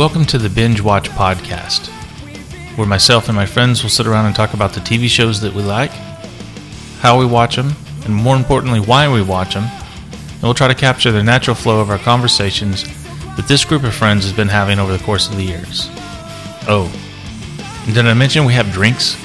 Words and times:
Welcome 0.00 0.24
to 0.28 0.38
the 0.38 0.48
Binge 0.48 0.80
Watch 0.80 1.10
Podcast, 1.10 1.88
where 2.78 2.86
myself 2.86 3.28
and 3.28 3.36
my 3.36 3.44
friends 3.44 3.82
will 3.82 3.90
sit 3.90 4.06
around 4.06 4.24
and 4.24 4.34
talk 4.34 4.54
about 4.54 4.72
the 4.72 4.80
TV 4.80 5.08
shows 5.08 5.42
that 5.42 5.52
we 5.52 5.62
like, 5.62 5.90
how 7.00 7.18
we 7.18 7.26
watch 7.26 7.56
them, 7.56 7.74
and 8.06 8.14
more 8.14 8.34
importantly, 8.34 8.80
why 8.80 9.12
we 9.12 9.20
watch 9.20 9.52
them. 9.52 9.64
And 9.64 10.42
we'll 10.42 10.54
try 10.54 10.68
to 10.68 10.74
capture 10.74 11.12
the 11.12 11.22
natural 11.22 11.54
flow 11.54 11.80
of 11.80 11.90
our 11.90 11.98
conversations 11.98 12.84
that 13.36 13.44
this 13.46 13.62
group 13.62 13.84
of 13.84 13.92
friends 13.92 14.24
has 14.24 14.32
been 14.32 14.48
having 14.48 14.78
over 14.78 14.96
the 14.96 15.04
course 15.04 15.28
of 15.28 15.36
the 15.36 15.44
years. 15.44 15.88
Oh, 16.66 16.90
did 17.84 18.06
I 18.06 18.14
mention 18.14 18.46
we 18.46 18.54
have 18.54 18.72
drinks? 18.72 19.22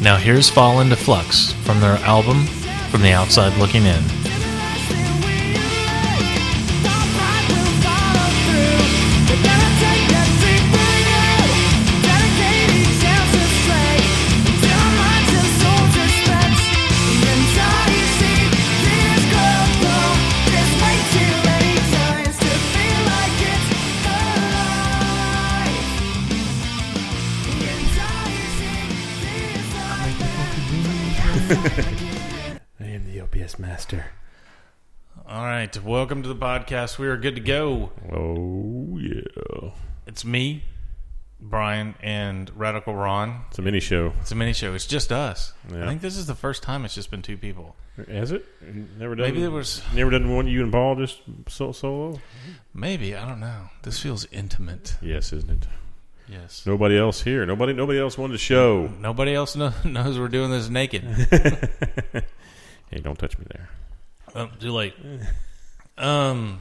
Now 0.00 0.16
here's 0.16 0.48
Fall 0.48 0.80
into 0.80 0.96
Flux 0.96 1.52
from 1.62 1.80
their 1.80 1.98
album 1.98 2.46
From 2.90 3.02
the 3.02 3.12
Outside 3.12 3.54
Looking 3.58 3.84
In. 3.84 4.17
I 31.50 32.60
am 32.80 33.10
the 33.10 33.22
OPS 33.22 33.58
master. 33.58 34.04
All 35.26 35.44
right, 35.44 35.82
welcome 35.82 36.22
to 36.22 36.28
the 36.28 36.36
podcast. 36.36 36.98
We 36.98 37.08
are 37.08 37.16
good 37.16 37.36
to 37.36 37.40
go. 37.40 37.90
Oh 38.12 38.98
yeah, 38.98 39.70
It's 40.06 40.26
me, 40.26 40.64
Brian, 41.40 41.94
and 42.02 42.50
Radical 42.54 42.94
Ron. 42.94 43.44
it's 43.48 43.58
a 43.58 43.62
mini 43.62 43.80
show. 43.80 44.12
It's 44.20 44.30
a 44.30 44.34
mini 44.34 44.52
show. 44.52 44.74
It's 44.74 44.84
just 44.86 45.10
us. 45.10 45.54
Yeah. 45.72 45.84
I 45.84 45.88
think 45.88 46.02
this 46.02 46.18
is 46.18 46.26
the 46.26 46.34
first 46.34 46.62
time 46.62 46.84
it's 46.84 46.94
just 46.94 47.10
been 47.10 47.22
two 47.22 47.38
people. 47.38 47.76
Has 48.10 48.30
it? 48.30 48.44
Never 48.98 49.14
done. 49.14 49.24
Maybe 49.28 49.40
there 49.40 49.50
was. 49.50 49.80
Never 49.94 50.10
done 50.10 50.34
one. 50.34 50.48
You 50.48 50.62
and 50.62 50.70
Paul 50.70 50.96
just 50.96 51.22
so, 51.48 51.72
solo. 51.72 52.20
Maybe 52.74 53.16
I 53.16 53.26
don't 53.26 53.40
know. 53.40 53.70
This 53.84 53.98
feels 53.98 54.26
intimate. 54.26 54.98
Yes, 55.00 55.32
isn't 55.32 55.50
it? 55.50 55.66
Yes. 56.28 56.64
Nobody 56.66 56.98
else 56.98 57.22
here. 57.22 57.46
Nobody. 57.46 57.72
Nobody 57.72 57.98
else 57.98 58.18
wanted 58.18 58.34
to 58.34 58.38
show. 58.38 58.88
Nobody 59.00 59.34
else 59.34 59.56
know, 59.56 59.72
knows 59.84 60.18
we're 60.18 60.28
doing 60.28 60.50
this 60.50 60.68
naked. 60.68 61.02
hey, 62.90 63.00
don't 63.00 63.18
touch 63.18 63.38
me 63.38 63.46
there. 63.50 63.68
oh, 64.34 64.50
too 64.60 64.72
late. 64.72 64.94
Um, 65.96 66.60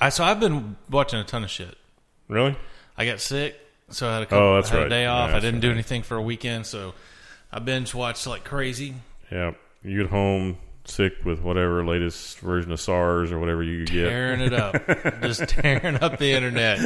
I 0.00 0.08
so 0.10 0.24
I've 0.24 0.40
been 0.40 0.76
watching 0.90 1.18
a 1.18 1.24
ton 1.24 1.44
of 1.44 1.50
shit. 1.50 1.76
Really? 2.28 2.56
I 2.96 3.04
got 3.04 3.20
sick, 3.20 3.56
so 3.90 4.08
I 4.08 4.14
had 4.14 4.22
a 4.22 4.26
couple, 4.26 4.46
Oh, 4.46 4.54
that's 4.56 4.68
had 4.70 4.82
a 4.84 4.88
day 4.88 5.06
off. 5.06 5.30
Yeah, 5.30 5.36
I 5.36 5.40
didn't 5.40 5.60
do 5.60 5.68
right. 5.68 5.74
anything 5.74 6.02
for 6.02 6.16
a 6.16 6.22
weekend, 6.22 6.66
so 6.66 6.94
I 7.50 7.58
binge 7.58 7.94
watched 7.94 8.26
like 8.26 8.44
crazy. 8.44 8.94
Yeah. 9.30 9.52
You 9.82 10.04
at 10.04 10.10
home, 10.10 10.58
sick 10.84 11.24
with 11.24 11.40
whatever 11.40 11.84
latest 11.84 12.38
version 12.40 12.72
of 12.72 12.80
SARS 12.80 13.30
or 13.32 13.38
whatever 13.38 13.62
you 13.62 13.84
get. 13.86 14.08
tearing 14.08 14.40
it 14.40 14.52
up, 14.52 14.74
just 15.22 15.48
tearing 15.48 15.96
up 15.96 16.18
the 16.18 16.32
internet. 16.32 16.78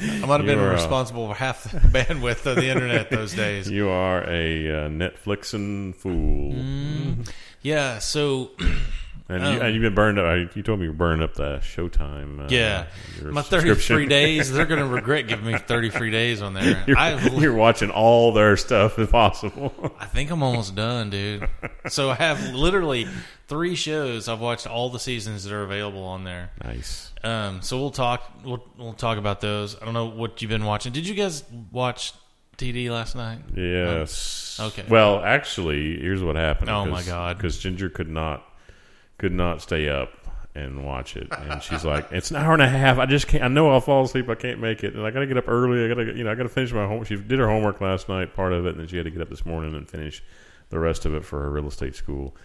I 0.00 0.26
might 0.26 0.38
have 0.38 0.46
been 0.46 0.60
responsible 0.60 1.28
for 1.28 1.34
half 1.34 1.64
the 1.64 1.78
bandwidth 1.78 2.46
of 2.46 2.56
the 2.56 2.68
internet 2.68 3.10
those 3.10 3.34
days. 3.34 3.68
You 3.70 3.88
are 3.88 4.22
a 4.28 4.68
uh, 4.86 4.88
Netflixing 4.88 5.94
fool, 5.96 6.52
Mm. 6.52 7.28
Yeah, 7.62 7.98
so 7.98 8.50
and, 9.32 9.44
Um, 9.44 9.54
you, 9.54 9.60
and 9.60 9.74
you've 9.74 9.82
been 9.82 9.94
burned 9.94 10.18
up. 10.18 10.54
You 10.56 10.62
told 10.62 10.80
me 10.80 10.86
you 10.86 10.92
burned 10.92 11.22
up 11.22 11.34
the 11.34 11.58
Showtime. 11.58 12.44
Uh, 12.44 12.48
yeah, 12.48 12.86
my 13.22 13.42
thirty-three 13.42 14.06
days. 14.06 14.52
They're 14.52 14.66
going 14.66 14.80
to 14.86 14.86
regret 14.86 15.26
giving 15.28 15.46
me 15.46 15.56
thirty-three 15.58 16.10
days 16.10 16.42
on 16.42 16.54
there. 16.54 16.84
You're, 16.86 16.98
I, 16.98 17.18
you're 17.38 17.54
watching 17.54 17.90
all 17.90 18.32
their 18.32 18.56
stuff 18.56 18.98
if 18.98 19.10
possible. 19.10 19.72
I 19.98 20.06
think 20.06 20.30
I'm 20.30 20.42
almost 20.42 20.74
done, 20.74 21.10
dude. 21.10 21.48
So 21.88 22.10
I 22.10 22.14
have 22.14 22.54
literally 22.54 23.08
three 23.48 23.74
shows. 23.74 24.28
I've 24.28 24.38
watched 24.40 24.68
all 24.68 24.88
the 24.88 25.00
seasons 25.00 25.42
that 25.42 25.52
are 25.52 25.64
available 25.64 26.04
on 26.04 26.22
there. 26.22 26.52
nice. 26.62 27.10
Um, 27.24 27.60
so 27.60 27.76
we'll 27.78 27.90
talk. 27.90 28.22
We'll 28.44 28.64
we'll 28.78 28.92
talk 28.92 29.18
about 29.18 29.40
those. 29.40 29.80
I 29.80 29.84
don't 29.84 29.94
know 29.94 30.06
what 30.06 30.40
you've 30.42 30.48
been 30.48 30.64
watching. 30.64 30.92
Did 30.92 31.08
you 31.08 31.14
guys 31.14 31.42
watch 31.72 32.12
TD 32.56 32.88
last 32.90 33.16
night? 33.16 33.40
Yes. 33.54 34.58
Okay. 34.60 34.84
Well, 34.88 35.24
actually, 35.24 35.98
here's 36.00 36.22
what 36.22 36.36
happened. 36.36 36.70
Oh, 36.70 36.84
my 36.84 37.02
God. 37.02 37.36
Because 37.36 37.58
Ginger 37.58 37.88
could 37.90 38.08
not 38.08 38.44
could 39.22 39.32
not 39.32 39.62
stay 39.62 39.88
up 39.88 40.10
and 40.52 40.84
watch 40.84 41.16
it, 41.16 41.28
and 41.30 41.62
she's 41.62 41.84
like, 41.84 42.10
"It's 42.10 42.32
an 42.32 42.36
hour 42.38 42.54
and 42.54 42.60
a 42.60 42.68
half. 42.68 42.98
I 42.98 43.06
just 43.06 43.28
can't. 43.28 43.44
I 43.44 43.46
know 43.46 43.70
I'll 43.70 43.80
fall 43.80 44.04
asleep. 44.04 44.28
I 44.28 44.34
can't 44.34 44.58
make 44.58 44.82
it, 44.82 44.94
and 44.94 45.06
I 45.06 45.12
got 45.12 45.20
to 45.20 45.28
get 45.28 45.38
up 45.38 45.48
early. 45.48 45.84
I 45.84 45.88
got 45.88 45.94
to, 45.94 46.16
you 46.16 46.24
know, 46.24 46.32
I 46.32 46.34
got 46.34 46.42
to 46.42 46.48
finish 46.48 46.72
my 46.72 46.88
homework. 46.88 47.06
She 47.06 47.14
did 47.14 47.38
her 47.38 47.46
homework 47.46 47.80
last 47.80 48.08
night, 48.08 48.34
part 48.34 48.52
of 48.52 48.66
it, 48.66 48.70
and 48.70 48.80
then 48.80 48.88
she 48.88 48.96
had 48.96 49.04
to 49.04 49.12
get 49.12 49.22
up 49.22 49.30
this 49.30 49.46
morning 49.46 49.76
and 49.76 49.88
finish 49.88 50.24
the 50.70 50.80
rest 50.80 51.06
of 51.06 51.14
it 51.14 51.24
for 51.24 51.40
her 51.40 51.50
real 51.50 51.68
estate 51.68 51.94
school." 51.94 52.36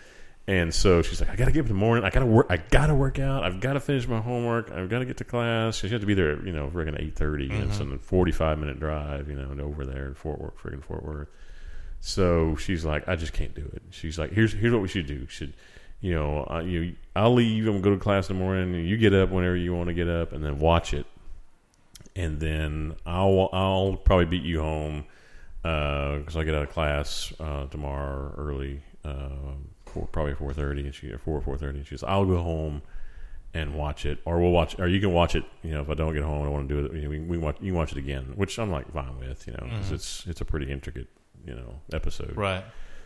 And 0.50 0.74
so 0.74 1.02
she's 1.02 1.20
like, 1.20 1.32
I 1.32 1.36
gotta 1.36 1.52
get 1.52 1.62
up 1.62 1.66
in 1.66 1.74
the 1.74 1.80
morning. 1.80 2.06
I 2.06 2.12
gotta 2.12 2.28
work. 2.28 2.46
I 2.50 2.58
gotta 2.58 2.96
work 2.96 3.18
out. 3.20 3.44
I've 3.44 3.60
got 3.60 3.74
to 3.74 3.82
finish 3.82 4.08
my 4.08 4.22
homework. 4.22 4.72
I've 4.72 4.88
got 4.88 5.00
to 5.00 5.06
get 5.06 5.18
to 5.18 5.26
class. 5.26 5.78
She 5.78 5.90
had 5.90 6.02
to 6.02 6.08
be 6.08 6.14
there, 6.14 6.42
you 6.46 6.54
know, 6.54 6.70
friggin' 6.70 7.02
eight 7.02 7.16
thirty. 7.16 7.46
You 7.46 7.50
know, 7.50 7.66
mm-hmm. 7.66 7.94
it's 7.94 8.02
a 8.02 8.06
forty-five 8.06 8.60
minute 8.60 8.80
drive, 8.80 9.28
you 9.28 9.36
know, 9.36 9.50
and 9.50 9.60
over 9.60 9.86
there 9.86 10.08
in 10.08 10.14
Fort 10.14 10.40
Worth, 10.40 10.58
friggin' 10.58 10.84
Fort 10.84 11.04
Worth. 11.04 11.28
So 12.00 12.56
she's 12.56 12.86
like, 12.86 13.08
I 13.10 13.16
just 13.16 13.34
can't 13.34 13.54
do 13.56 13.70
it. 13.74 13.82
She's 13.90 14.18
like, 14.18 14.32
here's 14.32 14.54
here's 14.54 14.72
what 14.72 14.82
we 14.82 14.88
should 14.88 15.08
do. 15.08 15.22
We 15.22 15.28
should, 15.28 15.54
you 16.02 16.14
know, 16.14 16.48
uh, 16.50 16.60
you 16.60 16.96
I'll 17.16 17.34
leave 17.34 17.68
and 17.68 17.82
go 17.84 17.90
to 17.92 17.98
class 17.98 18.30
in 18.30 18.38
the 18.38 18.44
morning. 18.44 18.76
And 18.76 18.88
you 18.88 18.98
get 18.98 19.14
up 19.14 19.30
whenever 19.30 19.56
you 19.56 19.74
want 19.74 19.88
to 19.88 19.94
get 19.94 20.08
up, 20.08 20.32
and 20.34 20.44
then 20.44 20.60
watch 20.60 20.94
it. 20.94 21.06
And 22.16 22.40
then 22.40 22.96
I'll 23.06 23.50
I'll 23.54 23.96
probably 23.96 24.26
beat 24.26 24.44
you 24.44 24.62
home 24.62 25.06
because 25.62 26.36
I 26.38 26.44
get 26.44 26.56
out 26.56 26.64
of 26.64 26.70
class 26.70 27.34
uh, 27.40 27.66
tomorrow 27.68 28.34
early, 28.38 28.82
uh, 29.04 29.30
four, 29.86 30.08
probably 30.08 30.34
four 30.36 30.54
thirty, 30.54 30.82
and 30.86 30.96
she 30.96 31.12
four 31.24 31.42
four 31.42 31.58
thirty. 31.58 31.80
And 31.80 31.88
she's, 31.88 32.04
I'll 32.04 32.26
go 32.26 32.42
home 32.42 32.82
and 33.54 33.76
watch 33.76 34.06
it, 34.06 34.20
or 34.26 34.40
we'll 34.40 34.52
watch, 34.52 34.80
or 34.80 34.88
you 34.88 35.00
can 35.00 35.14
watch 35.14 35.36
it. 35.36 35.44
You 35.64 35.72
know, 35.72 35.82
if 35.82 35.90
I 35.90 35.94
don't 35.96 36.14
get 36.14 36.24
home, 36.24 36.46
I 36.46 36.50
want 36.50 36.70
to 36.70 36.74
do 36.82 36.86
it. 36.86 36.94
You 36.96 37.02
know, 37.04 37.10
we, 37.10 37.20
we 37.20 37.38
watch, 37.38 37.58
you 37.60 37.72
can 37.72 37.76
watch 37.78 37.92
it 37.92 37.98
again, 37.98 38.34
which 38.36 38.58
I'm 38.60 38.72
like 38.72 38.92
fine 38.94 39.18
with. 39.20 39.46
You 39.48 39.54
know, 39.54 39.68
'cause 39.70 39.92
it's 39.92 40.26
it's 40.28 40.42
a 40.42 40.46
pretty 40.46 40.72
intricate, 40.72 41.08
you 41.46 41.56
know, 41.56 41.82
episode. 41.92 42.36
Right. 42.38 42.64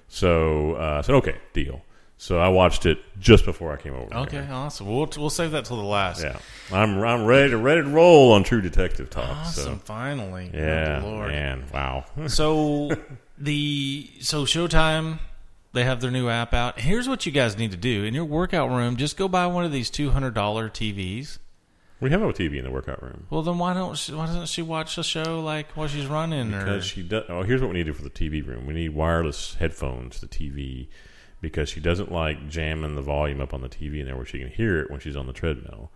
So 0.07 0.75
uh, 0.75 0.97
I 0.99 1.01
said, 1.01 1.15
okay, 1.15 1.37
deal. 1.53 1.81
So 2.21 2.37
I 2.37 2.49
watched 2.49 2.85
it 2.85 2.99
just 3.19 3.45
before 3.45 3.73
I 3.73 3.77
came 3.77 3.95
over. 3.95 4.13
Okay. 4.13 4.43
here. 4.43 4.47
Awesome. 4.51 4.85
We'll 4.85 5.09
we'll 5.17 5.31
save 5.31 5.49
that 5.51 5.65
till 5.65 5.77
the 5.77 5.81
last. 5.81 6.21
Yeah, 6.21 6.37
I'm 6.71 7.01
I'm 7.01 7.25
ready 7.25 7.49
to 7.49 7.57
ready 7.57 7.81
to 7.81 7.89
roll 7.89 8.33
on 8.33 8.43
True 8.43 8.61
Detective 8.61 9.09
Talk. 9.09 9.27
Awesome. 9.27 9.63
So 9.63 9.75
Finally. 9.85 10.51
Oh, 10.53 10.57
yeah, 10.57 10.99
Good 10.99 11.07
Lord. 11.07 11.31
man, 11.31 11.63
wow. 11.73 12.05
So 12.27 12.91
the 13.39 14.07
so 14.19 14.45
Showtime 14.45 15.17
they 15.73 15.83
have 15.83 15.99
their 15.99 16.11
new 16.11 16.29
app 16.29 16.53
out. 16.53 16.79
Here's 16.79 17.09
what 17.09 17.25
you 17.25 17.31
guys 17.31 17.57
need 17.57 17.71
to 17.71 17.77
do 17.77 18.03
in 18.03 18.13
your 18.13 18.25
workout 18.25 18.69
room. 18.69 18.97
Just 18.97 19.17
go 19.17 19.27
buy 19.27 19.47
one 19.47 19.65
of 19.65 19.71
these 19.71 19.89
two 19.89 20.11
hundred 20.11 20.35
dollar 20.35 20.69
TVs. 20.69 21.39
we 21.99 22.11
have 22.11 22.21
a 22.21 22.27
TV 22.27 22.59
in 22.59 22.65
the 22.65 22.71
workout 22.71 23.01
room. 23.01 23.25
Well, 23.31 23.41
then 23.41 23.57
why 23.57 23.73
don't 23.73 23.97
she, 23.97 24.13
why 24.13 24.27
doesn't 24.27 24.45
she 24.49 24.61
watch 24.61 24.95
the 24.95 25.03
show 25.03 25.41
like 25.41 25.71
while 25.71 25.87
she's 25.87 26.05
running? 26.05 26.53
Or 26.53 26.59
Because 26.59 26.85
she 26.85 27.01
does. 27.01 27.23
Oh, 27.29 27.41
here's 27.41 27.61
what 27.61 27.71
we 27.71 27.77
need 27.77 27.85
to 27.87 27.93
do 27.93 27.93
for 27.93 28.03
the 28.03 28.11
TV 28.11 28.45
room. 28.45 28.67
We 28.67 28.75
need 28.75 28.89
wireless 28.89 29.55
headphones 29.55 30.21
the 30.21 30.27
TV 30.27 30.87
because 31.41 31.67
she 31.69 31.79
doesn't 31.79 32.11
like 32.11 32.47
jamming 32.49 32.95
the 32.95 33.01
volume 33.01 33.41
up 33.41 33.53
on 33.53 33.61
the 33.61 33.69
TV 33.69 33.99
in 33.99 34.05
there 34.05 34.15
where 34.15 34.25
she 34.25 34.39
can 34.39 34.49
hear 34.49 34.79
it 34.79 34.91
when 34.91 34.99
she's 34.99 35.15
on 35.15 35.27
the 35.27 35.33
treadmill. 35.33 35.91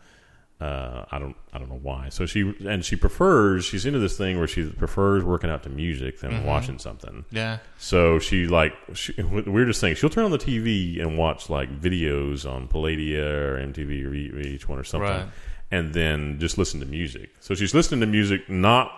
Uh, 0.60 1.04
I 1.12 1.20
don't. 1.20 1.36
I 1.52 1.58
don't 1.60 1.68
know 1.68 1.80
why. 1.82 2.08
So 2.08 2.26
she 2.26 2.56
and 2.66 2.84
she 2.86 2.96
prefers. 2.96 3.66
She's 3.66 3.86
into 3.86 4.00
this 4.00 4.18
thing 4.18 4.38
where 4.38 4.48
she 4.48 4.64
prefers 4.70 5.22
working 5.22 5.50
out 5.50 5.64
to 5.64 5.70
music 5.70 6.22
than 6.22 6.46
watching 6.46 6.80
something. 6.80 7.26
yeah, 7.30 7.58
So 7.78 8.20
she 8.20 8.48
like 8.48 8.74
she, 8.94 9.12
the 9.14 9.26
weirdest 9.52 9.82
thing. 9.82 9.96
She'll 9.96 10.10
turn 10.10 10.24
on 10.24 10.32
the 10.32 10.38
TV 10.38 11.02
and 11.02 11.18
watch 11.18 11.50
like 11.50 11.82
videos 11.82 12.50
on 12.50 12.70
Palladia 12.70 13.20
or 13.26 13.58
MTV 13.58 14.06
or 14.34 14.40
each 14.40 14.70
one 14.70 14.80
or 14.80 14.86
something, 14.86 15.10
Right. 15.10 15.28
and 15.72 15.94
then 15.94 16.40
just 16.40 16.58
listen 16.58 16.80
to 16.80 16.86
music. 16.86 17.32
So 17.42 17.54
she's 17.54 17.74
listening 17.74 18.00
to 18.00 18.08
music, 18.08 18.50
not 18.50 18.94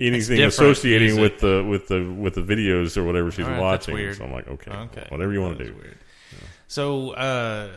anything 0.00 0.42
associating 0.42 1.16
music. 1.16 1.22
with 1.22 1.40
the 1.40 1.64
with 1.64 1.88
the 1.88 2.10
with 2.10 2.34
the 2.34 2.42
videos 2.42 2.96
or 2.96 3.04
whatever 3.04 3.30
she's 3.30 3.46
right, 3.46 3.60
watching. 3.60 4.12
So 4.14 4.24
I'm 4.24 4.32
like, 4.32 4.48
okay, 4.48 4.70
okay, 4.70 5.06
whatever 5.08 5.32
you 5.32 5.40
want 5.40 5.58
to 5.58 5.64
do. 5.64 5.74
weird. 5.74 5.98
So 6.68 7.10
uh, 7.12 7.70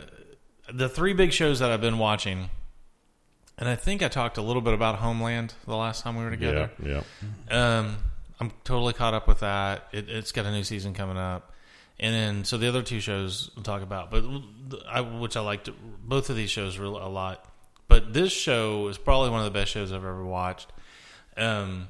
the 0.72 0.88
three 0.88 1.14
big 1.14 1.32
shows 1.32 1.58
that 1.60 1.70
I've 1.70 1.80
been 1.80 1.98
watching, 1.98 2.50
and 3.58 3.68
I 3.68 3.74
think 3.74 4.02
I 4.02 4.08
talked 4.08 4.36
a 4.36 4.42
little 4.42 4.62
bit 4.62 4.74
about 4.74 4.96
Homeland 4.96 5.54
the 5.66 5.76
last 5.76 6.02
time 6.02 6.16
we 6.16 6.24
were 6.24 6.30
together. 6.30 6.70
Yeah, 6.84 7.02
yeah. 7.50 7.78
Um, 7.78 7.96
I'm 8.38 8.52
totally 8.64 8.92
caught 8.92 9.14
up 9.14 9.26
with 9.26 9.40
that. 9.40 9.88
It, 9.92 10.08
it's 10.08 10.32
got 10.32 10.46
a 10.46 10.52
new 10.52 10.64
season 10.64 10.94
coming 10.94 11.16
up, 11.16 11.52
and 11.98 12.14
then 12.14 12.44
so 12.44 12.58
the 12.58 12.68
other 12.68 12.82
two 12.82 13.00
shows 13.00 13.50
we'll 13.56 13.62
talk 13.62 13.82
about, 13.82 14.10
but 14.10 14.24
I, 14.88 15.00
which 15.00 15.36
I 15.36 15.40
liked 15.40 15.70
both 16.06 16.28
of 16.28 16.36
these 16.36 16.50
shows 16.50 16.78
real, 16.78 16.96
a 16.96 17.08
lot. 17.08 17.46
But 17.88 18.12
this 18.12 18.32
show 18.32 18.88
is 18.88 18.96
probably 18.96 19.30
one 19.30 19.40
of 19.40 19.44
the 19.44 19.50
best 19.50 19.70
shows 19.70 19.92
I've 19.92 19.98
ever 19.98 20.24
watched. 20.24 20.72
Um, 21.36 21.88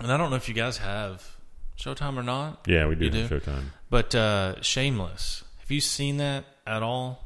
and 0.00 0.10
I 0.12 0.16
don't 0.16 0.30
know 0.30 0.36
if 0.36 0.48
you 0.48 0.54
guys 0.54 0.78
have 0.78 1.36
Showtime 1.78 2.16
or 2.16 2.22
not, 2.22 2.64
Yeah, 2.66 2.86
we 2.86 2.94
do 2.94 3.10
do? 3.10 3.28
Showtime. 3.28 3.64
but 3.90 4.14
uh, 4.14 4.60
Shameless. 4.62 5.44
Have 5.60 5.70
you 5.70 5.80
seen 5.80 6.18
that 6.18 6.44
at 6.66 6.82
all? 6.82 7.24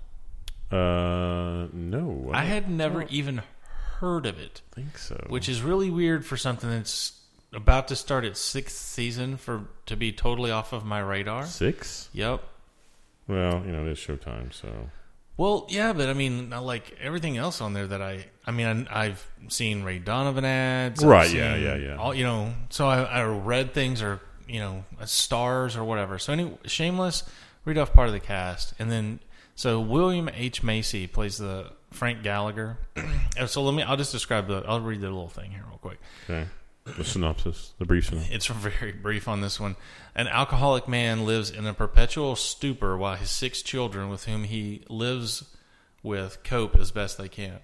Uh, 0.71 1.67
no, 1.73 2.31
I 2.33 2.45
had 2.45 2.71
never 2.71 3.03
even 3.05 3.43
heard 4.01 4.27
of 4.27 4.39
it, 4.39 4.61
I 4.73 4.75
think 4.77 4.99
so. 4.99 5.17
which 5.29 5.49
is 5.49 5.63
really 5.63 5.91
weird 5.91 6.25
for 6.27 6.37
something 6.37 6.69
that's 6.71 7.13
about 7.55 7.89
to 7.89 7.97
start 7.97 8.25
its 8.27 8.39
sixth 8.41 8.77
season 8.77 9.39
for 9.39 9.65
to 9.87 9.97
be 9.97 10.13
totally 10.13 10.51
off 10.51 10.73
of 10.75 10.85
my 10.85 11.01
radar. 11.01 11.47
six? 11.47 12.09
Yep. 12.13 12.43
Well, 13.27 13.63
you 13.67 13.73
know, 13.73 13.87
it 13.87 13.93
is 13.93 13.99
Showtime, 13.99 14.53
so 14.53 14.91
Well, 15.37 15.67
yeah, 15.71 15.93
but 15.95 16.09
I 16.09 16.13
mean, 16.13 16.51
like 16.51 16.97
everything 17.01 17.37
else 17.39 17.61
on 17.61 17.73
there 17.73 17.87
that 17.87 18.03
I, 18.03 18.27
I 18.49 18.51
mean, 18.51 18.89
I've 18.91 19.29
seen 19.49 19.83
Ray 19.83 19.99
Donovan 19.99 20.47
ads, 20.47 21.05
I've 21.05 21.09
Right, 21.11 21.31
yeah, 21.31 21.55
seen 21.55 21.63
yeah, 21.65 21.77
yeah. 21.77 21.97
All 21.97 22.15
you 22.15 22.25
know, 22.25 22.55
so 22.71 22.89
I, 22.89 23.03
I 23.03 23.25
read 23.25 23.75
things 23.75 24.01
or 24.03 24.21
you 24.49 24.59
know, 24.59 24.85
stars 25.05 25.77
or 25.77 25.85
whatever. 25.85 26.19
So 26.19 26.33
any 26.33 26.57
Shameless, 26.65 27.25
read 27.67 27.77
off 27.77 27.93
part 27.93 28.09
of 28.09 28.15
the 28.15 28.21
cast, 28.21 28.73
and 28.79 28.91
then 28.91 29.21
so 29.55 29.81
William 29.81 30.31
H 30.33 30.63
Macy 30.63 31.07
plays 31.07 31.37
the 31.37 31.73
Frank 31.91 32.23
Gallagher. 32.23 32.79
So 33.47 33.63
let 33.63 33.73
me, 33.73 33.85
I'll 33.85 33.97
just 33.97 34.11
describe 34.11 34.49
the, 34.49 34.65
I'll 34.67 34.81
read 34.81 35.01
the 35.01 35.07
little 35.07 35.29
thing 35.29 35.53
here 35.53 35.63
real 35.69 35.79
quick. 35.79 36.01
okay. 36.29 36.49
The 36.97 37.05
synopsis, 37.05 37.73
the 37.79 37.85
brief 37.85 38.07
synopsis. 38.07 38.35
It's 38.35 38.47
very 38.49 38.91
brief 38.91 39.29
on 39.29 39.43
this 39.43 39.61
one. 39.61 39.77
An 40.17 40.27
alcoholic 40.27 40.89
man 40.89 41.25
lives 41.25 41.51
in 41.51 41.65
a 41.65 41.73
perpetual 41.73 42.35
stupor 42.35 42.97
while 42.97 43.15
his 43.15 43.31
six 43.31 43.63
children, 43.63 44.09
with 44.09 44.25
whom 44.25 44.43
he 44.43 44.83
lives 44.89 45.45
with, 46.03 46.43
cope 46.43 46.75
as 46.75 46.91
best 46.91 47.17
they 47.17 47.29
can. 47.29 47.61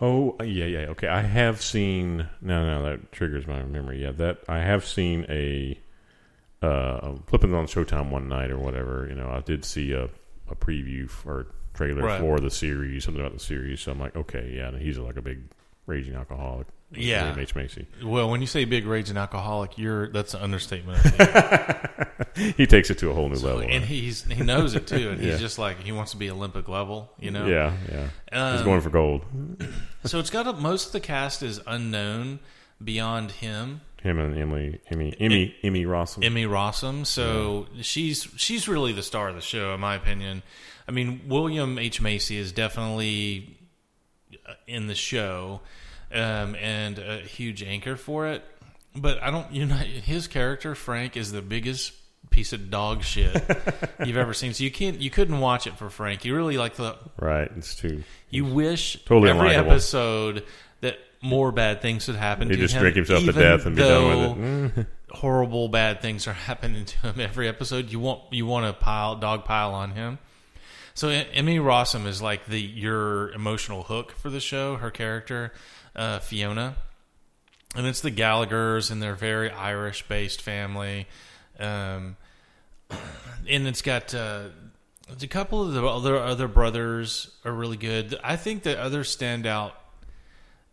Oh, 0.00 0.36
yeah, 0.42 0.64
yeah. 0.66 0.78
Okay, 0.90 1.06
I 1.08 1.22
have 1.22 1.62
seen. 1.62 2.28
No, 2.40 2.66
no, 2.66 2.82
that 2.90 3.12
triggers 3.12 3.46
my 3.46 3.62
memory. 3.62 4.02
Yeah, 4.02 4.10
that 4.12 4.38
I 4.48 4.58
have 4.58 4.84
seen 4.84 5.24
a 5.28 5.78
uh, 6.62 7.14
flipping 7.26 7.54
on 7.54 7.66
Showtime 7.66 8.10
one 8.10 8.28
night 8.28 8.50
or 8.50 8.58
whatever. 8.58 9.06
You 9.08 9.14
know, 9.14 9.28
I 9.30 9.40
did 9.40 9.64
see 9.64 9.92
a 9.92 10.08
a 10.50 10.54
preview 10.54 11.08
or 11.24 11.46
trailer 11.72 12.02
Right. 12.02 12.20
for 12.20 12.38
the 12.38 12.50
series, 12.50 13.04
something 13.04 13.20
about 13.20 13.32
the 13.34 13.40
series. 13.44 13.80
So 13.80 13.92
I'm 13.92 13.98
like, 14.00 14.14
okay, 14.14 14.52
yeah, 14.56 14.76
he's 14.78 14.98
like 14.98 15.16
a 15.16 15.22
big 15.22 15.40
raging 15.86 16.14
alcoholic. 16.14 16.66
Yeah. 16.96 17.22
William 17.24 17.40
H 17.40 17.54
Macy. 17.54 17.86
Well, 18.02 18.30
when 18.30 18.40
you 18.40 18.46
say 18.46 18.64
big 18.64 18.86
raging 18.86 19.16
alcoholic, 19.16 19.76
you're 19.78 20.08
that's 20.08 20.34
an 20.34 20.40
understatement. 20.42 21.00
He 22.56 22.66
takes 22.66 22.90
it 22.90 22.98
to 22.98 23.10
a 23.10 23.14
whole 23.14 23.28
new 23.28 23.36
level. 23.36 23.60
and 23.62 23.84
he's 23.84 24.24
he 24.24 24.42
knows 24.42 24.74
it 24.74 24.88
too, 24.88 25.10
and 25.10 25.20
he's 25.20 25.38
just 25.38 25.56
like 25.58 25.80
he 25.80 25.92
wants 25.92 26.10
to 26.12 26.16
be 26.16 26.28
Olympic 26.30 26.68
level, 26.68 27.12
you 27.20 27.30
know. 27.30 27.46
yeah, 27.46 27.72
yeah. 27.88 28.08
he's 28.52 28.60
Um, 28.60 28.64
going 28.64 28.80
for 28.80 28.90
gold. 28.90 29.24
So 30.04 30.18
it's 30.18 30.28
got 30.30 30.46
a, 30.46 30.52
most 30.52 30.86
of 30.88 30.92
the 30.92 31.00
cast 31.00 31.42
is 31.42 31.60
unknown 31.66 32.40
beyond 32.82 33.30
him. 33.32 33.80
Him 34.02 34.18
and 34.18 34.36
Emily, 34.36 34.80
Emmy, 34.90 35.14
Emmy, 35.18 35.54
Emmy 35.62 35.84
Rossum. 35.86 36.22
Emmy 36.24 36.44
Rossum. 36.44 37.06
So 37.06 37.66
she's 37.80 38.28
she's 38.36 38.68
really 38.68 38.92
the 38.92 39.02
star 39.02 39.28
of 39.30 39.34
the 39.34 39.40
show, 39.40 39.72
in 39.72 39.80
my 39.80 39.94
opinion. 39.94 40.42
I 40.86 40.90
mean, 40.92 41.22
William 41.28 41.78
H 41.78 42.00
Macy 42.02 42.36
is 42.36 42.52
definitely 42.52 43.56
uh, 44.46 44.52
in 44.66 44.88
the 44.88 44.94
show 44.94 45.60
um, 46.12 46.54
and 46.56 46.98
a 46.98 47.18
huge 47.18 47.62
anchor 47.62 47.96
for 47.96 48.28
it. 48.28 48.42
But 48.96 49.22
I 49.22 49.30
don't, 49.30 49.50
you 49.52 49.66
know, 49.66 49.74
his 49.74 50.28
character 50.28 50.74
Frank 50.74 51.16
is 51.16 51.32
the 51.32 51.42
biggest 51.42 51.92
piece 52.30 52.52
of 52.52 52.70
dog 52.70 53.02
shit 53.02 53.32
you've 54.04 54.16
ever 54.16 54.34
seen. 54.34 54.54
So 54.54 54.64
you 54.64 54.70
can't, 54.70 55.00
you 55.00 55.10
couldn't 55.10 55.40
watch 55.40 55.66
it 55.66 55.76
for 55.76 55.90
Frank. 55.90 56.24
You 56.24 56.34
really 56.34 56.56
like 56.58 56.74
the, 56.76 56.96
right, 57.18 57.50
it's 57.56 57.74
too. 57.74 58.04
you 58.30 58.44
wish 58.44 59.02
Totally 59.04 59.30
every 59.30 59.50
unlikable. 59.50 59.70
episode 59.70 60.44
that 60.80 60.98
more 61.22 61.50
bad 61.50 61.82
things 61.82 62.06
would 62.06 62.16
happen. 62.16 62.48
He 62.48 62.56
to 62.56 62.62
just 62.62 62.74
him, 62.74 62.82
drink 62.82 62.96
himself 62.96 63.24
to 63.24 63.32
death 63.32 63.66
and 63.66 63.74
be 63.74 63.82
done 63.82 64.08
with 64.08 64.18
it. 64.20 64.76
Mm. 64.76 64.86
horrible 65.14 65.68
bad 65.68 66.02
things 66.02 66.26
are 66.26 66.32
happening 66.32 66.84
to 66.84 66.98
him 66.98 67.20
every 67.20 67.48
episode. 67.48 67.90
You 67.90 68.00
want 68.00 68.22
you 68.32 68.46
want 68.46 68.66
to 68.66 68.72
pile 68.72 69.16
dog 69.16 69.44
pile 69.44 69.72
on 69.72 69.92
him. 69.92 70.18
So 70.94 71.08
Emmy 71.08 71.58
Rossum 71.58 72.06
is 72.06 72.20
like 72.22 72.46
the 72.46 72.60
your 72.60 73.32
emotional 73.32 73.82
hook 73.84 74.12
for 74.12 74.30
the 74.30 74.40
show. 74.40 74.76
Her 74.76 74.90
character 74.90 75.52
uh, 75.96 76.18
Fiona, 76.20 76.76
and 77.74 77.86
it's 77.86 78.00
the 78.00 78.10
Gallagher's 78.10 78.90
and 78.90 79.02
their 79.02 79.14
very 79.14 79.50
Irish 79.50 80.06
based 80.08 80.42
family. 80.42 81.06
Um, 81.58 82.16
and 83.48 83.66
it's 83.66 83.82
got 83.82 84.14
uh, 84.14 84.48
a 85.08 85.26
couple 85.26 85.62
of 85.62 85.72
the 85.72 85.84
other 85.84 86.16
other 86.18 86.48
brothers 86.48 87.30
are 87.44 87.52
really 87.52 87.76
good. 87.76 88.18
I 88.22 88.36
think 88.36 88.62
the 88.62 88.80
other 88.80 89.02
standout 89.02 89.72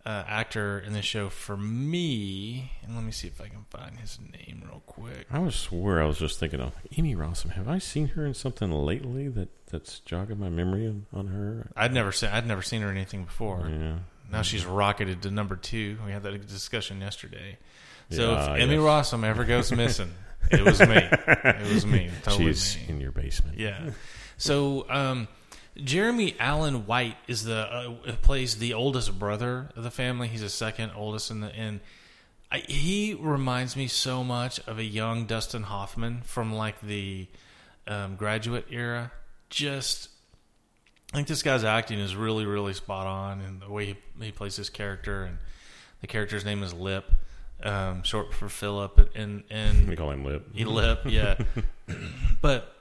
uh, 0.05 0.23
actor 0.27 0.79
in 0.79 0.93
the 0.93 1.01
show 1.01 1.29
for 1.29 1.55
me, 1.55 2.71
and 2.83 2.95
let 2.95 3.03
me 3.03 3.11
see 3.11 3.27
if 3.27 3.39
I 3.39 3.47
can 3.47 3.65
find 3.69 3.99
his 3.99 4.19
name 4.19 4.63
real 4.65 4.81
quick. 4.85 5.27
I 5.31 5.39
was 5.39 5.55
swear 5.55 6.01
I 6.01 6.05
was 6.05 6.17
just 6.17 6.39
thinking 6.39 6.59
of 6.59 6.73
Amy 6.97 7.15
Rossum. 7.15 7.51
Have 7.51 7.67
I 7.67 7.77
seen 7.77 8.09
her 8.09 8.25
in 8.25 8.33
something 8.33 8.71
lately 8.71 9.27
that 9.29 9.49
that's 9.67 9.99
jogging 9.99 10.39
my 10.39 10.49
memory 10.49 10.87
on, 10.87 11.05
on 11.13 11.27
her? 11.27 11.71
I'd 11.75 11.93
never 11.93 12.11
seen 12.11 12.29
I'd 12.29 12.47
never 12.47 12.61
seen 12.61 12.81
her 12.81 12.89
in 12.89 12.97
anything 12.97 13.25
before. 13.25 13.69
Yeah. 13.69 13.99
Now 14.31 14.41
she's 14.43 14.65
rocketed 14.65 15.21
to 15.23 15.31
number 15.31 15.55
two. 15.55 15.97
We 16.05 16.11
had 16.11 16.23
that 16.23 16.47
discussion 16.47 17.01
yesterday. 17.01 17.57
So 18.09 18.31
Yeah, 18.31 18.53
if 18.55 18.61
Emmy 18.61 18.75
yes. 18.75 18.83
Rossum 18.83 19.23
ever 19.23 19.43
goes 19.45 19.71
missing, 19.75 20.11
it 20.51 20.63
was 20.63 20.79
me. 20.79 20.95
It 20.97 21.73
was 21.73 21.85
me. 21.85 22.09
Totally 22.23 22.53
She's 22.53 22.77
me. 22.77 22.85
in 22.89 23.01
your 23.01 23.11
basement. 23.11 23.57
Yeah. 23.59 23.91
So 24.37 24.85
um, 24.89 25.27
Jeremy 25.77 26.35
Allen 26.39 26.85
White 26.87 27.15
is 27.27 27.43
the 27.43 27.55
uh, 28.07 28.15
plays 28.21 28.57
the 28.57 28.73
oldest 28.73 29.17
brother 29.17 29.69
of 29.75 29.83
the 29.83 29.91
family. 29.91 30.27
He's 30.27 30.41
the 30.41 30.49
second 30.49 30.91
oldest 30.95 31.31
in 31.31 31.41
the 31.41 31.53
and 31.55 31.79
I, 32.51 32.59
he 32.59 33.13
reminds 33.13 33.77
me 33.77 33.87
so 33.87 34.23
much 34.25 34.59
of 34.67 34.77
a 34.77 34.83
young 34.83 35.25
Dustin 35.25 35.63
Hoffman 35.63 36.21
from 36.25 36.53
like 36.53 36.81
the 36.81 37.27
um, 37.87 38.15
graduate 38.17 38.65
era. 38.69 39.11
Just 39.49 40.09
I 41.11 41.17
think 41.17 41.27
this 41.27 41.43
guy's 41.43 41.63
acting 41.63 41.99
is 41.99 42.15
really 42.15 42.45
really 42.45 42.73
spot 42.73 43.07
on, 43.07 43.41
and 43.41 43.61
the 43.61 43.69
way 43.69 43.85
he, 43.85 43.97
he 44.25 44.31
plays 44.31 44.55
his 44.55 44.69
character, 44.69 45.23
and 45.23 45.37
the 46.01 46.07
character's 46.07 46.45
name 46.45 46.63
is 46.63 46.73
Lip, 46.73 47.11
um, 47.63 48.03
short 48.03 48.33
for 48.33 48.47
Philip, 48.49 49.11
and 49.15 49.43
and 49.49 49.87
We 49.87 49.95
call 49.95 50.11
him 50.11 50.23
Lip. 50.23 50.47
he 50.53 50.63
lip, 50.65 51.01
yeah. 51.05 51.37
but 52.41 52.73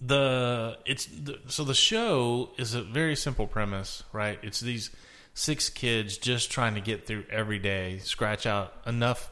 the 0.00 0.78
it's 0.84 1.06
the, 1.06 1.38
so 1.48 1.64
the 1.64 1.74
show 1.74 2.50
is 2.58 2.74
a 2.74 2.82
very 2.82 3.16
simple 3.16 3.46
premise, 3.46 4.02
right? 4.12 4.38
It's 4.42 4.60
these 4.60 4.90
six 5.32 5.68
kids 5.70 6.18
just 6.18 6.50
trying 6.50 6.74
to 6.74 6.80
get 6.80 7.06
through 7.06 7.24
every 7.30 7.58
day, 7.58 7.98
scratch 7.98 8.46
out 8.46 8.74
enough 8.86 9.30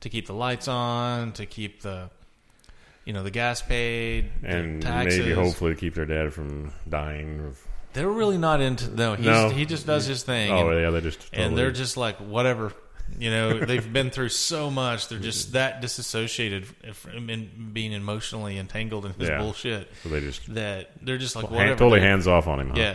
to 0.00 0.08
keep 0.08 0.26
the 0.26 0.34
lights 0.34 0.68
on, 0.68 1.32
to 1.32 1.44
keep 1.46 1.82
the 1.82 2.10
you 3.04 3.12
know 3.12 3.22
the 3.22 3.30
gas 3.30 3.62
paid, 3.62 4.30
and 4.44 4.80
taxes. 4.82 5.18
maybe 5.20 5.32
hopefully 5.32 5.74
to 5.74 5.80
keep 5.80 5.94
their 5.94 6.06
dad 6.06 6.32
from 6.32 6.72
dying. 6.88 7.54
They're 7.94 8.08
really 8.08 8.38
not 8.38 8.60
into 8.60 8.88
no. 8.90 9.14
He's, 9.14 9.26
No. 9.26 9.48
he 9.50 9.64
just 9.66 9.86
does 9.86 10.06
his 10.06 10.22
thing. 10.22 10.50
oh 10.52 10.70
and- 10.70 10.80
yeah, 10.80 10.90
they 10.90 11.00
just 11.00 11.28
and 11.32 11.56
they're 11.58 11.72
just 11.72 11.96
like 11.96 12.16
whatever 12.18 12.72
you 13.18 13.30
know 13.30 13.58
they've 13.66 13.92
been 13.92 14.08
through 14.08 14.30
so 14.30 14.70
much 14.70 15.08
they're 15.08 15.18
just 15.18 15.52
that 15.52 15.82
disassociated 15.82 16.64
from 16.94 17.28
in 17.28 17.70
being 17.74 17.92
emotionally 17.92 18.56
entangled 18.56 19.04
in 19.04 19.12
his 19.12 19.28
Yeah. 19.28 19.38
bullshit 19.38 19.90
so 20.02 20.08
they 20.08 20.20
just 20.20 20.54
that 20.54 20.92
they're 21.02 21.18
just 21.18 21.36
like 21.36 21.50
whatever 21.50 21.74
totally 21.74 22.00
They're- 22.00 22.08
hands 22.08 22.26
off 22.26 22.46
on 22.48 22.60
him. 22.60 22.68
Huh? 22.70 22.74
yeah 22.78 22.94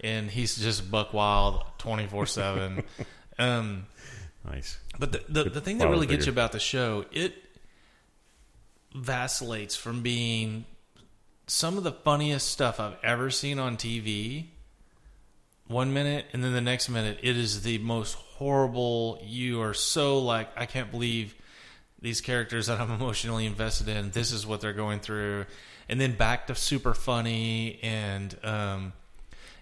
and 0.00 0.30
he's 0.30 0.56
just 0.56 0.88
buck 0.92 1.12
wild 1.12 1.64
24-7 1.80 2.84
um 3.40 3.86
nice. 4.44 4.78
but 4.98 5.10
the, 5.10 5.22
the, 5.28 5.50
the 5.50 5.60
thing 5.60 5.78
that 5.78 5.88
really 5.88 6.06
gets 6.06 6.26
you 6.26 6.32
about 6.32 6.52
the 6.52 6.60
show, 6.60 7.04
it 7.10 7.34
vacillates 8.94 9.76
from 9.76 10.02
being 10.02 10.64
some 11.46 11.78
of 11.78 11.84
the 11.84 11.92
funniest 11.92 12.48
stuff 12.48 12.80
I've 12.80 12.96
ever 13.02 13.30
seen 13.30 13.58
on 13.58 13.76
TV. 13.76 14.46
One 15.66 15.92
minute, 15.92 16.26
and 16.32 16.42
then 16.42 16.52
the 16.52 16.62
next 16.62 16.88
minute, 16.88 17.18
it 17.22 17.36
is 17.36 17.62
the 17.62 17.78
most 17.78 18.14
horrible. 18.14 19.20
You 19.22 19.60
are 19.60 19.74
so 19.74 20.18
like, 20.18 20.48
I 20.56 20.64
can't 20.64 20.90
believe 20.90 21.34
these 22.00 22.20
characters 22.20 22.68
that 22.68 22.80
I'm 22.80 22.90
emotionally 23.00 23.44
invested 23.44 23.88
in. 23.88 24.10
This 24.10 24.32
is 24.32 24.46
what 24.46 24.60
they're 24.60 24.72
going 24.72 25.00
through, 25.00 25.44
and 25.88 26.00
then 26.00 26.12
back 26.12 26.46
to 26.46 26.54
super 26.54 26.94
funny 26.94 27.78
and. 27.82 28.36
um 28.44 28.92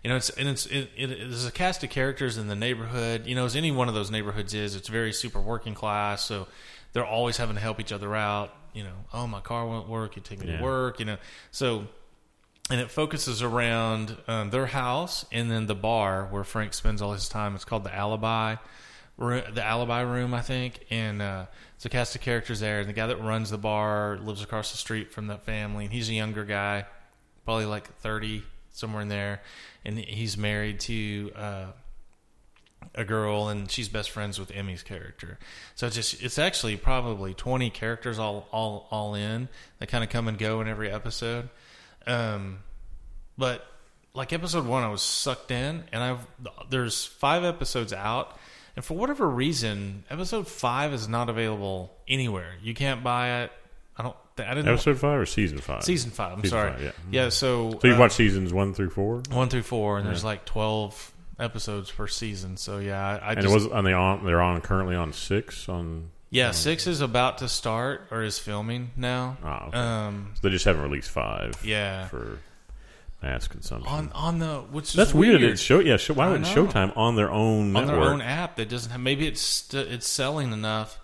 you 0.06 0.10
know, 0.10 0.18
it's 0.18 0.30
and 0.30 0.48
it's 0.48 0.66
it, 0.66 0.88
it, 0.96 1.08
there's 1.08 1.46
a 1.46 1.50
cast 1.50 1.82
of 1.82 1.90
characters 1.90 2.38
in 2.38 2.46
the 2.46 2.54
neighborhood. 2.54 3.26
You 3.26 3.34
know, 3.34 3.44
as 3.44 3.56
any 3.56 3.72
one 3.72 3.88
of 3.88 3.94
those 3.94 4.08
neighborhoods 4.08 4.54
is, 4.54 4.76
it's 4.76 4.86
very 4.86 5.12
super 5.12 5.40
working 5.40 5.74
class. 5.74 6.24
So 6.24 6.46
they're 6.92 7.04
always 7.04 7.38
having 7.38 7.56
to 7.56 7.60
help 7.60 7.80
each 7.80 7.90
other 7.90 8.14
out. 8.14 8.54
You 8.76 8.84
know, 8.84 9.04
oh 9.14 9.26
my 9.26 9.40
car 9.40 9.66
won't 9.66 9.88
work, 9.88 10.14
you 10.16 10.22
take 10.22 10.40
me 10.40 10.48
Yeah. 10.48 10.58
to 10.58 10.62
work. 10.62 11.00
You 11.00 11.06
know, 11.06 11.16
so 11.50 11.86
and 12.70 12.80
it 12.80 12.90
focuses 12.90 13.42
around 13.42 14.16
um, 14.28 14.50
their 14.50 14.66
house 14.66 15.24
and 15.32 15.50
then 15.50 15.66
the 15.66 15.74
bar 15.74 16.26
where 16.30 16.44
Frank 16.44 16.74
spends 16.74 17.00
all 17.00 17.12
his 17.12 17.28
time. 17.28 17.54
It's 17.54 17.64
called 17.64 17.84
the 17.84 17.94
Alibi, 17.94 18.56
the 19.18 19.62
Alibi 19.64 20.00
Room, 20.00 20.34
I 20.34 20.42
think. 20.42 20.84
And 20.90 21.22
uh, 21.22 21.46
it's 21.76 21.86
a 21.86 21.88
cast 21.88 22.14
of 22.16 22.20
characters 22.20 22.60
there. 22.60 22.80
And 22.80 22.88
the 22.88 22.92
guy 22.92 23.06
that 23.06 23.20
runs 23.20 23.50
the 23.50 23.58
bar 23.58 24.18
lives 24.20 24.42
across 24.42 24.72
the 24.72 24.78
street 24.78 25.12
from 25.12 25.28
that 25.28 25.44
family, 25.44 25.84
and 25.84 25.92
he's 25.94 26.08
a 26.10 26.14
younger 26.14 26.44
guy, 26.44 26.84
probably 27.44 27.66
like 27.66 27.86
thirty, 28.00 28.42
somewhere 28.72 29.02
in 29.02 29.08
there. 29.08 29.40
And 29.84 29.96
he's 29.98 30.36
married 30.36 30.80
to 30.80 31.30
uh, 31.36 31.66
a 32.96 33.04
girl, 33.04 33.48
and 33.48 33.70
she's 33.70 33.88
best 33.88 34.10
friends 34.10 34.38
with 34.38 34.50
Emmy's 34.54 34.82
character. 34.82 35.38
So 35.74 35.86
it's 35.86 35.96
just 35.96 36.22
it's 36.22 36.38
actually 36.38 36.76
probably 36.76 37.34
twenty 37.34 37.70
characters 37.70 38.18
all 38.18 38.48
all 38.52 38.88
all 38.90 39.14
in 39.14 39.48
that 39.78 39.88
kind 39.88 40.02
of 40.02 40.10
come 40.10 40.28
and 40.28 40.38
go 40.38 40.60
in 40.60 40.68
every 40.68 40.90
episode. 40.90 41.48
Um, 42.06 42.60
but 43.36 43.66
like 44.14 44.32
episode 44.32 44.66
one, 44.66 44.82
I 44.82 44.88
was 44.88 45.02
sucked 45.02 45.50
in, 45.50 45.84
and 45.92 46.02
I've 46.02 46.26
there's 46.70 47.04
five 47.04 47.44
episodes 47.44 47.92
out, 47.92 48.36
and 48.74 48.84
for 48.84 48.96
whatever 48.96 49.28
reason, 49.28 50.04
episode 50.10 50.48
five 50.48 50.92
is 50.92 51.06
not 51.08 51.28
available 51.28 51.92
anywhere. 52.08 52.54
You 52.62 52.74
can't 52.74 53.04
buy 53.04 53.42
it. 53.42 53.52
I 53.96 54.02
don't. 54.02 54.16
I 54.38 54.54
didn't. 54.54 54.68
Episode 54.68 54.98
five 54.98 55.18
or 55.18 55.26
season 55.26 55.58
five? 55.58 55.82
season 55.82 56.10
five. 56.10 56.32
I'm 56.34 56.42
Season 56.42 56.50
sorry. 56.58 56.72
five, 56.72 56.82
yeah. 56.82 56.90
yeah. 57.10 57.28
So 57.30 57.78
So 57.80 57.88
you 57.88 57.94
uh, 57.94 57.98
watch 57.98 58.12
seasons 58.12 58.52
one 58.52 58.74
through 58.74 58.90
four, 58.90 59.22
one 59.30 59.48
through 59.48 59.62
four, 59.62 59.98
and 59.98 60.06
there's 60.06 60.24
like 60.24 60.44
twelve 60.44 61.12
episodes 61.38 61.90
per 61.90 62.06
season. 62.06 62.56
So 62.56 62.78
yeah, 62.78 63.04
I, 63.06 63.16
I 63.28 63.32
and 63.32 63.42
just 63.42 63.52
it 63.52 63.54
was 63.54 63.66
on 63.68 63.84
they 63.84 63.92
on 63.92 64.24
they're 64.24 64.40
on 64.42 64.60
currently 64.60 64.94
on 64.96 65.12
six 65.12 65.68
on. 65.68 66.10
yeah 66.30 66.50
six 66.52 66.86
is 66.86 67.00
about 67.00 67.38
to 67.38 67.48
start 67.48 68.06
or 68.10 68.22
is 68.22 68.38
filming 68.38 68.90
now. 68.96 69.36
Oh, 69.44 69.68
okay. 69.68 69.78
Um, 69.78 70.32
So 70.34 70.40
they 70.48 70.50
just 70.50 70.64
haven't 70.64 70.82
released 70.82 71.10
five. 71.10 71.54
yeah. 71.64 72.06
for 72.08 72.38
mass 73.22 73.48
consumption. 73.48 73.90
On 73.92 74.10
on 74.14 74.38
the 74.38 74.58
which 74.70 74.92
That's 74.92 75.12
weird. 75.14 75.40
weird. 75.40 75.52
It's 75.52 75.60
show 75.62 75.78
yeah. 75.80 75.96
Show, 75.96 76.14
why 76.14 76.28
wouldn't. 76.28 76.46
Showtime 76.46 76.96
on 76.96 77.16
their 77.16 77.30
own 77.30 77.74
on 77.76 77.86
network? 77.86 78.02
their 78.02 78.12
own 78.12 78.20
app 78.22 78.56
that 78.56 78.68
doesn't 78.68 78.90
have 78.92 79.00
maybe 79.00 79.26
it's 79.26 79.40
st- 79.40 79.88
it's 79.88 80.06
selling 80.06 80.52
enough 80.52 80.98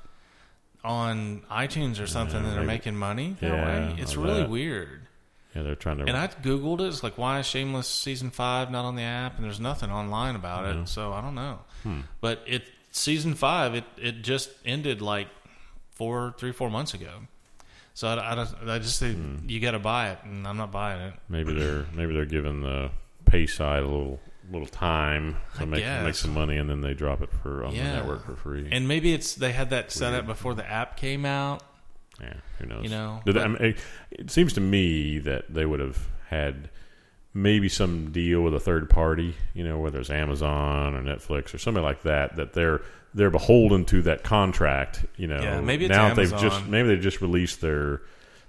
on 0.85 1.43
iTunes 1.51 2.03
or 2.03 2.07
something 2.07 2.43
Yeah, 2.43 2.49
that 2.51 2.55
they're 2.57 2.65
making 2.65 2.97
money 2.97 3.37
Yeah, 3.41 3.91
way. 3.91 3.97
It's 3.99 4.17
really 4.17 4.41
that. 4.41 4.51
weird. 4.51 5.02
Yeah, 5.55 5.63
they're 5.63 5.75
trying 5.75 5.99
to. 5.99 6.05
And 6.05 6.17
I 6.17 6.27
googled 6.29 6.81
it. 6.81 6.85
It's 6.89 7.03
like 7.03 7.19
why 7.19 7.39
is 7.41 7.47
Shameless 7.47 7.87
season 7.89 8.31
five 8.31 8.71
not 8.71 8.85
on 8.85 8.97
the 8.97 9.03
app? 9.03 9.37
And 9.37 9.45
there's 9.45 9.61
nothing 9.61 9.91
online 9.91 10.35
about 10.37 10.65
it. 10.75 10.89
So 10.89 11.13
I 11.13 11.21
don't 11.21 11.35
know. 11.35 11.59
Hmm. 11.83 12.01
But 12.21 12.43
it 12.47 12.63
season 12.93 13.35
five 13.35 13.75
it 13.75 13.85
it 13.97 14.23
just 14.23 14.51
ended 14.65 15.01
like 15.03 15.29
four 15.93 16.35
three 16.39 16.53
four 16.53 16.71
months 16.71 16.95
ago. 16.95 17.11
So 17.95 18.09
I, 18.09 18.15
I, 18.35 18.75
I 18.75 18.79
just 18.79 18.99
say 18.99 19.13
Hmm. 19.13 19.37
you 19.49 19.61
got 19.61 19.73
to 19.73 19.79
buy 19.79 20.11
it, 20.13 20.19
and 20.25 20.47
I'm 20.49 20.57
not 20.57 20.73
buying 20.73 21.01
it. 21.03 21.15
maybe 21.29 21.53
they're 21.53 21.85
maybe 21.95 22.15
they're 22.15 22.25
giving 22.25 22.63
the 22.63 22.91
pay 23.27 23.47
side 23.47 23.83
a 23.83 23.87
little 23.87 24.19
little 24.51 24.67
time 24.67 25.37
to 25.57 25.63
I 25.63 25.65
make 25.67 25.81
guess. 25.81 26.05
make 26.05 26.15
some 26.15 26.33
money, 26.35 26.57
and 26.57 26.69
then 26.69 26.81
they 26.81 26.95
drop 26.95 27.21
it 27.23 27.31
for 27.43 27.65
on 27.65 27.75
Yeah. 27.75 27.91
the 27.91 27.97
network 27.99 28.25
for 28.27 28.35
free. 28.37 28.69
And 28.73 28.89
maybe 28.89 29.13
it's 29.13 29.35
they 29.35 29.53
had 29.53 29.71
that 29.71 29.93
set 29.93 30.15
up 30.15 30.27
before 30.27 30.55
the 30.55 30.69
app 30.69 30.97
came 30.97 31.25
out. 31.27 31.63
Yeah, 32.21 32.35
who 32.59 32.67
knows? 32.67 32.85
You 32.85 32.91
know, 32.91 33.21
but- 33.25 33.39
I 33.39 33.49
mean, 33.49 33.75
it, 34.11 34.31
seems 34.31 34.53
to 34.55 34.61
me 34.61 35.19
that 35.21 35.53
they 35.53 35.65
would 35.67 35.81
have 35.81 36.09
had 36.29 36.69
maybe 37.35 37.69
some 37.69 38.13
deal 38.13 38.43
with 38.43 38.55
a 38.55 38.61
third 38.61 38.91
party, 38.91 39.35
you 39.55 39.65
know, 39.65 39.79
whether 39.79 39.99
it's 40.01 40.11
Amazon 40.11 40.95
or 40.95 41.03
Netflix 41.03 41.55
or 41.55 41.59
somebody 41.59 41.85
like 41.85 42.03
that, 42.03 42.37
that 42.37 42.53
they're 42.53 42.81
they're 43.15 43.31
beholden 43.31 43.85
to 43.87 44.03
that 44.03 44.23
contract. 44.23 45.05
You 45.17 45.27
know, 45.29 45.41
Yeah, 45.41 45.61
maybe 45.61 45.89
now 45.89 46.09
they've 46.15 46.31
just 46.43 46.67
maybe 46.67 46.89
they 46.89 46.97
just 46.97 47.21
released 47.21 47.61
their 47.61 48.01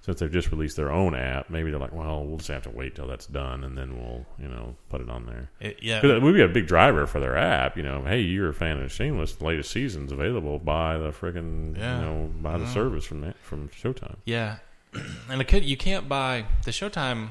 since 0.06 0.20
they've 0.20 0.32
just 0.32 0.52
released 0.52 0.76
their 0.78 0.92
own 0.92 1.16
app. 1.16 1.50
Maybe 1.50 1.72
they're 1.72 1.80
like, 1.80 1.94
well, 1.94 2.24
we'll 2.26 2.38
just 2.38 2.50
have 2.50 2.64
to 2.64 2.70
wait 2.70 2.94
till 2.96 3.08
that's 3.08 3.26
done 3.26 3.64
and 3.64 3.78
then 3.78 3.98
we'll 3.98 4.26
you 4.38 4.48
know 4.48 4.76
put 4.90 5.02
it 5.02 5.10
on 5.10 5.26
there. 5.26 5.50
It, 5.60 5.80
yeah, 5.82 6.02
Because 6.02 6.22
we'd 6.22 6.34
be 6.34 6.42
a 6.42 6.48
big 6.48 6.68
driver 6.68 7.08
for 7.08 7.20
their 7.20 7.36
app. 7.38 7.76
You 7.78 7.84
know, 7.84 8.04
hey, 8.06 8.20
you're 8.22 8.50
a 8.50 8.54
fan 8.54 8.80
of 8.82 8.92
Shameless. 8.92 9.34
The 9.36 9.46
latest 9.46 9.72
season's 9.72 10.12
available. 10.12 10.60
by 10.60 10.98
the 10.98 11.10
freaking, 11.12 11.78
Yeah. 11.78 12.00
you 12.00 12.06
know, 12.06 12.32
buy 12.42 12.58
the 12.58 12.66
Mhm. 12.66 12.74
service 12.74 13.06
from 13.06 13.22
that, 13.22 13.38
from 13.42 13.70
Showtime. 13.70 14.18
Yeah, 14.26 14.58
and 15.30 15.42
it 15.42 15.48
could, 15.48 15.64
you 15.66 15.78
can't 15.78 16.08
buy 16.08 16.46
the 16.66 16.72
Showtime 16.72 17.30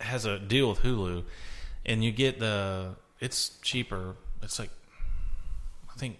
has 0.00 0.24
a 0.26 0.38
deal 0.38 0.68
with 0.68 0.80
Hulu, 0.80 1.24
and 1.86 2.02
you 2.04 2.10
get 2.10 2.38
the 2.40 2.96
it's 3.20 3.58
cheaper. 3.62 4.16
It's 4.42 4.58
like 4.58 4.70
I 5.90 5.96
think 5.96 6.18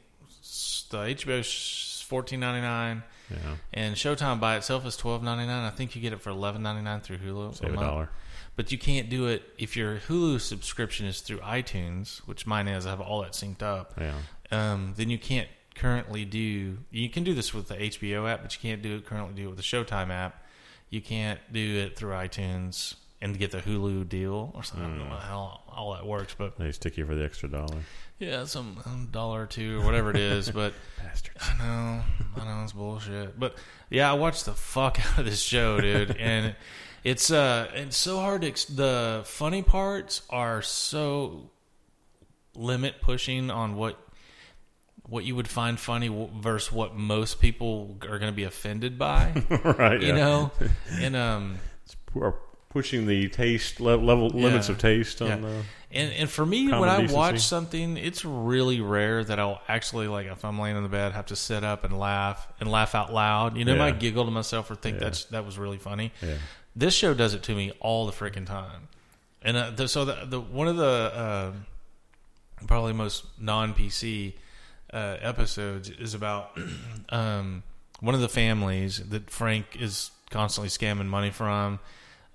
the 0.91 0.99
HBO 0.99 1.41
is 1.41 2.05
fourteen 2.07 2.41
ninety 2.41 2.61
nine, 2.61 3.03
Yeah, 3.43 3.57
and 3.73 3.95
Showtime 3.97 4.41
by 4.41 4.57
itself 4.57 4.85
is 4.87 4.97
twelve 4.97 5.23
ninety 5.23 5.47
nine. 5.47 5.65
I 5.65 5.71
think 5.71 5.95
you 5.97 6.03
get 6.03 6.13
it 6.13 6.21
for 6.21 6.31
eleven 6.31 6.63
ninety 6.63 6.83
nine 6.83 7.01
through 7.01 7.19
Hulu. 7.19 7.57
save 7.57 7.73
a 7.75 7.77
dollar. 7.77 8.11
But 8.57 8.71
you 8.71 8.79
can't 8.79 9.09
do 9.11 9.27
it 9.27 9.43
if 9.59 9.77
your 9.77 9.97
Hulu 9.99 10.41
subscription 10.41 11.07
is 11.07 11.21
through 11.21 11.39
iTunes, 11.39 12.19
which 12.19 12.47
mine 12.47 12.69
is. 12.69 12.87
I 12.87 12.91
have 12.91 13.01
all 13.01 13.23
that 13.23 13.33
synced 13.33 13.63
up. 13.63 13.95
Yeah. 14.01 14.15
um, 14.53 14.95
then 14.97 15.11
you 15.11 15.19
can't 15.19 15.49
currently 15.75 16.25
do. 16.25 16.79
You 16.91 17.09
can 17.11 17.25
do 17.25 17.35
this 17.35 17.53
with 17.53 17.67
the 17.69 17.75
HBO 17.75 18.31
app, 18.31 18.43
but 18.43 18.55
you 18.55 18.61
can't 18.61 18.81
do 18.81 18.97
it 18.97 19.07
currently 19.07 19.35
do 19.35 19.45
it 19.45 19.49
with 19.49 19.57
the 19.57 19.63
Showtime 19.65 20.11
app. 20.11 20.43
You 20.91 21.01
can't 21.01 21.41
do 21.53 21.79
it 21.79 21.97
through 21.97 22.13
iTunes 22.13 22.95
and 23.21 23.37
get 23.39 23.51
the 23.51 23.59
Hulu 23.59 24.09
deal 24.09 24.53
or 24.55 24.63
something. 24.63 24.85
I 24.87 24.99
don't 24.99 25.09
know 25.09 25.17
how 25.17 25.61
all 25.69 25.95
that 25.95 26.07
works, 26.07 26.35
but 26.39 26.57
They 26.59 26.71
stick 26.73 26.97
you 26.97 27.07
for 27.07 27.15
the 27.17 27.25
extra 27.25 27.49
dollar. 27.49 27.79
Yeah, 28.25 28.45
some 28.45 28.81
um, 28.87 29.09
dollar 29.11 29.43
or 29.43 29.47
two 29.47 29.81
or 29.81 29.85
whatever 29.85 30.11
it 30.11 30.17
is. 30.17 30.51
But 30.51 30.75
Bastards. 30.99 31.37
I 31.43 31.59
know, 31.59 32.03
I 32.37 32.45
know 32.45 32.63
it's 32.63 32.73
bullshit. 32.73 33.39
But 33.39 33.57
yeah, 33.91 34.11
I 34.11 34.15
watched 34.15 34.45
the 34.47 34.53
fuck 34.53 34.99
out 35.13 35.21
of 35.21 35.25
this 35.25 35.41
show, 35.41 35.81
dude, 35.81 36.17
and 36.17 36.55
it's 37.03 37.31
uh, 37.31 37.71
it's 37.75 37.97
so 37.97 38.19
hard 38.19 38.43
to. 38.43 38.49
Ex- 38.49 38.65
the 38.65 39.23
funny 39.25 39.63
parts 39.63 40.23
are 40.31 40.63
so 40.63 41.51
limit 42.55 43.01
pushing 43.01 43.51
on 43.51 43.77
what 43.77 43.99
what 45.07 45.25
you 45.25 45.37
would 45.37 45.49
find 45.49 45.79
funny 45.79 46.09
versus 46.37 46.73
what 46.73 46.97
most 46.97 47.41
people 47.41 47.99
are 48.03 48.19
going 48.19 48.33
to 48.33 48.37
be 48.37 48.45
offended 48.45 48.99
by. 48.99 49.33
right. 49.65 50.01
you 50.01 50.09
yeah. 50.09 50.15
know, 50.15 50.53
and 50.93 51.15
um, 51.15 51.59
Are 52.19 52.35
pushing 52.75 53.07
the 53.07 53.29
taste 53.31 53.81
le- 53.81 53.97
level 53.97 54.29
limits 54.29 54.69
of 54.69 54.77
taste 54.77 55.23
on 55.23 55.29
Yeah. 55.29 55.37
the. 55.37 55.63
And 55.93 56.13
and 56.15 56.29
for 56.29 56.45
me, 56.45 56.67
when 56.71 56.89
I 56.89 56.97
decency. 56.97 57.15
watch 57.17 57.41
something, 57.41 57.97
it's 57.97 58.25
really 58.25 58.81
rare 58.81 59.23
that 59.25 59.39
I'll 59.39 59.63
actually 59.69 60.09
like 60.09 60.27
if 60.27 60.45
I'm 60.45 60.59
laying 60.59 60.77
in 60.77 60.83
the 60.83 60.89
bed, 60.89 61.13
have 61.13 61.27
to 61.27 61.37
sit 61.37 61.63
up 61.65 61.85
and 61.85 61.97
laugh 61.99 62.47
and 62.61 62.69
laugh 62.71 62.95
out 62.97 63.13
loud. 63.13 63.57
You 63.57 63.65
know, 63.65 63.75
I 63.75 63.79
might 63.79 64.01
giggle 64.01 64.25
to 64.25 64.31
myself 64.33 64.71
or 64.71 64.75
think 64.75 64.97
Yeah. 64.97 65.05
that's 65.05 65.25
that 65.27 65.47
was 65.47 65.57
really 65.57 65.79
funny. 65.79 66.13
Yeah. 66.21 66.35
This 66.77 66.95
show 66.95 67.15
does 67.15 67.33
it 67.33 67.45
to 67.45 67.55
me 67.55 67.71
all 67.79 68.07
the 68.07 68.13
freaking 68.13 68.45
time. 68.45 68.89
And 69.41 69.57
uh, 69.57 69.71
the, 69.71 69.87
so 69.87 70.05
the, 70.05 70.25
the 70.27 70.41
one 70.41 70.67
of 70.67 70.77
the 70.77 70.85
uh, 71.15 71.53
probably 72.67 72.93
most 72.93 73.25
non 73.39 73.73
PC 73.75 74.33
uh, 74.93 75.17
episodes 75.21 75.91
is 75.91 76.15
about 76.15 76.59
um, 77.11 77.63
one 78.01 78.17
of 78.17 78.21
the 78.21 78.29
families 78.29 78.99
that 79.11 79.31
Frank 79.31 79.77
is 79.79 80.11
constantly 80.31 80.69
scamming 80.71 81.07
money 81.07 81.31
from. 81.31 81.79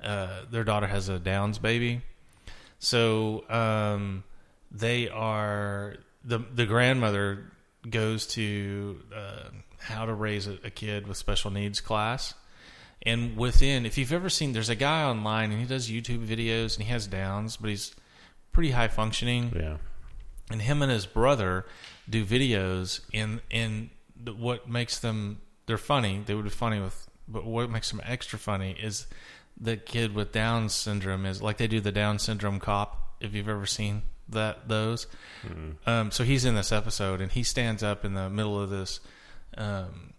Uh, 0.04 0.42
their 0.50 0.64
daughter 0.64 0.88
has 0.88 1.10
a 1.10 1.20
Downs 1.20 1.60
baby, 1.60 2.02
so 2.80 3.44
um, 3.50 4.24
they 4.72 5.10
are 5.10 5.96
the 6.24 6.40
the 6.40 6.66
grandmother 6.66 7.52
goes 7.90 8.28
to 8.28 9.02
uh, 9.16 9.50
how 9.80 10.06
to 10.06 10.14
raise 10.14 10.48
a, 10.48 10.58
a 10.64 10.70
kid 10.70 11.08
with 11.08 11.18
special 11.18 11.52
needs 11.52 11.82
class. 11.82 12.34
And 13.04 13.38
within, 13.38 13.86
if 13.86 13.98
you've 13.98 14.12
ever 14.12 14.30
seen, 14.30 14.52
there's 14.52 14.70
a 14.70 14.76
guy 14.76 15.04
online 15.04 15.52
and 15.52 15.62
he 15.62 15.66
does 15.66 15.90
YouTube 15.90 16.26
videos 16.28 16.76
and 16.76 16.86
he 16.86 16.92
has 16.92 17.08
downs, 17.08 17.56
but 17.56 17.70
he's 17.70 17.96
pretty 18.52 18.72
high 18.72 18.90
functioning. 18.90 19.54
Yeah. 19.56 19.78
And 20.52 20.62
him 20.62 20.82
and 20.82 20.92
his 20.92 21.06
brother 21.06 21.66
do 22.10 22.26
videos, 22.26 23.02
and 23.14 23.40
and 23.52 23.90
what 24.26 24.68
makes 24.68 25.00
them 25.00 25.42
they're 25.68 25.78
funny. 25.78 26.24
They 26.26 26.34
would 26.34 26.46
be 26.46 26.50
funny 26.50 26.80
with, 26.80 27.08
but 27.28 27.46
what 27.46 27.70
makes 27.70 27.92
them 27.92 28.02
extra 28.04 28.40
funny 28.40 28.76
is 28.82 29.06
the 29.60 29.78
kid 29.78 30.16
with 30.16 30.32
Down 30.32 30.70
syndrome 30.70 31.26
is 31.26 31.42
like 31.42 31.58
they 31.58 31.68
do 31.68 31.80
the 31.80 31.92
Down 31.92 32.20
syndrome 32.20 32.60
cop. 32.60 33.16
If 33.20 33.34
you've 33.34 33.50
ever 33.50 33.66
seen 33.66 34.04
that 34.30 34.68
those, 34.70 35.08
um, 35.86 36.12
so 36.12 36.24
he's 36.24 36.46
in 36.46 36.56
this 36.56 36.72
episode 36.72 37.20
and 37.22 37.32
he 37.32 37.44
stands 37.44 37.84
up 37.84 38.06
in 38.06 38.14
the 38.14 38.30
middle 38.30 38.62
of 38.62 38.70
this 38.70 39.00
um, 39.58 40.14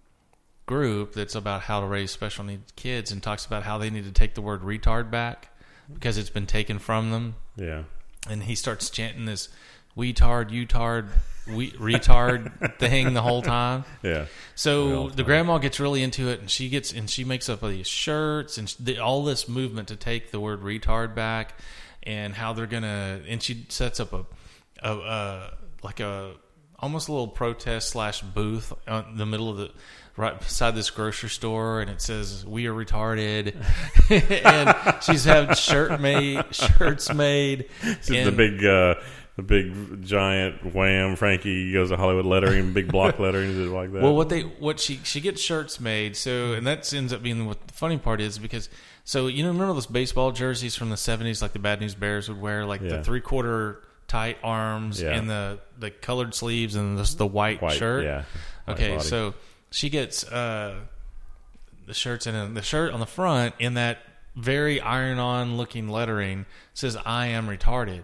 group 0.67 1.15
that's 1.15 1.35
about 1.35 1.63
how 1.63 1.81
to 1.81 1.87
raise 1.87 2.11
special 2.11 2.45
needs 2.45 2.73
kids 2.77 3.11
and 3.11 3.23
talks 3.23 3.47
about 3.47 3.63
how 3.63 3.79
they 3.79 3.91
need 3.91 4.05
to 4.05 4.13
take 4.13 4.35
the 4.35 4.43
word 4.43 4.63
retard 4.63 5.11
back 5.11 5.49
because 5.93 6.19
it's 6.19 6.31
been 6.31 6.47
taken 6.47 6.79
from 6.79 7.11
them. 7.11 7.37
Yeah. 7.57 7.85
And 8.29 8.43
he 8.43 8.55
starts 8.55 8.91
chanting 8.91 9.25
this 9.25 9.49
"weetard, 9.97 10.51
utard, 10.51 11.11
we, 11.49 11.71
retard" 11.73 12.79
thing 12.79 13.15
the 13.15 13.23
whole 13.23 13.43
time. 13.43 13.85
Yeah. 14.03 14.27
So 14.55 15.09
the 15.09 15.17
the 15.17 15.23
grandma 15.25 15.59
gets 15.59 15.81
really 15.81 16.03
into 16.03 16.29
it, 16.29 16.41
and 16.41 16.51
she 16.51 16.69
gets 16.69 16.93
and 16.93 17.09
she 17.09 17.25
makes 17.25 17.49
up 17.49 17.61
these 17.63 17.87
shirts 17.87 18.59
and 18.59 18.69
the, 18.81 18.99
all 18.99 19.25
this 19.25 19.49
movement 19.49 19.89
to 19.89 19.97
take 19.97 20.31
the 20.31 20.41
word 20.41 20.63
retard 20.63 21.15
back, 21.15 21.55
and 22.03 22.35
how 22.35 22.53
they're 22.53 22.67
gonna. 22.67 23.21
And 23.29 23.43
she 23.43 23.67
sets 23.69 24.01
up 24.01 24.13
a, 24.13 24.27
a, 24.83 24.93
a 24.93 25.55
like 25.83 26.01
a 26.01 26.35
almost 26.79 27.09
a 27.09 27.13
little 27.13 27.29
protest 27.29 27.91
slash 27.91 28.23
booth 28.23 28.73
in 28.87 29.17
the 29.17 29.27
middle 29.27 29.51
of 29.51 29.59
the 29.59 29.71
right 30.17 30.39
beside 30.39 30.75
this 30.75 30.91
grocery 30.91 31.31
store, 31.31 31.81
and 31.81 31.91
it 31.91 32.01
says 32.01 32.45
"We 32.45 32.67
are 32.67 32.75
retarded," 32.75 33.55
and 34.45 35.03
she's 35.03 35.25
had 35.25 35.57
shirt 35.57 36.01
made 36.01 36.55
shirts 36.55 37.13
made. 37.13 37.69
This 37.83 38.11
is 38.11 38.25
the 38.25 38.33
big, 38.33 38.65
uh, 38.65 38.97
the 39.37 39.43
big 39.43 40.03
giant 40.05 40.75
wham. 40.75 41.17
Frankie 41.17 41.73
goes 41.73 41.91
to 41.91 41.97
Hollywood 41.97 42.27
lettering, 42.27 42.73
big 42.73 42.91
block 42.91 43.19
lettering, 43.19 43.73
like 43.73 43.93
that? 43.93 44.03
Well, 44.03 44.15
what 44.15 44.29
they 44.29 44.43
what 44.43 44.81
she 44.81 45.01
she 45.05 45.21
gets 45.21 45.41
shirts 45.41 45.81
made, 45.81 46.17
so 46.17 46.53
and 46.53 46.67
that 46.67 46.93
ends 46.93 47.13
up 47.13 47.23
being 47.23 47.47
what 47.47 47.67
the 47.67 47.73
funny 47.75 47.99
part 47.99 48.21
is 48.21 48.39
because 48.39 48.69
so 49.05 49.27
you 49.29 49.43
know 49.43 49.51
remember 49.51 49.73
those 49.75 49.87
baseball 49.87 50.33
jerseys 50.33 50.77
from 50.77 50.91
the 50.91 50.97
seventies 50.97 51.41
like 51.43 51.53
the 51.53 51.59
Bad 51.59 51.81
News 51.81 51.95
Bears 51.95 52.29
would 52.29 52.41
wear 52.41 52.67
like 52.67 52.81
Yeah. 52.81 52.97
the 52.97 53.05
three 53.05 53.21
quarter 53.21 53.83
tight 54.09 54.37
arms 54.43 55.01
Yeah. 55.01 55.11
and 55.13 55.31
the 55.31 55.59
the 55.79 55.91
colored 55.91 56.35
sleeves 56.35 56.75
and 56.75 56.99
just 56.99 57.17
the 57.19 57.27
white, 57.27 57.63
White, 57.63 57.79
shirt. 57.79 58.05
Yeah. 58.05 58.25
White 58.67 58.75
Okay, 58.75 58.97
body. 58.97 59.09
so 59.09 59.35
she 59.71 59.89
gets 59.89 60.25
uh, 60.25 60.75
the 61.87 61.95
shirts 61.95 62.27
and 62.27 62.57
the 62.57 62.63
shirt 62.63 62.93
on 62.93 63.01
the 63.01 63.07
front 63.07 63.55
in 63.59 63.75
that 63.75 63.99
very 64.37 64.81
iron 64.81 65.19
on 65.19 65.57
looking 65.57 65.89
lettering 65.89 66.47
says 66.75 66.97
I 67.05 67.27
am 67.27 67.49
retarded. 67.49 68.03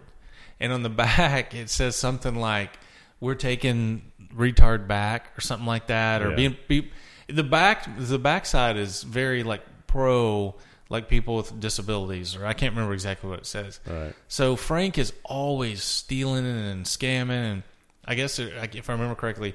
And 0.59 0.71
on 0.73 0.83
the 0.83 0.89
back 1.05 1.53
it 1.55 1.69
says 1.69 1.95
something 1.95 2.35
like 2.35 2.71
we're 3.19 3.35
taking 3.35 4.11
retard 4.35 4.87
back 4.87 5.31
or 5.37 5.41
something 5.41 5.65
like 5.67 5.87
that 5.87 6.21
or 6.21 6.29
Yeah. 6.31 6.35
being 6.35 6.57
be, 6.67 6.91
the 7.27 7.43
back 7.43 7.87
the 7.97 8.19
backside 8.19 8.77
is 8.77 9.03
very 9.03 9.43
like 9.43 9.61
pro 9.87 10.55
like 10.89 11.09
people 11.09 11.35
with 11.35 11.59
disabilities 11.59 12.35
or 12.35 12.45
I 12.45 12.53
can't 12.53 12.73
remember 12.73 12.93
exactly 12.93 13.29
what 13.29 13.39
it 13.39 13.45
says. 13.45 13.79
Right. 13.85 14.13
So 14.27 14.55
Frank 14.55 14.97
is 14.97 15.11
always 15.25 15.83
stealing 15.83 16.45
and 16.45 16.85
scamming, 16.85 17.29
and 17.51 17.63
I 18.05 18.15
guess 18.15 18.39
uh, 18.39 18.65
if 18.73 18.89
I 18.89 18.93
remember 18.93 19.15
correctly, 19.15 19.53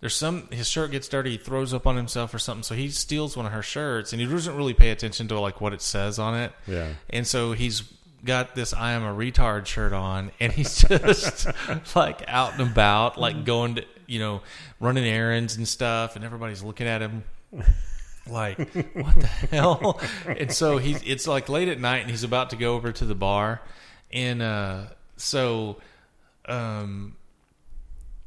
there's 0.00 0.14
some 0.14 0.48
his 0.50 0.68
shirt 0.68 0.90
gets 0.90 1.08
dirty, 1.08 1.30
he 1.30 1.36
throws 1.38 1.72
up 1.72 1.86
on 1.86 1.96
himself 1.96 2.34
or 2.34 2.38
something, 2.38 2.62
so 2.64 2.74
he 2.74 2.90
steals 2.90 3.34
one 3.34 3.46
of 3.46 3.52
her 3.52 3.62
shirts, 3.62 4.12
and 4.12 4.20
he 4.20 4.26
doesn't 4.28 4.54
really 4.56 4.74
pay 4.74 4.90
attention 4.90 5.26
to 5.28 5.40
like 5.40 5.62
what 5.62 5.72
it 5.72 5.80
says 5.80 6.18
on 6.18 6.34
it. 6.34 6.52
Yeah. 6.66 6.92
And 7.08 7.26
so 7.26 7.52
he's 7.52 7.82
got 8.24 8.54
this 8.54 8.72
"I 8.72 8.92
am 8.92 9.02
a 9.02 9.14
retard" 9.14 9.66
shirt 9.66 9.92
on, 9.92 10.32
and 10.40 10.52
he's 10.52 10.76
just 10.88 11.46
like 11.94 12.22
out 12.26 12.52
and 12.58 12.70
about, 12.70 13.18
like 13.18 13.44
going 13.44 13.76
to 13.76 13.84
you 14.06 14.18
know 14.18 14.42
running 14.80 15.04
errands 15.04 15.56
and 15.56 15.66
stuff, 15.68 16.16
and 16.16 16.24
everybody's 16.24 16.62
looking 16.62 16.86
at 16.86 17.00
him 17.00 17.24
like 18.28 18.58
what 18.94 19.20
the 19.20 19.26
hell? 19.26 20.00
And 20.26 20.50
so 20.52 20.78
he's 20.78 21.02
it's 21.02 21.26
like 21.26 21.48
late 21.48 21.68
at 21.68 21.78
night 21.78 21.98
and 21.98 22.10
he's 22.10 22.24
about 22.24 22.50
to 22.50 22.56
go 22.56 22.74
over 22.74 22.92
to 22.92 23.04
the 23.04 23.14
bar 23.14 23.60
and 24.12 24.40
uh 24.42 24.84
so 25.16 25.76
um 26.46 27.16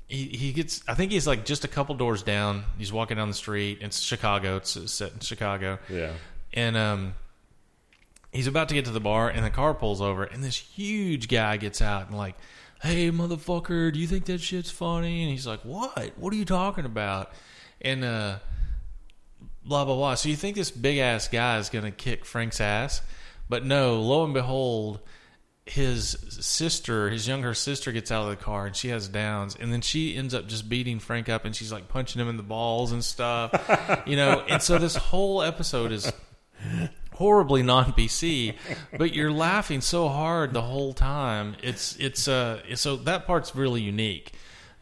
he, 0.08 0.26
he 0.26 0.54
gets 0.54 0.82
i 0.88 0.94
think 0.94 1.12
he's 1.12 1.28
like 1.28 1.46
just 1.46 1.66
a 1.66 1.68
couple 1.68 1.96
doors 1.96 2.24
down. 2.24 2.64
He's 2.78 2.94
walking 2.94 3.18
down 3.18 3.28
the 3.28 3.34
street. 3.34 3.80
It's 3.82 4.00
chicago. 4.00 4.58
It's 4.58 4.92
set 4.92 5.14
in 5.14 5.20
chicago. 5.20 5.80
Yeah. 5.90 6.14
and 6.54 6.78
um 6.78 7.14
he's 8.38 8.46
about 8.46 8.70
to 8.70 8.76
get 8.76 8.86
to 8.86 8.92
the 8.92 9.00
bar 9.00 9.30
and 9.30 9.44
the 9.44 9.50
car 9.50 9.74
pulls 9.74 10.00
over 10.00 10.24
and 10.24 10.44
this 10.44 10.56
huge 10.56 11.28
guy 11.28 11.58
gets 11.58 11.82
out 11.82 12.08
and 12.08 12.16
like 12.16 12.36
hey 12.84 13.10
motherfucker 13.10 13.92
do 13.92 13.98
you 13.98 14.06
think 14.06 14.26
that 14.26 14.40
shit's 14.40 14.70
funny? 14.70 15.24
And 15.24 15.32
he's 15.32 15.48
like 15.48 15.62
what? 15.62 16.14
What 16.18 16.32
are 16.32 16.36
you 16.36 16.46
talking 16.46 16.86
about? 16.86 17.32
And 17.82 18.06
uh 18.06 18.38
blah 19.66 19.86
blah 19.86 19.96
blah. 19.96 20.14
So 20.14 20.30
you 20.30 20.36
think 20.36 20.56
this 20.56 20.70
big 20.70 21.00
ass 21.00 21.28
guy 21.28 21.58
is 21.58 21.70
gonna 21.70 21.90
kick 21.90 22.26
frank's 22.26 22.62
ass 22.62 23.02
but 23.50 23.66
no 23.66 24.00
lo 24.00 24.24
and 24.24 24.36
behold 24.36 25.00
his 25.66 26.12
sister 26.30 27.10
his 27.10 27.28
younger 27.28 27.56
sister 27.56 27.92
gets 27.92 28.12
out 28.12 28.22
of 28.22 28.30
the 28.30 28.36
car 28.36 28.68
and 28.68 28.76
she 28.76 28.90
has 28.90 29.08
downs 29.08 29.58
and 29.60 29.74
then 29.74 29.82
she 29.82 30.16
ends 30.16 30.36
up 30.36 30.48
just 30.48 30.70
beating 30.70 31.00
frank 31.00 31.28
up 31.28 31.44
and 31.44 31.56
she's 31.56 31.72
like 31.72 31.88
punching 31.88 32.22
him 32.22 32.30
in 32.30 32.38
the 32.38 32.44
balls 32.44 32.92
and 32.92 33.04
stuff 33.04 34.04
you 34.06 34.16
know? 34.16 34.46
And 34.48 34.62
so 34.62 34.78
this 34.78 34.96
whole 34.96 35.42
episode 35.42 35.92
is 35.92 36.14
horribly 37.18 37.64
non 37.64 37.94
PC, 37.94 38.56
but 38.98 39.14
you're 39.14 39.32
laughing 39.32 39.82
so 39.82 40.08
hard 40.08 40.54
the 40.54 40.62
whole 40.62 40.94
time. 40.94 41.56
It's 41.62 41.96
it's 41.98 42.28
uh 42.28 42.62
so 42.76 42.96
that 42.98 43.26
part's 43.28 43.56
really 43.56 43.82
unique, 43.82 44.34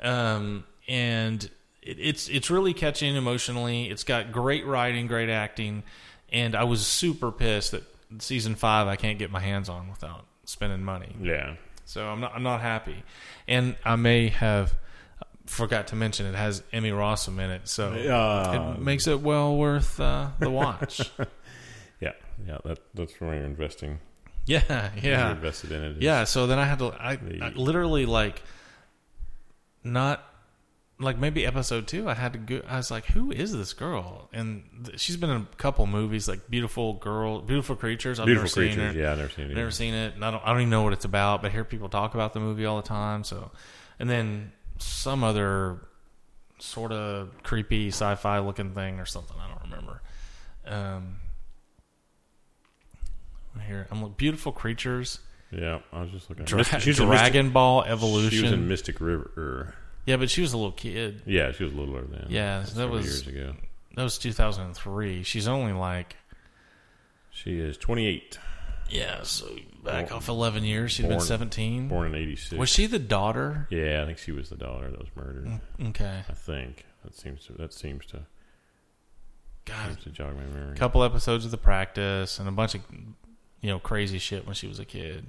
um, 0.01 0.63
and 0.87 1.43
it, 1.81 1.97
it's 1.99 2.27
it's 2.29 2.49
really 2.51 2.73
catching 2.73 3.15
emotionally. 3.15 3.85
It's 3.89 4.03
got 4.03 4.31
great 4.31 4.65
writing, 4.65 5.07
great 5.07 5.29
acting, 5.29 5.83
and 6.31 6.55
I 6.55 6.63
was 6.65 6.85
super 6.85 7.31
pissed 7.31 7.71
that 7.71 7.83
season 8.19 8.55
five 8.55 8.87
I 8.87 8.95
can't 8.95 9.17
get 9.19 9.31
my 9.31 9.39
hands 9.41 9.67
on 9.69 9.89
without 9.89 10.25
spending 10.45 10.83
money. 10.83 11.15
Yeah. 11.21 11.55
So 11.85 12.05
I'm 12.07 12.19
not 12.19 12.33
I'm 12.35 12.43
not 12.43 12.61
happy, 12.61 13.03
and 13.47 13.75
I 13.85 13.95
may 13.95 14.29
have 14.29 14.73
forgot 15.45 15.85
to 15.87 15.95
mention 15.95 16.25
it 16.25 16.33
has 16.33 16.63
Emmy 16.73 16.89
Rossum 16.89 17.37
in 17.39 17.51
it, 17.51 17.67
so 17.67 17.89
Uh, 17.93 18.73
it 18.75 18.81
makes 18.81 19.05
it 19.05 19.21
well 19.21 19.55
worth 19.55 19.99
uh, 19.99 20.29
the 20.39 20.49
watch. 20.49 21.11
yeah. 22.05 22.11
Yeah. 22.47 22.57
That 22.65 22.79
that's 22.93 23.19
where 23.19 23.35
you're 23.35 23.43
investing. 23.45 23.99
yeah, 24.45 24.61
yeah, 25.01 25.27
You're 25.27 25.35
invested 25.35 25.71
in 25.71 25.81
it. 25.83 26.01
Yeah, 26.01 26.23
so 26.25 26.45
then 26.47 26.59
I 26.59 26.65
had 26.65 26.79
to 26.79 26.93
I, 26.99 27.15
The- 27.15 27.41
I 27.43 27.49
literally 27.49 28.05
like 28.05 28.41
not 29.83 30.23
like 30.97 31.17
maybe 31.17 31.45
episode 31.45 31.87
2 31.87 32.07
I 32.09 32.13
had 32.13 32.31
to 32.33 32.39
go 32.39 32.61
I 32.67 32.77
was 32.77 32.89
like 32.89 33.05
who 33.07 33.31
is 33.31 33.51
this 33.51 33.73
girl? 33.73 34.29
And 34.31 34.63
th- 34.85 34.99
she's 34.99 35.17
been 35.17 35.29
in 35.29 35.41
a 35.41 35.55
couple 35.57 35.85
movies 35.87 36.27
like 36.27 36.49
Beautiful 36.49 36.93
Girl, 36.93 37.41
Beautiful 37.41 37.75
Creatures. 37.75 38.19
I've 38.19 38.25
Beautiful 38.27 38.61
never 38.61 38.73
creatures. 38.75 38.93
seen 38.93 38.95
her. 38.95 39.01
Yeah, 39.05 39.11
I've 39.11 39.17
never 39.17 39.29
seen 39.31 39.45
it. 39.45 39.49
Never 39.49 39.59
either. 39.61 39.71
seen 39.71 39.93
it. 39.93 40.13
And 40.15 40.23
I 40.23 40.31
don't 40.31 40.43
I 40.45 40.51
don't 40.51 40.61
even 40.61 40.69
know 40.69 40.83
what 40.83 40.93
it's 40.93 41.05
about, 41.05 41.41
but 41.41 41.49
I 41.49 41.51
hear 41.51 41.63
people 41.65 41.89
talk 41.89 42.13
about 42.13 42.33
the 42.33 42.39
movie 42.39 42.65
all 42.65 42.77
the 42.81 42.87
time, 42.87 43.23
so 43.23 43.51
and 43.99 44.09
then 44.09 44.51
some 44.77 45.23
other 45.23 45.79
sort 46.59 46.91
of 46.93 47.31
creepy 47.43 47.89
sci-fi 47.89 48.39
looking 48.39 48.73
thing 48.73 48.99
or 48.99 49.05
something, 49.05 49.35
I 49.39 49.47
don't 49.49 49.63
remember. 49.69 50.01
Um 50.65 51.15
here, 53.61 53.87
I'm 53.91 54.01
look 54.03 54.17
Beautiful 54.17 54.51
Creatures. 54.51 55.19
Yeah, 55.51 55.79
I 55.93 56.01
was 56.01 56.11
just 56.11 56.29
looking. 56.29 56.45
Dra- 56.45 56.59
Myst- 56.59 56.81
she's 56.81 56.97
Dragon 56.97 57.51
Ball 57.51 57.83
Evolution. 57.83 58.31
She 58.31 58.41
was 58.43 58.51
in 58.51 58.67
Mystic 58.67 58.99
River. 58.99 59.73
yeah, 60.05 60.17
but 60.17 60.29
she 60.29 60.41
was 60.41 60.53
a 60.53 60.57
little 60.57 60.71
kid. 60.71 61.21
Yeah, 61.25 61.51
she 61.51 61.63
was 61.63 61.73
littler 61.73 62.03
then. 62.03 62.25
Yeah, 62.29 62.59
That's 62.59 62.71
that 62.71 62.77
several 62.77 62.97
was- 62.97 63.05
years 63.05 63.27
ago. 63.27 63.55
That 63.95 64.03
was 64.03 64.17
2003. 64.17 65.23
She's 65.23 65.47
only 65.47 65.71
like 65.71 66.17
She 67.31 67.59
is 67.59 67.77
28, 67.77 68.37
yeah, 68.89 69.23
so 69.23 69.47
back 69.83 70.09
Born- 70.09 70.17
off 70.17 70.27
11 70.29 70.63
years. 70.65 70.91
She'd 70.91 71.07
been 71.07 71.19
17. 71.21 71.87
born 71.87 72.07
in 72.07 72.15
86. 72.15 72.59
Was 72.59 72.69
she 72.69 72.87
the 72.87 72.99
daughter? 72.99 73.67
Yeah, 73.69 74.01
I 74.03 74.05
think 74.05 74.17
she 74.17 74.31
was 74.33 74.49
the 74.49 74.57
daughter 74.57 74.89
that 74.89 74.99
was 74.99 75.09
murdered. 75.15 75.45
Mm, 75.79 75.89
okay. 75.89 76.23
I 76.27 76.33
think 76.33 76.85
that 77.03 77.15
seems 77.15 77.45
to 77.45 77.53
that 77.53 77.71
seems 77.73 78.05
to 78.07 78.25
God, 79.65 79.87
seems 79.91 80.03
to 80.03 80.09
jog 80.11 80.35
my 80.35 80.43
memory. 80.43 80.73
a 80.73 80.77
couple 80.77 81.03
episodes 81.03 81.45
of 81.45 81.51
The 81.51 81.57
Practice 81.57 82.37
and 82.39 82.47
a 82.49 82.51
bunch 82.51 82.75
of 82.75 82.81
you 83.65 83.71
know 83.71 83.79
crazy 83.79 84.19
shit 84.19 84.45
when 84.45 84.53
she 84.53 84.67
was 84.67 84.77
a 84.77 84.85
kid. 84.85 85.25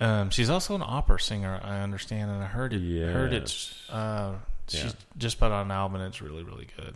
Um, 0.00 0.30
she's 0.30 0.48
also 0.48 0.74
an 0.74 0.82
opera 0.84 1.20
singer, 1.20 1.60
I 1.62 1.80
understand, 1.80 2.30
and 2.30 2.42
I 2.42 2.46
heard 2.46 2.72
it. 2.72 2.80
Heard 2.80 3.34
it's. 3.34 3.74
Yes. 3.88 3.90
Uh, 3.90 4.34
she's 4.66 4.84
Yeah. 4.84 4.90
just 5.18 5.38
put 5.38 5.52
out 5.52 5.66
an 5.66 5.70
album, 5.70 6.00
and 6.00 6.08
it's 6.08 6.22
really, 6.22 6.42
really 6.42 6.66
good. 6.78 6.94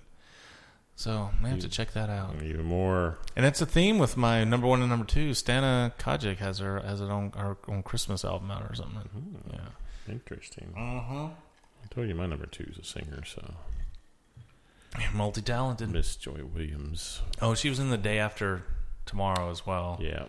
So 0.96 1.28
I 1.44 1.48
have 1.48 1.58
to 1.60 1.68
check 1.68 1.92
that 1.92 2.08
out. 2.08 2.32
And 2.32 2.42
even 2.44 2.64
more. 2.64 3.18
And 3.36 3.44
it's 3.44 3.60
a 3.60 3.66
theme 3.66 3.98
with 3.98 4.16
my 4.16 4.44
number 4.44 4.66
one 4.66 4.80
and 4.80 4.88
number 4.88 5.04
two. 5.04 5.32
Stana 5.32 5.92
Katic 5.98 6.38
has 6.38 6.58
her 6.60 6.80
has 6.80 7.00
her 7.00 7.12
own 7.12 7.32
her 7.36 7.58
own 7.68 7.82
Christmas 7.82 8.24
album 8.24 8.50
out 8.50 8.62
or 8.62 8.74
something. 8.74 9.02
Hmm, 9.02 9.50
Yeah. 9.52 9.68
Interesting. 10.08 10.72
Uh-huh. 10.74 11.26
I 11.84 11.94
told 11.94 12.08
you 12.08 12.14
my 12.14 12.24
number 12.26 12.46
two 12.46 12.64
is 12.72 12.78
a 12.78 12.82
singer, 12.84 13.24
so 13.26 13.42
Multi 15.12 15.42
talented. 15.42 15.90
Miss 15.90 16.16
Joy 16.16 16.40
Williams. 16.44 17.20
Oh, 17.42 17.54
she 17.54 17.68
was 17.68 17.78
in 17.78 17.90
the 17.90 17.98
day 17.98 18.18
after 18.18 18.62
tomorrow 19.04 19.50
as 19.50 19.66
well. 19.66 19.98
Yeah, 20.00 20.24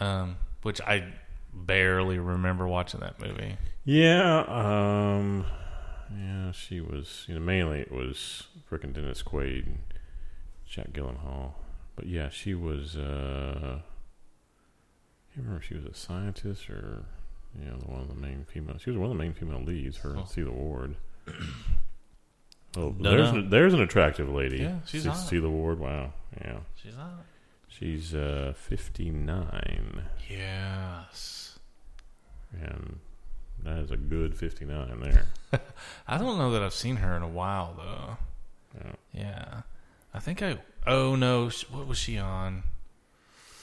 Um, 0.00 0.36
which 0.62 0.80
I 0.80 1.12
barely 1.52 2.18
remember 2.18 2.66
watching 2.66 3.00
that 3.00 3.20
movie. 3.20 3.56
yeah, 3.84 4.44
um, 4.48 5.44
yeah. 6.18 6.52
She 6.52 6.80
was, 6.80 7.24
you 7.28 7.34
know, 7.34 7.40
mainly 7.40 7.80
it 7.80 7.92
was 7.92 8.44
frickin' 8.70 8.92
Dennis 8.92 9.22
Quaid, 9.22 9.66
and 9.66 9.78
Jake 10.66 10.92
Gyllenhaal, 10.92 11.52
but 11.96 12.06
yeah, 12.06 12.28
she 12.28 12.54
was. 12.54 12.96
uh 12.96 13.78
I 13.80 15.34
can't 15.36 15.46
remember 15.46 15.62
if 15.62 15.68
she 15.68 15.74
was 15.74 15.84
a 15.84 15.94
scientist 15.94 16.70
or 16.70 17.04
you 17.58 17.64
know 17.66 17.76
one 17.86 18.00
of 18.00 18.08
the 18.08 18.14
main 18.14 18.44
female. 18.50 18.76
She 18.78 18.90
was 18.90 18.98
one 18.98 19.10
of 19.10 19.16
the 19.16 19.22
main 19.22 19.34
female 19.34 19.60
leads. 19.62 19.98
Her 19.98 20.10
Oh. 20.18 20.22
Sela 20.22 20.52
Ward. 20.52 20.94
Oh, 22.76 22.90
Dunno. 22.90 23.10
there's 23.16 23.30
an, 23.30 23.50
there's 23.50 23.74
an 23.74 23.80
attractive 23.80 24.28
lady. 24.28 24.58
Yeah, 24.58 24.78
she's. 24.86 25.06
Sela 25.06 25.48
Ward. 25.50 25.78
Wow, 25.78 26.12
yeah, 26.40 26.58
She's 26.76 26.96
not. 26.96 27.24
She's 27.78 28.14
uh, 28.14 28.52
59, 28.56 30.02
Yes. 30.28 31.58
and 32.52 32.98
that 33.62 33.78
is 33.78 33.90
a 33.90 33.96
good 33.96 34.34
59 34.36 35.00
there. 35.00 35.26
I 36.08 36.18
don't 36.18 36.38
know 36.38 36.50
that 36.52 36.62
I've 36.62 36.74
seen 36.74 36.96
her 36.96 37.16
in 37.16 37.22
a 37.22 37.28
while 37.28 37.74
though. 37.76 38.16
Yeah. 38.80 38.92
Yeah. 39.12 39.60
I 40.12 40.18
think 40.20 40.42
I. 40.42 40.58
Oh 40.86 41.16
no! 41.16 41.48
What 41.70 41.86
was 41.86 41.98
she 41.98 42.18
on? 42.18 42.62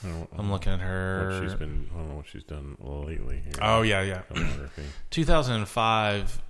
I'm 0.04 0.52
looking 0.52 0.74
at 0.74 0.80
what 0.80 0.86
her. 0.88 1.42
she's 1.44 1.54
been. 1.54 1.88
I 1.94 1.98
don't 1.98 2.10
know 2.10 2.16
what 2.16 2.28
she's 2.28 2.44
done 2.44 2.76
lately. 2.80 3.42
Here. 3.46 3.54
Oh 3.62 3.84
yeah, 3.84 4.02
yeah. 4.02 4.22
2005. 5.12 6.42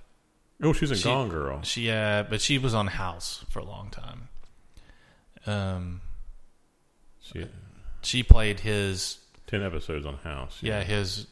Oh, 0.64 0.72
she's 0.72 0.90
in 0.90 0.96
She- 0.96 1.04
Gone 1.04 1.28
Girl. 1.28 1.62
She 1.62 1.90
uh, 1.90 2.22
but 2.24 2.40
she 2.40 2.56
was 2.58 2.74
on 2.74 2.86
House 2.88 3.44
for 3.50 3.58
a 3.58 3.64
long 3.64 3.90
time. 3.90 4.28
Um, 5.46 6.00
She 7.32 7.46
she 8.02 8.22
played 8.22 8.60
his 8.60 9.18
ten 9.46 9.62
episodes 9.62 10.04
on 10.06 10.16
House. 10.18 10.58
yeah 10.60 10.82
his 10.82 11.26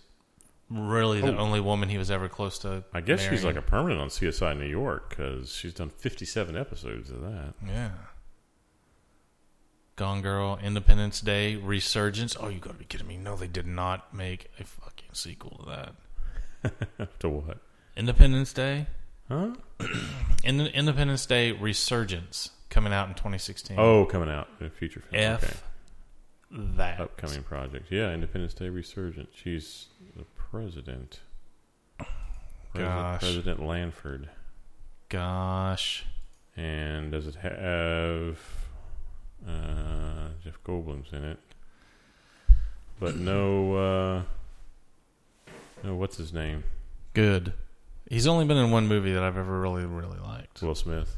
really 0.70 1.20
the 1.20 1.34
Oh. 1.34 1.38
only 1.38 1.58
woman 1.60 1.88
he 1.88 1.98
was 1.98 2.10
ever 2.10 2.28
close 2.28 2.58
to. 2.60 2.84
I 2.94 3.00
guess 3.00 3.20
she's 3.28 3.44
like 3.44 3.56
a 3.56 3.62
permanent 3.62 4.00
on 4.00 4.08
CSI 4.08 4.56
New 4.56 4.66
York 4.68 5.10
because 5.10 5.52
she's 5.52 5.74
done 5.74 5.90
57 5.90 6.56
episodes 6.56 7.10
of 7.10 7.20
that. 7.22 7.54
yeah. 7.66 7.90
Gone 9.96 10.22
Girl, 10.22 10.58
Independence 10.62 11.20
Day, 11.20 11.56
Resurgence. 11.56 12.34
Oh, 12.40 12.48
you 12.48 12.58
got 12.58 12.72
to 12.72 12.78
be 12.78 12.84
kidding 12.86 13.06
me! 13.06 13.18
No, 13.18 13.36
they 13.36 13.48
did 13.48 13.66
not 13.66 14.14
make 14.14 14.50
a 14.58 14.64
fucking 14.64 15.10
sequel 15.12 15.58
to 15.58 15.92
that. 16.62 17.18
to 17.20 17.28
what? 17.28 17.58
Independence 17.96 18.52
Day, 18.54 18.86
Huh? 19.28 19.50
In- 20.44 20.60
Independence 20.60 21.26
Day, 21.26 21.52
Resurgence, 21.52 22.50
coming 22.70 22.92
out 22.94 23.08
in 23.08 23.14
2016. 23.14 23.76
Oh, 23.78 24.06
coming 24.06 24.30
out 24.30 24.48
in 24.58 24.66
a 24.66 24.70
future 24.70 25.00
film. 25.10 25.22
F 25.22 25.44
Okay. 25.44 25.52
That. 26.50 27.00
upcoming 27.00 27.42
project. 27.42 27.86
Yeah, 27.90 28.12
Independence 28.12 28.54
Day 28.54 28.68
Resurgent. 28.68 29.28
She's 29.34 29.86
the 30.16 30.24
president. 30.36 31.20
Gosh. 32.74 33.20
President 33.20 33.60
Lanford. 33.60 34.28
Gosh. 35.08 36.04
And 36.56 37.12
does 37.12 37.26
it 37.26 37.36
have 37.36 38.38
uh, 39.46 40.28
Jeff 40.44 40.62
Goldblum's 40.64 41.12
in 41.12 41.24
it? 41.24 41.38
But 42.98 43.16
no, 43.16 43.74
uh, 43.74 44.22
no. 45.82 45.94
What's 45.94 46.18
his 46.18 46.32
name? 46.34 46.64
Good. 47.14 47.54
He's 48.08 48.26
only 48.26 48.44
been 48.44 48.58
in 48.58 48.70
one 48.70 48.88
movie 48.88 49.12
that 49.12 49.22
I've 49.22 49.38
ever 49.38 49.58
really, 49.58 49.86
really 49.86 50.18
liked. 50.18 50.60
Will 50.60 50.74
Smith. 50.74 51.16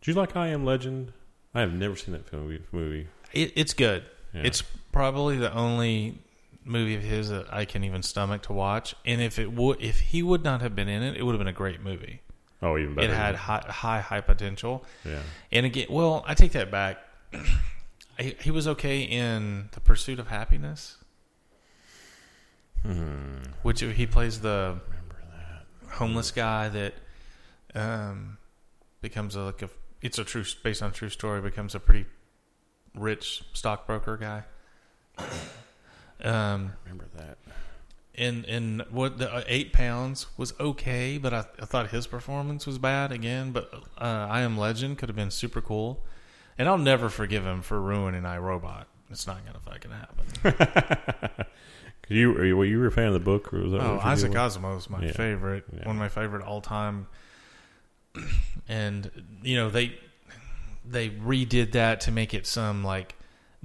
Do 0.00 0.10
you 0.10 0.16
like 0.16 0.36
I 0.36 0.48
Am 0.48 0.64
Legend? 0.64 1.12
I 1.54 1.60
have 1.60 1.72
never 1.72 1.96
seen 1.96 2.12
that 2.12 2.28
film 2.28 2.58
movie. 2.70 3.08
It, 3.32 3.52
it's 3.56 3.74
good. 3.74 4.04
Yeah. 4.34 4.42
It's 4.44 4.62
probably 4.92 5.36
the 5.36 5.52
only 5.54 6.18
movie 6.64 6.94
of 6.94 7.02
his 7.02 7.28
that 7.30 7.52
I 7.52 7.64
can 7.64 7.82
even 7.84 8.02
stomach 8.02 8.42
to 8.42 8.52
watch. 8.52 8.94
And 9.04 9.20
if 9.20 9.38
it 9.38 9.52
would, 9.52 9.80
if 9.82 10.00
he 10.00 10.22
would 10.22 10.44
not 10.44 10.60
have 10.62 10.74
been 10.76 10.88
in 10.88 11.02
it, 11.02 11.16
it 11.16 11.22
would 11.24 11.32
have 11.32 11.38
been 11.40 11.48
a 11.48 11.52
great 11.52 11.82
movie. 11.82 12.20
oh, 12.62 12.78
even 12.78 12.94
better. 12.94 13.08
It 13.12 13.14
had 13.16 13.34
high, 13.34 13.64
high, 13.68 14.00
high 14.00 14.20
potential. 14.20 14.84
yeah. 15.04 15.20
And 15.50 15.66
again, 15.66 15.86
well, 15.90 16.24
I 16.26 16.34
take 16.34 16.52
that 16.52 16.70
back. 16.70 16.98
he, 18.18 18.36
he 18.40 18.50
was 18.50 18.68
okay 18.68 19.02
in 19.02 19.68
The 19.72 19.80
Pursuit 19.80 20.18
of 20.18 20.28
Happiness, 20.28 20.96
Hmm. 22.82 23.36
which 23.62 23.80
he 23.80 24.06
plays 24.06 24.40
the 24.40 24.80
that? 25.84 25.92
homeless 25.94 26.30
guy 26.32 26.68
that 26.68 26.94
um, 27.74 28.38
becomes 29.00 29.36
a, 29.36 29.42
like 29.42 29.62
a. 29.62 29.70
It's 30.00 30.18
a 30.18 30.24
true 30.24 30.44
based 30.64 30.82
on 30.82 30.90
a 30.90 30.92
true 30.92 31.08
story. 31.08 31.40
Becomes 31.40 31.74
a 31.76 31.80
pretty 31.80 32.06
rich 32.94 33.42
stockbroker 33.52 34.16
guy. 34.16 34.44
Um, 36.24 36.74
Remember 36.84 37.06
that? 37.16 37.38
and 38.14 38.44
and 38.44 38.82
what 38.90 39.18
the 39.18 39.32
uh, 39.32 39.42
eight 39.48 39.72
pounds 39.72 40.26
was 40.36 40.54
okay, 40.60 41.18
but 41.18 41.34
I, 41.34 41.44
I 41.60 41.64
thought 41.64 41.88
his 41.90 42.06
performance 42.06 42.64
was 42.64 42.78
bad 42.78 43.10
again. 43.10 43.50
But 43.50 43.72
uh, 43.98 44.28
I 44.30 44.42
Am 44.42 44.56
Legend 44.56 44.98
could 44.98 45.08
have 45.08 45.16
been 45.16 45.32
super 45.32 45.60
cool, 45.60 46.04
and 46.56 46.68
I'll 46.68 46.78
never 46.78 47.08
forgive 47.08 47.44
him 47.44 47.60
for 47.60 47.80
ruining 47.80 48.24
I, 48.24 48.38
Robot. 48.38 48.86
It's 49.10 49.26
not 49.26 49.38
gonna 49.44 49.58
fucking 49.58 49.90
happen. 49.90 51.46
you 52.08 52.32
were 52.32 52.44
you, 52.44 52.56
were 52.56 52.64
you 52.64 52.84
a 52.84 52.90
fan 52.92 53.08
of 53.08 53.14
the 53.14 53.18
book? 53.18 53.52
Or 53.52 53.62
was 53.62 53.72
that 53.72 53.80
Oh, 53.80 53.98
Isaac? 54.00 54.30
Asimov 54.32 54.78
is 54.78 54.88
my 54.90 55.02
Yeah. 55.06 55.12
favorite, 55.12 55.64
Yeah. 55.76 55.86
one 55.88 55.96
of 55.96 56.00
my 56.00 56.08
favorite 56.08 56.44
all 56.44 56.60
time. 56.60 57.08
And 58.68 59.10
you 59.42 59.56
know 59.56 59.70
they 59.70 59.98
they 60.84 61.10
redid 61.10 61.72
that 61.72 62.00
to 62.02 62.10
make 62.12 62.34
it 62.34 62.46
some 62.46 62.82
like 62.84 63.14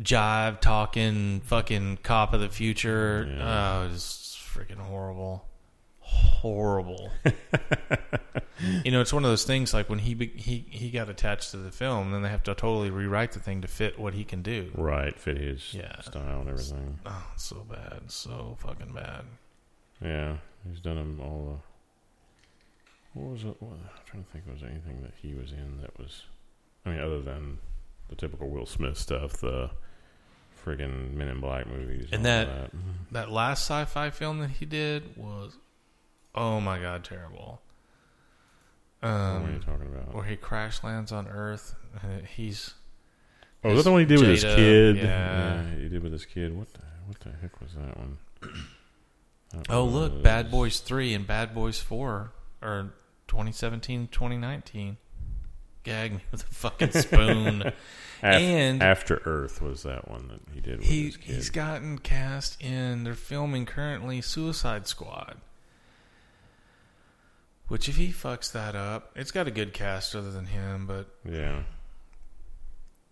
jive 0.01 0.59
talking 0.61 1.41
fucking 1.41 1.97
cop 2.03 2.33
of 2.33 2.39
the 2.41 2.49
future. 2.49 3.27
Yeah. 3.35 3.79
Oh, 3.83 3.89
it's 3.93 4.37
freaking 4.53 4.77
horrible, 4.79 5.45
horrible. 5.99 7.11
you 8.83 8.91
know, 8.91 9.01
it's 9.01 9.13
one 9.13 9.23
of 9.25 9.29
those 9.31 9.43
things 9.45 9.73
like 9.73 9.89
when 9.89 9.99
he 9.99 10.13
he 10.35 10.65
he 10.69 10.89
got 10.91 11.09
attached 11.09 11.51
to 11.51 11.57
the 11.57 11.71
film, 11.71 12.11
then 12.11 12.21
they 12.21 12.29
have 12.29 12.43
to 12.43 12.53
totally 12.55 12.89
rewrite 12.89 13.31
the 13.33 13.39
thing 13.39 13.61
to 13.61 13.67
fit 13.67 13.99
what 13.99 14.13
he 14.13 14.23
can 14.23 14.41
do. 14.41 14.71
Right, 14.75 15.17
fit 15.17 15.37
his 15.37 15.73
Yeah. 15.73 15.99
style 16.01 16.41
and 16.41 16.49
everything. 16.49 16.99
Oh, 17.05 17.27
it's 17.33 17.45
so 17.45 17.65
bad, 17.69 18.03
so 18.11 18.57
fucking 18.59 18.93
bad. 18.93 19.25
Yeah, 20.01 20.37
he's 20.69 20.79
done 20.79 20.95
them 20.95 21.19
all. 21.19 21.59
Uh, 21.59 21.61
what 23.13 23.31
was 23.31 23.43
it? 23.43 23.55
What, 23.59 23.73
I'm 23.73 24.05
trying 24.05 24.23
to 24.23 24.29
think. 24.31 24.45
Was 24.47 24.61
there 24.61 24.69
anything 24.69 25.01
that 25.01 25.13
he 25.21 25.33
was 25.33 25.51
in 25.51 25.81
that 25.81 25.97
was? 25.97 26.23
I 26.87 26.91
mean, 26.91 26.99
other 27.01 27.21
than 27.21 27.59
the 28.09 28.15
typical 28.15 28.49
Will 28.49 28.65
Smith 28.65 28.97
stuff, 28.97 29.33
the 29.33 29.69
friggin' 30.65 31.13
Men 31.13 31.27
in 31.27 31.39
Black 31.41 31.67
movies, 31.67 32.07
And 32.11 32.19
all 32.19 32.23
that- 32.23 32.71
That 33.11 33.31
last 33.31 33.61
sci-fi 33.61 34.09
film 34.09 34.39
that 34.39 34.49
he 34.51 34.65
did 34.65 35.15
was, 35.17 35.57
oh 36.35 36.59
my 36.59 36.79
god, 36.79 37.03
terrible. 37.03 37.61
what 38.99 39.09
are 39.09 39.39
you 39.41 39.55
Um, 39.55 39.61
talking 39.65 39.87
about? 39.87 40.13
where 40.13 40.23
he 40.25 40.35
crash 40.35 40.83
lands 40.83 41.11
on 41.11 41.27
Earth. 41.27 41.75
Uh, 41.95 42.19
he's 42.35 42.73
Oh, 43.63 43.71
is 43.71 43.77
that 43.77 43.83
the 43.83 43.91
one 43.91 44.01
he 44.01 44.05
did 44.05 44.19
with 44.19 44.29
his 44.29 44.43
kid? 44.43 44.97
yeah. 44.97 45.63
he 45.75 45.89
did 45.89 46.03
with 46.03 46.11
his 46.11 46.25
kid. 46.25 46.55
What 46.55 46.71
the 46.73 46.81
what 47.05 47.19
the 47.21 47.31
heck 47.41 47.59
was 47.61 47.73
that 47.73 47.97
one? 47.97 48.17
That 49.51 49.65
oh 49.69 49.85
look, 49.85 50.21
Bad 50.21 50.51
Boys 50.51 50.81
Three 50.81 51.13
and 51.13 51.25
Bad 51.25 51.55
Boys 51.55 51.79
Four 51.79 52.33
are 52.61 52.91
2017, 53.29 54.09
2019. 54.09 54.97
Gag 55.87 56.13
me 56.15 56.19
with 56.31 56.43
a 56.43 56.53
fucking 56.53 56.91
spoon. 56.91 57.61
Af- 57.63 57.73
and- 58.23 58.83
After 58.83 59.21
Earth 59.25 59.61
was 59.61 59.83
that 59.83 60.09
one 60.11 60.27
that 60.27 60.41
he 60.53 60.59
did 60.59 60.79
with 60.79 60.87
he 60.87 61.13
he's 61.21 61.49
gotten 61.49 61.97
cast 61.99 62.61
in. 62.61 63.05
They're 63.05 63.13
filming 63.13 63.65
currently 63.65 64.19
Suicide 64.19 64.85
Squad. 64.85 65.37
Which, 67.69 67.87
if 67.87 67.95
he 67.95 68.09
fucks 68.09 68.51
that 68.51 68.75
up, 68.75 69.11
it's 69.15 69.31
got 69.31 69.47
a 69.47 69.51
good 69.51 69.71
cast 69.73 70.13
other 70.15 70.31
than 70.31 70.45
him, 70.47 70.87
but 70.87 71.07
yeah. 71.29 71.63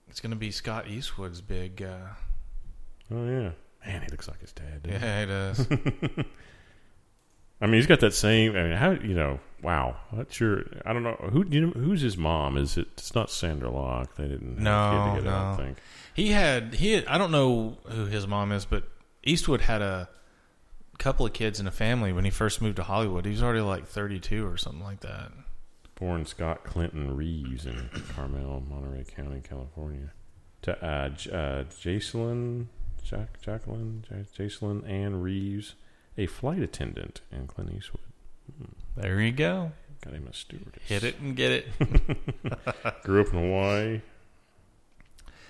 it's 0.10 0.20
going 0.22 0.32
to 0.32 0.38
be 0.38 0.52
Scott 0.52 0.88
Eastwood's 0.90 1.40
big. 1.42 1.82
Uh, 1.82 2.08
Oh 3.12 3.26
yeah. 3.26 3.52
Man, 3.86 4.02
he 4.02 4.08
looks 4.10 4.28
like 4.28 4.42
his 4.42 4.52
dad. 4.52 4.84
doesn't 4.84 5.70
he? 5.70 6.06
does. 6.08 6.26
I 7.62 7.66
mean, 7.68 7.76
he's 7.76 7.88
got 7.88 8.00
that 8.02 8.14
same. 8.14 8.56
I 8.56 8.64
mean, 8.64 8.72
how 8.74 8.92
you 8.92 9.14
know? 9.16 9.40
Wow, 9.62 9.96
that's 10.14 10.40
your. 10.40 10.64
I 10.86 10.94
don't 10.94 11.04
know 11.04 11.16
who. 11.32 11.46
You 11.50 11.68
know, 11.68 11.72
who's 11.72 12.02
his 12.02 12.18
mom? 12.18 12.58
Is 12.58 12.78
it? 12.78 12.88
It's 12.94 13.16
not 13.16 13.30
Sondra 13.30 13.72
Locke. 13.74 14.16
They 14.16 14.28
didn't. 14.28 14.56
Have 14.56 14.60
No, 14.64 14.72
a 14.72 14.92
kid 14.92 15.16
together, 15.18 15.36
I 15.36 15.42
don't 15.42 15.58
no. 15.58 15.64
think. 15.66 15.78
he 16.14 16.28
had 16.32 16.74
he. 16.76 16.92
Had, 16.94 17.06
I 17.08 17.18
don't 17.18 17.32
know 17.32 17.78
who 17.86 18.06
his 18.06 18.28
mom 18.28 18.52
is, 18.52 18.66
but 18.66 18.84
Eastwood 19.24 19.62
had 19.62 19.82
a 19.82 20.10
couple 21.00 21.26
of 21.26 21.34
kids 21.34 21.60
in 21.60 21.68
a 21.68 21.72
family 21.72 22.14
when 22.14 22.26
he 22.26 22.32
first 22.32 22.62
moved 22.62 22.76
to 22.76 22.84
Hollywood. 22.84 23.26
He 23.26 23.32
was 23.32 23.42
already 23.42 23.62
like 23.62 23.88
thirty-two 23.88 24.46
or 24.46 24.58
something 24.58 24.84
like 24.84 25.00
that. 25.00 25.32
Born 25.96 26.26
Scott 26.26 26.66
Clinton 26.66 27.16
Reeves 27.16 27.66
in 27.66 27.90
Carmel, 28.14 28.62
Monterey 28.70 29.06
County, 29.06 29.42
California. 29.42 30.12
To 30.64 30.86
uh, 30.86 31.10
J- 31.10 31.32
uh, 31.32 31.64
Jacelyn, 31.66 32.66
Jack, 33.04 33.40
Jacqueline, 33.42 34.04
J- 34.10 34.44
Jacelyn 34.46 34.88
Ann 34.90 35.22
Reeves, 35.22 35.76
a 36.18 36.26
flight 36.28 36.60
attendant 36.62 37.22
in 37.32 37.48
Clint 37.48 37.72
Eastwood. 37.76 38.02
There 38.96 39.20
you 39.22 39.32
go. 39.32 39.72
Got 40.04 40.14
him 40.14 40.28
a 40.30 40.34
stewardess. 40.34 40.84
Hit 40.86 41.04
it 41.04 41.20
and 41.20 41.36
get 41.36 41.52
it. 41.52 41.68
Grew 43.04 43.22
up 43.22 43.34
in 43.34 43.40
Hawaii. 43.40 44.02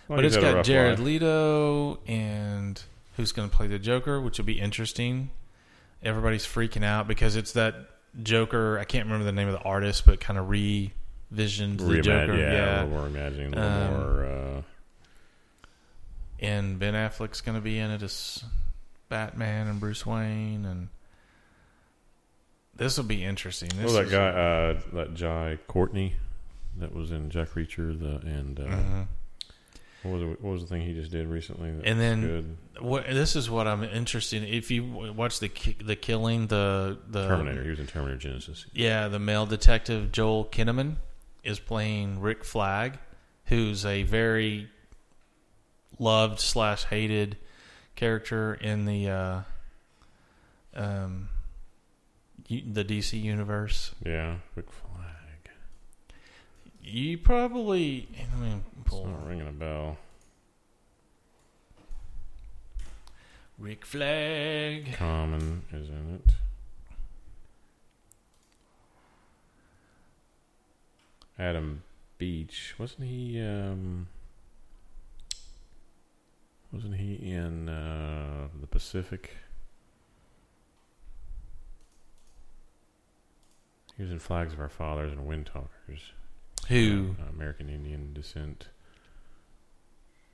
Well, 0.07 0.17
but 0.17 0.25
it's 0.25 0.37
got 0.37 0.63
Jared 0.65 0.99
life. 0.99 1.05
Leto 1.05 1.99
and 2.07 2.81
who's 3.17 3.31
going 3.31 3.49
to 3.49 3.55
play 3.55 3.67
the 3.67 3.79
Joker, 3.79 4.21
which 4.21 4.37
will 4.37 4.45
be 4.45 4.59
interesting. 4.59 5.31
Everybody's 6.03 6.45
freaking 6.45 6.83
out 6.85 7.07
because 7.07 7.35
it's 7.35 7.53
that 7.53 7.75
Joker. 8.21 8.77
I 8.79 8.83
can't 8.85 9.05
remember 9.05 9.25
the 9.25 9.31
name 9.31 9.47
of 9.47 9.53
the 9.55 9.61
artist, 9.61 10.05
but 10.05 10.19
kind 10.19 10.37
of 10.39 10.45
revisioned 10.47 11.79
the 11.79 12.01
Joker. 12.01 12.35
yeah, 12.37 12.51
a 12.51 12.53
Yeah, 12.53 12.73
little 12.83 12.89
more 12.97 13.07
imagining, 13.07 13.53
a 13.53 13.57
little 13.57 13.71
Um, 13.71 13.93
more. 13.93 14.25
Uh, 14.25 14.61
and 16.39 16.77
Ben 16.79 16.93
Affleck's 16.93 17.41
going 17.41 17.55
to 17.55 17.61
be 17.61 17.79
in 17.79 17.89
it 17.91 18.01
as 18.03 18.43
Batman 19.09 19.67
and 19.67 19.79
Bruce 19.79 20.05
Wayne, 20.05 20.65
and 20.65 20.89
this 22.75 22.97
will 22.97 23.05
be 23.05 23.23
interesting. 23.23 23.69
This 23.75 23.91
oh, 23.91 24.03
that 24.03 24.09
guy, 24.09 24.27
uh, 24.27 24.79
that 24.93 25.13
Jai 25.13 25.57
Courtney, 25.67 26.15
that 26.77 26.93
was 26.93 27.11
in 27.11 27.29
Jack 27.29 27.49
Reacher, 27.49 27.97
the 27.97 28.17
and 28.27 28.59
uh, 28.59 28.63
Mhm. 28.63 29.07
what 30.03 30.11
was 30.13 30.21
it, 30.23 30.41
what 30.41 30.51
was 30.53 30.61
the 30.61 30.67
thing 30.67 30.81
he 30.81 30.93
just 30.93 31.11
did 31.11 31.27
recently? 31.27 31.69
And 31.69 31.99
then 31.99 32.21
good? 32.21 32.57
What 32.83 33.05
this 33.05 33.35
is 33.35 33.49
what 33.49 33.67
I'm 33.67 33.83
interested. 33.83 34.43
In. 34.43 34.49
If 34.53 34.69
you 34.71 34.83
watch 34.83 35.39
the 35.39 35.49
ki- 35.49 35.77
the 35.81 35.95
killing, 35.95 36.47
the 36.47 36.97
the 37.07 37.27
Terminator. 37.27 37.63
He 37.63 37.69
was 37.69 37.79
in 37.79 37.87
Terminator 37.87 38.27
Genisys. 38.29 38.65
Yeah, 38.73 39.07
the 39.07 39.19
male 39.19 39.45
detective 39.45 40.11
Joel 40.11 40.45
Kinnaman 40.45 40.97
is 41.43 41.59
playing 41.59 42.19
Rick 42.19 42.43
Flag, 42.43 42.97
who's 43.45 43.85
a 43.85 44.03
very 44.03 44.69
loved 45.97 46.39
slash 46.41 46.83
hated 46.85 47.37
character 47.95 48.53
in 48.55 48.85
the 48.85 49.09
uh, 49.09 49.41
um, 50.75 51.29
the 52.47 52.83
DC 52.83 53.21
universe. 53.21 53.93
Yeah, 54.05 54.37
Rick 54.55 54.71
Flag. 54.71 55.05
You 56.83 57.17
probably 57.17 58.07
let 58.31 58.39
me 58.39 58.61
It's 58.85 58.93
not 58.93 59.27
ringing 59.27 59.47
a 59.47 59.51
bell. 59.51 59.97
Rick 63.57 63.85
Flag. 63.85 64.93
Common 64.93 65.63
is 65.71 65.89
in 65.89 66.21
it. 66.25 66.33
Adam 71.37 71.83
Beach 72.17 72.75
wasn't 72.77 73.07
he? 73.07 73.41
Um, 73.41 74.07
wasn't 76.75 76.95
he 76.95 77.13
in 77.13 77.69
uh, 77.69 78.49
the 78.59 78.67
Pacific? 78.67 79.31
He 83.95 84.03
was 84.03 84.11
in 84.11 84.19
Flags 84.19 84.51
of 84.51 84.59
Our 84.59 84.67
Fathers 84.67 85.13
and 85.13 85.25
Wind 85.25 85.45
Talkers. 85.45 86.11
Who? 86.67 87.15
Uh, 87.17 87.29
American 87.29 87.69
Indian 87.69 88.13
descent. 88.13 88.67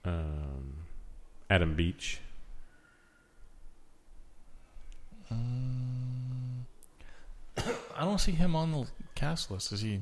Um, 0.03 0.77
Adam 1.47 1.75
Beach. 1.75 2.19
I 5.29 5.35
don't 7.99 8.19
see 8.19 8.31
him 8.31 8.55
on 8.55 8.71
the 8.71 8.87
cast 9.13 9.51
list. 9.51 9.71
Is 9.71 9.81
he? 9.81 10.01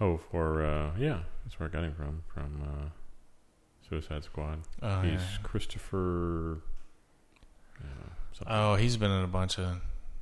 Oh, 0.00 0.16
for 0.16 0.64
uh, 0.64 0.90
yeah, 0.98 1.20
that's 1.44 1.60
where 1.60 1.68
I 1.68 1.72
got 1.72 1.84
him 1.84 1.94
from 1.94 2.22
from 2.34 2.62
uh, 2.62 2.88
Suicide 3.88 4.24
Squad. 4.24 4.60
Oh, 4.82 5.00
He's 5.02 5.12
yeah. 5.20 5.20
Christopher. 5.42 6.58
Uh, 7.80 7.84
something. 8.32 8.46
Oh, 8.54 8.74
he's 8.76 8.96
been 8.96 9.10
in 9.10 9.24
a 9.24 9.28
bunch 9.28 9.58
of, 9.58 9.76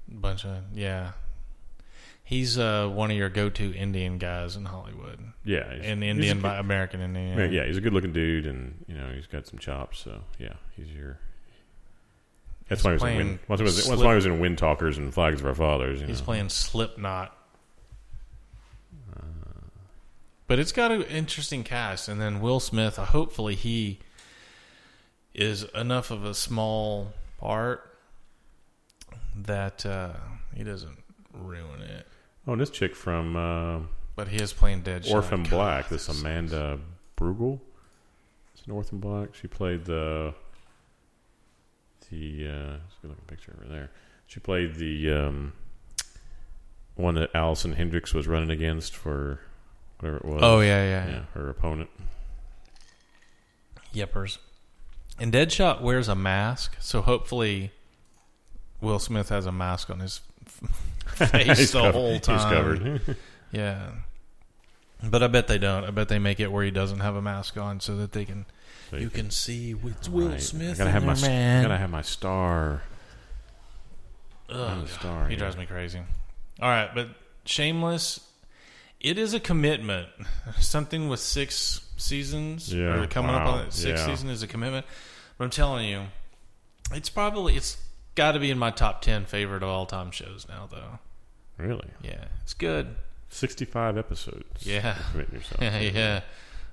bunch 0.08 0.44
of 0.44 0.56
yeah. 0.74 1.12
He's 2.24 2.58
uh, 2.58 2.88
one 2.92 3.10
of 3.12 3.16
your 3.16 3.28
go-to 3.28 3.72
Indian 3.72 4.18
guys 4.18 4.56
in 4.56 4.64
Hollywood, 4.64 5.20
yeah, 5.44 5.72
he's, 5.76 5.86
an 5.86 6.02
he's 6.02 6.10
Indian 6.10 6.38
good- 6.38 6.42
by 6.42 6.56
American 6.58 7.00
Indian. 7.00 7.52
Yeah, 7.52 7.64
he's 7.66 7.76
a 7.76 7.80
good-looking 7.80 8.12
dude, 8.12 8.46
and 8.46 8.84
you 8.88 8.96
know 8.96 9.10
he's 9.14 9.28
got 9.28 9.46
some 9.46 9.60
chops. 9.60 10.00
So 10.00 10.20
yeah, 10.38 10.54
he's 10.76 10.88
your. 10.88 11.18
That's 12.68 12.82
He's 12.82 12.84
why 12.84 12.90
he 12.90 12.94
was 12.94 13.02
in 13.04 13.16
Wind, 13.16 13.38
that's 13.38 13.48
why 13.48 13.56
he 13.58 13.62
was- 13.62 13.76
that's 13.86 14.00
he 14.02 14.06
was 14.14 14.26
in 14.26 14.40
Wind 14.40 14.58
Talkers 14.58 14.98
and 14.98 15.14
Flags 15.14 15.40
of 15.40 15.46
Our 15.46 15.54
Fathers. 15.54 16.00
You 16.00 16.08
He's 16.08 16.18
know. 16.18 16.24
playing 16.24 16.48
Slipknot. 16.48 17.35
But 20.46 20.58
it's 20.58 20.72
got 20.72 20.90
an 20.92 21.02
interesting 21.02 21.64
cast, 21.64 22.08
and 22.08 22.20
then 22.20 22.40
Will 22.40 22.60
Smith. 22.60 22.98
uh, 22.98 23.04
Hopefully, 23.06 23.54
he 23.56 23.98
is 25.34 25.64
enough 25.74 26.10
of 26.10 26.24
a 26.24 26.34
small 26.34 27.12
part 27.38 27.98
that 29.34 29.84
uh, 29.84 30.12
he 30.54 30.62
doesn't 30.64 31.02
ruin 31.32 31.82
it. 31.82 32.06
Oh, 32.46 32.52
and 32.52 32.60
this 32.60 32.70
chick 32.70 32.94
from 32.94 33.36
uh, 33.36 33.80
But 34.14 34.28
he 34.28 34.36
is 34.36 34.52
playing 34.52 34.82
Deadshot. 34.82 35.10
Orphan 35.12 35.42
God, 35.42 35.50
Black, 35.50 35.88
this 35.88 36.06
this- 36.06 36.20
Amanda 36.20 36.78
Brugel. 37.16 37.60
It's 38.54 38.64
an 38.66 38.72
Orphan 38.72 38.98
Black. 38.98 39.34
She 39.34 39.48
played 39.48 39.84
the 39.84 40.32
the. 42.10 42.46
Uh, 42.48 42.70
let's 42.72 42.94
go 43.02 43.08
look 43.08 43.18
at 43.18 43.24
a 43.24 43.26
picture 43.26 43.54
over 43.60 43.68
there. 43.68 43.90
She 44.26 44.40
played 44.40 44.76
the 44.76 45.10
um, 45.12 45.52
one 46.94 47.14
that 47.16 47.30
Alison 47.34 47.72
Hendrix 47.74 48.14
was 48.14 48.26
running 48.26 48.50
against 48.50 48.94
for 48.96 49.40
whatever 50.00 50.16
it 50.18 50.24
was. 50.24 50.40
Oh 50.42 50.60
yeah, 50.60 50.84
yeah, 50.84 51.08
yeah, 51.08 51.22
her 51.34 51.48
opponent. 51.50 51.90
Yepers. 53.94 54.38
And 55.18 55.32
Deadshot 55.32 55.80
wears 55.80 56.08
a 56.08 56.14
mask, 56.14 56.76
so 56.80 57.00
hopefully 57.00 57.70
Will 58.80 58.98
Smith 58.98 59.30
has 59.30 59.46
a 59.46 59.52
mask 59.52 59.88
on 59.90 60.00
his 60.00 60.20
face 61.06 61.72
the 61.72 61.78
covered- 61.80 61.94
whole 61.94 62.20
time. 62.20 62.36
He's 62.38 62.44
covered. 62.44 63.16
Yeah. 63.52 63.90
But 65.02 65.22
I 65.22 65.26
bet 65.28 65.46
they 65.46 65.58
don't. 65.58 65.84
I 65.84 65.90
bet 65.90 66.08
they 66.08 66.18
make 66.18 66.40
it 66.40 66.50
where 66.50 66.64
he 66.64 66.70
doesn't 66.70 67.00
have 67.00 67.16
a 67.16 67.22
mask 67.22 67.56
on 67.56 67.80
so 67.80 67.96
that 67.96 68.12
they 68.12 68.24
can 68.24 68.46
So 68.90 68.96
you 68.96 69.10
can 69.10 69.30
see 69.30 69.74
it's 69.84 70.08
Will 70.08 70.28
Right. 70.30 70.40
Smith. 70.42 70.74
I 70.76 70.84
gotta 70.84 70.90
have 70.90 71.04
my 71.04 71.12
I 71.12 71.20
man. 71.20 71.62
gotta 71.64 71.76
have 71.78 71.90
my 71.90 72.02
star. 72.02 72.82
Ugh, 74.48 74.88
star, 74.88 75.26
he 75.26 75.34
yeah. 75.34 75.38
drives 75.38 75.56
me 75.56 75.66
crazy. 75.66 76.00
All 76.60 76.68
right, 76.68 76.90
but 76.94 77.08
Shameless, 77.44 78.20
it 79.00 79.18
is 79.18 79.34
a 79.34 79.40
commitment. 79.40 80.08
Something 80.58 81.08
with 81.08 81.20
six 81.20 81.80
seasons, 81.96 82.72
Yeah, 82.72 83.00
or 83.02 83.06
coming 83.06 83.34
up 83.34 83.44
wow, 83.46 83.52
on 83.58 83.66
the 83.66 83.72
sixth 83.72 84.06
yeah. 84.06 84.14
season 84.14 84.30
is 84.30 84.42
a 84.42 84.46
commitment. 84.46 84.86
But 85.38 85.44
I'm 85.44 85.50
telling 85.50 85.88
you, 85.88 86.02
it's 86.92 87.08
probably 87.10 87.56
it's 87.56 87.76
got 88.14 88.32
to 88.32 88.38
be 88.38 88.50
in 88.50 88.58
my 88.58 88.70
top 88.70 89.02
ten 89.02 89.24
favorite 89.26 89.62
of 89.62 89.68
all 89.68 89.86
time 89.86 90.10
shows 90.10 90.46
now, 90.48 90.68
though. 90.70 90.98
Really, 91.58 91.88
Yeah, 92.02 92.24
it's 92.42 92.54
good. 92.54 92.96
sixty-five 93.30 93.96
episodes. 93.96 94.66
Yeah. 94.66 94.96
Yourself. 95.32 95.60
Yeah, 95.62 95.78
yeah. 95.80 96.20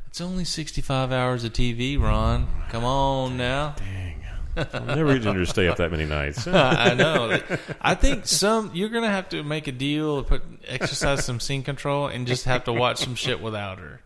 It's 0.08 0.22
only 0.22 0.46
65 0.46 1.12
hours 1.12 1.44
of 1.44 1.54
TV, 1.54 2.00
Ron. 2.00 2.48
Come 2.70 2.84
on 2.84 3.36
now. 3.36 3.74
Dang. 3.78 4.24
I'm 4.56 4.88
never 4.88 5.18
going 5.20 5.38
to 5.38 5.46
stay 5.46 5.68
up 5.68 5.78
that 5.78 5.92
many 5.92 6.06
nights. 6.06 6.48
I 6.48 6.94
know. 6.94 7.40
I 7.82 7.96
think 7.96 8.26
some 8.28 8.72
you're 8.74 8.90
gonna 8.90 9.10
have 9.10 9.30
to 9.30 9.44
make 9.44 9.68
a 9.68 9.72
deal, 9.72 10.24
put 10.24 10.44
exercise 10.68 11.26
some 11.26 11.40
scene 11.40 11.64
control, 11.64 12.08
and 12.08 12.28
just 12.28 12.46
have 12.46 12.66
to 12.66 12.74
watch 12.74 12.98
some 12.98 13.16
shit 13.16 13.42
without 13.42 13.80
her. 13.80 14.02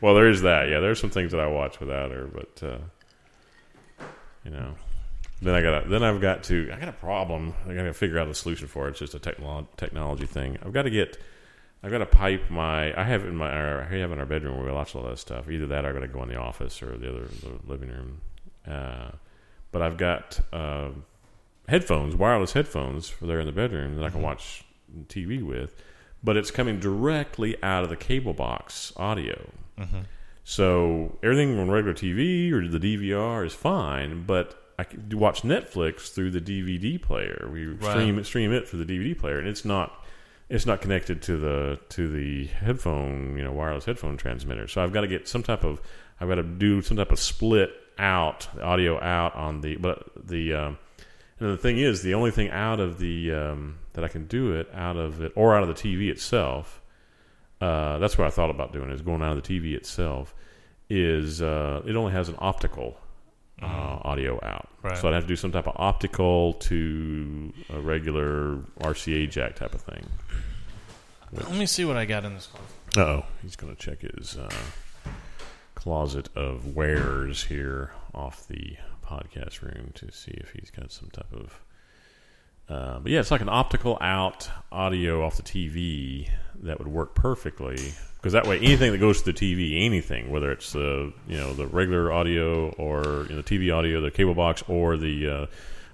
well, 0.00 0.14
there 0.14 0.28
is 0.28 0.42
that. 0.42 0.68
Yeah, 0.68 0.80
there's 0.80 1.00
some 1.00 1.10
things 1.10 1.32
that 1.32 1.40
I 1.40 1.46
watch 1.46 1.80
without 1.80 2.10
her, 2.10 2.26
but 2.26 2.62
uh, 2.62 2.78
you 4.44 4.50
know, 4.50 4.74
then 5.42 5.54
I 5.54 5.62
got 5.62 5.88
then 5.88 6.02
I've 6.02 6.20
got 6.20 6.44
to 6.44 6.70
I 6.72 6.78
got 6.78 6.88
a 6.88 6.92
problem. 6.92 7.54
I 7.68 7.74
got 7.74 7.82
to 7.82 7.94
figure 7.94 8.18
out 8.18 8.28
a 8.28 8.34
solution 8.34 8.68
for 8.68 8.88
it. 8.88 8.90
It's 8.90 9.00
just 9.00 9.14
a 9.14 9.18
technolo- 9.18 9.66
technology 9.76 10.26
thing. 10.26 10.58
I've 10.64 10.72
got 10.72 10.82
to 10.82 10.90
get. 10.90 11.18
I've 11.82 11.90
got 11.90 11.98
to 11.98 12.06
pipe 12.06 12.50
my. 12.50 12.98
I 12.98 13.04
have 13.04 13.24
in 13.24 13.36
my. 13.36 13.48
I 13.48 13.84
have 13.84 14.12
in 14.12 14.18
our 14.18 14.26
bedroom 14.26 14.56
where 14.56 14.66
we 14.66 14.72
watch 14.72 14.94
all 14.94 15.02
that 15.04 15.18
stuff. 15.18 15.48
Either 15.48 15.66
that, 15.68 15.84
or 15.84 15.90
I 15.90 15.92
got 15.92 16.00
to 16.00 16.08
go 16.08 16.22
in 16.22 16.28
the 16.28 16.36
office 16.36 16.82
or 16.82 16.96
the 16.98 17.08
other 17.08 17.24
the 17.24 17.58
living 17.66 17.88
room. 17.88 18.20
Uh, 18.66 19.12
but 19.72 19.82
I've 19.82 19.96
got 19.96 20.40
uh, 20.52 20.90
headphones, 21.68 22.14
wireless 22.14 22.52
headphones, 22.52 23.08
for 23.08 23.26
there 23.26 23.40
in 23.40 23.46
the 23.46 23.52
bedroom 23.52 23.96
that 23.96 24.04
I 24.04 24.10
can 24.10 24.22
watch 24.22 24.64
TV 25.08 25.42
with. 25.42 25.74
But 26.22 26.36
it's 26.36 26.50
coming 26.50 26.78
directly 26.80 27.56
out 27.62 27.82
of 27.82 27.88
the 27.88 27.96
cable 27.96 28.34
box 28.34 28.92
audio. 28.96 29.50
So 30.44 31.18
everything 31.22 31.58
on 31.58 31.70
regular 31.70 31.94
TV 31.94 32.50
or 32.52 32.66
the 32.66 32.78
DVR 32.78 33.46
is 33.46 33.54
fine, 33.54 34.24
but 34.24 34.72
I 34.78 34.84
can 34.84 35.18
watch 35.18 35.42
Netflix 35.42 36.12
through 36.12 36.30
the 36.32 36.40
DVD 36.40 37.00
player. 37.00 37.48
We 37.52 37.76
stream 37.90 38.18
it, 38.18 38.24
stream 38.26 38.52
it 38.52 38.68
through 38.68 38.84
the 38.84 38.92
DVD 38.92 39.16
player, 39.16 39.38
and 39.38 39.46
it's 39.48 39.64
not 39.64 40.04
it's 40.48 40.66
not 40.66 40.80
connected 40.80 41.22
to 41.22 41.36
the 41.36 41.78
to 41.90 42.10
the 42.10 42.46
headphone, 42.46 43.36
you 43.36 43.44
know, 43.44 43.52
wireless 43.52 43.84
headphone 43.84 44.16
transmitter. 44.16 44.66
So 44.66 44.82
I've 44.82 44.92
got 44.92 45.02
to 45.02 45.06
get 45.06 45.28
some 45.28 45.42
type 45.42 45.64
of 45.64 45.80
I've 46.20 46.28
got 46.28 46.34
to 46.36 46.42
do 46.42 46.82
some 46.82 46.96
type 46.96 47.12
of 47.12 47.20
split 47.20 47.70
out 48.00 48.48
the 48.54 48.62
audio 48.62 49.00
out 49.00 49.34
on 49.36 49.60
the 49.60 49.76
but 49.76 50.04
the 50.26 50.54
um, 50.54 50.78
and 51.38 51.52
the 51.52 51.56
thing 51.56 51.78
is 51.78 52.02
the 52.02 52.14
only 52.14 52.30
thing 52.30 52.50
out 52.50 52.80
of 52.80 52.98
the 52.98 53.32
um, 53.32 53.78
that 53.92 54.04
I 54.04 54.08
can 54.08 54.26
do 54.26 54.52
it 54.54 54.68
out 54.74 54.96
of 54.96 55.22
it 55.22 55.32
or 55.36 55.54
out 55.54 55.62
of 55.62 55.68
the 55.68 55.74
TV 55.74 56.10
itself. 56.10 56.80
Uh, 57.60 57.98
that's 57.98 58.16
what 58.16 58.26
I 58.26 58.30
thought 58.30 58.50
about 58.50 58.72
doing 58.72 58.90
is 58.90 59.02
going 59.02 59.22
out 59.22 59.36
of 59.36 59.42
the 59.42 59.48
TV 59.60 59.74
itself. 59.74 60.34
Is 60.88 61.40
uh, 61.42 61.82
it 61.86 61.94
only 61.94 62.12
has 62.12 62.28
an 62.28 62.34
optical 62.38 62.98
uh, 63.62 63.66
audio 64.02 64.40
out, 64.42 64.68
Right. 64.82 64.96
so 64.98 65.06
I'd 65.08 65.14
have 65.14 65.24
to 65.24 65.28
do 65.28 65.36
some 65.36 65.52
type 65.52 65.68
of 65.68 65.74
optical 65.76 66.54
to 66.54 67.52
a 67.72 67.78
regular 67.80 68.56
RCA 68.80 69.30
jack 69.30 69.54
type 69.56 69.74
of 69.74 69.82
thing. 69.82 70.04
Let 71.32 71.52
me 71.52 71.66
see 71.66 71.84
what 71.84 71.96
I 71.96 72.06
got 72.06 72.24
in 72.24 72.34
this 72.34 72.48
one. 72.52 73.06
Oh, 73.06 73.24
he's 73.42 73.54
going 73.54 73.76
to 73.76 73.80
check 73.80 74.00
his 74.00 74.36
uh, 74.36 74.50
closet 75.80 76.28
of 76.36 76.76
wares 76.76 77.44
here 77.44 77.90
off 78.14 78.46
the 78.48 78.76
podcast 79.02 79.62
room 79.62 79.90
to 79.94 80.12
see 80.12 80.32
if 80.32 80.50
he's 80.50 80.70
got 80.70 80.92
some 80.92 81.08
type 81.08 81.32
of. 81.32 81.58
Uh, 82.68 82.98
but 82.98 83.10
yeah, 83.10 83.18
it's 83.18 83.30
like 83.30 83.40
an 83.40 83.48
optical 83.48 83.96
out 84.02 84.50
audio 84.70 85.24
off 85.24 85.36
the 85.36 85.42
TV 85.42 86.28
that 86.62 86.78
would 86.78 86.86
work 86.86 87.14
perfectly 87.14 87.78
because 88.16 88.34
that 88.34 88.46
way 88.46 88.58
anything 88.58 88.92
that 88.92 88.98
goes 88.98 89.22
to 89.22 89.32
the 89.32 89.38
TV, 89.38 89.86
anything 89.86 90.30
whether 90.30 90.52
it's 90.52 90.72
the 90.74 91.14
you 91.26 91.38
know 91.38 91.54
the 91.54 91.66
regular 91.66 92.12
audio 92.12 92.68
or 92.72 93.26
you 93.30 93.34
know, 93.34 93.40
the 93.40 93.58
TV 93.58 93.74
audio, 93.74 94.02
the 94.02 94.10
cable 94.10 94.34
box, 94.34 94.62
or 94.68 94.98
the 94.98 95.28
uh, 95.28 95.46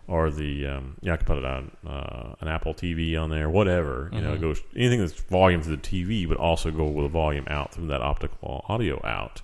or 0.08 0.30
the 0.30 0.66
um, 0.66 0.96
yeah, 1.00 1.14
I 1.14 1.16
could 1.16 1.26
put 1.26 1.38
it 1.38 1.44
on 1.44 1.70
uh, 1.86 2.34
an 2.40 2.48
Apple 2.48 2.74
TV 2.74 3.20
on 3.20 3.30
there, 3.30 3.50
whatever. 3.50 4.08
You 4.12 4.20
know, 4.20 4.34
it 4.34 4.40
goes 4.40 4.62
anything 4.74 5.00
that's 5.00 5.12
volume 5.12 5.62
to 5.62 5.68
the 5.68 5.76
TV 5.76 6.28
would 6.28 6.38
also 6.38 6.70
go 6.70 6.84
with 6.84 7.06
a 7.06 7.08
volume 7.08 7.46
out 7.48 7.74
from 7.74 7.88
that 7.88 8.02
optical 8.02 8.64
audio 8.68 9.04
out. 9.04 9.42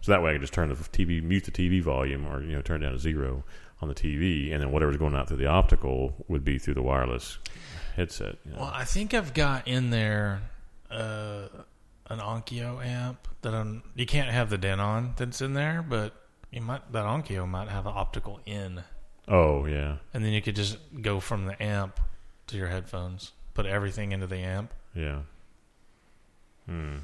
So 0.00 0.12
that 0.12 0.22
way, 0.22 0.30
I 0.30 0.32
can 0.34 0.40
just 0.40 0.52
turn 0.52 0.68
the 0.68 0.74
TV, 0.76 1.22
mute 1.22 1.44
the 1.44 1.50
TV 1.50 1.82
volume, 1.82 2.26
or 2.26 2.42
you 2.42 2.52
know, 2.52 2.62
turn 2.62 2.82
it 2.82 2.86
down 2.86 2.92
to 2.92 2.98
zero 2.98 3.44
on 3.82 3.88
the 3.88 3.94
TV, 3.94 4.52
and 4.52 4.62
then 4.62 4.70
whatever's 4.70 4.96
going 4.96 5.14
out 5.14 5.28
through 5.28 5.38
the 5.38 5.46
optical 5.46 6.14
would 6.28 6.44
be 6.44 6.58
through 6.58 6.74
the 6.74 6.82
wireless 6.82 7.38
headset. 7.96 8.36
You 8.44 8.52
know. 8.52 8.58
Well, 8.60 8.72
I 8.72 8.84
think 8.84 9.14
I've 9.14 9.34
got 9.34 9.66
in 9.66 9.90
there 9.90 10.42
uh, 10.90 11.48
an 12.08 12.20
Onkyo 12.20 12.84
amp 12.84 13.26
that 13.42 13.54
I'm. 13.54 13.82
You 13.96 14.06
can't 14.06 14.30
have 14.30 14.50
the 14.50 14.58
Denon 14.58 15.14
that's 15.16 15.40
in 15.40 15.54
there, 15.54 15.84
but 15.86 16.14
you 16.50 16.60
might 16.60 16.92
that 16.92 17.04
Onkyo 17.04 17.48
might 17.48 17.68
have 17.68 17.86
an 17.86 17.92
optical 17.94 18.40
in, 18.46 18.84
Oh 19.28 19.64
yeah, 19.66 19.96
and 20.12 20.24
then 20.24 20.32
you 20.32 20.42
could 20.42 20.56
just 20.56 20.76
go 21.00 21.18
from 21.20 21.46
the 21.46 21.60
amp 21.62 21.98
to 22.48 22.56
your 22.56 22.68
headphones. 22.68 23.32
Put 23.54 23.66
everything 23.66 24.12
into 24.12 24.26
the 24.26 24.38
amp. 24.38 24.72
yeah. 24.94 25.20
Hmm. 26.66 26.96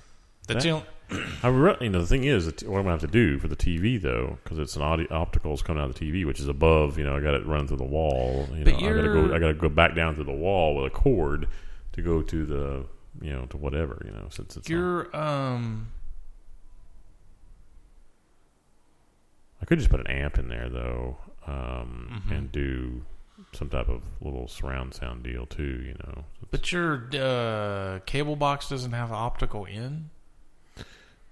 The 0.47 0.69
only, 0.71 0.85
I 1.45 1.49
re- 1.49 1.77
you 1.81 1.91
know 1.91 2.01
the 2.01 2.07
thing 2.09 2.25
is 2.25 2.47
what 2.47 2.63
I'm 2.79 2.83
gonna 2.85 2.91
have 2.91 3.01
to 3.03 3.07
do 3.07 3.39
for 3.39 3.47
the 3.47 3.55
TV 3.55 4.01
though 4.03 4.39
because 4.43 4.59
it's 4.59 4.75
an 4.75 4.83
audio 4.83 5.07
opticals 5.09 5.63
coming 5.63 5.81
out 5.81 5.89
of 5.91 5.95
the 5.97 6.05
TV 6.13 6.27
which 6.27 6.41
is 6.41 6.49
above 6.49 6.99
you 6.99 7.05
know 7.05 7.15
I 7.17 7.21
got 7.21 7.35
it 7.35 7.47
run 7.47 7.69
through 7.69 7.77
the 7.77 7.85
wall 7.85 8.49
you 8.53 8.65
know 8.65 8.73
But 8.73 8.75
I 8.75 8.81
gotta 8.81 9.03
go 9.13 9.35
I 9.35 9.39
gotta 9.39 9.55
go 9.55 9.69
back 9.69 9.95
down 9.95 10.17
through 10.17 10.25
the 10.25 10.33
wall 10.33 10.75
with 10.75 10.87
a 10.87 10.91
cord 10.91 11.47
to 11.93 12.03
go 12.03 12.21
to 12.23 12.45
the 12.47 12.85
you 13.21 13.33
know 13.33 13.45
to 13.51 13.57
whatever 13.57 14.03
you 14.05 14.11
know 14.11 14.27
since 14.31 14.57
it's 14.57 14.69
not- 14.69 14.75
your 14.77 15.17
um. 15.17 15.93
I 19.63 19.67
could 19.67 19.79
just 19.79 19.91
put 19.91 20.01
an 20.01 20.07
amp 20.09 20.39
in 20.39 20.49
there 20.49 20.69
though 20.69 21.19
um, 21.46 22.22
Mhm. 22.29 22.37
and 22.37 22.53
do 22.53 23.05
some 23.53 23.68
type 23.70 23.88
of 23.88 24.03
little 24.20 24.46
surround 24.48 24.94
sound 24.94 25.22
deal 25.22 25.46
too 25.46 25.83
you 25.87 25.94
know 26.05 26.24
But 26.50 26.70
your 26.72 27.09
uh, 27.14 28.00
cable 28.07 28.37
box 28.37 28.68
doesn't 28.68 28.92
have 28.92 29.11
optical 29.12 29.64
in. 29.64 30.11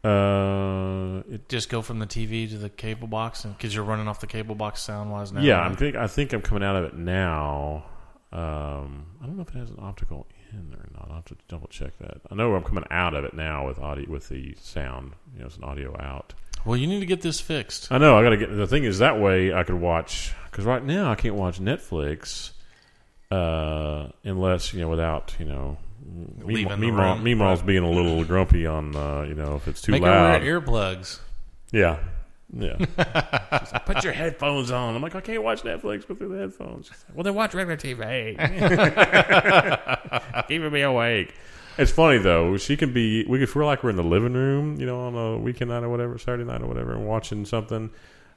Uh, 0.04 1.22
it, 1.28 1.48
Just 1.48 1.68
go 1.68 1.82
from 1.82 1.98
the 1.98 2.06
TV 2.06 2.48
to 2.50 2.56
the 2.56 2.70
cable 2.70 3.08
box, 3.08 3.44
and 3.44 3.56
because 3.56 3.74
you're 3.74 3.84
running 3.84 4.06
off 4.06 4.20
the 4.20 4.26
cable 4.28 4.54
box 4.54 4.80
sound 4.80 5.10
wise 5.10 5.32
now. 5.32 5.40
yeah, 5.40 5.54
right? 5.58 5.66
I'm 5.66 5.74
think 5.76 5.96
I 5.96 6.06
think 6.06 6.32
I'm 6.32 6.40
coming 6.40 6.62
out 6.62 6.76
of 6.76 6.84
it 6.84 6.94
now. 6.94 7.84
Um, 8.32 9.06
I 9.20 9.26
don't 9.26 9.36
know 9.36 9.42
if 9.42 9.48
it 9.54 9.58
has 9.58 9.70
an 9.70 9.78
optical 9.80 10.26
in 10.52 10.72
or 10.74 10.86
not. 10.94 11.08
I'll 11.08 11.16
have 11.16 11.24
to 11.26 11.36
double 11.48 11.66
check 11.66 11.98
that. 11.98 12.20
I 12.30 12.34
know 12.36 12.54
I'm 12.54 12.62
coming 12.62 12.84
out 12.90 13.14
of 13.14 13.24
it 13.24 13.34
now 13.34 13.66
with 13.66 13.78
audio 13.80 14.08
with 14.08 14.28
the 14.28 14.54
sound. 14.60 15.14
You 15.34 15.40
know, 15.40 15.46
it's 15.46 15.56
an 15.56 15.64
audio 15.64 15.96
out. 16.00 16.32
Well, 16.64 16.76
you 16.76 16.86
need 16.86 17.00
to 17.00 17.06
get 17.06 17.22
this 17.22 17.40
fixed. 17.40 17.90
I 17.90 17.98
know. 17.98 18.18
I 18.18 18.22
got 18.22 18.30
to 18.30 18.36
get. 18.36 18.54
The 18.54 18.66
thing 18.66 18.84
is, 18.84 18.98
that 18.98 19.20
way 19.20 19.52
I 19.52 19.62
could 19.62 19.80
watch 19.80 20.32
because 20.50 20.64
right 20.64 20.84
now 20.84 21.10
I 21.10 21.14
can't 21.14 21.34
watch 21.34 21.60
Netflix 21.60 22.50
uh, 23.30 24.08
unless 24.24 24.74
you 24.74 24.80
know 24.80 24.88
without 24.88 25.34
you 25.38 25.44
know. 25.44 25.78
Leaving 26.42 26.68
the 26.68 26.76
Meemaw. 26.76 27.20
Meemaw's 27.20 27.60
being 27.60 27.82
a 27.82 27.90
little 27.90 28.24
grumpy 28.24 28.66
on 28.66 28.96
uh, 28.96 29.22
you 29.28 29.34
know 29.34 29.56
if 29.56 29.68
it's 29.68 29.82
too 29.82 29.92
Make 29.92 30.02
loud. 30.02 30.40
her 30.42 30.46
wear 30.46 30.60
earplugs. 30.60 31.18
Yeah. 31.70 31.98
Yeah. 32.50 32.76
Like, 32.96 33.84
Put 33.86 34.04
your 34.04 34.14
headphones 34.14 34.70
on. 34.70 34.94
I'm 34.94 35.02
like, 35.02 35.14
I 35.14 35.20
can't 35.20 35.42
watch 35.42 35.64
Netflix 35.64 36.08
with 36.08 36.18
the 36.18 36.28
headphones. 36.34 36.88
Like, 36.90 36.98
well, 37.14 37.24
then 37.24 37.34
watch 37.34 37.52
regular 37.52 37.76
TV. 37.76 38.38
Keeping 40.48 40.72
me 40.72 40.80
awake. 40.80 41.34
It's 41.78 41.92
funny 41.92 42.18
though. 42.18 42.56
She 42.56 42.76
can 42.76 42.92
be. 42.92 43.24
We 43.26 43.38
could 43.38 43.48
feel 43.48 43.64
like 43.64 43.82
we're 43.84 43.90
in 43.90 43.96
the 43.96 44.02
living 44.02 44.34
room, 44.34 44.80
you 44.80 44.86
know, 44.86 45.00
on 45.00 45.14
a 45.14 45.38
weekend 45.38 45.70
night 45.70 45.82
or 45.84 45.88
whatever, 45.88 46.18
Saturday 46.18 46.44
night 46.44 46.60
or 46.62 46.66
whatever, 46.66 46.92
and 46.92 47.06
watching 47.06 47.44
something. 47.44 47.90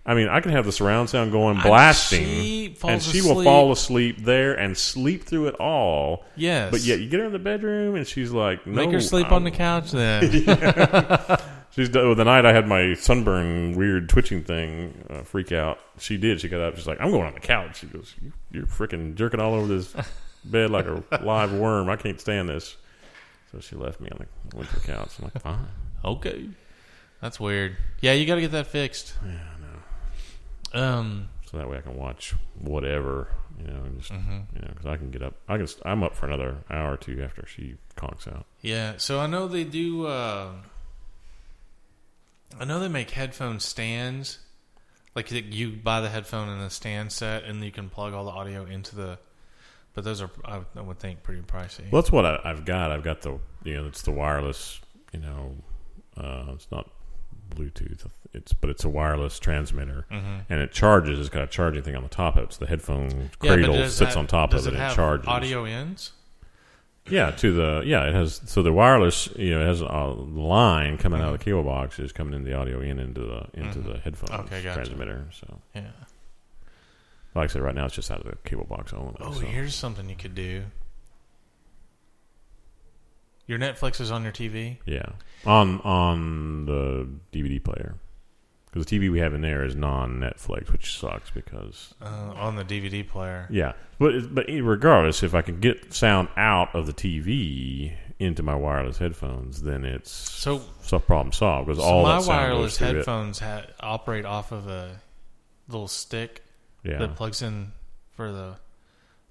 I 0.04 0.16
mean, 0.16 0.30
I 0.30 0.40
can 0.42 0.52
have 0.52 0.66
the 0.66 0.72
surround 0.72 1.10
sound 1.10 1.32
going, 1.32 1.60
blasting, 1.62 2.26
she 2.26 2.76
and 2.88 3.02
she 3.02 3.22
will 3.22 3.44
fall 3.44 3.72
asleep 3.72 4.18
there 4.24 4.54
and 4.54 4.76
sleep 4.76 5.26
through 5.26 5.48
it 5.48 5.56
all. 5.56 6.26
Yes, 6.36 6.72
But 6.72 6.82
yet, 6.82 7.00
you 7.00 7.08
get 7.08 7.20
her 7.20 7.28
in 7.28 7.32
the 7.32 7.38
bedroom, 7.40 7.94
and 7.94 8.08
she's 8.08 8.32
like, 8.32 8.66
no, 8.66 8.74
make 8.74 8.92
her 8.92 9.00
sleep 9.00 9.26
I'm- 9.28 9.36
on 9.36 9.44
the 9.44 9.52
couch. 9.52 9.92
Then 9.92 10.24
She's 11.72 11.90
well, 11.92 12.16
the 12.16 12.26
night 12.26 12.46
I 12.46 12.52
had 12.52 12.68
my 12.68 12.96
sunburn 12.96 13.78
weird 13.78 14.10
twitching 14.10 14.44
thing 14.44 15.06
uh, 15.10 15.22
freak 15.22 15.52
out. 15.54 15.80
She 16.00 16.18
did. 16.18 16.42
She 16.42 16.50
got 16.50 16.60
up. 16.60 16.76
She's 16.76 16.86
like, 16.88 17.00
"I'm 17.00 17.12
going 17.12 17.28
on 17.28 17.34
the 17.34 17.40
couch." 17.40 17.80
She 17.80 17.88
goes, 17.88 18.14
"You're 18.52 18.66
freaking 18.66 19.16
jerking 19.16 19.40
all 19.40 19.54
over 19.54 19.68
this 19.68 19.96
bed 20.44 20.70
like 20.70 20.86
a 20.86 21.02
live 21.24 21.54
worm. 21.54 21.90
I 21.90 21.96
can't 21.96 22.20
stand 22.20 22.50
this." 22.50 22.76
So 23.52 23.60
she 23.60 23.76
left 23.76 24.00
me 24.00 24.10
on 24.10 24.26
the 24.50 24.56
went 24.56 24.70
to 24.70 24.76
the 24.80 24.88
couch. 24.88 25.10
I'm 25.20 25.26
like, 25.26 25.42
"Fine." 25.42 25.68
okay, 26.06 26.50
that's 27.22 27.40
weird. 27.40 27.76
Yeah, 28.02 28.14
you 28.14 28.26
got 28.26 28.36
to 28.36 28.42
get 28.42 28.52
that 28.52 28.68
fixed. 28.68 29.14
Yeah, 29.26 29.32
I 29.32 30.80
know. 30.80 30.88
Um, 30.88 31.30
So 31.46 31.58
that 31.58 31.70
way 31.70 31.78
I 31.78 31.82
can 31.82 31.98
watch 31.98 32.34
whatever, 32.60 33.28
you 33.60 33.68
know, 33.68 33.84
and 33.84 34.00
just 34.00 34.12
mhm. 34.14 34.46
you 34.56 34.62
know, 34.62 34.70
because 34.70 34.86
I 34.86 34.96
can 34.96 35.12
get 35.12 35.22
up. 35.22 35.36
I 35.50 35.58
can. 35.58 35.68
I'm 35.84 36.02
up 36.04 36.16
for 36.16 36.26
another 36.28 36.58
hour 36.70 36.94
or 36.94 36.98
two 36.98 37.22
after 37.22 37.46
she 37.46 37.76
conks 37.98 38.28
out. 38.28 38.46
Yeah, 38.62 38.94
so 38.98 39.20
I 39.20 39.28
know 39.28 39.48
they 39.48 39.66
do. 39.66 40.08
Uh, 40.08 40.52
I 42.60 42.66
know 42.66 42.80
they 42.80 42.88
make 42.88 43.12
headphone 43.12 43.60
stands. 43.60 44.40
Like 45.14 45.30
you 45.30 45.72
buy 45.72 46.00
the 46.00 46.08
headphone 46.10 46.48
in 46.48 46.60
the 46.60 46.70
stand 46.70 47.12
set, 47.12 47.44
and 47.44 47.62
you 47.64 47.72
can 47.72 47.90
plug 47.90 48.14
all 48.14 48.24
the 48.24 48.32
audio 48.32 48.66
into 48.66 48.96
the. 48.96 49.20
But 49.94 50.04
those 50.06 50.22
are, 50.22 50.30
I, 50.46 50.62
I 50.76 50.82
would 50.82 51.00
think, 51.00 51.22
pretty 51.22 51.42
pricey. 51.42 51.92
Well, 51.92 52.02
that's 52.02 52.12
what 52.12 52.26
I, 52.26 52.40
I've 52.46 52.64
got. 52.66 52.92
I've 52.92 53.04
got 53.04 53.22
the 53.22 53.40
you 53.64 53.76
know 53.76 53.88
it's 53.88 54.02
the 54.04 54.12
wireless. 54.12 54.80
You 55.14 55.20
know, 55.20 55.56
uh, 56.18 56.46
it's 56.54 56.68
not 56.72 56.90
Bluetooth. 57.50 58.06
It's 58.34 58.54
but 58.54 58.70
it's 58.70 58.86
a 58.86 58.90
wireless 58.90 59.38
transmitter, 59.40 60.06
hmm 60.10 60.40
and 60.50 60.62
it 60.62 60.72
charges. 60.72 61.20
It's 61.20 61.28
got 61.30 61.44
a 61.44 61.48
charging 61.48 61.84
thing 61.84 61.96
on 61.98 62.04
the 62.04 62.10
top 62.10 62.38
of 62.38 62.44
it. 62.46 62.54
So 62.54 62.60
the 62.60 62.68
headphone 62.68 63.32
cradle 63.40 63.74
does 63.76 63.94
sits 63.96 64.14
that- 64.14 64.20
on 64.20 64.28
top 64.28 64.54
of 64.54 64.66
it, 64.66 64.70
and 64.70 64.78
have 64.78 64.94
it 64.94 64.96
charges. 64.96 65.28
audio 65.28 65.66
ins. 65.66 66.14
Yeah, 67.10 67.32
to 67.32 67.52
the 67.52 67.82
yeah, 67.86 68.06
it 68.08 68.14
has 68.14 68.40
so 68.46 68.62
the 68.64 68.72
wireless. 68.72 69.28
You 69.36 69.56
know, 69.56 69.62
it 69.64 69.66
has 69.68 69.82
a 69.82 69.86
line 70.16 70.98
coming 70.98 71.20
out 71.20 71.34
of 71.34 71.40
the 71.40 71.44
cable 71.44 71.64
box 71.64 72.00
is 72.00 72.14
coming 72.14 72.34
in 72.36 72.44
the 72.46 72.54
audio 72.54 72.80
in 72.80 73.00
into 73.00 73.22
the 73.22 73.48
into 73.60 73.80
Mhm. 73.80 73.92
the 73.94 73.98
headphone 74.00 74.40
Okay, 74.42 74.62
gotcha. 74.64 74.76
transmitter. 74.86 75.26
So, 75.34 75.60
Yeah. 75.76 75.82
Like 77.36 77.50
I 77.50 77.54
said, 77.54 77.62
right 77.62 77.76
now 77.76 77.86
it's 77.86 77.96
just 77.96 78.12
out 78.12 78.20
of 78.26 78.26
the 78.32 78.38
cable 78.50 78.66
box 78.66 78.94
only. 78.94 79.16
Oh, 79.20 79.34
so. 79.34 79.40
here's 79.42 79.76
something 79.76 80.10
you 80.10 80.16
could 80.16 80.36
do. 80.36 80.64
Your 83.48 83.60
Netflix 83.60 84.00
is 84.00 84.12
on 84.12 84.24
your 84.24 84.32
TV. 84.32 84.78
Yeah, 84.86 85.06
on 85.46 85.82
on 85.82 86.66
the 86.66 87.08
DVD 87.34 87.62
player 87.62 87.96
because 88.68 88.86
the 88.86 88.98
TV 89.00 89.12
we 89.12 89.20
have 89.20 89.34
in 89.34 89.42
there 89.42 89.66
is 89.66 89.76
non-Netflix, 89.76 90.72
which 90.72 90.98
sucks 90.98 91.30
because 91.32 91.94
Uh, 92.02 92.32
on 92.36 92.56
the 92.56 92.64
DVD 92.64 93.06
player. 93.06 93.48
yeah. 93.50 93.74
But 94.00 94.34
but 94.34 94.46
regardless, 94.48 95.24
if 95.24 95.34
I 95.36 95.42
can 95.42 95.60
get 95.60 95.94
sound 95.94 96.30
out 96.38 96.74
of 96.74 96.86
the 96.88 96.94
TV 96.94 97.94
into 98.20 98.42
my 98.44 98.56
wireless 98.56 99.00
headphones, 99.00 99.64
then 99.64 99.84
it's 99.84 100.12
So, 100.12 100.62
so 100.84 101.00
problem 101.00 101.34
solved 101.34 101.68
because 101.68 101.84
so 101.84 101.90
all 101.90 102.04
my 102.04 102.20
wireless 102.20 102.78
goes 102.78 102.78
through 102.78 102.88
it. 102.88 102.96
headphones 102.98 103.40
ha- 103.40 103.66
operate 103.82 104.24
off 104.26 104.52
of 104.54 104.68
a 104.68 105.02
little 105.68 105.88
stick 105.90 106.44
Yeah, 106.84 106.98
that 107.00 107.16
plugs 107.16 107.42
in 107.42 107.72
for 108.16 108.32
the 108.32 108.56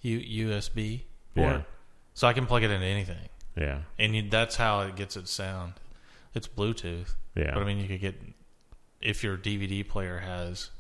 U- 0.03 0.49
USB 0.49 1.03
port. 1.35 1.53
yeah, 1.53 1.63
So 2.15 2.27
I 2.29 2.33
can 2.33 2.47
plug 2.47 2.63
it 2.63 2.71
into 2.71 2.87
anything, 2.87 3.29
yeah, 3.57 3.83
and 3.99 4.15
you, 4.15 4.29
that's 4.31 4.57
how 4.57 4.81
it 4.83 4.97
gets 4.97 5.17
its 5.17 5.31
sound. 5.31 5.75
It's 6.35 6.47
Bluetooth, 6.49 7.15
yeah. 7.35 7.53
but 7.55 7.63
I 7.63 7.65
mean, 7.67 7.79
you 7.79 7.89
could 7.89 8.01
get 8.01 8.15
if 9.01 9.25
your 9.25 9.37
DVD 9.37 9.87
player 9.87 10.19
has. 10.19 10.71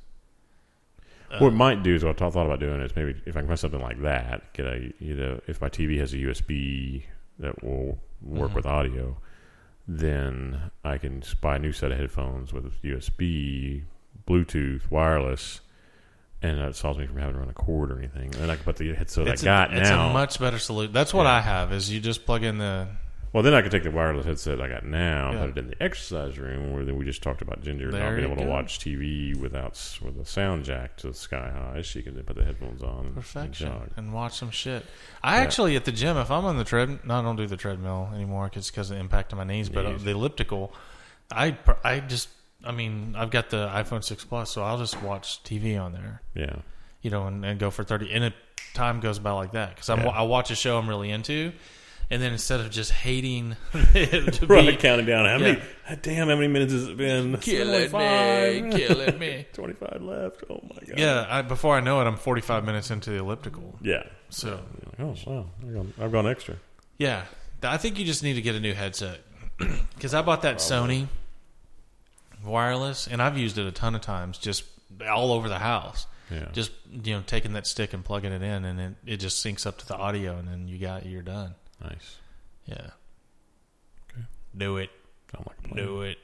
uh, 1.30 1.38
what 1.38 1.48
it 1.48 1.56
might 1.56 1.82
do 1.82 1.94
is 1.94 2.04
what 2.04 2.20
I 2.22 2.30
thought 2.30 2.46
about 2.46 2.60
doing 2.60 2.80
is 2.80 2.94
maybe 2.94 3.20
if 3.26 3.36
I 3.36 3.40
can 3.40 3.48
find 3.48 3.58
something 3.58 3.80
like 3.80 4.00
that, 4.02 4.52
get 4.52 4.66
a 4.66 4.92
you 5.00 5.14
know 5.16 5.40
if 5.48 5.60
my 5.60 5.68
TV 5.68 5.98
has 5.98 6.12
a 6.12 6.18
USB 6.18 7.02
that 7.40 7.64
will 7.64 7.98
work 8.22 8.50
Mhm. 8.52 8.54
with 8.54 8.66
audio, 8.66 9.16
then 9.88 10.70
I 10.84 10.98
can 10.98 11.22
buy 11.40 11.56
a 11.56 11.58
new 11.58 11.72
set 11.72 11.90
of 11.92 11.98
headphones 11.98 12.52
with 12.52 12.80
USB, 12.82 13.82
Bluetooth, 14.28 14.90
wireless, 14.90 15.60
and 16.42 16.58
that 16.58 16.74
solves 16.76 16.98
me 16.98 17.06
from 17.06 17.18
having 17.18 17.34
to 17.34 17.40
run 17.40 17.48
a 17.50 17.54
cord 17.54 17.90
or 17.92 17.98
anything. 17.98 18.34
And 18.40 18.50
I 18.50 18.56
can 18.56 18.64
put 18.64 18.76
the 18.76 18.94
headset 18.94 19.28
I 19.28 19.34
got 19.44 19.72
a, 19.74 19.80
it's 19.80 19.90
now. 19.90 20.08
a 20.10 20.12
much 20.12 20.38
better 20.38 20.58
solution. 20.58 20.92
That's 20.92 21.12
what 21.14 21.24
Yeah. 21.24 21.34
I 21.34 21.40
have. 21.40 21.72
Is 21.72 21.90
you 21.90 22.00
just 22.00 22.24
plug 22.26 22.42
in 22.44 22.58
the 22.58 22.88
well, 23.32 23.44
then 23.44 23.54
I 23.54 23.62
can 23.62 23.70
take 23.70 23.84
the 23.84 23.92
wireless 23.92 24.26
headset 24.26 24.60
I 24.60 24.66
got 24.66 24.84
now 24.84 25.28
and 25.28 25.38
Yeah. 25.38 25.46
put 25.46 25.50
it 25.50 25.58
in 25.58 25.68
the 25.68 25.80
exercise 25.80 26.36
room 26.36 26.72
where 26.72 26.84
then 26.84 26.96
we 26.96 27.04
just 27.04 27.22
talked 27.22 27.42
about 27.42 27.62
Ginger 27.62 27.92
There 27.92 28.02
not 28.02 28.16
being 28.16 28.28
able 28.28 28.42
to 28.42 28.48
watch 28.48 28.80
TV 28.80 29.36
without 29.38 29.78
with 30.02 30.18
a 30.18 30.24
sound 30.24 30.64
jack 30.64 30.96
to 30.96 31.06
the 31.08 31.14
sky 31.14 31.48
high. 31.54 31.82
She 31.82 32.02
can 32.02 32.16
then 32.16 32.24
put 32.24 32.34
the 32.34 32.42
headphones 32.44 32.82
on 32.82 33.06
and 33.06 33.14
perfection 33.14 33.68
jog. 33.68 33.90
and 33.96 34.12
watch 34.12 34.36
some 34.36 34.50
shit. 34.50 34.84
I 35.22 35.36
Yeah. 35.36 35.42
actually 35.42 35.76
at 35.76 35.84
the 35.84 35.92
gym 35.92 36.16
if 36.16 36.28
I'm 36.28 36.44
on 36.44 36.56
the 36.56 36.64
tread, 36.64 37.06
no, 37.06 37.20
I 37.20 37.22
don't 37.22 37.36
do 37.36 37.46
the 37.46 37.56
treadmill 37.56 38.10
anymore 38.12 38.46
because 38.48 38.68
because 38.68 38.90
of 38.90 38.96
the 38.96 39.00
impact 39.00 39.32
on 39.32 39.36
my 39.36 39.44
knees. 39.44 39.68
But 39.68 39.86
uh, 39.86 39.90
Knees. 39.92 40.02
the 40.02 40.10
elliptical, 40.10 40.74
I 41.30 41.56
I 41.84 42.00
just 42.00 42.30
I 42.64 42.72
mean 42.72 43.14
I've 43.16 43.30
got 43.30 43.50
the 43.50 43.68
iPhone 43.68 44.02
six 44.04 44.24
plus, 44.24 44.50
so 44.50 44.62
I'll 44.62 44.78
just 44.78 45.00
watch 45.02 45.42
TV 45.44 45.80
on 45.80 45.92
there, 45.92 46.22
Yeah. 46.34 46.56
you 47.02 47.10
know, 47.10 47.26
and, 47.26 47.44
and 47.44 47.58
go 47.58 47.70
for 47.70 47.84
thirty. 47.84 48.12
And 48.12 48.24
it, 48.24 48.34
time 48.74 49.00
goes 49.00 49.18
by 49.18 49.32
like 49.32 49.52
that 49.52 49.70
because 49.74 49.88
Yeah. 49.88 50.06
I 50.08 50.22
watch 50.22 50.50
a 50.50 50.54
show 50.54 50.78
I'm 50.78 50.88
really 50.88 51.10
into, 51.10 51.52
and 52.10 52.20
then 52.22 52.32
instead 52.32 52.60
of 52.60 52.70
just 52.70 52.92
hating 52.92 53.56
it 53.94 54.34
to 54.34 54.46
Right, 54.46 54.66
be 54.66 54.76
counting 54.76 55.06
down. 55.06 55.24
How 55.26 55.32
Yeah. 55.38 55.38
many? 55.88 55.98
damn, 56.02 56.28
how 56.28 56.34
many 56.36 56.48
minutes 56.48 56.72
has 56.72 56.88
it 56.88 56.96
been? 56.96 57.36
killing 57.38 57.72
me, 57.72 57.88
25. 57.88 58.72
killing 58.74 59.18
me. 59.18 59.46
25 59.52 60.02
left. 60.02 60.44
Oh 60.50 60.60
my 60.62 60.86
god. 60.86 60.98
Yeah, 60.98 61.26
I, 61.28 61.42
before 61.42 61.76
I 61.76 61.80
know 61.80 62.00
it, 62.00 62.04
I'm 62.04 62.16
45 62.16 62.64
minutes 62.64 62.90
into 62.90 63.10
the 63.10 63.16
elliptical. 63.18 63.78
Yeah. 63.80 64.02
So 64.28 64.60
Oh 64.98 65.14
wow, 65.26 65.46
I've 65.62 65.74
gone, 65.74 65.94
I've 66.00 66.12
gone 66.12 66.26
extra. 66.26 66.56
Yeah, 66.98 67.24
I 67.62 67.78
think 67.78 67.98
you 67.98 68.04
just 68.04 68.22
need 68.22 68.34
to 68.34 68.42
get 68.42 68.54
a 68.54 68.60
new 68.60 68.74
headset 68.74 69.20
because 69.94 70.12
I 70.14 70.20
bought 70.22 70.42
that 70.42 70.58
Sony 70.58 71.08
wireless, 72.44 73.06
and 73.06 73.20
I've 73.22 73.36
used 73.38 73.58
it 73.58 73.66
a 73.66 73.72
ton 73.72 73.94
of 73.94 74.00
times, 74.00 74.38
just 74.38 74.64
all 75.10 75.32
over 75.32 75.48
the 75.48 75.58
house. 75.58 76.06
Yeah. 76.30 76.46
Just 76.52 76.70
you 76.90 77.14
know, 77.14 77.22
taking 77.26 77.54
that 77.54 77.66
stick 77.66 77.92
and 77.92 78.04
plugging 78.04 78.32
it 78.32 78.42
in, 78.42 78.64
and 78.64 78.80
it, 78.80 78.94
it 79.04 79.16
just 79.16 79.44
syncs 79.44 79.66
up 79.66 79.78
to 79.78 79.86
the 79.86 79.96
audio, 79.96 80.36
and 80.36 80.46
then 80.46 80.68
you 80.68 80.78
got 80.78 81.04
you're 81.06 81.22
done. 81.22 81.54
nice. 81.82 82.16
Yeah. 82.66 82.90
Okay. 84.12 84.24
Do 84.56 84.76
it. 84.76 84.90
Sound 85.32 85.46
like. 85.46 85.74
Do 85.76 86.02
it. 86.02 86.18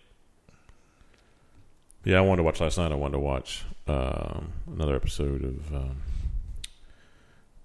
Yeah, 2.05 2.19
I 2.19 2.21
wanted 2.21 2.39
to 2.39 2.43
watch 2.45 2.61
last 2.61 2.79
night. 2.79 2.93
I 2.93 2.95
wanted 2.95 3.15
to 3.15 3.19
watch 3.19 3.65
um, 3.89 4.53
another 4.73 4.95
episode 4.95 5.43
of 5.43 5.75
um, 5.75 5.97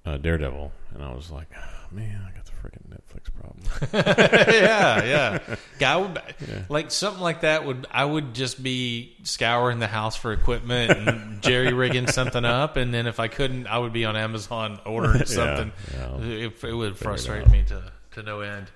uh, 0.04 0.18
Daredevil, 0.18 0.72
and 0.96 1.04
I 1.04 1.14
was 1.14 1.30
like, 1.30 1.48
"Ah, 1.56 1.81
man, 1.92 2.26
I 2.28 2.32
got 2.36 2.46
the 2.46 2.52
freaking 2.52 2.88
Netflix 2.90 3.32
problem. 3.34 4.46
yeah, 4.54 5.04
yeah. 5.04 5.56
Guy 5.80 5.98
would 5.98 6.22
Yeah. 6.48 6.64
like 6.70 6.92
something 6.92 7.22
like 7.22 7.42
that. 7.42 7.66
Would 7.66 7.88
I 7.92 8.06
would 8.06 8.34
just 8.34 8.62
be 8.62 9.16
scouring 9.24 9.80
the 9.80 9.88
house 9.88 10.16
for 10.16 10.32
equipment 10.34 10.92
and 10.92 11.42
jerry 11.44 11.74
rigging 11.74 12.08
something 12.08 12.46
up, 12.46 12.78
and 12.78 12.94
then 12.94 13.08
if 13.08 13.20
I 13.20 13.28
couldn't, 13.28 13.68
I 13.68 13.78
would 13.78 13.94
be 13.94 14.06
on 14.06 14.16
Amazon 14.16 14.80
ordering 14.86 15.26
something. 15.26 15.72
Yeah, 15.94 16.18
yeah. 16.20 16.26
It, 16.26 16.44
it 16.44 16.52
would 16.52 16.54
Figure 16.64 16.88
it 16.88 16.98
frustrate 16.98 17.46
out. 17.48 17.52
me 17.52 17.64
to 17.68 17.92
to 18.12 18.24
no 18.24 18.42
end. 18.42 18.68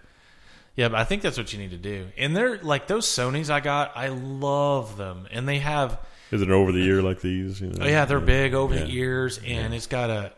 Yeah, 0.76 0.90
but 0.90 1.00
I 1.00 1.06
think 1.06 1.22
that's 1.22 1.38
what 1.38 1.54
you 1.54 1.60
need 1.60 1.72
to 1.72 1.78
do. 1.78 2.08
And 2.18 2.36
they're 2.36 2.58
like 2.58 2.88
those 2.88 3.06
Sony's 3.06 3.50
I 3.50 3.62
got. 3.62 3.94
I 3.96 4.10
love 4.10 4.98
them, 4.98 5.28
and 5.32 5.48
they 5.48 5.60
have. 5.60 6.00
Is 6.32 6.42
it 6.42 6.50
over 6.50 6.72
the 6.74 6.80
ear 6.86 7.02
like 7.02 7.22
these? 7.22 7.62
You 7.62 7.68
know? 7.70 7.86
Oh 7.86 7.88
yeah, 7.88 8.04
they're 8.06 8.20
big 8.20 8.54
over 8.56 8.74
the 8.76 8.88
ears, 8.90 9.40
and 9.46 9.74
it's 9.74 9.88
got 9.88 10.10
a 10.10 10.32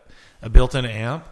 a 0.43 0.49
built-in 0.49 0.85
amp. 0.85 1.25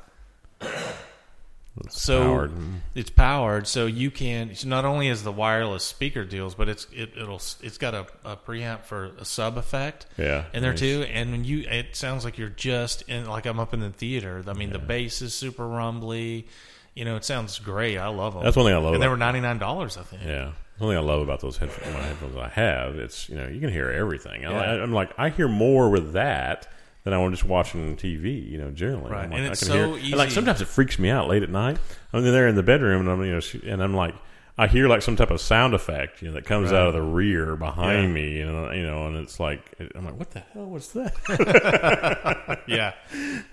It's 1.84 2.02
So 2.02 2.24
powered. 2.24 2.52
it's 2.96 3.10
powered, 3.10 3.68
so 3.68 3.86
you 3.86 4.10
can. 4.10 4.50
It's 4.50 4.64
not 4.64 4.86
only 4.86 5.10
is 5.10 5.24
the 5.24 5.32
wireless 5.32 5.84
speaker 5.84 6.24
deals, 6.24 6.56
but 6.56 6.70
it's 6.70 6.88
it, 6.94 7.12
it'll 7.18 7.36
it's 7.62 7.78
got 7.78 7.94
a, 7.94 8.08
a 8.24 8.38
preamp 8.38 8.84
for 8.86 9.12
a 9.20 9.26
sub 9.26 9.58
effect 9.58 10.06
Yeah, 10.18 10.46
in 10.54 10.62
there 10.62 10.72
nice. 10.72 10.80
too. 10.80 11.06
And 11.12 11.32
when 11.32 11.44
you, 11.44 11.68
it 11.70 11.96
sounds 11.96 12.24
like 12.24 12.38
you're 12.38 12.48
just 12.50 13.02
in 13.10 13.26
like 13.26 13.46
I'm 13.46 13.60
up 13.60 13.74
in 13.74 13.82
the 13.82 13.90
theater. 13.90 14.44
I 14.48 14.54
mean, 14.54 14.72
the 14.72 14.80
bass 14.80 15.22
is 15.22 15.34
super 15.34 15.68
rumbly. 15.68 16.48
You 16.94 17.04
know, 17.04 17.18
it 17.18 17.26
sounds 17.26 17.60
great. 17.60 17.98
I 17.98 18.08
love 18.08 18.36
them. 18.36 18.44
That's 18.44 18.56
one 18.56 18.66
thing 18.68 18.74
I 18.76 18.78
love 18.78 18.94
And 18.94 19.04
they 19.04 19.10
were 19.10 19.18
ninety 19.18 19.42
nine 19.42 19.58
dollars, 19.58 19.98
I 19.98 20.04
think. 20.04 20.24
Yeah. 20.24 20.54
The 20.78 20.84
only 20.84 20.96
thing 20.96 21.04
I 21.06 21.08
love 21.08 21.22
about 21.22 21.42
those 21.42 21.58
headphones, 21.58 21.94
my 21.94 22.02
headphones 22.04 22.36
I 22.38 22.48
have, 22.50 22.96
it's 22.96 23.28
you 23.28 23.36
know 23.36 23.48
you 23.48 23.60
can 23.60 23.70
hear 23.70 23.92
everything. 23.92 24.46
I, 24.46 24.52
Yeah. 24.78 24.82
I'm 24.84 24.94
like 24.94 25.12
I 25.18 25.28
hear 25.30 25.50
more 25.50 25.90
with 25.90 26.14
that 26.14 26.68
than 27.06 27.14
I 27.14 27.18
want 27.18 27.34
just 27.34 27.46
watching 27.46 27.96
TV. 27.96 28.46
You 28.52 28.58
know, 28.58 28.72
generally. 28.72 29.10
Right. 29.12 29.24
I'm 29.24 29.30
like, 29.30 29.40
And 29.40 29.48
I 29.48 29.52
it's 29.52 29.60
can 29.62 29.68
so 29.70 29.94
hear, 29.94 30.04
and, 30.12 30.18
like 30.18 30.32
sometimes 30.32 30.60
it 30.60 30.68
freaks 30.68 31.00
me 31.00 31.10
out 31.10 31.30
late 31.30 31.44
at 31.44 31.50
night. 31.50 31.78
I'm 32.12 32.26
in 32.26 32.34
there 32.34 32.50
in 32.50 32.56
the 32.56 32.64
bedroom 32.64 33.00
and 33.02 33.10
I'm 33.10 33.24
you 33.24 33.32
know 33.34 33.40
she, 33.40 33.62
and 33.70 33.82
I'm 33.82 33.94
like 33.94 34.14
I 34.58 34.68
hear 34.68 34.88
like 34.88 35.02
some 35.02 35.18
type 35.18 35.32
of 35.32 35.42
sound 35.42 35.74
effect 35.74 36.22
you 36.22 36.30
know 36.30 36.34
that 36.36 36.46
comes 36.46 36.72
Right. 36.72 36.78
out 36.80 36.88
of 36.88 36.94
the 36.94 37.02
rear 37.02 37.56
behind 37.58 38.04
Yeah. 38.04 38.14
me. 38.14 38.38
You 38.38 38.46
know, 38.46 38.72
you 38.72 38.86
know, 38.86 39.08
and 39.08 39.18
it's 39.18 39.40
like 39.40 39.62
I'm 39.96 40.06
like 40.06 40.18
what 40.18 40.32
the 40.32 40.40
hell 40.40 40.66
was 40.68 40.94
that? 40.94 41.14
yeah, 42.68 42.94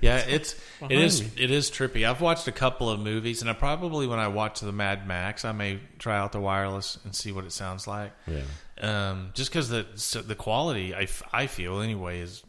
yeah. 0.00 0.18
It's 0.18 0.54
it 0.88 0.92
is 0.98 1.22
me. 1.22 1.28
it 1.44 1.50
is 1.50 1.70
trippy. 1.70 2.08
I've 2.08 2.20
watched 2.20 2.46
a 2.48 2.52
couple 2.52 2.88
of 2.90 3.00
movies, 3.00 3.40
and 3.42 3.50
I 3.50 3.54
probably 3.54 4.06
when 4.06 4.18
I 4.18 4.28
watch 4.28 4.60
the 4.60 4.72
Mad 4.72 5.06
Max, 5.06 5.44
I 5.44 5.52
may 5.52 5.80
try 5.98 6.16
out 6.18 6.32
the 6.32 6.40
wireless 6.40 6.98
and 7.04 7.14
see 7.14 7.32
what 7.32 7.44
it 7.44 7.52
sounds 7.52 7.86
like. 7.86 8.12
yeah. 8.26 8.42
Um, 8.80 9.30
just 9.34 9.50
because 9.50 9.68
the 9.68 9.86
the 10.26 10.34
quality, 10.34 10.94
I, 10.94 11.02
f- 11.02 11.22
I 11.32 11.46
feel 11.46 11.80
anyway, 11.80 12.20
is 12.20 12.42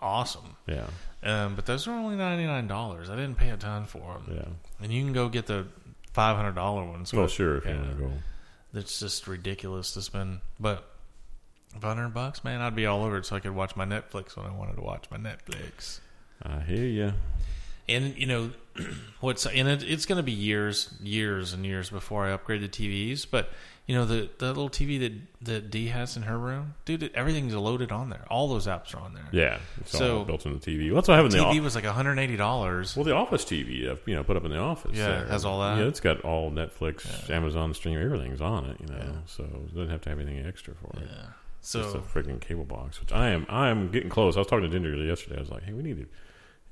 awesome. 0.00 0.56
Yeah. 0.66 0.86
Um, 1.22 1.54
but 1.54 1.66
those 1.66 1.86
are 1.86 1.92
only 1.92 2.16
ninety 2.16 2.44
nine 2.44 2.66
dollars. 2.66 3.10
I 3.10 3.16
didn't 3.16 3.36
pay 3.36 3.50
a 3.50 3.56
ton 3.56 3.86
for 3.86 4.14
them. 4.14 4.36
Yeah. 4.36 4.84
And 4.84 4.92
you 4.92 5.02
can 5.02 5.12
go 5.12 5.28
get 5.28 5.46
the 5.46 5.66
five 6.12 6.36
hundred 6.36 6.54
dollar 6.54 6.84
ones. 6.84 7.12
Well, 7.12 7.26
sure. 7.26 7.58
If 7.58 7.66
you 7.66 7.74
want 7.74 7.90
to 7.90 8.02
go. 8.04 8.12
it's 8.74 9.00
just 9.00 9.26
ridiculous 9.26 9.92
to 9.92 10.02
spend. 10.02 10.40
But 10.60 10.88
five 11.72 11.96
hundred 11.96 12.10
bucks, 12.10 12.44
man, 12.44 12.60
I'd 12.60 12.76
be 12.76 12.86
all 12.86 13.04
over 13.04 13.18
it, 13.18 13.26
so 13.26 13.36
I 13.36 13.40
could 13.40 13.54
watch 13.54 13.76
my 13.76 13.84
Netflix 13.84 14.36
when 14.36 14.46
I 14.46 14.54
wanted 14.54 14.76
to 14.76 14.82
watch 14.82 15.06
my 15.10 15.18
Netflix. 15.18 16.00
I 16.42 16.60
hear 16.60 16.84
you. 16.84 17.12
And 17.88 18.16
you 18.16 18.26
know 18.26 18.50
what's 19.20 19.46
and 19.46 19.68
it, 19.68 19.82
it's 19.82 20.06
going 20.06 20.16
to 20.16 20.22
be 20.22 20.32
years, 20.32 20.92
years 21.02 21.52
and 21.52 21.64
years 21.64 21.90
before 21.90 22.26
I 22.26 22.32
upgrade 22.32 22.62
the 22.62 22.68
TVs. 22.68 23.26
But 23.30 23.50
you 23.86 23.94
know 23.94 24.04
the 24.04 24.28
the 24.38 24.46
little 24.48 24.68
TV 24.68 24.98
that 25.00 25.12
that 25.42 25.70
Dee 25.70 25.88
has 25.88 26.16
in 26.16 26.22
her 26.24 26.36
room, 26.38 26.74
dude, 26.84 27.10
everything's 27.14 27.54
loaded 27.54 27.92
on 27.92 28.10
there. 28.10 28.24
All 28.28 28.48
those 28.48 28.66
apps 28.66 28.94
are 28.94 28.98
on 28.98 29.14
there. 29.14 29.28
Yeah. 29.32 29.58
It's 29.80 29.92
So- 29.92 30.18
all 30.18 30.24
built 30.24 30.44
into 30.44 30.58
the 30.58 30.70
TV. 30.70 30.88
Well, 30.90 30.96
that's 30.96 31.08
what 31.08 31.14
I 31.14 31.16
have 31.18 31.26
in 31.26 31.32
the 31.32 31.38
TV 31.38 31.60
was 31.62 31.74
like 31.76 31.84
one 31.84 31.94
hundred 31.94 32.18
eighty 32.18 32.36
dollars. 32.36 32.96
Well, 32.96 33.04
the 33.04 33.14
Office 33.14 33.44
TV, 33.44 33.88
I've, 33.88 33.98
uh, 33.98 34.00
you 34.06 34.14
know, 34.16 34.24
put 34.24 34.36
up 34.36 34.44
in 34.44 34.50
the 34.50 34.58
office. 34.58 34.96
Yeah, 34.96 35.04
it 35.04 35.18
there. 35.20 35.26
has 35.28 35.44
all 35.44 35.60
that? 35.60 35.78
Yeah, 35.78 35.84
it's 35.84 36.00
got 36.00 36.20
all 36.22 36.50
Netflix, 36.50 37.30
Amazon 37.30 37.72
Stream, 37.74 37.98
everything's 37.98 38.40
on 38.40 38.64
it. 38.66 38.76
You 38.80 38.86
know, 38.88 38.98
Yeah. 38.98 39.12
so 39.26 39.44
it 39.44 39.74
doesn't 39.74 39.90
have 39.90 40.00
to 40.02 40.08
have 40.10 40.18
anything 40.18 40.44
extra 40.46 40.74
for 40.74 40.98
it. 41.00 41.08
Yeah. 41.10 41.26
Just 41.62 41.94
a 41.96 41.98
freaking 41.98 42.40
cable 42.40 42.64
box, 42.64 43.00
which 43.00 43.12
I 43.12 43.30
am. 43.30 43.44
I 43.48 43.68
am 43.70 43.90
getting 43.90 44.08
close. 44.08 44.36
I 44.36 44.40
was 44.40 44.46
talking 44.46 44.62
to 44.62 44.68
Ginger 44.68 44.94
yesterday. 44.96 45.36
I 45.36 45.40
was 45.40 45.50
like, 45.50 45.64
"Hey, 45.64 45.72
we 45.72 45.82
need 45.82 45.96
to, 45.96 46.06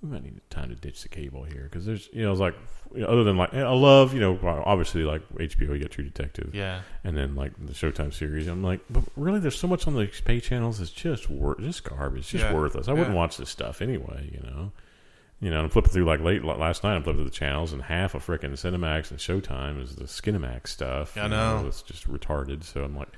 we 0.04 0.10
might 0.10 0.22
need 0.22 0.38
time 0.50 0.68
to 0.68 0.74
ditch 0.74 1.02
the 1.02 1.08
cable 1.08 1.44
here 1.44 1.64
because 1.64 1.86
there's, 1.86 2.08
you 2.12 2.22
know, 2.22 2.30
it's 2.30 2.40
like, 2.40 2.54
you 2.94 3.00
know, 3.00 3.06
other 3.08 3.24
than 3.24 3.36
like, 3.36 3.54
I 3.54 3.72
love, 3.72 4.12
you 4.14 4.20
know, 4.20 4.38
obviously 4.66 5.02
like 5.02 5.22
HBO, 5.30 5.70
you 5.74 5.80
got 5.80 5.90
True 5.90 6.04
Detective, 6.04 6.54
yeah, 6.54 6.82
and 7.02 7.16
then 7.16 7.34
like 7.34 7.52
the 7.64 7.72
Showtime 7.72 8.12
series. 8.12 8.46
I'm 8.46 8.62
like, 8.62 8.80
but 8.90 9.02
really, 9.16 9.40
there's 9.40 9.58
so 9.58 9.66
much 9.66 9.86
on 9.86 9.94
the 9.94 10.06
pay 10.24 10.40
channels 10.40 10.78
that's 10.78 10.90
just 10.92 11.28
wor- 11.30 11.58
just 11.60 11.82
garbage, 11.84 12.28
just 12.28 12.44
Yeah. 12.44 12.54
worthless. 12.54 12.86
I 12.88 12.92
wouldn't 12.92 13.16
watch 13.16 13.36
this 13.38 13.50
stuff 13.50 13.80
anyway, 13.82 14.30
you 14.32 14.40
know. 14.40 14.72
You 15.40 15.50
know, 15.50 15.60
I'm 15.62 15.68
flipping 15.70 15.90
through 15.92 16.04
like 16.04 16.20
late 16.20 16.44
last 16.44 16.84
night. 16.84 16.94
I'm 16.94 17.02
flipping 17.02 17.18
through 17.22 17.30
the 17.30 17.36
channels, 17.36 17.72
and 17.72 17.82
half 17.82 18.14
of 18.14 18.24
freaking 18.24 18.52
Cinemax 18.52 19.10
and 19.10 19.18
Showtime 19.18 19.82
is 19.82 19.96
the 19.96 20.04
Skinemax 20.04 20.68
stuff. 20.68 21.18
I 21.18 21.24
you 21.24 21.28
know. 21.30 21.64
it's 21.66 21.82
just 21.82 22.08
retarded. 22.10 22.62
So 22.64 22.84
I'm 22.84 22.96
like, 22.96 23.08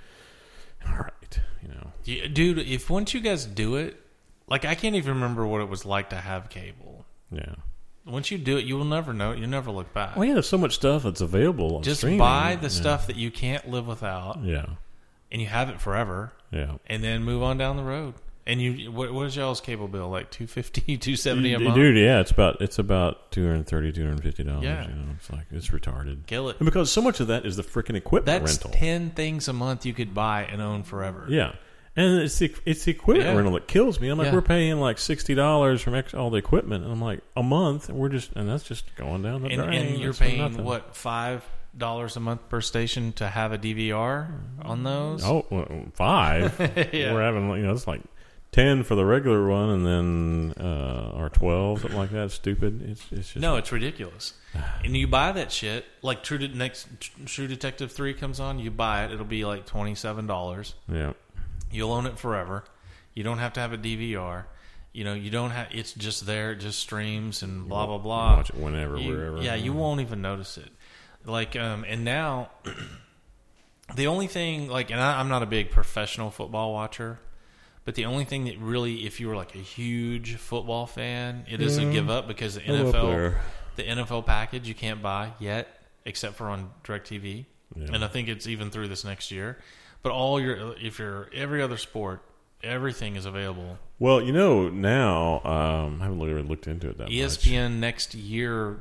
all 0.89 0.97
right, 0.97 1.41
you 1.62 1.68
know, 1.68 1.93
dude. 2.32 2.59
If 2.59 2.89
once 2.91 3.12
you 3.14 3.20
guys 3.20 3.45
do 3.45 3.76
it, 3.76 4.01
like 4.49 4.64
I 4.64 4.74
can't 4.74 4.94
even 4.94 5.14
remember 5.14 5.47
what 5.47 5.61
it 5.61 5.68
was 5.68 5.84
like 5.84 6.11
to 6.11 6.16
have 6.16 6.49
cable. 6.49 7.05
yeah. 7.30 7.55
Once 8.07 8.30
you 8.30 8.38
do 8.38 8.57
it, 8.57 8.64
you 8.64 8.76
will 8.76 8.84
never 8.84 9.12
know. 9.12 9.32
You'll 9.32 9.49
never 9.49 9.72
look 9.72 9.92
back. 9.92 10.14
Well, 10.14 10.24
yeah, 10.24 10.34
there's 10.34 10.49
so 10.49 10.57
much 10.59 10.76
stuff 10.76 11.03
that's 11.03 11.20
available 11.20 11.76
on 11.78 11.82
Just 11.82 12.03
streaming. 12.03 12.20
buy 12.20 12.55
the 12.55 12.66
Yeah. 12.68 12.68
stuff 12.68 13.09
that 13.09 13.16
you 13.16 13.32
can't 13.32 13.68
live 13.68 13.88
without, 13.88 14.44
Yeah, 14.44 14.66
and 15.32 15.42
you 15.42 15.49
have 15.49 15.68
it 15.70 15.80
forever, 15.80 16.32
yeah. 16.53 16.76
and 16.86 17.03
then 17.03 17.24
move 17.24 17.42
on 17.42 17.59
down 17.59 17.76
the 17.76 17.82
road. 17.82 18.14
And 18.49 18.62
you, 18.62 18.92
what, 18.92 19.12
what 19.12 19.26
is 19.26 19.34
y'all's 19.34 19.61
cable 19.61 19.88
bill 19.88 20.09
like? 20.09 20.30
250 20.30 20.82
270 20.99 21.55
a 21.55 21.59
month. 21.59 21.74
Dude, 21.74 21.97
yeah, 21.97 22.20
it's 22.20 22.30
about 22.30 22.62
it's 22.62 22.78
about 22.78 23.32
230 23.32 23.90
250 23.90 24.44
dollars. 24.44 24.62
Yeah. 24.62 24.82
You 24.86 24.94
know, 24.94 25.03
it's 25.16 25.28
like 25.32 25.47
it's 25.51 25.70
retarded. 25.70 26.26
Kill 26.28 26.49
it. 26.51 26.57
And 26.61 26.64
because 26.64 26.92
so 26.92 27.03
much 27.03 27.18
of 27.18 27.26
that 27.26 27.44
is 27.44 27.57
the 27.57 27.64
freaking 27.64 27.97
equipment 27.97 28.44
That's 28.44 28.62
rental. 28.64 28.70
ten 28.78 29.11
things 29.11 29.49
a 29.49 29.53
month 29.53 29.84
you 29.84 29.94
could 29.94 30.14
buy 30.14 30.44
and 30.44 30.62
own 30.62 30.84
forever. 30.84 31.26
Yeah, 31.28 31.55
and 31.97 32.20
it's 32.20 32.38
the 32.38 32.55
it's 32.64 32.84
the 32.84 32.90
equipment 32.92 33.28
Yeah. 33.28 33.34
rental 33.36 33.55
that 33.55 33.66
kills 33.66 34.01
me. 34.01 34.09
I'm 34.09 34.18
like, 34.18 34.26
Yeah. 34.28 34.34
we're 34.34 34.42
paying 34.42 34.78
like 34.80 34.99
sixty 34.99 35.34
dollars 35.34 35.80
from 35.82 35.94
ex- 35.94 36.14
all 36.14 36.30
the 36.30 36.36
equipment, 36.38 36.84
and 36.84 36.92
I'm 36.92 37.01
like, 37.01 37.20
a 37.36 37.42
month, 37.42 37.88
and 37.88 37.99
we're 37.99 38.09
just, 38.11 38.32
and 38.36 38.49
that's 38.49 38.64
just 38.64 38.94
going 38.97 39.22
down 39.22 39.42
the 39.42 39.49
and, 39.49 39.62
drain. 39.62 39.86
and 39.86 39.99
you're 39.99 40.11
It's 40.11 40.18
for 40.18 40.24
paying 40.24 40.38
nothing. 40.38 40.64
what 40.64 40.94
five 40.94 41.44
dollars 41.76 42.16
a 42.16 42.20
month 42.20 42.49
per 42.49 42.61
station 42.61 43.12
to 43.12 43.28
have 43.28 43.53
a 43.53 43.59
DVR 43.59 44.28
on 44.62 44.82
those. 44.82 45.22
Oh, 45.24 45.47
well, 45.51 45.66
five. 45.94 46.59
Yeah. 46.92 47.12
We're 47.12 47.22
having, 47.22 47.51
you 47.51 47.62
know, 47.66 47.72
it's 47.72 47.86
like 47.86 48.01
ten 48.53 48.82
for 48.82 48.94
the 48.94 49.05
regular 49.05 49.47
one, 49.47 49.68
and 49.70 49.86
then 49.86 50.55
uh, 50.64 51.12
or 51.14 51.28
twelve, 51.28 51.80
something 51.82 51.99
like 51.99 52.11
that. 52.12 52.30
Stupid. 52.30 52.80
It's 52.82 53.03
it's 53.12 53.32
just 53.34 53.36
No, 53.36 53.57
it's 53.57 53.72
ridiculous. 53.72 54.32
and 54.84 54.97
you 54.97 55.07
buy 55.07 55.32
that 55.32 55.53
shit 55.53 55.84
like 56.01 56.22
True 56.22 56.38
De- 56.38 56.49
next 56.49 56.88
True 57.26 57.47
Detective 57.47 57.92
three 57.92 58.14
comes 58.14 58.40
on, 58.40 58.59
you 58.59 58.70
buy 58.70 59.05
it. 59.05 59.12
It'll 59.12 59.26
be 59.26 59.44
like 59.44 59.66
twenty 59.66 59.94
seven 59.94 60.26
dollars. 60.26 60.74
yeah. 60.90 61.12
You'll 61.76 61.92
own 61.92 62.06
it 62.06 62.18
forever. 62.18 62.64
You 63.14 63.22
don't 63.22 63.38
have 63.38 63.52
to 63.54 63.60
have 63.60 63.72
a 63.72 63.78
DVR. 63.78 64.44
You 64.92 65.04
know, 65.04 65.14
you 65.14 65.30
don't 65.30 65.50
have. 65.50 65.68
It's 65.72 65.92
just 65.92 66.24
there. 66.26 66.52
It 66.52 66.56
just 66.56 66.78
streams 66.78 67.42
and 67.42 67.68
blah 67.68 67.86
blah 67.86 67.98
blah. 67.98 68.36
Watch 68.36 68.50
it 68.50 68.56
whenever, 68.56 68.96
You- 68.98 69.12
wherever. 69.12 69.42
Yeah, 69.42 69.54
you 69.54 69.72
won't 69.72 70.00
even 70.00 70.22
notice 70.22 70.56
it. 70.58 70.70
Like, 71.24 71.54
um, 71.56 71.84
and 71.86 72.04
now 72.04 72.50
the 73.94 74.06
only 74.06 74.26
thing, 74.26 74.68
like, 74.68 74.90
and 74.90 75.00
I, 75.00 75.20
I'm 75.20 75.28
not 75.28 75.42
a 75.42 75.46
big 75.46 75.70
professional 75.70 76.30
football 76.30 76.72
watcher, 76.72 77.18
but 77.84 77.94
the 77.94 78.04
only 78.06 78.24
thing 78.24 78.44
that 78.44 78.58
really, 78.58 79.06
if 79.06 79.20
you 79.20 79.28
were 79.28 79.36
like 79.36 79.54
a 79.54 79.58
huge 79.58 80.36
football 80.36 80.86
fan, 80.86 81.44
it 81.48 81.60
is 81.60 81.78
a 81.78 81.84
give 81.84 82.10
up 82.10 82.26
because 82.26 82.54
the 82.56 82.62
I'm 82.68 82.86
NFL, 82.86 83.34
the 83.76 83.82
NFL 83.84 84.26
package 84.26 84.66
you 84.68 84.74
can't 84.74 85.02
buy 85.02 85.32
yet, 85.38 85.68
except 86.04 86.36
for 86.36 86.48
on 86.48 86.70
Directv, 86.84 87.44
Yeah. 87.76 87.86
and 87.92 88.04
I 88.04 88.08
think 88.08 88.28
it's 88.28 88.46
even 88.46 88.70
through 88.70 88.88
this 88.88 89.04
next 89.04 89.30
year. 89.30 89.58
But 90.07 90.12
all 90.12 90.40
your, 90.40 90.76
if 90.80 91.00
you're 91.00 91.28
every 91.34 91.61
other 91.61 91.76
sport, 91.76 92.20
everything 92.62 93.16
is 93.16 93.26
available. 93.26 93.76
Well, 93.98 94.22
you 94.22 94.32
know, 94.32 94.68
now 94.68 95.40
um, 95.42 96.00
I 96.00 96.04
haven't 96.04 96.20
really 96.20 96.42
looked 96.44 96.68
into 96.68 96.88
it 96.90 96.98
that 96.98 97.11
E 97.11 97.20
much. 97.22 97.30
ESPN 97.38 97.78
next 97.80 98.14
year 98.14 98.78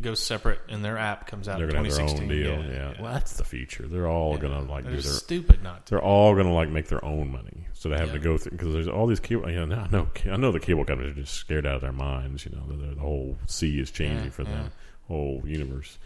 goes 0.00 0.18
separate, 0.18 0.58
and 0.68 0.84
their 0.84 0.98
app 0.98 1.28
comes 1.28 1.46
out 1.48 1.58
They're 1.58 1.68
in 1.68 1.74
gonna 1.76 1.88
have 1.88 1.96
their 1.96 2.06
2016. 2.08 2.50
own 2.50 2.64
deal. 2.66 2.74
Yeah, 2.74 3.00
Well, 3.00 3.12
that's 3.12 3.36
the 3.36 3.44
future. 3.44 3.86
They're 3.86 4.08
all 4.08 4.36
gonna 4.36 4.62
like 4.62 4.82
They're 4.82 4.96
do 4.96 5.00
their. 5.00 5.12
stupid 5.12 5.62
not 5.62 5.86
to. 5.86 5.90
They're 5.90 6.02
all 6.02 6.34
gonna 6.34 6.52
like 6.52 6.70
make 6.70 6.88
their 6.88 7.04
own 7.04 7.30
money, 7.30 7.68
so 7.72 7.88
they 7.88 7.96
have 7.96 8.10
to 8.10 8.18
go 8.18 8.36
through 8.36 8.50
because 8.50 8.72
there's 8.72 8.88
all 8.88 9.06
these 9.06 9.20
cable. 9.20 9.48
You 9.48 9.64
know, 9.64 9.76
I 9.76 9.88
know, 9.90 10.08
I 10.28 10.36
know 10.36 10.50
the 10.50 10.58
cable 10.58 10.84
companies 10.84 11.12
are 11.12 11.20
just 11.20 11.34
scared 11.34 11.66
out 11.68 11.76
of 11.76 11.80
their 11.82 11.92
minds. 11.92 12.44
You 12.44 12.50
know, 12.56 12.64
the, 12.66 12.94
the 12.96 13.00
whole 13.00 13.36
sea 13.46 13.78
is 13.78 13.92
changing 13.92 14.24
Yeah, 14.24 14.30
for 14.30 14.42
yeah. 14.42 14.48
them, 14.50 14.72
whole 15.06 15.42
universe, 15.46 15.98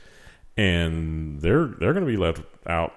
and 0.56 1.40
they're 1.40 1.66
they're 1.66 1.92
gonna 1.92 2.06
be 2.06 2.16
left 2.16 2.42
out, 2.66 2.92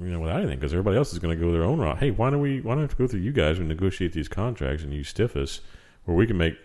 you 0.00 0.08
know, 0.10 0.20
without 0.20 0.38
anything 0.40 0.58
because 0.58 0.72
everybody 0.72 0.96
else 0.96 1.12
is 1.12 1.18
gonna 1.18 1.36
go 1.36 1.52
their 1.52 1.64
own 1.64 1.78
route. 1.78 1.98
Hey, 1.98 2.10
why 2.10 2.30
don't 2.30 2.40
we? 2.40 2.60
Why 2.60 2.72
don't 2.72 2.78
we 2.78 2.82
have 2.82 2.90
to 2.90 2.96
go 2.96 3.06
through 3.06 3.20
you 3.20 3.32
guys 3.32 3.58
and 3.58 3.68
negotiate 3.68 4.12
these 4.12 4.28
contracts 4.28 4.82
and 4.84 4.92
you 4.92 5.04
stiff 5.04 5.36
us 5.36 5.60
where 6.04 6.16
we 6.16 6.26
can 6.26 6.38
make 6.38 6.56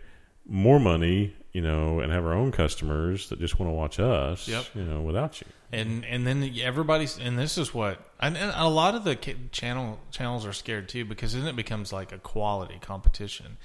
more 0.46 0.80
money, 0.80 1.36
you 1.54 1.62
know, 1.62 2.00
and 2.00 2.12
have 2.12 2.26
our 2.26 2.34
own 2.34 2.52
customers 2.52 3.30
that 3.30 3.40
just 3.40 3.60
want 3.60 3.70
to 3.70 3.74
watch 3.74 4.00
us, 4.00 4.48
Yep. 4.48 4.66
you 4.76 4.84
know, 4.84 5.02
without 5.02 5.40
you. 5.42 5.48
And 5.72 6.06
and 6.06 6.28
then 6.28 6.54
everybody's 6.62 7.18
and 7.18 7.40
this 7.40 7.58
is 7.58 7.74
what 7.74 8.00
and, 8.20 8.38
and 8.38 8.52
a 8.56 8.68
lot 8.68 8.94
of 8.94 9.04
the 9.06 9.16
channel 9.52 10.00
channels 10.12 10.46
are 10.46 10.54
scared 10.54 10.88
too 10.90 11.04
because 11.06 11.34
then 11.34 11.48
it 11.48 11.56
becomes 11.56 11.92
like 11.92 12.12
a 12.12 12.20
quality 12.20 12.78
competition. 12.80 13.58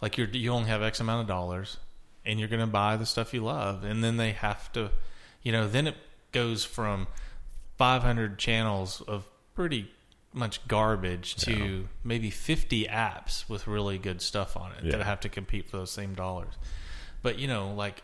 Like 0.00 0.18
you're 0.18 0.26
you 0.28 0.50
only 0.50 0.68
have 0.70 0.82
X 0.82 0.98
amount 0.98 1.20
of 1.20 1.28
dollars, 1.28 1.76
and 2.24 2.40
you're 2.40 2.48
going 2.48 2.60
to 2.60 2.66
buy 2.66 2.96
the 2.96 3.06
stuff 3.06 3.32
you 3.32 3.44
love, 3.44 3.84
and 3.84 4.02
then 4.02 4.16
they 4.16 4.32
have 4.32 4.72
to, 4.72 4.90
you 5.42 5.52
know, 5.52 5.68
then 5.68 5.86
it 5.86 5.96
goes 6.32 6.64
from 6.64 7.06
500 7.78 8.38
channels 8.38 9.00
of 9.02 9.26
pretty 9.54 9.90
much 10.34 10.66
garbage 10.66 11.36
to 11.36 11.88
maybe 12.02 12.30
50 12.30 12.86
apps 12.86 13.48
with 13.48 13.66
really 13.66 13.98
good 13.98 14.22
stuff 14.22 14.56
on 14.56 14.72
it 14.72 14.84
Yeah. 14.84 14.96
that 14.96 15.04
have 15.04 15.20
to 15.20 15.28
compete 15.28 15.68
for 15.68 15.76
those 15.76 15.90
same 15.90 16.14
dollars. 16.14 16.54
But 17.22 17.38
you 17.38 17.46
know, 17.48 17.72
like 17.74 18.02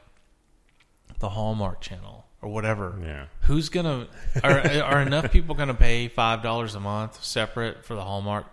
the 1.21 1.31
Hallmark 1.31 1.81
Channel 1.81 2.27
or 2.43 2.51
whatever. 2.51 2.99
Yeah. 3.03 3.25
Who's 3.43 3.69
gonna 3.71 4.09
are 4.45 4.61
are 4.85 5.01
enough 5.01 5.33
people 5.33 5.55
gonna 5.55 5.75
pay 5.75 6.09
five 6.09 6.43
dollars 6.43 6.75
a 6.75 6.81
month 6.81 7.25
separate 7.25 7.85
for 7.85 7.95
the 7.95 8.05
Hallmark? 8.05 8.47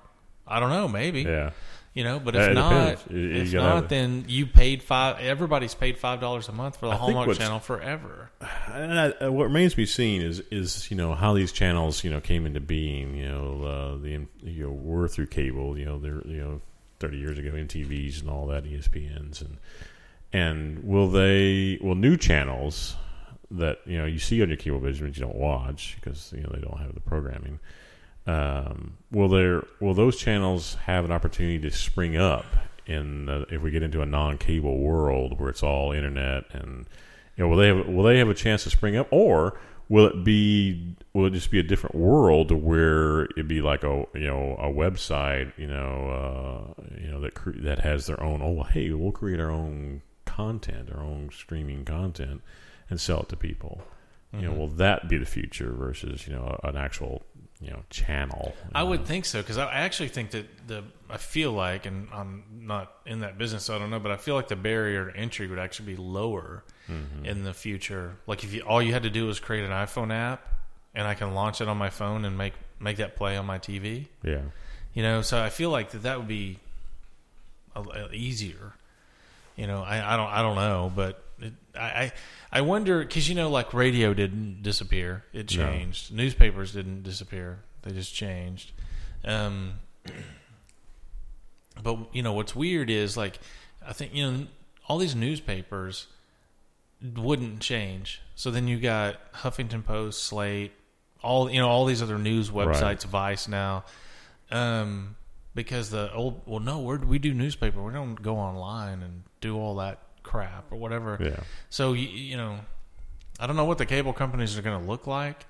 I 0.47 0.59
don't 0.59 0.69
know. 0.69 0.87
Maybe 0.87 1.23
Yeah. 1.23 1.51
You 1.95 2.03
know, 2.03 2.19
but 2.19 2.35
if 2.35 2.49
it 2.49 2.53
not, 2.55 2.69
depends. 2.99 3.03
You- 3.09 3.19
you 3.19 3.41
if 3.41 3.53
not, 3.53 3.89
then 3.89 4.25
you 4.27 4.45
paid 4.45 4.83
five. 4.83 5.17
Everybody's 5.21 5.73
paid 5.73 5.97
five 5.97 6.19
dollars 6.19 6.49
a 6.49 6.51
month 6.51 6.75
for 6.77 6.87
the 6.87 6.91
I 6.91 6.97
Hallmark 6.97 7.37
Channel 7.37 7.59
forever. 7.59 8.29
And 8.71 8.99
I, 8.99 9.09
uh, 9.11 9.31
what 9.31 9.45
remains 9.45 9.71
to 9.71 9.77
be 9.77 9.85
seen 9.85 10.21
is 10.21 10.41
is 10.51 10.91
you 10.91 10.97
know 10.97 11.15
how 11.15 11.33
these 11.33 11.53
channels 11.53 12.03
you 12.03 12.11
know 12.11 12.19
came 12.19 12.45
into 12.45 12.59
being. 12.59 13.15
You 13.15 13.29
know 13.29 13.63
uh, 13.63 13.97
the 14.03 14.27
you 14.43 14.65
know 14.65 14.71
were 14.73 15.07
through 15.07 15.27
cable. 15.27 15.77
You 15.79 15.85
know 15.85 15.97
they're 15.97 16.21
you 16.27 16.37
know 16.37 16.61
thirty 16.99 17.17
years 17.17 17.39
ago 17.39 17.51
MTVs 17.51 18.19
and 18.19 18.29
all 18.29 18.45
that 18.47 18.65
ESPNs 18.65 19.39
and 19.41 19.57
and 20.33 20.83
will 20.83 21.09
they 21.09 21.79
will 21.81 21.95
new 21.95 22.17
channels 22.17 22.95
that 23.51 23.79
you 23.85 23.97
know 23.97 24.05
you 24.05 24.19
see 24.19 24.41
on 24.41 24.49
your 24.49 24.57
cable 24.57 24.79
vision 24.79 25.07
but 25.07 25.15
you 25.15 25.23
don't 25.23 25.35
watch 25.37 25.95
because 26.01 26.33
you 26.35 26.41
know 26.43 26.49
they 26.53 26.59
don't 26.59 26.79
have 26.79 26.93
the 26.93 26.99
programming. 26.99 27.59
Um, 28.27 28.97
will 29.11 29.29
there 29.29 29.63
will 29.79 29.93
those 29.93 30.17
channels 30.17 30.75
have 30.85 31.05
an 31.05 31.11
opportunity 31.11 31.59
to 31.59 31.71
spring 31.75 32.17
up 32.17 32.45
in 32.87 33.29
uh, 33.29 33.45
if 33.49 33.61
we 33.61 33.71
get 33.71 33.83
into 33.83 34.01
a 34.01 34.05
non-cable 34.05 34.79
world 34.79 35.39
where 35.39 35.49
it's 35.49 35.63
all 35.63 35.91
internet 35.91 36.43
and 36.51 36.85
you 37.35 37.43
know 37.43 37.49
will 37.49 37.57
they 37.57 37.67
have 37.67 37.87
will 37.87 38.03
they 38.03 38.17
have 38.17 38.29
a 38.29 38.33
chance 38.33 38.63
to 38.63 38.69
spring 38.69 38.95
up? 38.95 39.07
Or 39.11 39.57
will 39.89 40.07
it 40.07 40.23
be 40.23 40.95
will 41.13 41.27
it 41.27 41.33
just 41.33 41.51
be 41.51 41.59
a 41.59 41.63
different 41.63 41.95
world 41.95 42.51
where 42.51 43.25
it'd 43.25 43.47
be 43.47 43.61
like 43.61 43.83
a 43.83 44.05
you 44.13 44.27
know 44.27 44.55
a 44.59 44.67
website 44.67 45.51
you 45.57 45.67
know 45.67 46.73
uh, 46.77 46.83
you 46.99 47.09
know 47.09 47.21
that 47.21 47.33
cre- 47.35 47.59
that 47.59 47.79
has 47.79 48.07
their 48.07 48.21
own 48.21 48.41
oh 48.41 48.63
hey 48.63 48.91
we'll 48.91 49.11
create 49.11 49.39
our 49.39 49.51
own 49.51 50.01
content 50.25 50.89
our 50.93 51.03
own 51.03 51.29
streaming 51.31 51.85
content 51.85 52.41
and 52.89 52.99
sell 52.99 53.21
it 53.21 53.29
to 53.29 53.35
people. 53.35 53.81
You 54.33 54.41
know 54.41 54.51
will 54.51 54.67
that 54.67 55.07
be 55.07 55.17
the 55.17 55.25
future 55.25 55.71
versus 55.71 56.27
you 56.27 56.33
know 56.33 56.59
an 56.63 56.75
actual 56.75 57.23
you 57.61 57.71
know 57.71 57.83
channel 57.89 58.53
I 58.73 58.83
would 58.83 59.05
think 59.05 59.23
so 59.25 59.41
because 59.41 59.57
I 59.57 59.71
actually 59.73 60.09
think 60.09 60.31
that 60.31 60.45
the 60.67 60.83
I 61.09 61.17
feel 61.17 61.51
like, 61.51 61.85
and 61.85 62.07
I'm 62.11 62.43
not 62.61 62.91
in 63.05 63.19
that 63.19 63.37
business, 63.37 63.63
so 63.65 63.75
I 63.75 63.79
don't 63.79 63.89
know, 63.91 63.99
but 63.99 64.11
I 64.11 64.17
feel 64.17 64.33
like 64.35 64.47
the 64.47 64.55
barrier 64.55 65.11
to 65.11 65.15
entry 65.17 65.47
would 65.47 65.59
actually 65.59 65.95
be 65.95 66.01
lower 66.01 66.63
Mm-hmm. 66.87 67.25
in 67.25 67.43
the 67.43 67.53
future. 67.53 68.15
Like 68.27 68.43
if 68.43 68.53
you 68.53 68.61
all 68.61 68.79
you 68.79 68.93
had 68.93 69.01
to 69.03 69.09
do 69.09 69.25
was 69.25 69.39
create 69.39 69.63
an 69.65 69.71
iPhone 69.71 70.11
app, 70.13 70.47
and 70.93 71.07
I 71.07 71.15
can 71.15 71.33
launch 71.33 71.59
it 71.59 71.67
on 71.67 71.77
my 71.77 71.89
phone 71.89 72.25
and 72.25 72.37
make 72.37 72.53
make 72.79 72.97
that 72.97 73.15
play 73.15 73.37
on 73.37 73.45
my 73.47 73.57
TV. 73.57 74.05
yeah 74.23 74.41
You 74.93 75.01
know, 75.01 75.23
so 75.23 75.41
I 75.41 75.49
feel 75.49 75.71
like 75.71 75.89
that 75.91 76.03
that 76.03 76.19
would 76.19 76.27
be 76.27 76.59
a, 77.75 77.81
a- 77.81 78.13
easier. 78.13 78.73
You 79.55 79.65
know, 79.65 79.81
I, 79.81 80.13
I 80.13 80.15
don't 80.17 80.29
I 80.29 80.41
don't 80.43 80.55
know, 80.57 80.91
but 80.95 81.23
it, 81.45 81.53
I 81.79 82.11
I 82.51 82.61
wonder 82.61 82.99
because 82.99 83.27
you 83.29 83.35
know, 83.35 83.49
like 83.49 83.73
radio 83.73 84.13
didn't 84.13 84.61
disappear; 84.63 85.23
it 85.33 85.55
No. 85.55 85.63
changed. 85.71 86.13
Newspapers 86.13 86.71
didn't 86.73 87.03
disappear; 87.03 87.59
they 87.83 87.91
just 87.91 88.13
changed. 88.13 88.71
Um, 89.23 89.79
but 91.81 91.97
you 92.13 92.21
know 92.21 92.33
what's 92.33 92.55
weird 92.55 92.89
is 92.89 93.17
like 93.17 93.39
I 93.85 93.93
think 93.93 94.13
you 94.13 94.29
know 94.31 94.47
all 94.87 94.97
these 94.97 95.15
newspapers 95.15 96.07
wouldn't 97.15 97.59
change. 97.59 98.21
So 98.35 98.51
then 98.51 98.67
you 98.67 98.79
got 98.79 99.31
Huffington 99.33 99.83
Post, 99.83 100.23
Slate, 100.23 100.71
all 101.21 101.49
you 101.49 101.59
know 101.59 101.67
all 101.69 101.85
these 101.85 102.01
other 102.01 102.17
news 102.17 102.49
Right. 102.51 102.67
websites, 102.67 103.05
Vice 103.05 103.47
now. 103.47 103.83
Um, 104.51 105.15
because 105.53 105.89
the 105.89 106.11
old 106.13 106.41
well, 106.45 106.59
no, 106.59 106.97
do 106.97 107.07
we 107.07 107.19
do 107.19 107.33
newspaper? 107.33 107.81
We 107.81 107.93
don't 107.93 108.15
go 108.21 108.37
online 108.37 109.01
and 109.01 109.23
do 109.41 109.57
all 109.57 109.75
that 109.77 109.99
crap 110.25 110.71
or 110.71 110.75
whatever. 110.77 111.17
yeah 111.21 111.39
So 111.69 111.93
you, 111.93 112.07
you 112.07 112.35
know, 112.37 112.59
I 113.39 113.47
don't 113.47 113.55
know 113.55 113.65
what 113.65 113.77
the 113.77 113.85
cable 113.85 114.11
companies 114.13 114.57
are 114.57 114.61
going 114.61 114.79
to 114.81 114.87
look 114.87 115.07
like, 115.07 115.45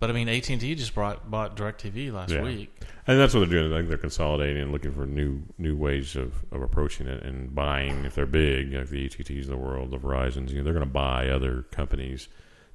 but 0.00 0.10
I 0.10 0.12
mean, 0.12 0.28
AT 0.28 0.48
and 0.50 0.60
T 0.60 0.74
just 0.76 0.94
brought 0.94 1.28
bought 1.30 1.56
Directv 1.56 2.12
last 2.12 2.30
Yeah. 2.30 2.42
week. 2.42 2.72
And 3.06 3.18
that's 3.18 3.32
what 3.34 3.40
they're 3.40 3.58
doing. 3.60 3.72
I 3.72 3.76
think 3.78 3.88
they're 3.88 3.96
consolidating 3.98 4.62
and 4.62 4.70
looking 4.70 4.92
for 4.92 5.06
new 5.06 5.42
new 5.56 5.74
ways 5.76 6.14
of, 6.14 6.34
of 6.52 6.60
approaching 6.62 7.06
it 7.08 7.22
and 7.22 7.54
buying. 7.54 8.04
If 8.04 8.14
they're 8.14 8.26
big, 8.26 8.72
like 8.74 8.88
the 8.90 9.08
ATTs 9.08 9.40
of 9.42 9.46
the 9.48 9.56
world, 9.56 9.90
the 9.90 9.98
Verizons, 9.98 10.50
you 10.50 10.58
know, 10.58 10.64
they're 10.64 10.74
going 10.74 10.86
to 10.86 10.92
buy 10.92 11.28
other 11.30 11.62
companies 11.70 12.28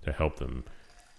to 0.04 0.12
help 0.12 0.38
them 0.38 0.64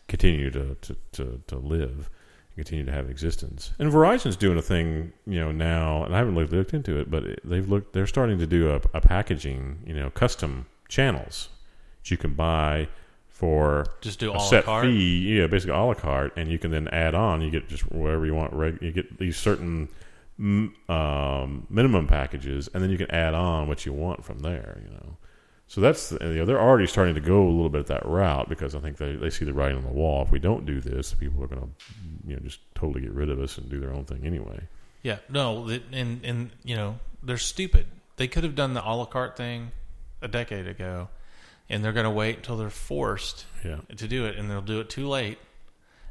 continue 0.08 0.50
to, 0.50 0.74
to, 0.82 0.96
to, 1.12 1.40
to 1.46 1.56
live 1.56 2.10
continue 2.54 2.84
to 2.84 2.92
have 2.92 3.10
existence. 3.10 3.72
And 3.78 3.92
Verizon's 3.92 4.36
doing 4.36 4.58
a 4.58 4.62
thing, 4.62 5.12
you 5.26 5.40
know, 5.40 5.52
now, 5.52 6.04
and 6.04 6.14
I 6.14 6.18
haven't 6.18 6.34
looked, 6.34 6.52
looked 6.52 6.74
into 6.74 6.98
it, 6.98 7.10
but 7.10 7.24
they've 7.44 7.68
looked. 7.68 7.92
They're 7.92 8.06
starting 8.06 8.38
to 8.38 8.46
do 8.46 8.70
a, 8.70 8.80
a 8.94 9.00
packaging, 9.00 9.80
you 9.86 9.94
know, 9.94 10.10
custom 10.10 10.66
channels 10.88 11.48
that 12.02 12.10
you 12.10 12.16
can 12.16 12.34
buy 12.34 12.88
for 13.28 13.86
Just 14.00 14.20
do 14.20 14.32
a 14.32 14.38
set 14.38 14.64
carte. 14.64 14.86
fee, 14.86 15.38
yeah, 15.38 15.46
basically 15.48 15.74
a 15.74 15.80
la 15.80 15.94
carte, 15.94 16.32
and 16.36 16.50
you 16.50 16.58
can 16.58 16.70
then 16.70 16.88
add 16.88 17.14
on. 17.14 17.42
You 17.42 17.50
get 17.50 17.68
just 17.68 17.90
whatever 17.90 18.24
you 18.24 18.34
want. 18.34 18.52
Reg, 18.52 18.78
you 18.80 18.92
get 18.92 19.18
these 19.18 19.36
certain 19.36 19.88
um, 20.38 21.66
minimum 21.68 22.06
packages, 22.06 22.68
and 22.72 22.82
then 22.82 22.90
you 22.90 22.96
can 22.98 23.10
add 23.10 23.34
on 23.34 23.66
what 23.66 23.84
you 23.84 23.92
want 23.92 24.24
from 24.24 24.40
there. 24.40 24.80
You 24.84 24.90
know, 24.94 25.16
so 25.66 25.80
that's 25.80 26.12
you 26.12 26.18
know 26.20 26.44
they're 26.44 26.60
already 26.60 26.86
starting 26.86 27.14
to 27.14 27.20
go 27.20 27.42
a 27.42 27.50
little 27.50 27.68
bit 27.70 27.86
that 27.86 28.04
route 28.06 28.48
because 28.48 28.74
I 28.74 28.80
think 28.80 28.96
they 28.98 29.16
they 29.16 29.30
see 29.30 29.44
the 29.44 29.54
writing 29.54 29.78
on 29.78 29.84
the 29.84 29.92
wall. 29.92 30.22
If 30.22 30.30
we 30.30 30.38
don't 30.38 30.66
do 30.66 30.80
this, 30.80 31.14
people 31.14 31.42
are 31.42 31.46
going 31.48 31.62
to 31.62 31.68
you 32.28 32.34
know 32.36 32.40
just 32.42 32.60
totally 32.74 33.00
get 33.02 33.12
rid 33.12 33.30
of 33.30 33.38
us 33.40 33.58
and 33.58 33.68
do 33.70 33.80
their 33.80 33.92
own 33.92 34.04
thing 34.04 34.24
anyway. 34.26 34.60
Yeah, 35.02 35.18
no, 35.28 35.68
and 35.92 36.24
and 36.24 36.50
you 36.64 36.76
know 36.76 36.98
they're 37.22 37.38
stupid. 37.38 37.86
They 38.16 38.28
could 38.28 38.44
have 38.44 38.54
done 38.54 38.74
the 38.74 38.82
a 38.84 38.92
la 38.94 39.06
carte 39.06 39.36
thing 39.36 39.72
a 40.22 40.28
decade 40.28 40.66
ago, 40.68 41.08
and 41.68 41.84
they're 41.84 41.92
going 41.92 42.04
to 42.04 42.10
wait 42.10 42.36
until 42.36 42.56
they're 42.56 42.70
forced 42.70 43.44
Yeah, 43.64 43.78
to 43.96 44.06
do 44.08 44.26
it, 44.26 44.36
and 44.38 44.50
they'll 44.50 44.62
do 44.62 44.80
it 44.80 44.88
too 44.88 45.08
late, 45.08 45.38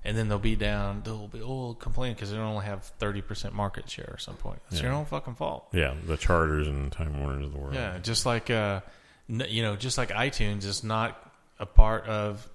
and 0.03 0.15
then 0.17 0.27
they'll 0.29 0.37
be 0.37 0.55
down. 0.55 1.01
They'll 1.05 1.27
be 1.27 1.41
oh 1.41 1.73
complain 1.75 2.13
because 2.13 2.29
they 2.31 2.37
don't 2.37 2.45
only 2.45 2.65
have 2.65 2.83
thirty 2.99 3.21
percent 3.21 3.55
market 3.55 3.89
share 3.89 4.11
at 4.13 4.21
some 4.21 4.35
point. 4.35 4.61
It's 4.69 4.81
your 4.81 4.91
own 4.91 5.05
fucking 5.05 5.35
fault. 5.35 5.67
yeah, 5.71 5.93
the 6.05 6.17
charters 6.17 6.67
and 6.67 6.91
Time 6.91 7.19
Warners 7.19 7.45
of 7.45 7.53
the 7.53 7.57
world. 7.59 7.73
Yeah, 7.75 7.97
just 7.99 8.25
like 8.27 8.49
uh, 8.51 8.81
you 9.27 9.61
know, 9.61 9.75
just 9.75 9.97
like 9.97 10.09
iTunes 10.09 10.65
is 10.65 10.83
not 10.83 11.31
a 11.59 11.65
part 11.65 12.05
of 12.05 12.47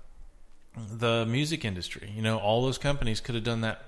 the 0.98 1.26
music 1.26 1.64
industry. 1.64 2.12
You 2.14 2.22
know, 2.22 2.38
all 2.38 2.62
those 2.62 2.78
companies 2.78 3.20
could 3.20 3.34
have 3.34 3.44
done 3.44 3.62
that 3.62 3.82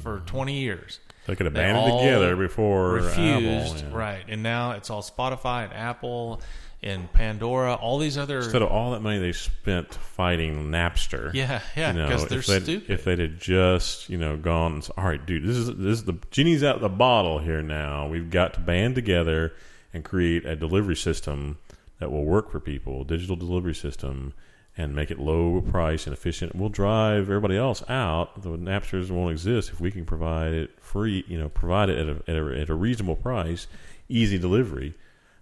for 0.00 0.16
mm-hmm. 0.16 0.26
twenty 0.26 0.60
years. 0.60 1.00
they 1.26 1.36
could 1.36 1.46
have 1.46 1.54
banded 1.54 1.98
together 1.98 2.36
before 2.36 2.92
refused, 2.92 3.76
Apple, 3.76 3.90
yeah. 3.90 3.96
right? 3.96 4.24
And 4.28 4.42
now 4.42 4.72
it's 4.72 4.90
all 4.90 5.02
Spotify 5.02 5.64
and 5.64 5.72
Apple 5.72 6.40
and 6.82 7.12
Pandora, 7.12 7.74
all 7.74 7.98
these 7.98 8.18
other. 8.18 8.38
Instead 8.38 8.62
of 8.62 8.68
all 8.68 8.92
that 8.92 9.00
money 9.00 9.18
they 9.18 9.32
spent 9.32 9.94
fighting 9.94 10.70
Napster, 10.70 11.32
yeah, 11.34 11.60
yeah, 11.76 11.92
you 11.92 11.98
know, 11.98 12.08
because 12.08 12.26
they're 12.26 12.38
if 12.40 12.46
they'd, 12.46 12.62
stupid. 12.62 12.90
if 12.90 13.04
they'd 13.04 13.18
have 13.18 13.38
just 13.38 14.08
you 14.08 14.18
know 14.18 14.36
gone, 14.36 14.74
and 14.74 14.82
s- 14.82 14.90
all 14.96 15.04
right, 15.04 15.24
dude, 15.24 15.44
this 15.44 15.56
is 15.56 15.68
this 15.68 15.98
is 15.98 16.04
the 16.04 16.18
genie's 16.30 16.62
out 16.62 16.76
of 16.76 16.82
the 16.82 16.88
bottle 16.88 17.38
here. 17.38 17.62
Now 17.62 18.08
we've 18.08 18.30
got 18.30 18.54
to 18.54 18.60
band 18.60 18.94
together 18.94 19.54
and 19.92 20.04
create 20.04 20.44
a 20.44 20.54
delivery 20.54 20.96
system 20.96 21.58
that 21.98 22.10
will 22.10 22.24
work 22.24 22.50
for 22.50 22.60
people, 22.60 23.04
digital 23.04 23.36
delivery 23.36 23.74
system, 23.74 24.34
and 24.76 24.94
make 24.94 25.10
it 25.10 25.18
low 25.18 25.60
price 25.62 26.06
and 26.06 26.12
efficient. 26.12 26.54
We'll 26.54 26.68
drive 26.68 27.24
everybody 27.24 27.56
else 27.56 27.82
out. 27.88 28.42
The 28.42 28.50
Napsters 28.50 29.10
won't 29.10 29.32
exist 29.32 29.70
if 29.70 29.80
we 29.80 29.90
can 29.90 30.04
provide 30.04 30.52
it 30.52 30.82
free. 30.82 31.24
You 31.26 31.38
know, 31.38 31.48
provide 31.48 31.88
it 31.88 31.98
at 31.98 32.08
a, 32.08 32.30
at 32.30 32.36
a, 32.36 32.60
at 32.60 32.68
a 32.68 32.74
reasonable 32.74 33.16
price, 33.16 33.66
easy 34.08 34.38
delivery. 34.38 34.94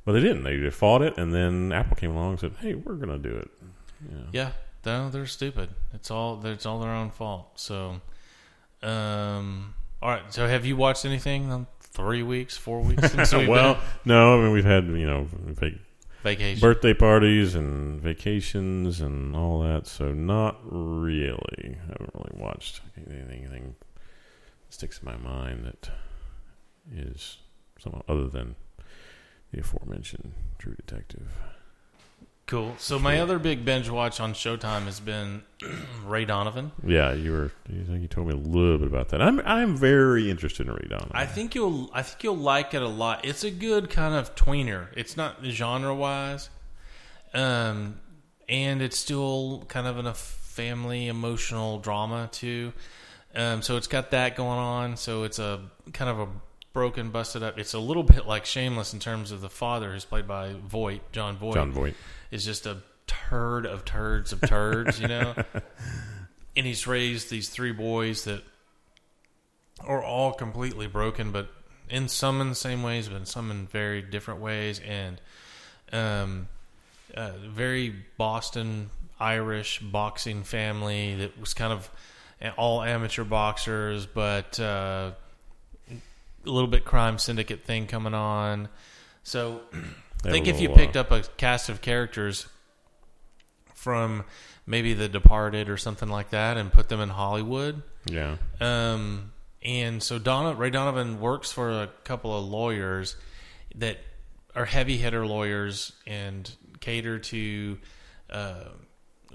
But 0.05 0.13
they 0.13 0.21
didn't. 0.21 0.45
They 0.45 0.71
fought 0.71 1.03
it, 1.03 1.17
and 1.17 1.35
then 1.35 1.73
Apple 1.73 1.97
came 1.97 2.11
along 2.11 2.33
and 2.33 2.41
said, 2.41 2.53
"Hey, 2.61 2.75
we're 2.75 2.95
going 2.95 3.09
to 3.09 3.29
do 3.29 3.37
it." 3.37 3.51
Yeah. 4.11 4.19
yeah, 4.33 4.51
no, 4.85 5.09
they're 5.09 5.27
stupid. 5.27 5.71
It's 5.95 6.11
all 6.11 6.45
it's 6.45 6.67
all 6.67 6.79
their 6.79 6.91
own 6.91 7.11
fault. 7.11 7.59
So, 7.59 8.01
um, 8.83 9.75
all 10.03 10.11
right. 10.11 10.23
So, 10.29 10.47
have 10.47 10.67
you 10.67 10.77
watched 10.77 11.07
anything 11.07 11.51
in 11.51 11.67
three 11.81 12.23
weeks, 12.23 12.57
four 12.57 12.83
weeks 12.83 13.13
since 13.13 13.33
well, 13.49 13.79
no, 14.05 14.39
I 14.39 14.43
mean 14.43 14.53
we've 14.53 14.65
had 14.65 14.85
you 14.85 15.07
know 15.07 15.27
vacation? 16.25 16.61
birthday 16.61 16.95
parties 16.95 17.55
and 17.55 18.01
vacations 18.01 19.01
and 19.01 19.37
all 19.37 19.61
that, 19.61 19.87
so 19.87 20.13
not 20.13 20.59
really. 20.65 21.77
I 21.83 21.93
haven't 21.93 22.11
really 22.15 22.33
watched 22.35 22.81
anything, 22.97 23.45
anything 23.45 23.77
sticks 24.71 24.99
in 25.01 25.07
my 25.07 25.17
mind 25.17 25.65
that 25.67 25.91
is 26.93 27.39
some 27.79 28.03
other 28.09 28.27
than 28.27 28.57
the 29.53 29.61
aforementioned 29.61 30.33
True 30.59 30.75
Detective. 30.75 31.29
Cool. 32.47 32.75
So, 32.79 32.99
my 32.99 33.21
other 33.21 33.39
big 33.39 33.65
binge 33.65 33.89
watch 33.89 34.21
on 34.21 34.35
Showtime 34.35 34.85
has 34.85 35.01
been 35.01 35.43
Ray 36.05 36.27
Donovan. 36.27 36.73
Yeah, 36.87 37.15
you 37.15 37.33
were. 37.33 37.53
You, 37.71 37.85
think 37.85 38.03
you 38.03 38.09
told 38.09 38.29
me 38.29 38.35
a 38.35 38.37
little 38.37 38.77
bit 38.77 38.87
about 38.87 39.09
that. 39.11 39.23
I'm 39.23 39.41
I'm 39.41 39.77
very 39.77 40.31
interested 40.31 40.67
in 40.67 40.75
Ray 40.75 40.87
Donovan. 40.89 41.13
I 41.15 41.25
think 41.25 41.55
you'll 41.55 41.91
I 41.95 42.03
think 42.03 42.23
you'll 42.23 42.37
like 42.37 42.75
it 42.75 42.83
a 42.83 42.89
lot. 42.89 43.25
It's 43.25 43.45
a 43.45 43.51
good 43.51 43.89
kind 43.89 44.15
of 44.15 44.35
tweener. 44.35 44.89
It's 44.95 45.17
not 45.17 45.43
genre 45.43 45.95
wise, 45.95 46.51
um, 47.33 48.01
and 48.47 48.83
it's 48.83 48.99
still 48.99 49.65
kind 49.69 49.87
of 49.87 49.97
in 49.99 50.07
a 50.07 50.15
family 50.15 51.09
emotional 51.09 51.79
drama 51.79 52.29
too. 52.31 52.75
Um, 53.35 53.63
so 53.63 53.79
it's 53.79 53.87
got 53.89 54.11
that 54.11 54.37
going 54.37 54.59
on. 54.59 54.97
So 54.99 55.25
it's 55.25 55.39
a 55.39 55.61
kind 55.95 56.11
of 56.11 56.21
a 56.21 56.29
broken, 56.75 57.11
busted 57.11 57.43
up. 57.43 57.59
It's 57.59 57.73
a 57.73 57.79
little 57.79 58.03
bit 58.03 58.27
like 58.27 58.45
Shameless 58.45 58.93
in 58.93 59.01
terms 59.01 59.31
of 59.31 59.41
the 59.41 59.49
father, 59.49 59.93
who's 59.93 60.05
played 60.05 60.29
by 60.29 60.53
Voight, 60.53 61.01
Jon 61.13 61.37
Voight 61.37 61.55
Jon 61.55 61.73
Voight. 61.73 61.95
Is 62.35 62.45
just 62.45 62.67
a 62.67 62.79
turd 63.07 63.65
of 63.65 63.85
turds 63.85 64.33
of 64.33 64.41
turds, 64.41 65.01
you 65.01 65.07
know. 65.07 65.35
and 66.57 66.67
he's 66.67 66.87
raised 66.87 67.31
these 67.31 67.49
three 67.49 67.71
boys 67.71 68.25
that 68.25 68.43
are 69.81 70.03
all 70.03 70.33
completely 70.33 70.89
broken, 70.89 71.31
but 71.31 71.49
in 71.89 72.09
some 72.09 72.41
in 72.41 72.49
the 72.49 72.55
same 72.57 72.83
ways, 72.83 73.09
but 73.09 73.17
in 73.17 73.25
some 73.25 73.53
in 73.53 73.69
very 73.69 74.03
different 74.03 74.41
ways, 74.41 74.81
and 74.81 75.21
um, 75.93 76.49
uh, 77.15 77.31
very 77.49 77.95
Boston 78.19 78.91
Irish 79.21 79.79
boxing 79.79 80.43
family 80.43 81.15
that 81.15 81.39
was 81.39 81.55
kind 81.55 81.73
of 81.73 81.89
all 82.57 82.83
amateur 82.83 83.23
boxers, 83.23 84.07
but 84.07 84.59
uh, 84.59 85.13
a 85.89 86.51
little 86.51 86.69
bit 86.69 86.85
crime 86.85 87.19
syndicate 87.19 87.65
thing 87.65 87.87
coming 87.87 88.13
on. 88.13 88.69
So, 89.23 89.61
I 90.25 90.31
think 90.31 90.49
if 90.49 90.61
you 90.61 90.69
picked 90.71 90.97
up 90.97 91.11
a 91.11 91.23
cast 91.37 91.69
of 91.69 91.81
characters 91.81 92.47
from 93.75 94.25
maybe 94.67 94.95
The 94.95 95.09
Departed 95.09 95.69
or 95.69 95.77
something 95.77 96.09
like 96.09 96.31
that 96.31 96.57
and 96.57 96.73
put 96.73 96.89
them 96.89 97.01
in 97.01 97.11
Hollywood, 97.11 97.83
Yeah. 98.07 98.37
um, 98.61 99.33
and 99.63 100.03
so 100.03 100.19
Donna, 100.19 100.55
Ray 100.55 100.71
Donovan 100.71 101.21
works 101.21 101.53
for 101.53 101.71
a 101.71 101.89
couple 102.05 102.37
of 102.37 102.45
lawyers 102.45 103.17
that 103.77 103.99
are 104.55 104.65
heavy 104.65 104.97
hitter 104.97 105.27
lawyers 105.27 105.93
and 106.07 106.51
cater 106.81 107.19
to 107.19 107.79
uh, 108.31 108.65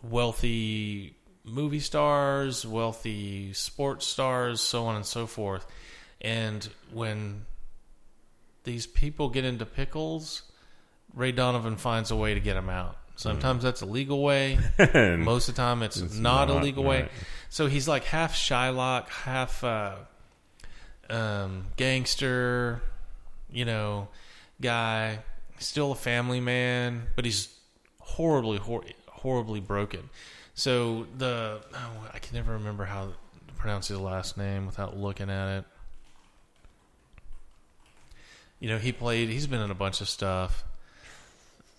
wealthy 0.02 1.16
movie 1.44 1.80
stars, 1.80 2.66
wealthy 2.66 3.54
sports 3.54 4.06
stars, 4.08 4.62
so 4.62 4.86
on 4.86 4.96
and 4.96 5.06
so 5.06 5.28
forth. 5.28 5.66
And 6.22 6.68
when 6.92 7.46
these 8.64 8.86
people 8.88 9.30
get 9.30 9.46
into 9.46 9.66
pickles, 9.66 10.44
Ray 11.14 11.32
Donovan 11.32 11.76
finds 11.76 12.12
a 12.12 12.16
way 12.16 12.34
to 12.34 12.40
get 12.40 12.56
him 12.56 12.70
out. 12.70 12.96
Sometimes 13.20 13.64
that's 13.64 13.82
a 13.82 13.86
legal 13.86 14.24
way. 14.24 14.58
Most 15.18 15.50
of 15.50 15.56
the 15.56 15.62
time, 15.62 15.84
it's, 15.84 15.98
It's 15.98 16.16
not, 16.16 16.50
a 16.50 16.54
not, 16.54 16.64
legal 16.64 16.86
way. 16.86 17.10
So 17.50 17.68
he's 17.68 17.86
like 17.86 18.06
half 18.06 18.34
Shylock, 18.34 19.10
half 19.10 19.62
uh, 19.62 19.96
um, 21.10 21.66
gangster, 21.76 22.82
you 23.52 23.66
know, 23.66 24.08
guy. 24.62 25.20
Still 25.58 25.92
a 25.92 25.96
family 25.96 26.40
man, 26.40 27.08
but 27.18 27.26
he's 27.26 27.54
horribly, 28.00 28.58
hor- 28.58 28.86
horribly 29.08 29.60
broken. 29.60 30.10
So 30.54 31.06
the 31.18 31.60
oh, 31.74 32.10
I 32.14 32.20
can 32.20 32.36
never 32.36 32.54
remember 32.54 32.86
how 32.86 33.08
to 33.08 33.54
pronounce 33.58 33.90
his 33.90 34.00
last 34.00 34.38
name 34.38 34.66
without 34.66 34.98
looking 34.98 35.30
at 35.30 35.58
it. 35.58 35.66
You 38.62 38.70
know, 38.70 38.78
he 38.78 38.94
played. 38.94 39.28
He's 39.28 39.48
been 39.48 39.60
in 39.60 39.72
a 39.72 39.76
bunch 39.76 40.00
of 40.00 40.08
stuff. 40.08 40.64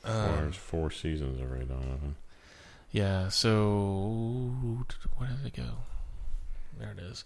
There's 0.05 0.57
four 0.57 0.90
seasons 0.90 1.40
of 1.40 1.51
Ray 1.51 1.64
Donovan. 1.64 2.16
yeah, 2.90 3.28
so 3.28 4.55
where 5.16 5.28
did 5.28 5.46
it 5.46 5.57
go? 5.57 5.70
There 6.78 6.92
it 6.96 6.98
is. 7.03 7.24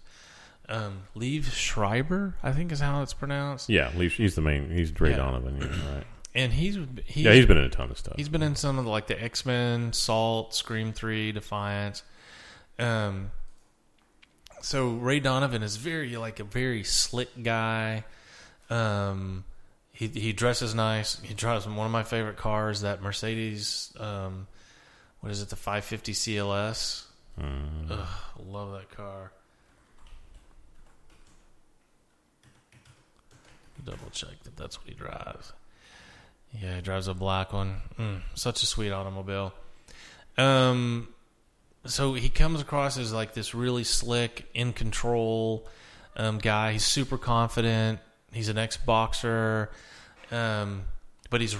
Um, 0.67 1.03
Liev 1.15 1.51
Schreiber, 1.51 2.35
I 2.43 2.51
think 2.51 2.71
is 2.71 2.79
how 2.79 3.01
it's 3.03 3.13
pronounced. 3.13 3.69
Yeah, 3.69 3.91
Liev. 3.91 4.11
he's 4.11 4.35
the 4.35 4.41
main. 4.41 4.69
He's 4.71 4.99
Ray 4.99 5.11
Yeah. 5.11 5.17
Donovan. 5.17 5.57
Yeah, 5.61 5.93
right. 5.95 6.03
And 6.37 6.51
he's 6.51 6.77
he's, 7.05 7.23
Yeah, 7.23 7.31
he's 7.31 7.45
been 7.45 7.57
in 7.57 7.63
a 7.63 7.69
ton 7.69 7.89
of 7.91 7.97
stuff. 7.97 8.15
he's 8.17 8.27
been 8.27 8.41
in 8.43 8.57
some 8.57 8.77
of 8.77 8.83
the, 8.83 8.91
like 8.91 9.07
the 9.07 9.23
X 9.23 9.45
Men, 9.45 9.93
Salt, 9.93 10.53
Scream 10.53 10.91
Three, 10.91 11.31
Defiance. 11.31 12.03
Um, 12.77 13.31
so 14.61 14.89
Ray 14.95 15.21
Donovan 15.21 15.63
is 15.63 15.77
very 15.77 16.17
like 16.17 16.41
a 16.41 16.43
very 16.43 16.83
slick 16.83 17.29
guy. 17.41 18.03
Um, 18.69 19.45
he 19.95 20.07
he 20.09 20.33
dresses 20.33 20.75
nice. 20.75 21.19
He 21.21 21.33
drives 21.33 21.65
one 21.65 21.85
of 21.85 21.91
my 21.91 22.03
favorite 22.03 22.35
cars, 22.35 22.81
that 22.81 23.01
Mercedes. 23.01 23.93
Um, 23.97 24.45
what 25.21 25.31
is 25.31 25.41
it? 25.41 25.49
The 25.49 25.55
550 25.55 26.11
CLS. 26.11 27.05
Uh, 27.39 27.43
Ugh, 27.91 28.07
love 28.45 28.73
that 28.73 28.91
car. 28.91 29.31
Double 33.83 34.09
check 34.11 34.43
that 34.43 34.57
that's 34.57 34.77
what 34.77 34.89
he 34.89 34.95
drives. 34.95 35.53
Yeah, 36.51 36.75
he 36.75 36.81
drives 36.81 37.07
a 37.07 37.13
black 37.13 37.53
one. 37.53 37.77
Mm, 37.97 38.21
such 38.33 38.63
a 38.63 38.65
sweet 38.65 38.91
automobile. 38.91 39.53
Um, 40.37 41.07
so 41.85 42.15
he 42.15 42.27
comes 42.27 42.59
across 42.59 42.97
as 42.97 43.13
like 43.13 43.33
this 43.33 43.55
really 43.55 43.85
slick, 43.85 44.49
in 44.53 44.73
control 44.73 45.67
um, 46.17 46.39
guy. 46.39 46.73
He's 46.73 46.83
super 46.83 47.17
confident. 47.17 47.99
He's 48.35 48.49
an 48.49 48.57
ex 48.57 48.77
boxer, 48.77 49.71
um, 50.31 50.83
but 51.29 51.41
he's 51.41 51.55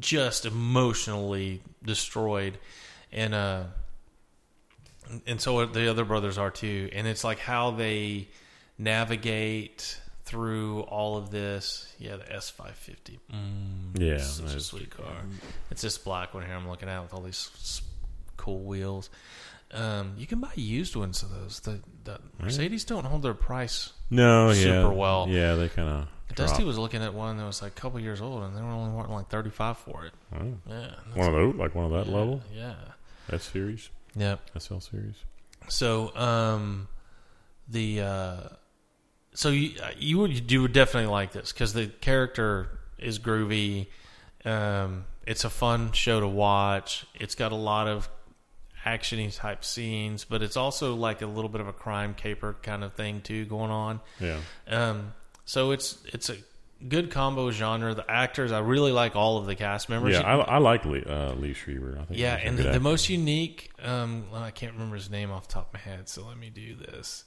just 0.00 0.46
emotionally 0.46 1.62
destroyed, 1.84 2.58
and 3.12 3.34
uh, 3.34 3.64
and 5.26 5.40
so 5.40 5.66
the 5.66 5.88
other 5.88 6.04
brothers 6.04 6.38
are 6.38 6.50
too. 6.50 6.88
And 6.92 7.06
it's 7.06 7.24
like 7.24 7.38
how 7.38 7.70
they 7.72 8.28
navigate 8.78 10.00
through 10.24 10.80
all 10.82 11.16
of 11.16 11.30
this. 11.30 11.92
Yeah, 11.98 12.16
the 12.16 12.32
S 12.32 12.50
five 12.50 12.74
fifty. 12.74 13.18
yeah, 13.94 14.18
such 14.18 14.54
a 14.54 14.60
sweet 14.60 14.90
car. 14.90 15.22
It's 15.70 15.82
this 15.82 15.98
black 15.98 16.34
one 16.34 16.44
here 16.44 16.54
I'm 16.54 16.68
looking 16.68 16.88
at 16.88 17.02
with 17.02 17.14
all 17.14 17.22
these 17.22 17.82
cool 18.36 18.60
wheels. 18.60 19.10
Um, 19.72 20.14
you 20.16 20.26
can 20.26 20.40
buy 20.40 20.52
used 20.54 20.96
ones 20.96 21.22
of 21.22 21.30
those. 21.30 21.60
The, 21.60 21.80
the 22.04 22.18
Mercedes 22.42 22.84
don't 22.84 23.04
hold 23.04 23.22
their 23.22 23.34
price. 23.34 23.92
no, 24.10 24.48
yeah, 24.48 24.54
super 24.54 24.92
well. 24.92 25.26
Yeah, 25.28 25.54
they 25.56 25.68
kind 25.68 25.88
of. 25.88 26.08
Dusty 26.34 26.62
was 26.64 26.78
looking 26.78 27.02
at 27.02 27.12
one 27.14 27.36
that 27.38 27.44
was 27.44 27.62
like 27.62 27.72
a 27.72 27.80
couple 27.80 27.98
years 28.00 28.20
old, 28.20 28.44
and 28.44 28.56
they 28.56 28.60
were 28.60 28.68
only 28.68 28.94
wanting 28.94 29.12
like 29.12 29.28
thirty 29.28 29.50
five 29.50 29.76
for 29.78 30.04
it. 30.06 30.12
Oh. 30.34 30.54
Yeah, 30.68 30.90
one 31.14 31.26
of 31.28 31.32
those, 31.34 31.54
like 31.56 31.74
one 31.74 31.84
of 31.86 31.90
that 31.92 32.06
yeah, 32.10 32.16
level, 32.16 32.42
Yeah. 32.54 32.74
that 33.28 33.42
series, 33.42 33.90
Yep. 34.14 34.40
SL 34.58 34.78
series. 34.78 35.16
So, 35.68 36.14
um, 36.16 36.86
the 37.68 38.00
uh, 38.02 38.40
so 39.34 39.48
you 39.50 39.72
you 39.98 40.18
would 40.18 40.50
you 40.50 40.62
would 40.62 40.72
definitely 40.72 41.10
like 41.10 41.32
this 41.32 41.52
because 41.52 41.72
the 41.72 41.86
character 41.88 42.78
is 42.98 43.18
groovy. 43.18 43.88
Um, 44.44 45.04
it's 45.26 45.44
a 45.44 45.50
fun 45.50 45.92
show 45.92 46.20
to 46.20 46.28
watch. 46.28 47.04
It's 47.14 47.34
got 47.34 47.52
a 47.52 47.56
lot 47.56 47.86
of 47.88 48.08
actiony 48.96 49.34
type 49.34 49.64
scenes, 49.64 50.24
but 50.24 50.42
it's 50.42 50.56
also 50.56 50.94
like 50.94 51.22
a 51.22 51.26
little 51.26 51.48
bit 51.50 51.60
of 51.60 51.68
a 51.68 51.72
crime 51.72 52.14
caper 52.14 52.56
kind 52.62 52.82
of 52.84 52.92
thing 52.94 53.20
too 53.20 53.44
going 53.44 53.70
on. 53.70 54.00
Yeah, 54.20 54.38
Um, 54.68 55.12
so 55.44 55.70
it's 55.72 55.98
it's 56.06 56.30
a 56.30 56.36
good 56.88 57.10
combo 57.10 57.50
genre. 57.50 57.92
The 57.94 58.08
actors, 58.10 58.52
I 58.52 58.60
really 58.60 58.92
like 58.92 59.16
all 59.16 59.36
of 59.38 59.46
the 59.46 59.54
cast 59.56 59.88
members. 59.88 60.14
yeah. 60.14 60.20
I, 60.22 60.36
I 60.36 60.58
like 60.58 60.84
Lee, 60.84 61.02
uh, 61.04 61.32
Lee 61.34 61.52
Schreiber. 61.54 61.98
I 62.00 62.04
think. 62.04 62.20
Yeah, 62.20 62.36
and 62.36 62.56
the, 62.56 62.64
the 62.64 62.80
most 62.80 63.08
unique, 63.08 63.70
um, 63.82 64.24
I 64.32 64.50
can't 64.52 64.72
remember 64.74 64.94
his 64.96 65.10
name 65.10 65.30
off 65.32 65.48
the 65.48 65.54
top 65.54 65.68
of 65.68 65.74
my 65.74 65.80
head, 65.80 66.08
so 66.08 66.24
let 66.26 66.36
me 66.38 66.50
do 66.50 66.74
this. 66.76 67.24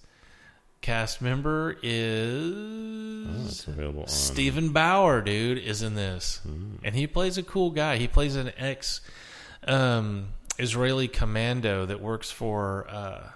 Cast 0.81 1.21
member 1.21 1.75
Oh, 1.75 1.79
is 1.83 3.67
on. 3.67 4.07
Steven 4.07 4.69
Bauer, 4.71 5.21
dude, 5.21 5.57
is 5.59 5.81
in 5.81 5.95
this, 5.95 6.39
Hmm. 6.43 6.75
and 6.83 6.95
he 6.95 7.05
plays 7.07 7.37
a 7.37 7.43
cool 7.43 7.71
guy. 7.71 7.97
He 7.97 8.07
plays 8.07 8.35
an 8.35 8.51
ex 8.57 9.01
um, 9.67 10.29
Israeli 10.57 11.07
commando 11.07 11.85
that 11.85 12.01
works 12.01 12.31
for 12.31 12.87
uh, 12.89 13.29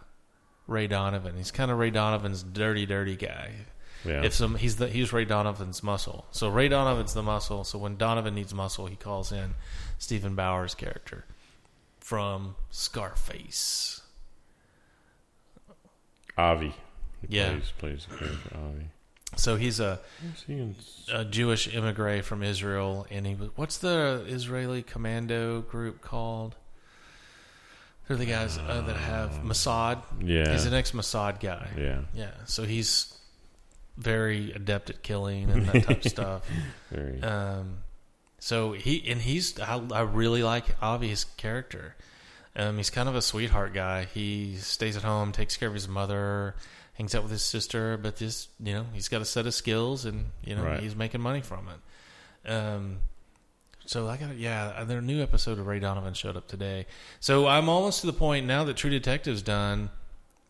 Ray 0.67 0.87
Donovan. 0.87 1.35
He's 1.37 1.51
kind 1.51 1.71
of 1.71 1.77
Ray 1.77 1.91
Donovan's 1.91 2.43
dirty, 2.43 2.85
dirty 2.85 3.15
guy. 3.15 3.51
Yeah, 4.03 4.23
If 4.23 4.33
some, 4.33 4.55
he's 4.55 4.75
the 4.75 4.87
he's 4.87 5.11
Ray 5.11 5.25
Donovan's 5.25 5.81
muscle. 5.81 6.25
So 6.31 6.47
Ray 6.49 6.67
Donovan's 6.67 7.13
the 7.15 7.23
muscle. 7.23 7.63
So 7.63 7.79
when 7.79 7.97
Donovan 7.97 8.35
needs 8.35 8.53
muscle, 8.53 8.85
he 8.85 8.95
calls 8.95 9.31
in 9.31 9.55
Steven 9.97 10.35
Bauer's 10.35 10.75
character 10.75 11.25
from 11.99 12.55
Scarface. 12.69 14.01
Avi. 16.37 16.75
He 17.27 17.37
Yeah. 17.37 17.49
plays, 17.77 18.05
plays 18.07 18.07
Avi. 18.53 18.89
So 19.37 19.55
he's 19.55 19.79
a, 19.79 19.99
he 20.47 20.53
in? 20.53 20.75
a 21.11 21.25
Jewish 21.25 21.73
immigrant 21.73 22.25
from 22.25 22.43
Israel, 22.43 23.05
and 23.09 23.25
he 23.25 23.35
was 23.35 23.49
what's 23.55 23.77
the 23.77 24.23
Israeli 24.27 24.83
commando 24.83 25.61
group 25.61 26.01
called? 26.01 26.55
They're 28.07 28.17
the 28.17 28.25
guys 28.25 28.57
uh, 28.57 28.81
that 28.81 28.97
have 28.97 29.31
Mossad. 29.43 30.01
Yeah, 30.23 30.51
He's 30.51 30.65
an 30.65 30.73
ex 30.73 30.91
Mossad 30.91 31.39
guy. 31.39 31.67
yeah, 31.77 32.01
Yeah, 32.13 32.31
so 32.45 32.63
he's 32.63 33.17
very 33.97 34.51
adept 34.51 34.89
at 34.89 35.01
killing 35.01 35.49
and 35.49 35.65
that 35.67 35.83
type 35.85 35.97
of 36.05 36.11
stuff. 36.11 36.43
very. 36.91 37.21
Um, 37.21 37.77
so 38.39 38.73
he 38.73 39.09
and 39.09 39.21
he's 39.21 39.59
I, 39.59 39.81
I 39.91 40.01
really 40.01 40.43
like 40.43 40.65
Avi's 40.81 41.23
character. 41.37 41.95
Um, 42.55 42.77
he's 42.77 42.89
kind 42.89 43.09
of 43.09 43.15
a 43.15 43.21
sweetheart 43.21 43.73
guy. 43.73 44.05
He 44.05 44.55
stays 44.57 44.95
at 44.95 45.03
home, 45.03 45.31
takes 45.31 45.57
care 45.57 45.67
of 45.67 45.73
his 45.73 45.87
mother, 45.87 46.55
hangs 46.93 47.15
out 47.15 47.23
with 47.23 47.31
his 47.31 47.41
sister, 47.43 47.97
but 47.97 48.17
this 48.17 48.49
you 48.63 48.73
know 48.73 48.85
he's 48.93 49.07
got 49.07 49.21
a 49.21 49.25
set 49.25 49.47
of 49.47 49.53
skills 49.53 50.05
and 50.05 50.25
you 50.43 50.55
know 50.55 50.63
Right. 50.63 50.79
he's 50.79 50.95
making 50.95 51.21
money 51.21 51.41
from 51.41 51.67
it. 51.69 52.49
Um, 52.51 52.97
so 53.85 54.07
I 54.07 54.17
got 54.17 54.37
yeah, 54.37 54.73
uh, 54.77 54.83
their 54.85 55.01
new 55.01 55.21
episode 55.21 55.59
of 55.59 55.67
Ray 55.67 55.79
Donovan 55.79 56.13
showed 56.13 56.35
up 56.37 56.47
today. 56.47 56.85
So 57.19 57.47
I'm 57.47 57.69
almost 57.69 58.01
to 58.01 58.07
the 58.07 58.13
point 58.13 58.45
now 58.45 58.63
that 58.65 58.75
True 58.77 58.89
Detective's 58.91 59.41
done. 59.41 59.89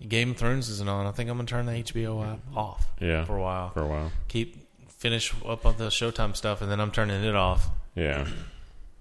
Game 0.08 0.32
of 0.32 0.38
Thrones 0.38 0.70
isn't 0.70 0.90
on. 0.90 1.06
I 1.08 1.12
think 1.12 1.30
I'm 1.30 1.38
gonna 1.38 1.48
turn 1.48 1.66
the 1.68 1.72
HBO 1.72 2.34
app 2.34 2.40
off 2.56 2.86
yeah, 3.00 3.24
for 3.24 3.38
a 3.38 3.42
while. 3.42 3.70
for 3.70 3.82
a 3.84 3.88
while. 3.88 4.12
Keep 4.28 4.68
finish 4.92 5.34
up 5.48 5.66
on 5.66 5.78
the 5.78 5.86
Showtime 5.88 6.36
stuff, 6.36 6.62
and 6.62 6.70
then 6.70 6.82
I'm 6.82 6.92
turning 6.92 7.24
it 7.24 7.36
off. 7.36 7.70
Yeah, 7.96 8.28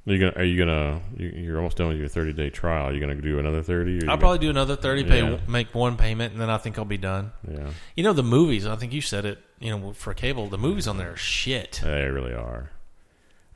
Are 0.07 0.13
you 0.13 0.19
gonna? 0.21 0.33
Are 0.37 0.45
you 0.45 0.57
gonna? 0.57 1.01
you- 1.17 1.31
You're 1.35 1.57
almost 1.57 1.79
done 1.79 1.89
with 1.89 1.99
your 1.99 2.07
30 2.07 2.33
day 2.33 2.49
trial. 2.51 2.87
Are 2.87 2.93
you 2.93 3.01
gonna 3.01 3.17
do 3.17 3.41
another 3.41 3.61
30? 3.63 4.07
I'll 4.07 4.19
probably 4.19 4.39
do 4.39 4.51
another 4.51 4.77
thirty, 4.77 5.03
pay 5.03 5.21
Yeah. 5.23 5.39
make 5.49 5.75
one 5.75 5.97
payment, 5.97 6.33
and 6.33 6.41
then 6.41 6.49
I 6.49 6.59
think 6.59 6.79
I'll 6.79 6.85
be 6.85 6.97
done. 6.99 7.33
Yeah, 7.51 7.71
You 7.97 8.05
know 8.05 8.13
the 8.13 8.23
movies. 8.23 8.65
I 8.65 8.77
think 8.77 8.93
you 8.93 9.01
said 9.01 9.25
it. 9.25 9.39
You 9.59 9.71
know 9.77 9.93
for 9.95 10.15
cable, 10.15 10.49
the 10.49 10.59
movies 10.59 10.87
on 10.87 10.97
there 10.99 11.13
are 11.15 11.17
shit. 11.17 11.81
they 11.83 12.05
really 12.09 12.35
are. 12.35 12.71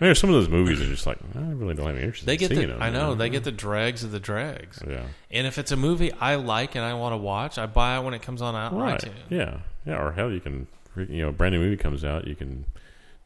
I 0.01 0.05
mean, 0.05 0.15
some 0.15 0.31
of 0.31 0.35
those 0.35 0.49
movies 0.49 0.81
are 0.81 0.87
just 0.87 1.07
like 1.07 1.19
I 1.35 1.41
really 1.41 1.75
don't 1.75 1.87
have 1.87 1.97
any 1.97 2.05
interest. 2.05 2.25
They 2.27 2.35
in 2.35 2.39
get 2.39 2.49
seeing 2.51 2.61
the. 2.69 2.75
them, 2.75 2.83
I 2.83 2.91
know 2.91 3.15
they 3.17 3.29
get 3.31 3.43
the 3.45 3.51
dregs 3.53 4.05
of 4.05 4.13
the 4.13 4.21
dregs. 4.21 4.81
Yeah, 4.89 5.03
And 5.31 5.47
if 5.47 5.59
it's 5.59 5.73
a 5.73 5.77
movie 5.77 6.13
I 6.13 6.37
like 6.37 6.77
and 6.77 6.85
I 6.85 6.95
want 6.95 7.15
to 7.15 7.17
watch, 7.17 7.59
I 7.59 7.67
buy 7.67 7.99
it 7.99 8.05
when 8.05 8.15
it 8.15 8.23
comes 8.23 8.41
on 8.41 8.55
out 8.55 8.73
right. 8.75 9.01
iTunes. 9.01 9.13
Yeah, 9.29 9.59
yeah. 9.85 10.01
Or 10.01 10.13
hell, 10.13 10.31
you 10.31 10.41
can. 10.41 10.67
You 10.97 11.23
know, 11.23 11.29
a 11.29 11.33
brand 11.33 11.55
new 11.55 11.61
movie 11.61 11.77
comes 11.77 12.05
out. 12.05 12.27
You 12.27 12.35
can 12.35 12.65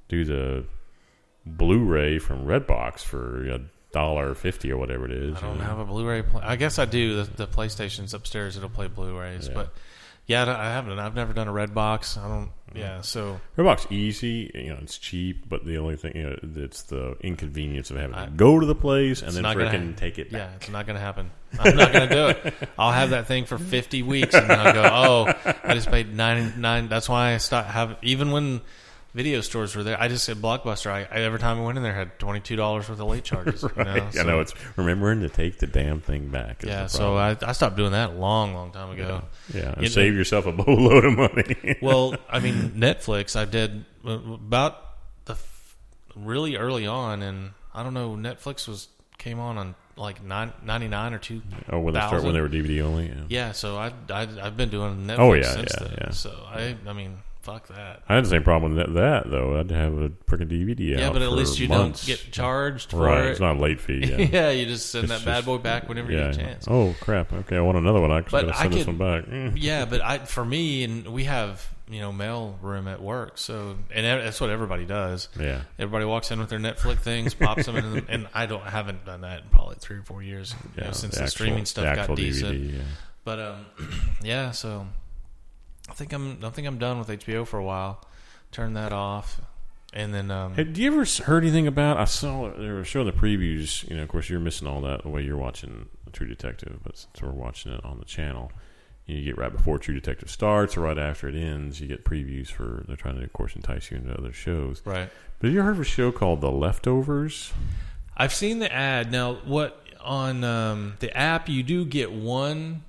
do 0.08 0.24
the 0.24 0.64
Blu-ray 1.46 2.18
from 2.18 2.46
Redbox 2.46 3.00
for 3.00 3.48
a 3.50 3.60
dollar 3.92 4.34
fifty 4.34 4.70
or 4.70 4.76
whatever 4.78 5.04
it 5.06 5.12
is. 5.12 5.36
I 5.36 5.40
don't 5.40 5.52
you 5.54 5.58
know. 5.58 5.64
have 5.64 5.78
a 5.78 5.84
Blu-ray. 5.84 6.22
Play- 6.22 6.42
I 6.42 6.56
guess 6.56 6.78
I 6.78 6.84
do. 6.84 7.22
The, 7.24 7.30
the 7.36 7.46
PlayStation's 7.46 8.14
upstairs. 8.14 8.56
It'll 8.56 8.68
play 8.68 8.86
Blu-rays, 8.88 9.48
Yeah. 9.48 9.54
but 9.54 9.74
yeah, 10.32 10.56
I 10.58 10.64
haven't. 10.70 10.98
I've 10.98 11.14
never 11.14 11.32
done 11.32 11.48
a 11.48 11.52
red 11.52 11.74
box. 11.74 12.16
I 12.16 12.26
don't. 12.28 12.50
Yeah, 12.74 13.02
so 13.02 13.38
Redbox 13.58 13.92
easy, 13.92 14.50
you 14.54 14.70
know, 14.70 14.78
it's 14.80 14.96
cheap, 14.96 15.46
but 15.46 15.66
the 15.66 15.76
only 15.76 15.96
thing, 15.96 16.12
you 16.16 16.22
know, 16.22 16.36
it's 16.64 16.84
the 16.84 17.18
inconvenience 17.20 17.90
of 17.90 17.98
having 17.98 18.14
I- 18.14 18.24
to 18.24 18.30
go 18.30 18.58
to 18.58 18.64
the 18.64 18.74
place 18.74 19.20
and 19.20 19.32
then 19.32 19.42
not 19.42 19.58
freaking 19.58 19.94
take 19.94 20.18
it 20.18 20.32
back. 20.32 20.40
yeah, 20.40 20.54
it's 20.56 20.70
not 20.70 20.86
going 20.86 20.96
to 20.96 21.02
happen. 21.02 21.30
I'm 21.60 21.76
not 21.76 21.92
going 21.92 22.08
to 22.08 22.14
do 22.14 22.26
it. 22.28 22.54
I'll 22.78 22.92
have 22.92 23.10
that 23.10 23.26
thing 23.26 23.44
for 23.44 23.58
50 23.58 24.02
weeks, 24.04 24.34
and 24.34 24.50
I'll 24.50 24.72
go, 24.72 24.82
oh, 24.90 25.52
I 25.64 25.74
just 25.74 25.90
paid 25.90 26.14
nine 26.16 26.54
nine. 26.62 26.88
That's 26.88 27.10
why 27.10 27.34
I 27.34 27.36
stopped 27.36 27.68
have 27.68 27.98
even 28.00 28.30
when 28.30 28.62
video 29.14 29.40
stores 29.40 29.74
were 29.76 29.82
there. 29.82 30.00
I 30.00 30.08
just 30.08 30.24
said 30.24 30.38
Blockbuster. 30.38 30.90
I, 30.90 31.00
I 31.10 31.20
every 31.22 31.38
time 31.38 31.58
I 31.58 31.64
went 31.64 31.76
in 31.78 31.84
there, 31.84 31.94
had 31.94 32.18
22 32.18 32.56
dollars 32.56 32.88
worth 32.88 33.00
of 33.00 33.06
late 33.08 33.24
charges. 33.24 33.62
You 33.76 33.84
know, 33.84 34.08
I 34.18 34.22
know 34.24 34.40
it's 34.40 34.54
remembering 34.76 35.20
to 35.20 35.28
take 35.28 35.58
the 35.58 35.66
damn 35.66 36.00
thing 36.00 36.28
back. 36.28 36.62
Yeah, 36.62 36.86
so. 36.86 37.16
I, 37.16 37.36
I 37.42 37.52
stopped 37.52 37.76
doing 37.76 37.92
that 37.92 38.10
a 38.10 38.12
long, 38.14 38.54
long 38.54 38.70
time 38.72 38.90
ago. 38.90 39.22
yeah, 39.52 39.72
and 39.72 39.82
you 39.82 39.88
save 39.88 40.14
yourself 40.14 40.46
a 40.46 40.52
boatload 40.52 41.04
of 41.04 41.16
money. 41.16 41.76
well, 41.82 42.16
I 42.30 42.40
mean, 42.40 42.72
Netflix, 42.76 43.36
I 43.36 43.44
did 43.44 43.84
uh, 44.06 44.12
about 44.12 44.78
the 45.24 45.32
f- 45.34 45.76
really 46.16 46.56
early 46.56 46.86
on, 46.86 47.22
and 47.22 47.50
I 47.74 47.82
don't 47.82 47.94
know, 47.94 48.10
Netflix 48.16 48.66
was 48.68 48.88
came 49.18 49.38
on 49.38 49.56
on 49.58 49.74
like 49.96 50.22
nine, 50.24 50.52
99 50.64 51.14
or 51.14 51.18
two. 51.18 51.42
oh, 51.70 51.78
when 51.80 51.94
they 51.94 52.00
start 52.00 52.22
when 52.24 52.34
they 52.34 52.40
were 52.40 52.48
DVD 52.48 52.82
only. 52.82 53.06
Yeah. 53.08 53.14
Yeah, 53.28 53.52
so 53.52 53.76
I, 53.76 53.92
I 54.10 54.22
I've 54.42 54.56
been 54.56 54.70
doing 54.70 55.06
Netflix 55.06 55.18
Oh, 55.18 55.32
yeah, 55.34 55.52
since 55.52 55.72
yeah, 55.78 55.86
then. 55.86 55.98
yeah. 56.00 56.10
So 56.10 56.30
I 56.48 56.76
I 56.86 56.92
mean, 56.92 57.18
fuck 57.42 57.68
that. 57.68 58.02
I 58.08 58.14
had 58.14 58.24
the 58.24 58.28
same 58.30 58.42
problem 58.42 58.74
with 58.74 58.94
that, 58.94 59.28
though. 59.30 59.58
I'd 59.58 59.70
have 59.70 59.94
a 59.94 60.08
freaking 60.08 60.48
DVD 60.48 60.98
Yeah, 60.98 61.08
out 61.08 61.12
but 61.12 61.22
at 61.22 61.32
least 61.32 61.58
you 61.58 61.68
months. 61.68 62.06
don't 62.06 62.16
get 62.16 62.32
charged 62.32 62.90
for 62.90 62.98
right. 62.98 63.26
it. 63.26 63.30
It's 63.32 63.40
not 63.40 63.56
a 63.56 63.58
late 63.58 63.80
fee. 63.80 64.04
Yeah. 64.06 64.16
yeah, 64.32 64.50
you 64.50 64.66
just 64.66 64.90
send 64.90 65.04
It's 65.04 65.12
that 65.12 65.24
bad 65.24 65.44
boy 65.44 65.58
back 65.58 65.88
whenever 65.88 66.10
yeah. 66.10 66.18
you 66.18 66.24
get 66.32 66.34
a 66.34 66.38
chance. 66.38 66.66
Oh 66.68 66.94
crap! 67.00 67.32
Okay, 67.32 67.56
I 67.56 67.60
want 67.60 67.78
another 67.78 68.00
one. 68.00 68.10
I 68.10 68.18
actually 68.18 68.44
gotta 68.44 68.56
send 68.56 68.72
this 68.72 68.86
one 68.86 68.98
back. 68.98 69.24
Mm. 69.26 69.52
yeah, 69.56 69.84
but 69.84 70.00
I 70.00 70.18
for 70.18 70.44
me 70.44 70.84
and 70.84 71.08
we 71.08 71.24
have 71.24 71.68
you 71.88 72.00
know 72.00 72.12
mail 72.12 72.58
room 72.62 72.88
at 72.88 73.02
work, 73.02 73.38
so 73.38 73.76
and 73.92 74.06
that's 74.06 74.40
what 74.40 74.50
everybody 74.50 74.84
does. 74.84 75.28
Yeah. 75.38 75.62
Everybody 75.78 76.04
walks 76.04 76.30
in 76.30 76.38
with 76.38 76.48
their 76.48 76.58
Netflix 76.60 77.00
things, 77.00 77.34
pops 77.34 77.66
them 77.66 77.76
in, 77.76 78.06
and 78.08 78.28
I 78.34 78.46
don't 78.46 78.62
I 78.62 78.70
haven't 78.70 79.04
done 79.04 79.22
that 79.22 79.42
in 79.42 79.48
probably 79.50 79.76
three 79.78 79.98
or 79.98 80.02
four 80.02 80.22
years 80.22 80.54
you 80.76 80.84
know, 80.84 80.92
since 80.92 81.16
the, 81.16 81.24
actual- 81.24 81.28
streaming 81.28 81.64
stuff 81.66 81.82
the 81.84 81.90
got 81.90 81.98
actual 81.98 82.16
decent. 82.16 82.60
Yeah. 82.60 82.80
But 83.24 83.38
um, 83.40 83.66
yeah, 84.22 84.50
so 84.52 84.86
I 85.88 85.92
think 85.92 86.12
I'm 86.12 86.44
I 86.44 86.50
think 86.50 86.66
I'm 86.66 86.78
done 86.78 86.98
with 86.98 87.08
HBO 87.08 87.46
for 87.46 87.58
a 87.58 87.64
while. 87.64 88.00
Turn 88.50 88.74
that 88.74 88.92
off, 88.92 89.40
and 89.92 90.12
then 90.12 90.30
um, 90.30 90.54
do 90.54 90.82
you 90.82 90.92
ever 90.92 91.04
heard 91.24 91.42
anything 91.42 91.66
about? 91.66 91.96
I 91.96 92.04
saw 92.04 92.50
they 92.50 92.68
were 92.68 92.84
showing 92.84 93.06
the 93.06 93.12
previews. 93.12 93.88
You 93.88 93.96
know, 93.96 94.02
of 94.02 94.08
course, 94.08 94.28
you're 94.28 94.40
missing 94.40 94.68
all 94.68 94.80
that 94.82 95.02
the 95.02 95.08
way 95.08 95.22
you're 95.22 95.36
watching 95.36 95.88
True 96.12 96.26
Detective, 96.26 96.80
but 96.82 96.96
since 96.98 97.22
we're 97.22 97.30
watching 97.30 97.72
it 97.72 97.84
on 97.84 97.98
the 97.98 98.04
channel, 98.04 98.52
you 99.06 99.24
get 99.24 99.38
right 99.38 99.52
before 99.52 99.78
True 99.78 99.94
Detective 99.94 100.30
starts 100.30 100.76
or 100.76 100.82
right 100.82 100.98
after 100.98 101.28
it 101.28 101.34
ends. 101.34 101.80
You 101.80 101.88
get 101.88 102.04
previews 102.04 102.48
for 102.48 102.84
they're 102.86 102.96
trying 102.96 103.16
to, 103.16 103.24
of 103.24 103.32
course, 103.32 103.56
entice 103.56 103.90
you 103.90 103.96
into 103.96 104.16
other 104.16 104.32
shows. 104.32 104.82
right. 104.84 105.10
But 105.38 105.46
have 105.48 105.54
you 105.54 105.62
heard 105.62 105.74
of 105.74 105.80
a 105.80 105.84
show 105.84 106.12
called 106.12 106.40
The 106.40 106.50
Leftovers? 106.50 107.52
I've 108.16 108.34
seen 108.34 108.60
the 108.60 108.72
ad 108.72 109.10
now. 109.10 109.34
What 109.44 109.84
on 110.00 110.44
um, 110.44 110.94
the 111.00 111.16
app 111.16 111.48
you 111.48 111.62
do 111.62 111.84
get 111.84 112.12
one 112.12 112.84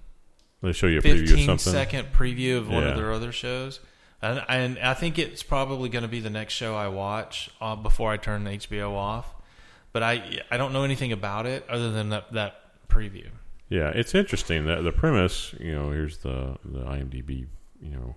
They 0.64 0.72
show 0.72 0.88
you 0.88 1.00
a 1.00 1.02
preview 1.02 1.24
of 1.24 1.28
15 1.30 1.46
something. 1.46 1.74
second 1.74 2.14
preview 2.14 2.58
of 2.58 2.70
one 2.70 2.84
Yeah. 2.84 2.90
of 2.90 2.98
their 2.98 3.12
other 3.12 3.32
shows. 3.32 3.80
And, 4.22 4.42
and 4.48 4.80
I 4.80 4.94
think 4.94 5.20
it's 5.20 5.44
probably 5.44 5.90
going 5.90 6.04
to 6.04 6.08
be 6.08 6.22
the 6.22 6.30
next 6.30 6.54
show 6.54 6.74
I 6.76 6.88
watch 6.88 7.50
uh, 7.60 7.76
before 7.76 8.12
I 8.12 8.18
turn 8.18 8.46
HBO 8.46 8.94
off. 8.96 9.28
But 9.92 10.02
I 10.02 10.40
I 10.50 10.58
don't 10.58 10.74
know 10.74 10.84
anything 10.84 11.12
about 11.12 11.46
it 11.46 11.66
other 11.70 11.92
than 11.92 12.10
that, 12.10 12.32
that 12.34 12.56
preview. 12.88 13.28
Yeah, 13.70 13.90
it's 13.90 14.16
interesting. 14.16 14.66
The, 14.66 14.82
the 14.82 14.92
premise, 14.92 15.54
you 15.60 15.74
know, 15.74 15.92
here's 15.92 16.18
the 16.20 16.58
the 16.66 16.80
IMDb, 16.80 17.46
you 17.82 17.92
know, 17.92 18.16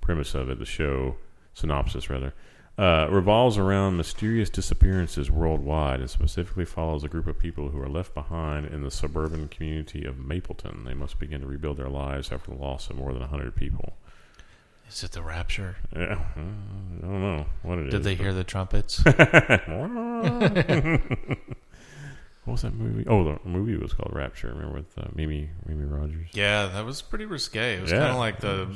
premise 0.00 0.34
of 0.34 0.48
it. 0.48 0.58
The 0.58 0.64
show 0.64 1.16
synopsis, 1.54 2.08
rather, 2.08 2.32
uh, 2.78 3.08
revolves 3.10 3.58
around 3.58 3.96
mysterious 3.96 4.48
disappearances 4.48 5.30
worldwide, 5.30 6.00
and 6.00 6.08
specifically 6.08 6.64
follows 6.64 7.02
a 7.02 7.08
group 7.08 7.26
of 7.26 7.36
people 7.38 7.70
who 7.70 7.80
are 7.80 7.88
left 7.88 8.14
behind 8.14 8.66
in 8.66 8.82
the 8.82 8.90
suburban 8.90 9.48
community 9.48 10.04
of 10.04 10.18
Mapleton. 10.18 10.84
They 10.84 10.94
must 10.94 11.18
begin 11.18 11.40
to 11.40 11.46
rebuild 11.48 11.78
their 11.78 11.88
lives 11.88 12.30
after 12.30 12.52
the 12.52 12.56
loss 12.56 12.88
of 12.88 12.96
more 12.96 13.12
than 13.12 13.22
hundred 13.22 13.56
people. 13.56 13.94
Is 14.88 15.02
it 15.02 15.10
the 15.12 15.22
Rapture? 15.22 15.76
Yeah, 15.94 16.24
I 16.36 16.40
don't 17.02 17.20
know 17.20 17.46
what 17.62 17.78
it 17.78 17.88
is. 17.88 17.92
Did 17.92 18.04
they 18.04 18.14
but- 18.14 18.22
hear 18.22 18.32
the 18.32 18.44
trumpets? 18.44 18.98
what 19.04 19.16
was 22.46 22.62
that 22.62 22.74
movie? 22.74 23.04
Oh, 23.06 23.24
the 23.24 23.38
movie 23.44 23.76
was 23.76 23.92
called 23.92 24.14
Rapture. 24.14 24.48
Remember 24.48 24.76
with 24.76 24.96
uh, 24.98 25.08
Mimi 25.14 25.50
Mimi 25.66 25.84
Rogers? 25.84 26.28
yeah, 26.32 26.66
that 26.68 26.86
was 26.86 27.02
pretty 27.02 27.26
risque. 27.26 27.76
It 27.76 27.82
was 27.82 27.90
Yeah. 27.90 27.98
kind 27.98 28.12
of 28.12 28.16
like 28.18 28.40
the 28.40 28.68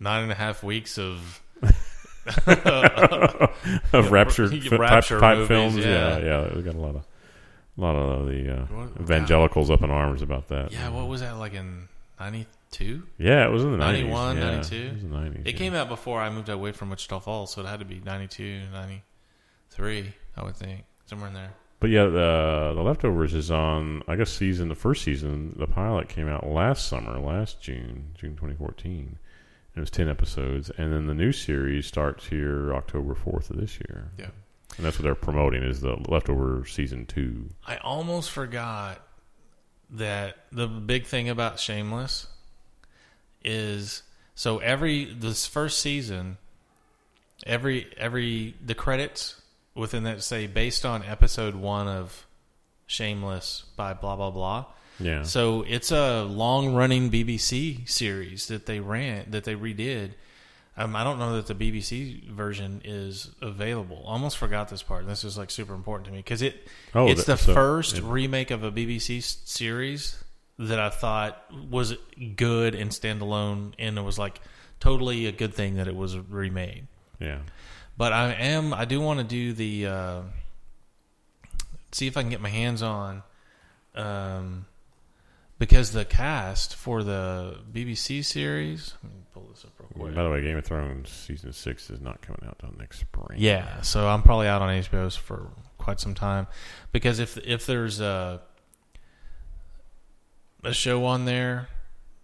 nine 0.00 0.22
and 0.22 0.32
a 0.32 0.36
half 0.36 0.62
weeks 0.62 0.96
of 0.98 1.42
of 3.92 4.10
Rapture, 4.10 4.46
Rapture 4.72 5.20
type, 5.20 5.38
type 5.38 5.48
films. 5.48 5.76
yeah. 5.76 6.18
Yeah, 6.18 6.18
yeah, 6.18 6.54
we 6.56 6.62
got 6.62 6.74
a 6.74 6.78
lot 6.78 6.96
of 6.96 7.04
a 7.76 7.80
lot 7.80 7.94
of 7.96 8.26
the 8.26 8.54
uh, 8.62 8.64
What- 8.66 9.00
evangelicals 9.00 9.70
up 9.70 9.82
in 9.82 9.90
arms 9.90 10.22
about 10.22 10.48
that. 10.48 10.72
yeah. 10.72 10.88
What 10.88 11.08
was 11.08 11.20
that 11.20 11.36
like 11.38 11.54
in 11.54 11.88
'92? 12.18 13.02
Yeah, 13.18 13.46
it 13.46 13.50
was 13.50 13.64
in 13.64 13.72
the 13.72 13.78
91, 13.78 14.36
90s. 14.36 14.38
Yeah, 14.40 14.50
92? 14.50 14.76
It 14.76 14.92
was 14.94 15.02
the 15.02 15.08
90s. 15.08 15.46
It 15.46 15.52
came 15.54 15.74
out 15.74 15.88
before 15.88 16.20
I 16.20 16.28
moved 16.30 16.48
away 16.48 16.72
from 16.72 16.90
Wichita 16.90 17.20
Falls, 17.20 17.52
so 17.52 17.62
it 17.62 17.66
had 17.66 17.78
to 17.80 17.86
be 17.86 18.00
92, 18.04 18.62
93, 18.72 20.12
I 20.36 20.42
would 20.44 20.56
think. 20.56 20.84
Somewhere 21.06 21.28
in 21.28 21.34
there. 21.34 21.52
But 21.80 21.90
yeah, 21.90 22.04
the 22.06 22.72
the 22.74 22.82
leftovers 22.82 23.34
is 23.34 23.50
on. 23.52 24.02
I 24.08 24.16
guess 24.16 24.30
season 24.32 24.68
the 24.68 24.74
first 24.74 25.04
season. 25.04 25.54
The 25.58 25.68
pilot 25.68 26.08
came 26.08 26.28
out 26.28 26.44
last 26.46 26.88
summer, 26.88 27.18
last 27.20 27.62
June, 27.62 28.10
June 28.18 28.32
2014. 28.32 29.16
It 29.78 29.82
was 29.82 29.90
ten 29.90 30.08
episodes, 30.08 30.70
and 30.76 30.92
then 30.92 31.06
the 31.06 31.14
new 31.14 31.30
series 31.30 31.86
starts 31.86 32.26
here 32.26 32.74
October 32.74 33.14
4th 33.14 33.50
of 33.50 33.58
this 33.60 33.78
year. 33.78 34.10
Yeah. 34.18 34.30
and 34.76 34.84
that's 34.84 34.98
what 34.98 35.04
they're 35.04 35.14
promoting 35.14 35.62
is 35.62 35.80
the 35.80 35.96
leftover 36.08 36.66
season 36.66 37.06
two. 37.06 37.50
I 37.64 37.76
almost 37.76 38.32
forgot 38.32 39.00
that 39.90 40.36
the 40.50 40.66
big 40.66 41.06
thing 41.06 41.28
about 41.28 41.60
Shameless 41.60 42.26
is 43.44 44.02
so 44.34 44.58
every 44.58 45.04
this 45.04 45.46
first 45.46 45.78
season, 45.78 46.38
every 47.46 47.86
every 47.96 48.56
the 48.60 48.74
credits 48.74 49.40
within 49.76 50.02
that 50.02 50.24
say 50.24 50.48
based 50.48 50.84
on 50.84 51.04
episode 51.04 51.54
one 51.54 51.86
of 51.86 52.26
Shameless 52.88 53.64
by 53.76 53.94
blah 53.94 54.16
blah 54.16 54.32
blah. 54.32 54.64
Yeah, 55.00 55.22
So 55.22 55.64
it's 55.68 55.92
a 55.92 56.22
long 56.24 56.74
running 56.74 57.10
BBC 57.10 57.88
series 57.88 58.48
that 58.48 58.66
they 58.66 58.80
ran 58.80 59.30
that 59.30 59.44
they 59.44 59.54
redid. 59.54 60.10
Um, 60.76 60.94
I 60.96 61.02
don't 61.04 61.18
know 61.18 61.40
that 61.40 61.46
the 61.46 61.54
BBC 61.54 62.28
version 62.28 62.80
is 62.84 63.30
available. 63.40 64.04
I 64.06 64.12
almost 64.12 64.38
forgot 64.38 64.68
this 64.68 64.82
part. 64.82 65.06
This 65.06 65.24
is 65.24 65.36
like 65.38 65.50
super 65.50 65.74
important 65.74 66.06
to 66.06 66.12
me 66.12 66.18
because 66.18 66.42
it 66.42 66.68
Oh, 66.94 67.08
it's 67.08 67.24
the 67.24 67.36
so 67.36 67.52
first 67.54 67.98
it- 67.98 68.04
remake 68.04 68.50
of 68.50 68.62
a 68.64 68.70
BBC 68.72 69.20
series 69.46 70.22
that 70.58 70.78
I 70.80 70.90
thought 70.90 71.44
was 71.70 71.94
good 72.36 72.74
and 72.74 72.90
standalone, 72.90 73.74
and 73.78 73.98
it 73.98 74.02
was 74.02 74.18
like 74.18 74.40
totally 74.80 75.26
a 75.26 75.32
good 75.32 75.54
thing 75.54 75.76
that 75.76 75.86
it 75.88 75.94
was 75.96 76.16
remade. 76.18 76.86
yeah. 77.20 77.38
But 77.96 78.12
I 78.12 78.32
am 78.34 78.72
I 78.72 78.84
do 78.84 79.00
want 79.00 79.18
to 79.18 79.24
do 79.24 79.52
the 79.52 79.86
uh, 79.86 80.20
see 81.92 82.06
if 82.06 82.16
I 82.16 82.20
can 82.22 82.30
get 82.30 82.40
my 82.40 82.48
hands 82.48 82.82
on 82.82 83.22
um, 83.96 84.66
because 85.58 85.92
the 85.92 86.04
cast 86.04 86.74
for 86.76 87.02
the 87.02 87.58
BBC 87.72 88.24
series. 88.24 88.94
Let 89.02 89.12
me 89.12 89.20
pull 89.32 89.48
this 89.52 89.64
up 89.64 89.72
real 89.78 89.88
quick. 90.04 90.14
By 90.14 90.22
the 90.22 90.30
way, 90.30 90.42
Game 90.42 90.56
of 90.56 90.64
Thrones 90.64 91.10
season 91.10 91.52
six 91.52 91.90
is 91.90 92.00
not 92.00 92.20
coming 92.22 92.42
out 92.46 92.58
till 92.58 92.72
next 92.78 93.00
spring. 93.00 93.38
Yeah, 93.38 93.80
so 93.82 94.08
I'm 94.08 94.22
probably 94.22 94.46
out 94.46 94.62
on 94.62 94.68
HBO's 94.68 95.16
for 95.16 95.50
quite 95.76 96.00
some 96.00 96.14
time 96.14 96.46
because 96.92 97.18
if 97.18 97.36
if 97.38 97.66
there's 97.66 98.00
a 98.00 98.40
a 100.64 100.72
show 100.72 101.04
on 101.04 101.24
there, 101.24 101.68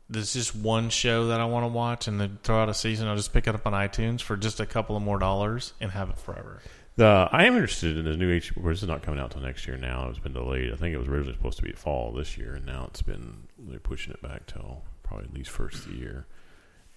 there's 0.08 0.32
just 0.32 0.54
one 0.54 0.90
show 0.90 1.28
that 1.28 1.40
I 1.40 1.44
want 1.46 1.64
to 1.64 1.68
watch, 1.68 2.08
and 2.08 2.20
then 2.20 2.38
throw 2.42 2.60
out 2.62 2.68
a 2.68 2.74
season, 2.74 3.08
I'll 3.08 3.16
just 3.16 3.32
pick 3.32 3.46
it 3.46 3.54
up 3.54 3.66
on 3.66 3.72
iTunes 3.72 4.20
for 4.20 4.36
just 4.36 4.60
a 4.60 4.66
couple 4.66 4.96
of 4.96 5.02
more 5.02 5.18
dollars 5.18 5.72
and 5.80 5.90
have 5.92 6.10
it 6.10 6.18
forever. 6.18 6.60
The 6.96 7.28
I 7.32 7.44
am 7.44 7.54
interested 7.54 7.96
in 7.98 8.04
the 8.04 8.16
new 8.16 8.30
H. 8.32 8.56
Well, 8.56 8.68
this 8.68 8.82
is 8.82 8.88
not 8.88 9.02
coming 9.02 9.18
out 9.18 9.32
till 9.32 9.40
next 9.40 9.66
year. 9.66 9.76
Now 9.76 10.08
it's 10.08 10.18
been 10.20 10.32
delayed. 10.32 10.72
I 10.72 10.76
think 10.76 10.94
it 10.94 10.98
was 10.98 11.08
originally 11.08 11.34
supposed 11.36 11.56
to 11.58 11.64
be 11.64 11.72
fall 11.72 12.12
this 12.12 12.38
year, 12.38 12.54
and 12.54 12.64
now 12.64 12.84
it's 12.88 13.02
been 13.02 13.48
they're 13.58 13.80
pushing 13.80 14.12
it 14.12 14.22
back 14.22 14.46
till 14.46 14.82
probably 15.02 15.26
at 15.26 15.34
least 15.34 15.50
first 15.50 15.84
of 15.86 15.92
the 15.92 15.96
year. 15.98 16.26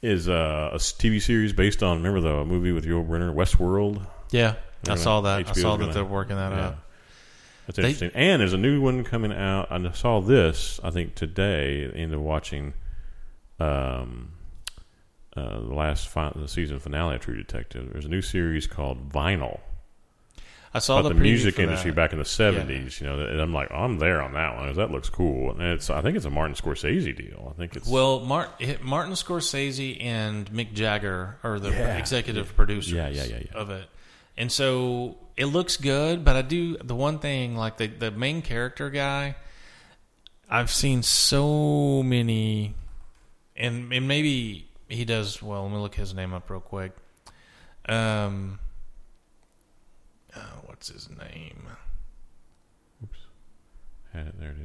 Is 0.03 0.29
uh, 0.29 0.69
a 0.71 0.77
TV 0.77 1.19
series 1.19 1.53
based 1.53 1.81
on 1.81 1.97
remember 1.97 2.21
the 2.21 2.45
movie 2.45 2.71
with 2.71 2.85
Yul 2.85 3.07
Brynner, 3.07 3.33
Westworld? 3.33 4.05
Yeah, 4.29 4.51
I 4.51 4.55
They're 4.83 4.97
saw 4.97 5.21
that. 5.21 5.49
I 5.49 5.51
saw 5.53 5.75
that 5.77 5.81
gonna- 5.85 5.93
they're 5.93 6.05
working 6.05 6.35
that 6.35 6.51
Yeah. 6.51 6.65
up. 6.67 6.83
That's 7.65 7.77
They- 7.77 7.83
interesting. 7.89 8.11
and 8.13 8.39
there's 8.39 8.53
a 8.53 8.57
new 8.57 8.79
one 8.79 9.03
coming 9.03 9.33
out. 9.33 9.71
I 9.71 9.91
saw 9.93 10.21
this, 10.21 10.79
I 10.83 10.91
think, 10.91 11.15
today, 11.15 11.91
into 11.95 12.19
watching 12.19 12.75
um, 13.59 14.33
uh, 15.35 15.57
the 15.61 15.73
last 15.73 16.07
fi- 16.07 16.31
the 16.35 16.47
season 16.47 16.77
finale 16.77 17.15
of 17.15 17.21
True 17.21 17.35
Detective. 17.35 17.89
There's 17.91 18.05
a 18.05 18.09
new 18.09 18.21
series 18.21 18.67
called 18.67 19.11
Vinyl 19.11 19.59
I 20.77 20.79
saw 20.79 21.01
the, 21.01 21.09
the, 21.09 21.15
music 21.15 21.59
industry 21.59 21.91
that. 21.91 21.95
back 21.95 22.13
in 22.13 22.19
the 22.19 22.25
70s. 22.25 23.01
You 23.01 23.07
know, 23.07 23.19
and 23.19 23.39
I'm 23.41 23.53
like, 23.53 23.69
I'm 23.71 23.99
there 23.99 24.21
on 24.21 24.33
that 24.33 24.55
one. 24.55 24.73
That 24.73 24.91
looks 24.91 25.09
cool. 25.09 25.51
And 25.51 25.61
it's, 25.61 25.89
I 25.89 26.01
think 26.01 26.15
it's 26.15 26.25
a 26.25 26.29
Martin 26.29 26.55
Scorsese 26.55 27.15
deal. 27.15 27.53
I 27.53 27.57
think 27.59 27.75
it's 27.75 27.87
Well, 27.87 28.21
Mar- 28.21 28.49
Martin 28.81 29.13
Scorsese 29.13 30.03
and 30.03 30.49
Mick 30.51 30.73
Jagger 30.73 31.37
are 31.43 31.59
the 31.59 31.69
Yeah. 31.71 31.97
executive 31.97 32.55
producers 32.55 32.93
Yeah, 32.93 33.09
yeah, 33.09 33.23
yeah, 33.25 33.39
yeah. 33.51 33.57
of 33.57 33.69
it. 33.69 33.87
And 34.37 34.51
so 34.51 35.17
it 35.35 35.45
looks 35.45 35.77
good, 35.77 36.23
but 36.23 36.35
I 36.35 36.41
do 36.43 36.77
the 36.77 36.95
one 36.95 37.19
thing 37.19 37.55
like 37.57 37.77
the 37.77 37.87
the 37.87 38.11
main 38.11 38.41
character 38.43 38.89
guy 38.91 39.35
I've 40.49 40.71
seen 40.71 41.01
so 41.03 42.03
many 42.03 42.75
and 43.55 43.91
and 43.91 44.07
maybe 44.07 44.67
he 44.87 45.05
does 45.05 45.41
well, 45.41 45.63
let 45.63 45.71
me 45.71 45.77
look 45.79 45.95
his 45.95 46.13
name 46.13 46.33
up 46.33 46.49
real 46.51 46.59
quick. 46.59 46.91
Um 47.89 48.59
what's 50.77 50.89
his 50.89 51.09
name? 51.09 51.67
Had 54.13 54.27
it, 54.27 54.39
there 54.39 54.51
it 54.51 54.57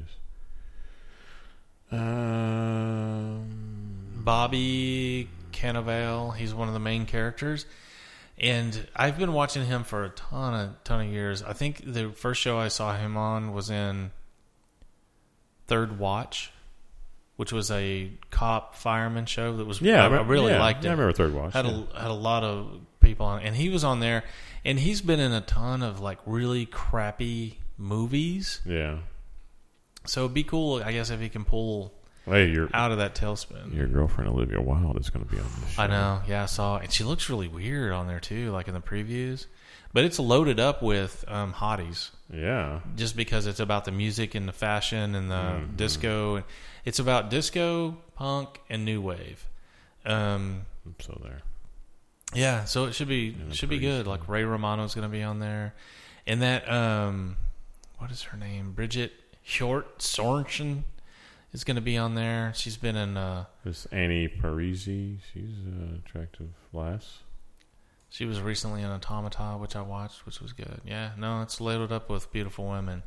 is. 1.90 1.98
Um, 1.98 3.48
Bobby 4.16 5.28
Cannavale. 5.52 6.36
He's 6.36 6.54
one 6.54 6.68
of 6.68 6.74
the 6.74 6.80
main 6.80 7.06
characters, 7.06 7.64
and 8.38 8.86
I've 8.94 9.18
been 9.18 9.32
watching 9.32 9.64
him 9.64 9.84
for 9.84 10.04
a 10.04 10.10
ton 10.10 10.54
of 10.54 10.84
ton 10.84 11.06
of 11.06 11.12
years. 11.12 11.42
I 11.42 11.54
think 11.54 11.82
the 11.84 12.10
first 12.10 12.40
show 12.40 12.58
I 12.58 12.68
saw 12.68 12.94
him 12.96 13.16
on 13.16 13.52
was 13.54 13.70
in 13.70 14.10
Third 15.66 15.98
Watch, 15.98 16.52
which 17.36 17.52
was 17.52 17.70
a 17.70 18.10
cop 18.30 18.76
fireman 18.76 19.24
show 19.26 19.56
that 19.56 19.66
was 19.66 19.80
yeah, 19.80 20.06
I, 20.06 20.08
I 20.08 20.22
really 20.22 20.52
yeah, 20.52 20.60
liked 20.60 20.84
it. 20.84 20.88
I 20.88 20.92
remember 20.92 21.12
Third 21.12 21.34
Watch. 21.34 21.54
had 21.54 21.66
yeah. 21.66 21.82
a 21.94 22.00
had 22.02 22.10
a 22.10 22.14
lot 22.14 22.44
of 22.44 22.80
people 23.00 23.26
on, 23.26 23.42
and 23.42 23.56
he 23.56 23.68
was 23.70 23.82
on 23.84 24.00
there, 24.00 24.24
and 24.64 24.78
he's 24.80 25.00
been 25.00 25.20
in 25.20 25.32
a 25.32 25.40
ton 25.40 25.82
of 25.82 26.00
like 26.00 26.18
really 26.26 26.66
crappy 26.66 27.58
movies. 27.78 28.60
yeah. 28.64 28.98
So 30.04 30.22
it'd 30.24 30.34
be 30.34 30.42
cool, 30.42 30.82
I 30.84 30.92
guess, 30.92 31.10
if 31.10 31.20
he 31.20 31.28
can 31.28 31.44
pull 31.44 31.94
Hey, 32.24 32.50
your 32.50 32.68
out 32.74 32.90
of 32.92 32.98
that 32.98 33.14
tailspin. 33.14 33.74
your 33.74 33.86
girlfriend 33.86 34.30
Olivia 34.30 34.60
Wilde 34.60 34.98
is 34.98 35.10
going 35.10 35.24
to 35.24 35.30
be 35.32 35.38
on 35.38 35.46
this. 35.60 35.70
Show. 35.72 35.82
I 35.82 35.86
know. 35.88 36.22
Yeah, 36.28 36.42
I 36.44 36.46
saw, 36.46 36.78
and 36.78 36.92
she 36.92 37.04
looks 37.04 37.28
really 37.30 37.48
weird 37.48 37.92
on 37.92 38.06
there 38.08 38.18
too, 38.20 38.50
like 38.50 38.66
in 38.68 38.74
the 38.74 38.80
previews. 38.80 39.46
But 39.92 40.04
it's 40.04 40.18
loaded 40.18 40.58
up 40.58 40.82
with 40.82 41.24
um, 41.28 41.52
hotties, 41.52 42.10
Yeah. 42.32 42.80
just 42.96 43.16
because 43.16 43.46
it's 43.46 43.60
about 43.60 43.84
the 43.84 43.90
music 43.92 44.34
and 44.34 44.48
the 44.48 44.52
fashion 44.52 45.14
and 45.14 45.30
the 45.30 45.34
Mm-hmm. 45.34 45.76
disco. 45.76 46.42
It's 46.84 46.98
about 46.98 47.28
disco, 47.30 47.96
punk, 48.16 48.60
and 48.70 48.84
new 48.84 49.00
wave. 49.00 49.46
Um, 50.06 50.62
So 51.00 51.20
there. 51.22 51.42
Yeah, 52.35 52.64
so 52.64 52.85
it 52.87 52.95
should 52.95 53.09
be 53.09 53.37
should 53.53 53.68
be 53.68 53.78
good. 53.78 54.07
Like 54.07 54.28
Ray 54.28 54.45
Romano's 54.45 54.95
going 54.95 55.09
to 55.09 55.12
be 55.12 55.22
on 55.22 55.39
there, 55.39 55.74
and 56.26 56.41
that 56.43 56.70
um, 56.70 57.37
what 57.99 58.11
is 58.11 58.22
her 58.22 58.37
name? 58.39 58.72
Bridget 58.72 59.12
Short 59.43 59.99
Sorensen 59.99 60.85
is 61.53 61.64
going 61.64 61.74
to 61.76 61.83
be 61.83 61.99
on 61.99 62.14
there. 62.14 62.53
She's 62.57 62.76
been 62.76 62.97
in. 62.97 63.16
Uh, 63.16 63.45
This 63.64 63.87
Annie 63.93 64.28
Parisse, 64.28 64.85
she's 64.85 65.59
an 65.66 66.03
attractive 66.05 66.49
lass. 66.72 67.18
She 68.09 68.24
was 68.26 68.41
recently 68.41 68.83
in 68.83 68.89
Automata, 68.91 69.57
which 69.59 69.74
I 69.74 69.80
watched, 69.80 70.26
which 70.26 70.41
was 70.41 70.53
good. 70.53 70.80
Yeah, 70.85 71.12
no, 71.16 71.41
it's 71.43 71.61
loaded 71.61 71.93
up 71.93 72.11
with 72.11 72.30
beautiful 72.33 72.68
women. 72.68 73.03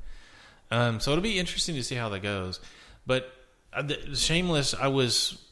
Um, 0.72 1.00
so 1.00 1.12
it'll 1.12 1.22
be 1.22 1.38
interesting 1.38 1.76
to 1.76 1.84
see 1.84 1.94
how 1.96 2.10
that 2.10 2.22
goes. 2.24 2.60
But 3.06 3.32
uh, 3.72 3.84
the- 3.84 4.16
Shameless, 4.16 4.74
I 4.74 4.88
was 4.88 5.45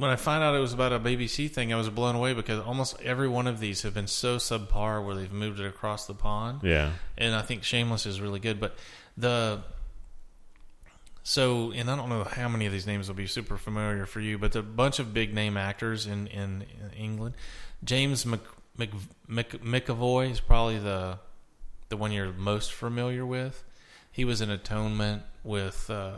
when 0.00 0.10
I 0.10 0.16
found 0.16 0.42
out 0.42 0.54
it 0.54 0.60
was 0.60 0.72
about 0.72 0.92
a 0.92 0.98
BBC 0.98 1.50
thing, 1.50 1.72
I 1.72 1.76
was 1.76 1.90
blown 1.90 2.14
away 2.16 2.32
because 2.32 2.58
almost 2.60 3.00
every 3.02 3.28
one 3.28 3.46
of 3.46 3.60
these 3.60 3.82
have 3.82 3.92
been 3.92 4.06
so 4.06 4.38
subpar 4.38 5.04
where 5.04 5.14
they've 5.14 5.30
moved 5.30 5.60
it 5.60 5.66
across 5.66 6.06
the 6.06 6.14
pond 6.14 6.60
Yeah. 6.62 6.92
and 7.18 7.34
I 7.34 7.42
think 7.42 7.64
Shameless 7.64 8.06
is 8.06 8.20
really 8.20 8.40
good. 8.40 8.58
But 8.60 8.76
the 9.16 9.62
so, 11.22 11.70
and 11.72 11.90
I 11.90 11.96
don't 11.96 12.08
know 12.08 12.24
how 12.24 12.48
many 12.48 12.64
of 12.64 12.72
these 12.72 12.86
names 12.86 13.08
will 13.08 13.14
be 13.14 13.26
super 13.26 13.58
familiar 13.58 14.06
for 14.06 14.20
you, 14.20 14.38
but 14.38 14.56
a 14.56 14.62
bunch 14.62 14.98
of 14.98 15.12
big 15.12 15.34
name 15.34 15.56
actors 15.56 16.06
in 16.06 16.26
in, 16.28 16.62
in 16.62 16.90
England. 16.96 17.34
James 17.84 18.24
Mc, 18.24 18.40
Mc, 18.78 18.90
Mc, 19.28 19.50
McAvoy 19.62 20.30
is 20.30 20.40
probably 20.40 20.78
the 20.78 21.18
the 21.90 21.96
one 21.98 22.10
you're 22.10 22.32
most 22.32 22.72
familiar 22.72 23.26
with. 23.26 23.64
He 24.10 24.24
was 24.24 24.40
in 24.40 24.48
Atonement 24.50 25.22
with. 25.44 25.90
Uh, 25.90 26.12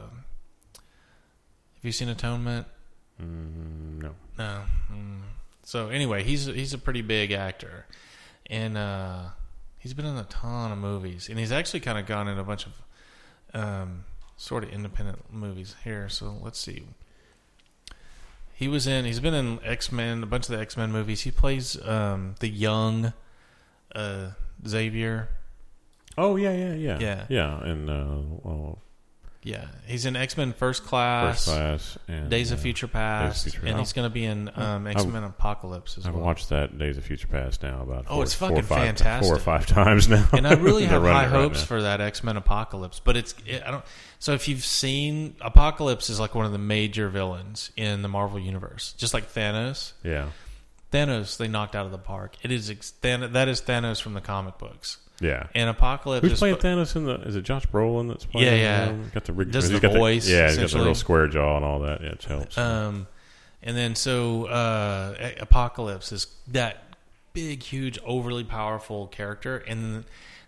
have 0.74 1.87
you 1.89 1.93
seen 1.93 2.09
Atonement? 2.09 2.66
Mm, 3.23 4.03
no. 4.03 4.14
No. 4.39 4.62
Mm. 4.93 5.20
So 5.64 5.89
anyway, 5.89 6.23
he's 6.23 6.47
he's 6.47 6.75
a 6.75 6.79
pretty 6.79 7.03
big 7.03 7.31
actor, 7.33 7.87
and 8.51 8.77
uh, 8.77 9.27
he's 9.79 9.95
been 9.95 10.07
in 10.07 10.16
a 10.16 10.25
ton 10.25 10.73
of 10.73 10.79
movies, 10.79 11.29
and 11.29 11.39
he's 11.39 11.53
actually 11.53 11.81
kind 11.81 11.99
of 11.99 12.07
gone 12.07 12.29
in 12.29 12.39
a 12.39 12.45
bunch 12.45 12.66
of 12.66 12.73
um, 13.55 14.05
sort 14.37 14.64
of 14.64 14.70
independent 14.70 15.33
movies 15.33 15.77
here. 15.85 16.09
So 16.09 16.37
let's 16.43 16.59
see. 16.59 16.83
He 18.55 18.68
was 18.68 18.87
in. 18.87 19.05
He's 19.05 19.20
been 19.20 19.35
in 19.35 19.61
X 19.64 19.91
Men, 19.93 20.23
a 20.23 20.27
bunch 20.27 20.49
of 20.49 20.57
the 20.57 20.61
X 20.61 20.77
Men 20.77 20.91
movies. 20.93 21.23
He 21.23 21.31
plays 21.31 21.81
um, 21.87 22.35
the 22.41 22.49
young 22.49 23.12
uh, 23.95 24.31
Xavier. 24.66 25.29
Oh 26.18 26.37
yeah, 26.37 26.53
yeah, 26.53 26.75
yeah, 26.75 26.99
Yeah. 27.01 27.25
yeah. 27.29 27.62
And 27.64 27.89
uh, 27.89 28.18
well, 28.43 28.79
Yeah, 29.45 29.66
he's 29.86 30.07
in 30.07 30.14
X 30.14 30.36
Men 30.36 30.53
First 30.53 30.84
Class, 30.84 31.47
first 31.47 31.57
class 31.57 31.99
and 32.07 32.30
Days 32.30 32.53
of 32.53 32.61
uh, 32.61 32.62
Future 32.62 32.86
Past, 32.86 33.43
Future 33.43 33.66
and 33.66 33.76
he's 33.80 33.93
going 33.93 34.07
to 34.07 34.12
be 34.14 34.24
in 34.24 34.49
um, 34.55 34.86
X 34.86 35.05
Men 35.05 35.24
Apocalypse 35.24 35.99
as 35.99 36.05
well. 36.05 36.11
I've 36.11 36.16
well. 36.16 36.24
watched 36.26 36.49
that 36.51 36.78
Days 36.78 36.97
of 36.97 37.05
Future 37.05 37.26
Past 37.26 37.61
now 37.64 37.82
about 37.82 38.05
Oh, 38.09 38.14
four, 38.14 38.22
it's 38.22 38.34
four 38.34 38.49
fucking 38.51 38.61
or 38.62 38.66
five, 38.66 38.78
fantastic. 38.86 39.26
four 39.28 39.36
or 39.36 39.40
five 39.40 39.66
times 39.66 40.09
now. 40.09 40.28
and 40.32 40.47
I 40.47 40.55
really 40.55 40.84
have 40.84 41.03
high 41.03 41.24
right 41.24 41.28
hopes 41.28 41.61
for 41.64 41.82
that 41.82 42.01
X 42.01 42.22
Men 42.22 42.36
Apocalypse. 42.36 43.01
But 43.01 43.16
it's 43.16 43.34
it, 43.45 43.64
I 43.66 43.72
don't. 43.72 43.84
So 44.20 44.32
if 44.34 44.47
you've 44.47 44.64
seen 44.64 45.34
Apocalypse, 45.40 46.09
is 46.09 46.20
like 46.20 46.36
one 46.36 46.47
of 46.47 46.53
the 46.53 46.59
major 46.59 47.09
villains 47.09 47.72
in 47.76 48.03
the 48.03 48.09
Marvel 48.09 48.38
universe, 48.38 48.95
just 48.97 49.12
like 49.12 49.32
Thanos. 49.34 49.93
Yeah, 50.05 50.28
Thanos 50.93 51.36
they 51.36 51.49
knocked 51.49 51.74
out 51.74 51.84
of 51.86 51.90
the 51.90 51.99
park. 51.99 52.36
It 52.43 52.53
is 52.53 52.70
ex- 52.70 52.93
Than- 53.01 53.32
that 53.32 53.49
is 53.49 53.61
Thanos 53.61 54.01
from 54.01 54.14
the 54.14 54.20
comic 54.20 54.59
books. 54.59 54.99
Yeah. 55.23 55.47
And 55.55 55.70
Apocalypse 55.70 56.23
Who's 56.23 56.33
is 56.33 56.39
playing 56.39 56.57
Thanos 56.57 56.97
in 56.97 57.05
the? 57.05 57.14
Is 57.23 57.37
it 57.37 57.43
Josh 57.43 57.66
Brolin 57.66 58.09
that's 58.09 58.25
playing? 58.25 58.49
Yeah, 58.49 58.55
yeah. 58.55 58.85
him? 58.87 59.11
Got 59.14 59.25
the 59.25 59.33
rig- 59.33 59.51
Does 59.51 59.70
the 59.70 59.81
got 59.81 59.93
voice, 59.93 60.29
yeah, 60.29 60.49
he's 60.49 60.59
got 60.59 60.70
the 60.70 60.85
real 60.85 60.95
square 60.95 61.29
jaw 61.29 61.57
and 61.57 61.64
all 61.64 61.81
that. 61.81 62.03
Yeah, 62.03 62.11
it 62.11 62.25
helps. 62.25 62.59
Um, 62.59 63.07
and 63.62 63.77
then 63.77 63.95
so 63.95 64.47
uh, 64.47 65.33
Apocalypse 65.41 66.12
is 66.12 66.27
that 66.49 66.85
big, 67.33 67.62
huge, 67.62 67.99
overly 68.05 68.45
powerful 68.45 69.07
character, 69.07 69.57
and 69.57 70.05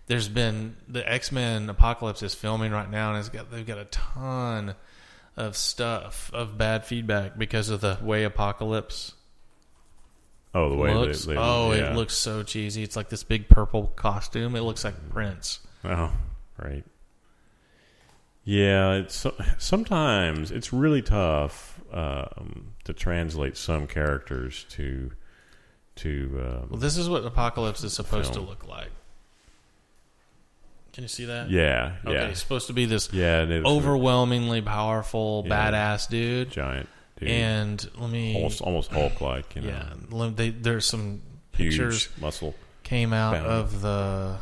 there's 0.07 0.29
been 0.29 0.75
the 0.87 1.09
X 1.09 1.31
Men 1.31 1.69
Apocalypse 1.69 2.21
is 2.21 2.33
filming 2.33 2.71
right 2.71 2.89
now, 2.89 3.11
and 3.11 3.19
it's 3.19 3.29
got 3.29 3.51
they've 3.51 3.65
got 3.65 3.77
a 3.77 3.85
ton 3.85 4.75
of 5.37 5.55
stuff 5.57 6.31
of 6.33 6.57
bad 6.57 6.85
feedback 6.85 7.37
because 7.37 7.69
of 7.69 7.81
the 7.81 7.97
way 8.01 8.23
Apocalypse 8.23 9.13
oh, 10.55 10.69
the 10.69 10.75
way 10.75 10.93
looks. 10.93 11.25
they, 11.25 11.33
they 11.35 11.39
oh, 11.39 11.71
yeah. 11.73 11.91
it 11.91 11.95
looks 11.95 12.15
so 12.15 12.41
cheesy. 12.41 12.81
It's 12.81 12.95
like 12.95 13.09
this 13.09 13.23
big 13.23 13.47
purple 13.49 13.87
costume. 13.95 14.55
It 14.55 14.61
looks 14.61 14.83
like 14.83 14.95
Prince. 15.11 15.59
Oh, 15.83 16.11
right. 16.57 16.83
Yeah, 18.43 18.93
it's 18.93 19.25
sometimes 19.57 20.51
it's 20.51 20.71
really 20.71 21.01
tough 21.01 21.81
um, 21.91 22.73
to 22.83 22.93
translate 22.93 23.57
some 23.57 23.87
characters 23.87 24.65
to 24.71 25.11
to. 25.97 26.41
Um, 26.61 26.67
Well, 26.71 26.79
this 26.79 26.97
is 26.97 27.09
what 27.09 27.25
Apocalypse 27.25 27.83
is 27.83 27.93
supposed 27.93 28.33
Film. 28.33 28.45
to 28.45 28.49
look 28.51 28.67
like. 28.67 28.91
Can 30.93 31.03
you 31.03 31.07
see 31.09 31.25
that? 31.25 31.49
yeah, 31.49 31.95
Okay, 32.05 32.13
yeah, 32.13 32.27
it's 32.27 32.39
supposed 32.39 32.67
to 32.67 32.73
be 32.73 32.85
this 32.85 33.11
yeah. 33.11 33.41
Overwhelmingly 33.65 34.61
powerful, 34.61 35.43
Yeah. 35.45 35.71
badass 35.71 36.07
dude. 36.07 36.51
giant, 36.51 36.87
dude. 37.19 37.29
And 37.29 37.89
let 37.97 38.09
me, 38.09 38.35
almost 38.35 38.61
almost 38.61 38.91
Hulk 38.91 39.21
like. 39.21 39.55
You 39.55 39.61
know, 40.11 40.25
yeah, 40.25 40.29
they, 40.35 40.49
there's 40.49 40.85
some 40.85 41.21
huge 41.55 41.71
pictures 41.77 42.09
muscle. 42.19 42.55
came 42.83 43.13
out 43.13 43.33
bound. 43.33 43.45
of 43.47 43.81
the 43.81 44.37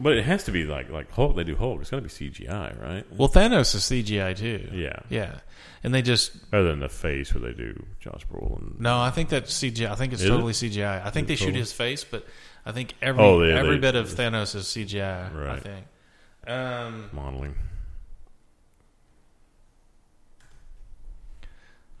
But 0.00 0.16
it 0.16 0.24
has 0.24 0.44
to 0.44 0.52
be 0.52 0.64
like 0.64 0.90
like 0.90 1.10
Hulk. 1.10 1.34
They 1.36 1.44
do 1.44 1.56
Hulk. 1.56 1.80
It's 1.80 1.90
got 1.90 1.96
to 1.96 2.02
be 2.02 2.08
CGI, 2.08 2.80
right? 2.80 3.04
Well, 3.12 3.28
Thanos 3.28 3.74
is 3.74 3.82
CGI 3.82 4.36
too. 4.36 4.68
Yeah. 4.72 5.00
Yeah, 5.10 5.40
and 5.82 5.92
they 5.92 6.02
just 6.02 6.32
Other 6.52 6.68
than 6.70 6.80
the 6.80 6.88
face 6.88 7.34
where 7.34 7.42
they 7.50 7.52
do 7.56 7.84
Josh 8.00 8.24
Brolin. 8.32 8.78
no. 8.78 8.98
I 9.00 9.10
think 9.10 9.28
that's 9.28 9.52
CGI. 9.52 9.90
I 9.90 9.94
think 9.96 10.12
it's 10.12 10.22
Is 10.22 10.28
it? 10.28 10.30
totally 10.32 10.52
CGI. 10.52 11.04
I 11.04 11.10
think 11.10 11.24
Is 11.24 11.28
they 11.28 11.34
it 11.34 11.36
shoot 11.38 11.44
totally? 11.46 11.60
his 11.60 11.72
face, 11.72 12.04
but 12.04 12.24
I 12.64 12.72
think 12.72 12.94
every 13.02 13.22
Oh, 13.22 13.40
they- 13.40 13.52
every 13.52 13.74
they- 13.76 13.80
bit 13.80 13.94
of 13.96 14.08
Thanos 14.08 14.54
is 14.54 14.66
CGI. 14.66 15.30
I 15.30 15.34
Right. 15.34 15.62
think. 15.62 15.86
Um, 16.46 17.10
modeling. 17.12 17.54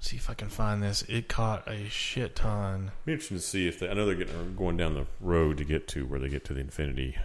See 0.08 0.16
if 0.16 0.30
I 0.30 0.34
can 0.34 0.48
find 0.48 0.82
this. 0.82 1.02
It 1.02 1.28
caught 1.28 1.68
a 1.68 1.88
shit 1.90 2.34
ton. 2.34 2.92
Be 3.04 3.12
interesting 3.12 3.36
to 3.36 3.42
see 3.42 3.68
if 3.68 3.78
they. 3.78 3.88
I 3.88 3.94
know 3.94 4.06
they're 4.06 4.14
getting 4.14 4.56
going 4.56 4.76
down 4.76 4.94
the 4.94 5.06
road 5.20 5.58
to 5.58 5.64
get 5.64 5.86
to 5.88 6.06
where 6.06 6.18
they 6.18 6.30
get 6.30 6.44
to 6.46 6.54
the 6.54 6.60
Infinity 6.60 7.18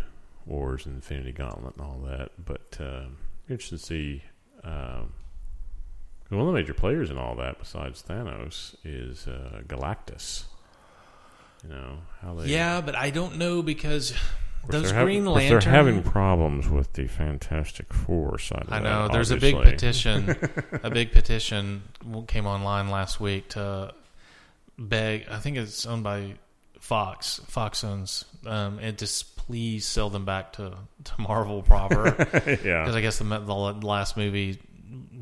Wars 0.45 0.85
and 0.85 0.95
Infinity 0.95 1.31
Gauntlet 1.31 1.75
and 1.77 1.85
all 1.85 1.99
that. 2.05 2.31
But 2.43 2.77
uh, 2.79 3.05
interesting 3.49 3.77
to 3.77 3.83
see. 3.83 4.23
Um, 4.63 5.13
one 6.29 6.41
of 6.41 6.47
the 6.47 6.53
major 6.53 6.73
players 6.73 7.11
in 7.11 7.17
all 7.17 7.35
that, 7.35 7.59
besides 7.59 8.01
Thanos, 8.01 8.75
is 8.83 9.27
uh, 9.27 9.61
Galactus. 9.67 10.45
You 11.63 11.69
know 11.69 11.99
how 12.21 12.33
they. 12.33 12.47
Yeah, 12.47 12.81
but 12.81 12.95
I 12.95 13.11
don't 13.11 13.37
know 13.37 13.61
because 13.61 14.13
those 14.67 14.83
they're 14.83 14.93
having- 14.93 15.05
Green 15.23 15.25
Lantern. 15.25 15.59
They're 15.59 15.71
having 15.71 16.03
problems 16.03 16.69
with 16.69 16.93
the 16.93 17.07
Fantastic 17.07 17.93
Four 17.93 18.39
side. 18.39 18.63
Of 18.63 18.73
I 18.73 18.79
that, 18.79 18.83
know 18.83 19.07
there's 19.09 19.31
a 19.31 19.37
big 19.37 19.55
petition. 19.55 20.35
a 20.83 20.89
big 20.89 21.11
petition 21.13 21.83
came 22.27 22.45
online 22.45 22.89
last 22.89 23.19
week 23.19 23.49
to 23.49 23.93
beg. 24.77 25.25
I 25.29 25.39
think 25.39 25.57
it's 25.57 25.85
owned 25.85 26.03
by 26.03 26.35
Fox. 26.79 27.39
Fox 27.47 27.83
owns, 27.83 28.25
um, 28.45 28.79
and 28.79 28.97
just 28.97 29.35
please 29.37 29.85
sell 29.85 30.09
them 30.09 30.23
back 30.25 30.53
to 30.53 30.73
to 31.03 31.13
Marvel 31.21 31.61
proper 31.61 32.15
yeah. 32.63 32.81
because 32.83 32.95
I 32.95 33.01
guess 33.01 33.17
the, 33.19 33.25
the 33.25 33.53
last 33.53 34.15
movie 34.15 34.59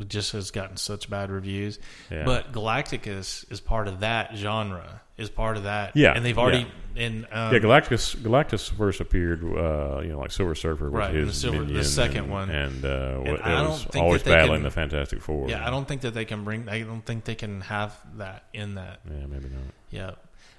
just 0.07 0.32
has 0.34 0.51
gotten 0.51 0.78
such 0.78 1.09
bad 1.09 1.30
reviews. 1.32 1.80
yeah. 2.09 2.24
But 2.26 2.51
Galacticus 2.51 3.49
is 3.51 3.59
part 3.59 3.88
of 3.88 4.01
that 4.01 4.36
genre. 4.36 5.01
Is 5.17 5.30
part 5.30 5.55
of 5.57 5.63
that. 5.63 5.95
Yeah, 5.95 6.13
and 6.13 6.26
they've 6.26 6.38
already 6.38 6.65
in 6.95 7.28
um, 7.32 7.53
yeah, 7.53 7.59
Galactus. 7.59 8.15
Galactus 8.15 8.72
first 8.76 9.01
appeared, 9.01 9.43
uh, 9.43 9.99
you 10.01 10.09
know, 10.09 10.19
like 10.19 10.32
Silver 10.32 10.55
Surfer 10.55 10.89
Right, 10.89 11.13
his 11.13 11.28
the 11.28 11.34
Silver- 11.51 11.63
the 11.65 11.84
second 11.84 12.24
and, 12.24 12.32
one. 12.32 12.49
and, 12.49 12.84
uh, 12.84 13.19
And 13.19 13.28
it 13.28 13.41
I 13.41 13.61
was 13.61 13.86
always 13.95 14.24
battling 14.24 14.59
can- 14.59 14.63
the 14.63 14.72
Fantastic 14.72 15.22
Four. 15.22 15.47
Yeah, 15.47 15.65
I 15.65 15.69
don't 15.69 15.88
think 15.88 16.01
that 16.01 16.15
they 16.15 16.26
can 16.26 16.43
bring. 16.43 16.67
I 16.67 16.82
don't 16.82 17.05
think 17.05 17.26
they 17.26 17.36
can 17.36 17.61
have 17.61 17.95
that 18.17 18.45
in 18.53 18.76
that. 18.76 19.01
Yeah, 19.05 19.28
maybe 19.28 19.49
not. 19.49 19.61
Yeah, 19.91 20.11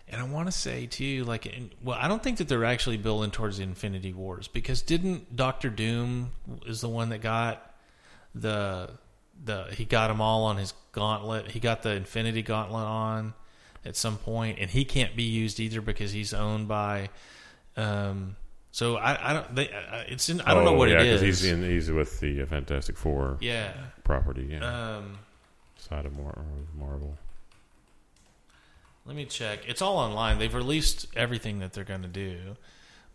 and 0.08 0.20
I 0.20 0.24
want 0.24 0.46
to 0.46 0.52
say 0.52 0.86
too, 0.86 1.24
like, 1.24 1.46
in, 1.46 1.70
well, 1.82 1.98
I 2.00 2.06
don't 2.06 2.22
think 2.22 2.38
that 2.38 2.46
they're 2.46 2.64
actually 2.64 2.98
building 2.98 3.32
towards 3.32 3.56
the 3.56 3.64
Infinity 3.64 4.12
Wars 4.12 4.46
because 4.46 4.80
didn't 4.82 5.34
Doctor 5.34 5.70
Doom 5.70 6.30
is 6.66 6.80
the 6.82 6.88
one 6.88 7.08
that 7.08 7.20
got 7.20 7.74
the 8.34 8.90
the 9.44 9.64
he 9.76 9.84
got 9.84 10.08
them 10.08 10.20
all 10.20 10.44
on 10.44 10.56
his 10.56 10.74
gauntlet. 10.92 11.50
He 11.50 11.60
got 11.60 11.82
the 11.82 11.90
Infinity 11.92 12.42
Gauntlet 12.42 12.84
on 12.84 13.34
at 13.84 13.96
some 13.96 14.16
point, 14.18 14.58
and 14.60 14.70
he 14.70 14.84
can't 14.84 15.16
be 15.16 15.24
used 15.24 15.58
either 15.60 15.80
because 15.80 16.12
he's 16.12 16.32
owned 16.34 16.68
by. 16.68 17.10
Um, 17.76 18.36
so 18.70 18.96
I, 18.96 19.30
I 19.30 19.32
don't. 19.32 19.54
They, 19.54 19.70
I- 19.72 20.06
it's 20.08 20.28
in, 20.28 20.40
I 20.42 20.54
don't 20.54 20.64
know 20.64 20.70
Oh, 20.74 20.78
what 20.78 20.88
yeah, 20.88 21.00
it 21.00 21.06
is. 21.06 21.20
he's 21.20 21.44
in. 21.44 21.62
He's 21.62 21.90
with 21.90 22.20
the 22.20 22.42
uh, 22.42 22.46
Fantastic 22.46 22.96
Four 22.96 23.38
yeah. 23.40 23.72
property. 24.04 24.48
Yeah, 24.50 24.96
Um, 24.96 25.18
side 25.76 26.06
of 26.06 26.16
Mar- 26.16 26.44
Marvel. 26.78 27.18
Let 29.04 29.16
me 29.16 29.24
check. 29.24 29.60
It's 29.66 29.82
all 29.82 29.96
online. 29.96 30.38
They've 30.38 30.54
released 30.54 31.06
everything 31.16 31.58
that 31.58 31.72
they're 31.72 31.82
going 31.84 32.02
to 32.02 32.08
do, 32.08 32.56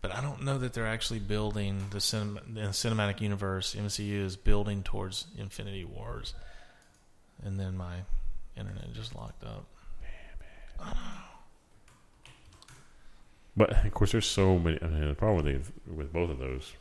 but 0.00 0.14
I 0.14 0.20
don't 0.20 0.42
know 0.44 0.58
that 0.58 0.72
they're 0.72 0.86
actually 0.86 1.18
building 1.18 1.86
the, 1.90 1.98
cinem- 1.98 2.54
the 2.54 2.60
cinematic 2.70 3.20
universe. 3.20 3.74
MCU 3.78 4.24
is 4.24 4.36
building 4.36 4.82
towards 4.82 5.26
Infinity 5.36 5.84
Wars, 5.84 6.34
and 7.42 7.58
then 7.58 7.76
my 7.76 7.96
internet 8.56 8.92
just 8.92 9.14
locked 9.14 9.44
up. 9.44 9.66
But 13.56 13.84
of 13.84 13.92
course, 13.92 14.12
there's 14.12 14.26
so 14.26 14.56
many. 14.56 14.78
I 14.80 14.86
mean, 14.86 15.08
the 15.08 15.14
problem 15.14 15.44
with 15.44 15.72
the, 15.86 15.92
with 15.92 16.12
both 16.12 16.30
of 16.30 16.38
those, 16.38 16.72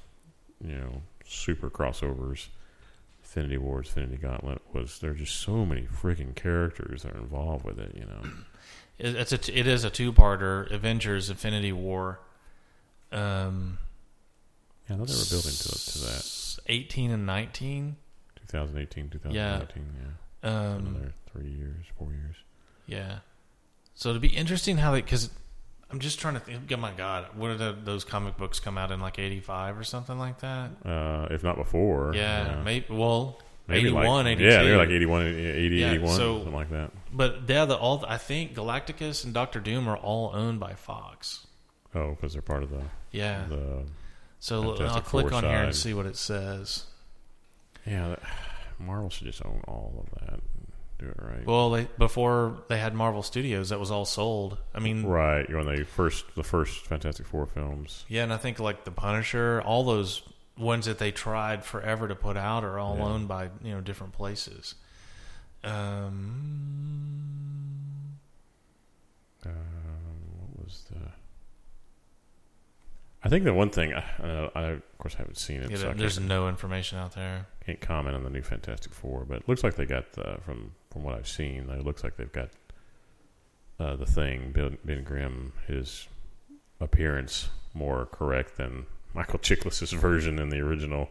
you 0.63 0.75
know, 0.75 1.01
super 1.25 1.71
crossovers, 1.71 2.49
Infinity 3.23 3.57
Wars, 3.57 3.87
Infinity 3.87 4.17
Gauntlet, 4.17 4.61
was 4.73 4.99
there's 4.99 5.17
just 5.17 5.41
so 5.41 5.65
many 5.65 5.81
freaking 5.81 6.35
characters 6.35 7.01
that 7.01 7.15
are 7.15 7.17
involved 7.17 7.65
with 7.65 7.79
it. 7.79 7.95
You 7.95 8.05
know, 8.05 8.29
it's 8.99 9.31
a 9.31 9.59
it 9.59 9.65
is 9.65 9.85
a 9.85 9.89
two 9.89 10.13
parter. 10.13 10.71
Avengers: 10.71 11.31
Infinity 11.31 11.71
War. 11.71 12.19
Um, 13.11 13.77
yeah, 14.89 14.95
I 14.95 14.99
thought 14.99 15.07
they 15.07 15.13
were 15.15 15.29
building 15.29 15.51
to 15.53 15.69
to 15.91 15.99
that. 16.05 16.57
Eighteen 16.67 17.11
and 17.11 17.25
nineteen. 17.25 17.95
2018, 18.47 19.09
2019, 19.09 19.83
yeah. 20.43 20.49
Um, 20.49 20.87
Another 20.95 21.13
three 21.31 21.49
years, 21.49 21.85
four 21.97 22.11
years. 22.13 22.35
Yeah. 22.85 23.19
So 23.95 24.09
it'd 24.11 24.21
be 24.21 24.29
interesting 24.29 24.77
how 24.77 24.91
they 24.93 25.01
because 25.01 25.29
I'm 25.91 25.99
just 25.99 26.19
trying 26.19 26.35
to 26.35 26.39
think. 26.39 26.71
Oh 26.71 26.77
my 26.77 26.91
god, 26.91 27.27
what 27.35 27.49
are 27.51 27.57
the, 27.57 27.75
those 27.83 28.03
comic 28.05 28.37
books 28.37 28.59
come 28.59 28.77
out 28.77 28.91
in 28.91 28.99
like 29.01 29.19
'85 29.19 29.77
or 29.79 29.83
something 29.83 30.17
like 30.17 30.39
that? 30.39 30.69
Uh, 30.85 31.27
if 31.31 31.43
not 31.43 31.55
before. 31.57 32.13
Yeah, 32.15 32.61
maybe. 32.63 32.85
Well, 32.89 33.39
Maybe 33.69 33.87
81, 33.89 34.05
like, 34.05 34.25
82. 34.37 34.45
Yeah, 34.49 34.63
they're 34.63 34.77
like 34.77 34.89
81, 34.89 35.25
80, 35.27 35.75
Yeah, 35.75 35.89
81, 35.91 36.15
so- 36.15 36.37
something 36.37 36.53
like 36.53 36.69
that. 36.69 36.91
But 37.11 37.41
yeah, 37.49 37.65
the 37.65 37.75
all 37.75 38.05
I 38.07 38.17
think 38.17 38.53
Galacticus 38.53 39.25
and 39.25 39.33
Doctor 39.33 39.59
Doom 39.59 39.89
are 39.89 39.97
all 39.97 40.31
owned 40.33 40.59
by 40.61 40.73
Fox. 40.75 41.45
Oh, 41.97 42.11
because 42.11 42.33
they're 42.33 42.41
part 42.41 42.63
of 42.63 42.69
the. 42.69 42.81
Yeah. 43.11 43.45
the 43.49 43.83
so 44.39 44.75
I'll 44.85 45.01
click 45.01 45.31
on 45.31 45.43
here 45.43 45.63
and 45.63 45.75
see 45.75 45.93
what 45.93 46.05
it 46.05 46.15
says. 46.15 46.85
yeah, 47.85 48.09
that, 48.09 48.19
Marvel 48.79 49.09
should 49.09 49.25
just 49.27 49.43
own 49.45 49.61
all 49.67 50.05
of 50.05 50.19
that. 50.21 50.33
and 50.33 50.41
Do 50.99 51.07
it 51.07 51.15
right. 51.19 51.45
Well, 51.45 51.71
they 51.71 51.87
before 51.97 52.57
they 52.67 52.77
had 52.77 52.93
Marvel 52.93 53.23
Studios, 53.23 53.69
that 53.69 53.79
was 53.79 53.89
all 53.89 54.05
sold. 54.05 54.57
I 54.75 54.79
mean, 54.79 55.03
right. 55.05 55.47
You 55.49 55.57
When 55.57 55.65
they 55.65 55.83
first, 55.83 56.25
the 56.35 56.43
first 56.43 56.85
Fantastic 56.85 57.25
Four 57.25 57.47
films. 57.47 58.05
yeah, 58.07 58.23
and 58.23 58.31
I 58.33 58.37
think 58.37 58.59
like 58.59 58.83
the 58.85 58.91
Punisher, 58.91 59.61
all 59.65 59.83
those 59.83 60.21
ones 60.57 60.85
that 60.87 60.97
they 60.99 61.11
tried 61.11 61.63
forever 61.65 62.07
to 62.07 62.15
put 62.15 62.37
out 62.37 62.63
are 62.63 62.77
all 62.79 62.97
Yeah. 62.97 63.03
owned 63.05 63.27
by 63.27 63.45
you 63.63 63.73
know 63.73 63.81
different 63.81 64.13
places. 64.13 64.75
Um, 65.63 67.23
Uh, 69.45 69.49
what 69.49 70.65
was 70.65 70.83
the. 70.91 70.99
I 73.27 73.29
think 73.29 73.43
the 73.43 73.53
one 73.53 73.69
thing, 73.69 73.93
I, 73.93 74.03
uh, 74.23 74.49
I 74.55 74.61
of 74.71 74.97
course 74.97 75.15
haven't 75.15 75.37
seen 75.37 75.61
it, 75.61 75.69
yeah, 75.69 75.77
so 75.77 75.93
there's 75.93 76.17
no 76.19 76.47
information 76.47 76.97
out 76.97 77.13
there. 77.13 77.45
can't 77.65 77.81
comment 77.81 78.15
on 78.15 78.23
the 78.23 78.29
new 78.29 78.41
Fantastic 78.41 78.93
Four, 78.93 79.25
but 79.25 79.39
it 79.39 79.49
looks 79.49 79.63
like 79.63 79.75
they 79.75 79.85
got, 79.85 80.13
the, 80.13 80.37
from 80.45 80.71
from 80.91 81.03
what 81.03 81.13
I've 81.15 81.27
seen, 81.27 81.69
it 81.69 81.83
looks 81.83 82.03
like 82.03 82.15
they've 82.15 82.31
got 82.31 82.49
uh, 83.79 83.95
the 83.97 84.05
thing, 84.05 84.51
Ben, 84.53 84.77
ben 84.85 85.03
Grimm, 85.03 85.51
his 85.67 86.07
appearance 86.79 87.49
more 87.73 88.05
correct 88.05 88.55
than 88.57 88.85
Michael 89.13 89.39
Chiklis's 89.39 89.91
version 90.07 90.39
in 90.39 90.49
the 90.49 90.59
original 90.59 91.09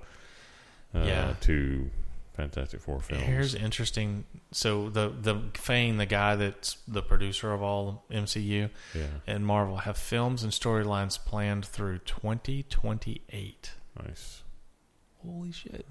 uh, 0.94 1.00
Yeah. 1.04 1.34
two 1.40 1.90
Fantastic 2.36 2.80
Four 2.80 3.00
films. 3.00 3.24
Here's 3.24 3.54
interesting. 3.54 4.24
So 4.52 4.90
the 4.90 5.08
the 5.08 5.40
Fane, 5.54 5.96
the 5.96 6.06
guy 6.06 6.36
that's 6.36 6.76
the 6.86 7.02
producer 7.02 7.52
of 7.52 7.62
all 7.62 8.04
MCU 8.10 8.68
yeah, 8.94 9.02
and 9.26 9.46
Marvel, 9.46 9.78
have 9.78 9.96
films 9.96 10.42
and 10.42 10.52
storylines 10.52 11.18
planned 11.18 11.64
through 11.64 11.98
2028. 12.00 13.72
nice. 14.04 14.42
Holy 15.24 15.50
shit! 15.50 15.86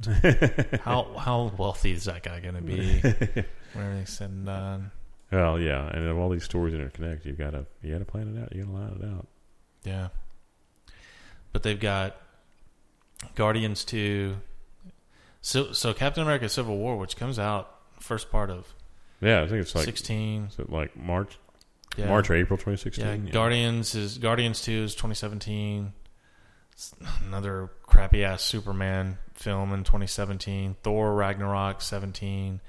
how 0.84 1.16
how 1.18 1.52
wealthy 1.58 1.92
is 1.92 2.06
that 2.06 2.24
guy 2.24 2.40
going 2.40 2.56
to 2.56 2.62
be 2.62 3.00
when 3.02 3.86
everything's 3.86 4.14
said 4.14 4.30
and 4.30 4.46
done? 4.46 4.92
Well, 5.32 5.60
yeah, 5.60 5.90
and 5.90 6.08
if 6.08 6.16
all 6.16 6.30
these 6.30 6.44
stories 6.44 6.74
interconnect, 6.74 7.26
you've 7.26 7.38
gotta 7.38 7.66
you 7.82 7.92
gotta 7.92 8.06
plan 8.06 8.36
it 8.36 8.42
out. 8.42 8.56
You 8.56 8.64
gotta 8.64 8.78
line 8.78 9.02
it 9.02 9.06
out. 9.06 9.28
Yeah. 9.84 10.08
But 11.52 11.64
they've 11.64 11.80
got 11.80 12.18
Guardians 13.36 13.84
2. 13.86 14.36
So, 15.46 15.74
so 15.74 15.94
Captain 15.94 16.24
America 16.24 16.50
Civil 16.50 16.76
War, 16.76 16.98
which 16.98 17.18
comes 17.18 17.38
out 17.38 17.70
first 18.00 18.32
part 18.32 18.50
of 18.50 18.74
Yeah, 19.22 19.44
I 19.44 19.48
think 19.48 19.62
it's 19.62 19.76
like 19.76 19.86
16. 19.86 20.46
is 20.46 20.58
it 20.58 20.72
like 20.72 20.98
March, 20.98 21.38
Yeah. 21.96 22.08
March 22.08 22.32
or 22.32 22.34
April, 22.34 22.58
twenty 22.58 22.78
sixteen? 22.78 23.06
Yeah, 23.06 23.12
sixteen. 23.12 23.32
Guardians 23.32 23.94
is 23.94 24.18
Guardians 24.18 24.62
2 24.64 24.72
is 24.72 24.96
2017. 24.96 25.94
Another 27.28 27.70
crappy 27.84 28.24
ass 28.24 28.42
Superman 28.42 29.20
film 29.36 29.72
in 29.72 29.84
2017. 29.84 30.78
Thor 30.82 31.14
Ragnarok 31.14 31.80
17. 31.80 32.50
And 32.50 32.60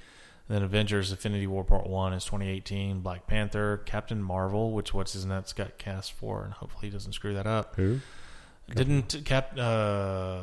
then 0.55 0.63
Avengers 0.63 1.11
Infinity 1.11 1.47
War 1.47 1.65
Part 1.65 1.87
1 1.87 2.13
is 2.13 2.27
2018. 2.27 3.01
Black 3.01 3.27
Panther, 3.27 3.79
Captain 3.87 4.23
Marvel, 4.23 4.73
which 4.73 4.93
what's 4.93 5.15
his 5.15 5.25
nuts 5.25 5.55
got 5.55 5.79
cast 5.79 6.13
for, 6.13 6.45
and 6.45 6.53
hopefully 6.53 6.89
he 6.89 6.93
doesn't 6.93 7.15
screw 7.15 7.33
that 7.33 7.47
up. 7.47 7.75
Who? 7.77 8.01
Didn't 8.69 9.23
Cap 9.25 9.59
uh, 9.59 10.43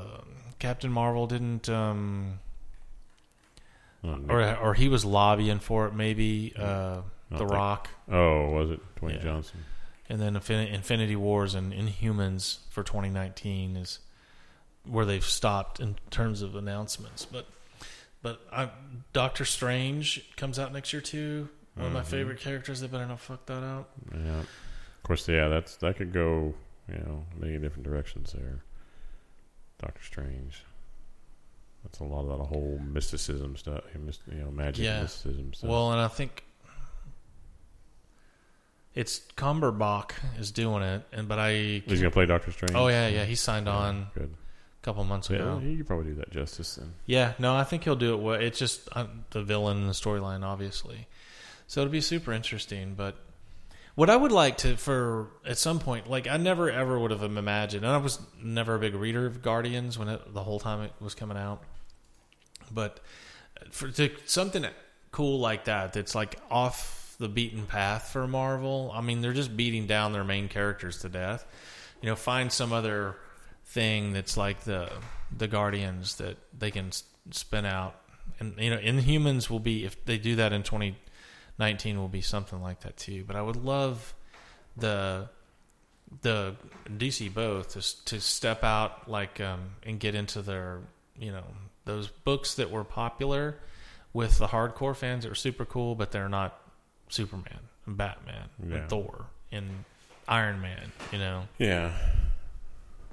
Captain 0.63 0.89
Marvel 0.91 1.27
didn't 1.27 1.67
um, 1.67 2.39
Oh, 4.05 4.17
or 4.29 4.57
or 4.57 4.73
he 4.73 4.87
was 4.87 5.03
lobbying 5.03 5.59
for 5.59 5.87
it 5.87 5.93
maybe 5.93 6.53
uh, 6.57 7.01
The 7.29 7.37
think- 7.39 7.51
Rock 7.51 7.89
oh, 8.09 8.49
was 8.51 8.71
it 8.71 8.79
Dwayne 8.95 9.15
Yeah. 9.15 9.19
Johnson? 9.23 9.59
and 10.09 10.21
then 10.21 10.35
Infinity 10.37 11.15
Wars 11.17 11.53
and 11.53 11.73
Inhumans 11.73 12.59
for 12.69 12.81
2019 12.83 13.75
is 13.77 13.99
where 14.85 15.05
they've 15.05 15.23
stopped 15.23 15.79
in 15.81 15.95
terms 16.11 16.41
of 16.41 16.55
announcements. 16.55 17.25
But 17.25 17.45
but 18.21 18.39
I, 18.51 18.69
Doctor 19.11 19.43
Strange 19.45 20.25
comes 20.37 20.57
out 20.59 20.71
next 20.71 20.93
year 20.93 21.01
too. 21.01 21.49
One 21.75 21.87
of 21.87 21.93
my 21.93 22.01
Mhm. 22.01 22.05
favorite 22.05 22.39
characters. 22.39 22.79
They 22.79 22.87
better 22.87 23.05
not 23.05 23.19
fuck 23.19 23.45
that 23.47 23.63
out. 23.63 23.89
Yeah. 24.13 24.39
Of 24.41 25.03
course, 25.03 25.27
yeah, 25.27 25.49
that's 25.49 25.75
that 25.77 25.97
could 25.97 26.13
go, 26.13 26.53
you 26.87 26.95
know, 26.99 27.25
many 27.37 27.57
different 27.57 27.83
directions 27.83 28.31
there. 28.33 28.63
Doctor 29.79 30.01
Strange. 30.03 30.63
That's 31.83 31.99
a 31.99 32.03
lot 32.05 32.21
of 32.21 32.37
that 32.39 32.45
whole 32.45 32.79
mysticism 32.79 33.57
stuff, 33.57 33.83
you 33.93 34.35
know, 34.39 34.51
magic 34.51 34.85
Yeah. 34.85 35.01
mysticism 35.01 35.53
stuff. 35.53 35.69
Well, 35.69 35.91
and 35.91 35.99
I 35.99 36.07
think 36.07 36.43
it's 38.95 39.21
Cumberbatch 39.35 40.11
is 40.39 40.51
doing 40.51 40.83
it, 40.83 41.03
and 41.11 41.27
but 41.27 41.39
I. 41.39 41.81
He's 41.85 41.99
gonna 41.99 42.11
play 42.11 42.25
Doctor 42.25 42.51
Strange. 42.51 42.73
Oh 42.75 42.87
yeah, 42.87 43.07
yeah. 43.07 43.25
He 43.25 43.35
signed 43.35 43.65
Yeah, 43.67 43.73
on 43.75 44.07
Good. 44.13 44.33
a 44.33 44.85
couple 44.85 45.03
months 45.03 45.29
ago. 45.29 45.59
Yeah, 45.61 45.67
you 45.69 45.77
could 45.77 45.87
probably 45.87 46.05
do 46.11 46.15
that 46.15 46.29
justice 46.31 46.75
then. 46.75 46.93
Yeah, 47.05 47.33
no, 47.39 47.55
I 47.55 47.63
think 47.63 47.83
he'll 47.83 47.95
do 47.95 48.13
it 48.13 48.21
well. 48.21 48.35
It's 48.39 48.59
just 48.59 48.87
uh, 48.93 49.07
the 49.31 49.43
villain 49.43 49.77
in 49.77 49.87
the 49.87 49.93
storyline, 49.93 50.43
obviously. 50.43 51.07
So 51.67 51.81
it'll 51.81 51.91
be 51.91 52.01
super 52.01 52.31
interesting. 52.33 52.93
But 52.93 53.15
what 53.95 54.09
I 54.09 54.15
would 54.15 54.31
like 54.31 54.57
to, 54.59 54.75
for 54.75 55.27
at 55.45 55.57
some 55.57 55.79
point, 55.79 56.09
like 56.09 56.27
I 56.27 56.37
never 56.37 56.69
ever 56.69 56.97
would 56.97 57.11
have 57.11 57.23
imagined, 57.23 57.85
and 57.85 57.93
I 57.93 57.97
was 57.97 58.19
never 58.41 58.75
a 58.75 58.79
big 58.79 58.95
reader 58.95 59.25
of 59.25 59.41
Guardians 59.41 59.99
when 59.99 60.07
it, 60.07 60.33
the 60.33 60.43
whole 60.43 60.59
time 60.59 60.81
it 60.81 60.93
was 60.99 61.13
coming 61.13 61.37
out. 61.37 61.61
But 62.71 62.99
for 63.69 63.89
to, 63.89 64.09
something 64.25 64.65
cool 65.11 65.39
like 65.39 65.65
that, 65.65 65.93
that's 65.93 66.15
like 66.15 66.39
off 66.49 67.15
the 67.19 67.29
beaten 67.29 67.67
path 67.67 68.09
for 68.09 68.27
Marvel. 68.27 68.91
I 68.93 69.01
mean, 69.01 69.21
they're 69.21 69.33
just 69.33 69.55
beating 69.55 69.85
down 69.85 70.11
their 70.11 70.23
main 70.23 70.49
characters 70.49 70.99
to 70.99 71.09
death. 71.09 71.45
You 72.01 72.09
know, 72.09 72.15
find 72.15 72.51
some 72.51 72.73
other 72.73 73.15
thing 73.65 74.13
that's 74.13 74.35
like 74.37 74.61
the 74.61 74.91
the 75.35 75.47
Guardians 75.47 76.15
that 76.15 76.37
they 76.57 76.71
can 76.71 76.91
spin 77.29 77.65
out, 77.65 77.95
and 78.39 78.57
you 78.57 78.71
know, 78.71 78.77
Inhumans 78.77 79.51
will 79.51 79.59
be 79.59 79.85
if 79.85 80.03
they 80.05 80.17
do 80.17 80.35
that 80.37 80.51
in 80.51 80.63
2019 81.57 81.97
will 81.99 82.07
be 82.07 82.21
something 82.21 82.61
like 82.61 82.81
that 82.81 82.97
too. 82.97 83.23
But 83.25 83.35
I 83.35 83.41
would 83.41 83.55
love 83.57 84.13
the 84.77 85.29
the 86.21 86.55
DC 86.89 87.33
both 87.33 87.69
to 87.73 88.05
to 88.05 88.19
step 88.21 88.63
out 88.63 89.09
like 89.09 89.39
um, 89.41 89.59
and 89.83 89.99
get 89.99 90.15
into 90.15 90.41
their 90.41 90.79
you 91.17 91.31
know 91.31 91.43
those 91.85 92.07
books 92.07 92.55
that 92.55 92.71
were 92.71 92.83
popular 92.83 93.57
with 94.13 94.37
the 94.37 94.47
hardcore 94.47 94.95
fans 94.95 95.23
that 95.23 95.29
were 95.29 95.35
super 95.35 95.65
cool, 95.65 95.95
but 95.95 96.11
they're 96.11 96.29
not 96.29 96.59
Superman 97.09 97.59
and 97.85 97.97
Batman 97.97 98.49
Yeah. 98.65 98.75
and 98.77 98.89
Thor 98.89 99.25
and 99.51 99.67
Iron 100.27 100.61
Man. 100.61 100.91
You 101.11 101.17
know, 101.19 101.43
Yeah. 101.57 101.91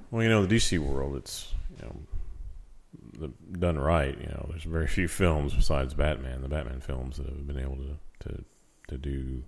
Well, 0.09 0.23
you 0.23 0.29
know, 0.29 0.45
the 0.45 0.55
DC 0.55 0.77
world, 0.79 1.15
it's 1.15 1.53
you 1.79 1.85
know, 1.85 1.95
the, 3.17 3.57
done 3.57 3.77
right. 3.79 4.17
You 4.19 4.27
know, 4.27 4.47
there's 4.49 4.63
very 4.63 4.87
few 4.87 5.07
films 5.07 5.53
besides 5.53 5.93
Batman, 5.93 6.41
the 6.41 6.49
Batman 6.49 6.81
films 6.81 7.17
that 7.17 7.25
have 7.27 7.47
been 7.47 7.59
able 7.59 7.77
to 7.77 7.97
to, 8.21 8.43
to 8.89 8.97
do 8.97 9.43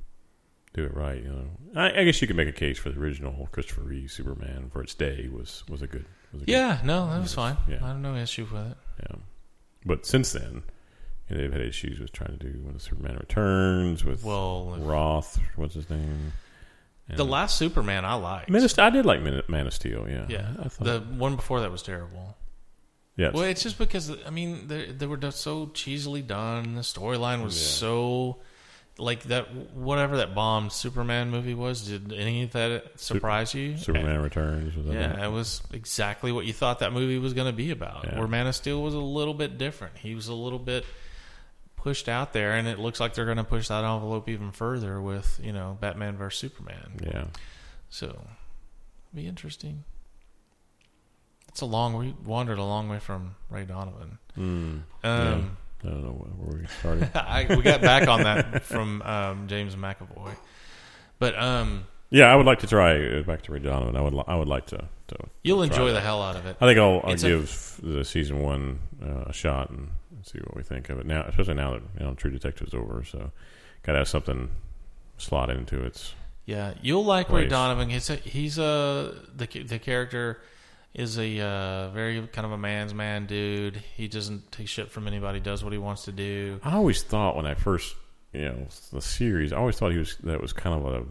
do 0.74 0.84
it 0.84 0.96
right. 0.96 1.22
You 1.24 1.30
know, 1.30 1.48
I, 1.76 2.02
I 2.02 2.04
guess 2.04 2.22
you 2.22 2.28
could 2.28 2.36
make 2.36 2.48
a 2.48 2.52
case 2.54 2.80
for 2.80 2.90
the 2.90 3.00
original 3.00 3.48
Christopher 3.52 3.82
Reeve 3.82 4.12
Superman 4.12 4.70
for 4.72 4.82
its 4.82 4.94
day 4.96 5.30
was 5.32 5.64
was 5.70 5.82
a 5.82 5.88
good 5.88 6.06
was 6.32 6.42
a 6.42 6.46
good 6.46 6.52
yeah, 6.52 6.80
no, 6.84 7.10
that 7.10 7.22
was 7.22 7.34
fine. 7.34 7.58
Yeah. 7.68 7.80
I 7.84 7.90
have 7.90 8.00
no 8.00 8.16
issue 8.16 8.48
with 8.52 8.72
it. 8.72 8.78
Yeah. 9.02 9.16
But 9.86 10.06
since 10.06 10.32
then, 10.32 10.64
you 11.30 11.36
know, 11.36 11.42
they've 11.42 11.52
had 11.52 11.62
issues 11.62 12.00
with 12.00 12.12
trying 12.12 12.38
to 12.38 12.52
do 12.52 12.60
when 12.64 12.74
the 12.74 12.80
Superman 12.80 13.18
returns 13.18 14.04
with 14.04 14.24
Well, 14.24 14.76
Roth. 14.80 15.40
What's 15.56 15.76
his 15.76 15.90
name? 15.90 16.34
And 17.10 17.18
the 17.18 17.26
last 17.26 17.58
Superman 17.58 18.06
I 18.06 18.14
liked. 18.16 18.50
Man 18.50 18.64
of, 18.64 18.80
I 18.80 18.90
did 18.90 19.06
like 19.06 19.22
Man, 19.22 19.42
Man 19.48 19.68
of 19.68 19.74
Steel. 19.74 20.08
Yeah. 20.10 20.26
yeah, 20.30 20.54
I 20.60 20.70
thought. 20.70 20.86
the 20.86 21.00
one 21.02 21.36
before 21.36 21.60
that 21.62 21.72
was 21.72 21.84
terrible. 21.84 22.38
Yeah. 23.16 23.32
Well, 23.32 23.44
it's 23.44 23.62
just 23.62 23.78
because 23.78 24.12
I 24.26 24.32
mean 24.32 24.68
they 24.68 24.86
they 24.92 25.06
were 25.06 25.20
so 25.32 25.68
cheesily 25.68 26.26
done. 26.26 26.76
The 26.76 26.82
storyline 26.82 27.44
was 27.44 27.56
Yeah. 27.62 27.68
so 27.68 28.38
like 28.98 29.24
that. 29.24 29.52
Whatever 29.74 30.18
that 30.18 30.36
bomb 30.36 30.70
Superman 30.70 31.30
movie 31.32 31.54
was, 31.54 31.88
did 31.88 32.14
any 32.14 32.44
of 32.44 32.52
that 32.52 33.00
surprise 33.00 33.54
you? 33.54 33.78
Superman 33.78 34.22
Returns. 34.22 34.76
Was 34.76 34.86
that 34.88 34.94
Yeah, 34.94 35.26
it? 35.26 35.32
was 35.32 35.62
exactly 35.72 36.32
what 36.32 36.46
you 36.46 36.54
thought 36.54 36.80
that 36.80 36.94
movie 36.94 37.18
was 37.18 37.34
going 37.34 37.48
to 37.48 37.56
be 37.56 37.72
about. 37.72 38.06
Yeah. 38.06 38.20
Where 38.20 38.28
Man 38.28 38.48
of 38.48 38.56
Steel 38.56 38.82
was 38.82 38.94
a 38.94 39.00
little 39.00 39.34
bit 39.34 39.58
different. 39.58 39.98
He 39.98 40.14
was 40.16 40.28
a 40.28 40.34
little 40.34 40.60
bit 40.60 40.86
pushed 41.76 42.08
out 42.08 42.34
there, 42.34 42.54
and 42.54 42.68
it 42.68 42.80
looks 42.80 43.00
like 43.00 43.14
they're 43.14 43.26
going 43.26 43.38
to 43.38 43.44
push 43.44 43.68
that 43.68 43.84
envelope 43.84 44.30
even 44.30 44.52
further 44.52 45.02
with 45.02 45.40
you 45.44 45.52
know 45.52 45.78
Batman 45.82 46.16
versus 46.16 46.40
Superman. 46.40 47.00
Yeah. 47.04 47.26
So, 47.90 48.26
be 49.14 49.28
interesting. 49.28 49.84
It's 51.50 51.62
a 51.62 51.66
long. 51.66 51.96
We 51.98 52.16
wandered 52.26 52.58
a 52.58 52.64
long 52.64 52.90
way 52.90 53.00
from 53.00 53.36
Ray 53.50 53.66
Donovan. 53.66 54.18
Mm. 54.38 54.82
Um, 55.04 55.58
I 55.86 55.90
don't 55.90 56.04
know 56.04 56.12
where, 56.12 56.60
we 56.60 56.68
started. 56.80 57.12
I, 57.16 57.46
we 57.56 57.62
got 57.62 57.82
back 57.82 58.08
on 58.08 58.24
that 58.24 58.64
from 58.64 59.02
um, 59.02 59.48
James 59.48 59.76
McAvoy, 59.76 60.36
but 61.20 61.38
um, 61.38 61.86
yeah, 62.10 62.26
I 62.32 62.36
would 62.36 62.46
like 62.46 62.60
to 62.60 62.68
try 62.68 63.04
uh, 63.20 63.24
back 63.24 63.42
to 63.44 63.52
Ray 63.52 63.60
Donovan. 63.60 63.96
I 63.96 64.02
would. 64.02 64.14
Li- 64.14 64.24
I 64.28 64.36
would 64.36 64.48
like 64.48 64.66
to. 64.68 64.78
to 65.08 65.16
you'll 65.44 65.64
enjoy 65.64 65.88
that. 65.88 65.94
the 65.94 66.02
hell 66.02 66.22
out 66.22 66.36
of 66.36 66.46
it. 66.46 66.56
I 66.62 66.68
think 66.68 66.80
I'll, 66.80 67.02
I'll 67.04 67.14
It's 67.14 67.24
a- 67.24 67.28
give 67.30 67.80
the 67.82 68.06
season 68.06 68.42
one 68.42 68.80
uh, 69.04 69.26
a 69.28 69.34
shot 69.34 69.70
and 69.70 69.90
see 70.24 70.40
what 70.40 70.56
we 70.56 70.64
think 70.64 70.90
of 70.90 71.00
it 71.00 71.06
now, 71.06 71.24
especially 71.28 71.56
now 71.56 71.72
that 71.74 71.82
you 72.00 72.06
know 72.06 72.14
True 72.14 72.32
Detective's 72.32 72.74
over. 72.74 73.04
So, 73.04 73.32
got 73.84 73.94
to 73.94 73.98
have 74.00 74.08
something 74.08 74.50
slot 75.18 75.50
into 75.50 75.84
its. 75.84 76.14
Yeah, 76.46 76.74
you'll 76.82 77.06
like 77.06 77.30
Ray. 77.30 77.48
Donovan. 77.48 77.90
He's 77.90 78.10
a, 78.10 78.16
he's 78.16 78.58
a 78.58 79.16
the 79.36 79.48
the 79.64 79.80
character 79.80 80.42
is 80.94 81.18
a 81.18 81.40
uh, 81.40 81.90
very 81.90 82.26
kind 82.28 82.46
of 82.46 82.52
a 82.52 82.58
man's 82.58 82.94
man 82.94 83.26
dude. 83.26 83.78
He 83.96 84.08
doesn't 84.08 84.52
take 84.52 84.68
shit 84.68 84.92
from 84.92 85.08
anybody. 85.08 85.40
Does 85.40 85.64
what 85.64 85.74
he 85.74 85.80
wants 85.80 86.06
to 86.06 86.12
do. 86.12 86.60
I 86.64 86.76
always 86.76 87.04
thought 87.04 87.36
when 87.36 87.46
I 87.46 87.56
first, 87.56 87.96
you 88.32 88.42
know, 88.44 88.68
the 88.92 89.02
series, 89.02 89.54
I 89.54 89.58
always 89.58 89.78
thought 89.78 89.92
he 89.92 89.98
was 89.98 90.18
that 90.24 90.42
was 90.42 90.54
kind 90.54 90.76
of 90.76 90.94
a 90.94 91.06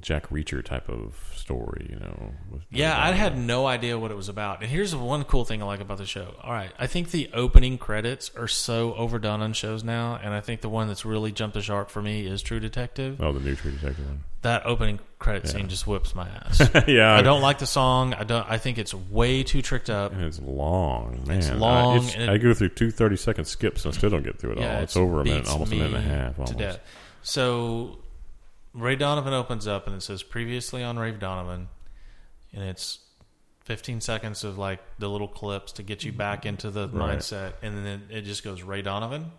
Jack 0.00 0.28
Reacher 0.30 0.64
type 0.64 0.88
of 0.88 1.14
story. 1.34 1.86
You 1.90 1.96
know. 2.00 2.32
Yeah, 2.70 2.96
I 3.02 3.12
had 3.12 3.36
no 3.38 3.66
idea 3.66 3.98
what 3.98 4.10
it 4.10 4.16
was 4.16 4.28
about. 4.28 4.60
And 4.62 4.70
here's 4.70 4.94
one 4.96 5.24
cool 5.24 5.44
thing 5.44 5.62
I 5.62 5.66
like 5.66 5.80
about 5.80 5.98
the 5.98 6.06
show. 6.06 6.34
All 6.42 6.52
right, 6.52 6.70
I 6.78 6.86
think 6.86 7.10
the 7.10 7.30
opening 7.34 7.78
credits 7.78 8.30
are 8.36 8.48
so 8.48 8.94
overdone 8.94 9.42
on 9.42 9.52
shows 9.52 9.84
now, 9.84 10.18
and 10.22 10.32
I 10.32 10.40
think 10.40 10.60
the 10.60 10.68
one 10.68 10.88
that's 10.88 11.04
really 11.04 11.32
jumped 11.32 11.54
the 11.54 11.62
shark 11.62 11.90
for 11.90 12.00
me 12.02 12.26
is 12.26 12.42
True 12.42 12.60
Detective. 12.60 13.20
Oh, 13.20 13.32
the 13.32 13.40
new 13.40 13.54
True 13.56 13.72
Detective 13.72 14.06
one. 14.06 14.24
That 14.42 14.66
opening 14.66 14.98
credit 15.18 15.44
Yeah. 15.46 15.50
scene 15.52 15.68
just 15.68 15.86
whips 15.86 16.14
my 16.14 16.28
ass. 16.28 16.60
yeah, 16.86 17.14
I 17.14 17.22
don't 17.22 17.40
like 17.40 17.58
the 17.58 17.66
song. 17.66 18.12
I 18.12 18.24
don't. 18.24 18.46
I 18.48 18.58
think 18.58 18.76
it's 18.78 18.92
way 18.92 19.42
too 19.42 19.62
tricked 19.62 19.88
up. 19.88 20.12
And 20.12 20.22
it's 20.22 20.38
long, 20.40 21.24
man. 21.26 21.38
It's 21.38 21.48
I- 21.48 21.54
long, 21.54 21.96
it's- 21.96 22.14
it- 22.16 22.28
I 22.28 22.36
go 22.38 22.52
through 22.52 22.68
two 22.70 22.90
30 22.90 23.16
second 23.16 23.44
skips 23.46 23.84
and 23.86 23.94
I 23.94 23.96
still 23.96 24.10
don't 24.10 24.22
get 24.22 24.38
through 24.38 24.52
it 24.52 24.58
all. 24.58 24.64
It's, 24.64 24.82
it's 24.92 24.96
over 24.98 25.22
a 25.22 25.24
minute, 25.24 25.48
almost 25.48 25.72
a 25.72 25.74
minute 25.76 25.94
and 25.94 25.96
a 25.96 26.00
half. 26.02 26.34
to 26.34 26.40
Almost. 26.42 26.58
death. 26.58 26.80
So 27.22 27.98
Ray 28.74 28.96
Donovan 28.96 29.32
opens 29.32 29.66
up 29.66 29.86
and 29.86 29.94
it 29.96 30.02
says 30.02 30.22
previously 30.22 30.82
on 30.82 30.98
Ray 30.98 31.12
Donovan, 31.12 31.68
and 32.52 32.64
it's 32.64 32.98
15 33.64 34.00
seconds 34.00 34.44
of 34.44 34.58
like 34.58 34.80
the 34.98 35.08
little 35.08 35.28
clips 35.28 35.72
to 35.72 35.82
get 35.82 36.04
you 36.04 36.12
back 36.12 36.44
into 36.44 36.70
the 36.70 36.88
Right. 36.88 37.18
mindset, 37.18 37.54
and 37.62 37.84
then 37.86 38.02
it 38.10 38.22
just 38.22 38.42
goes 38.44 38.62
Ray 38.62 38.82
Donovan, 38.82 39.30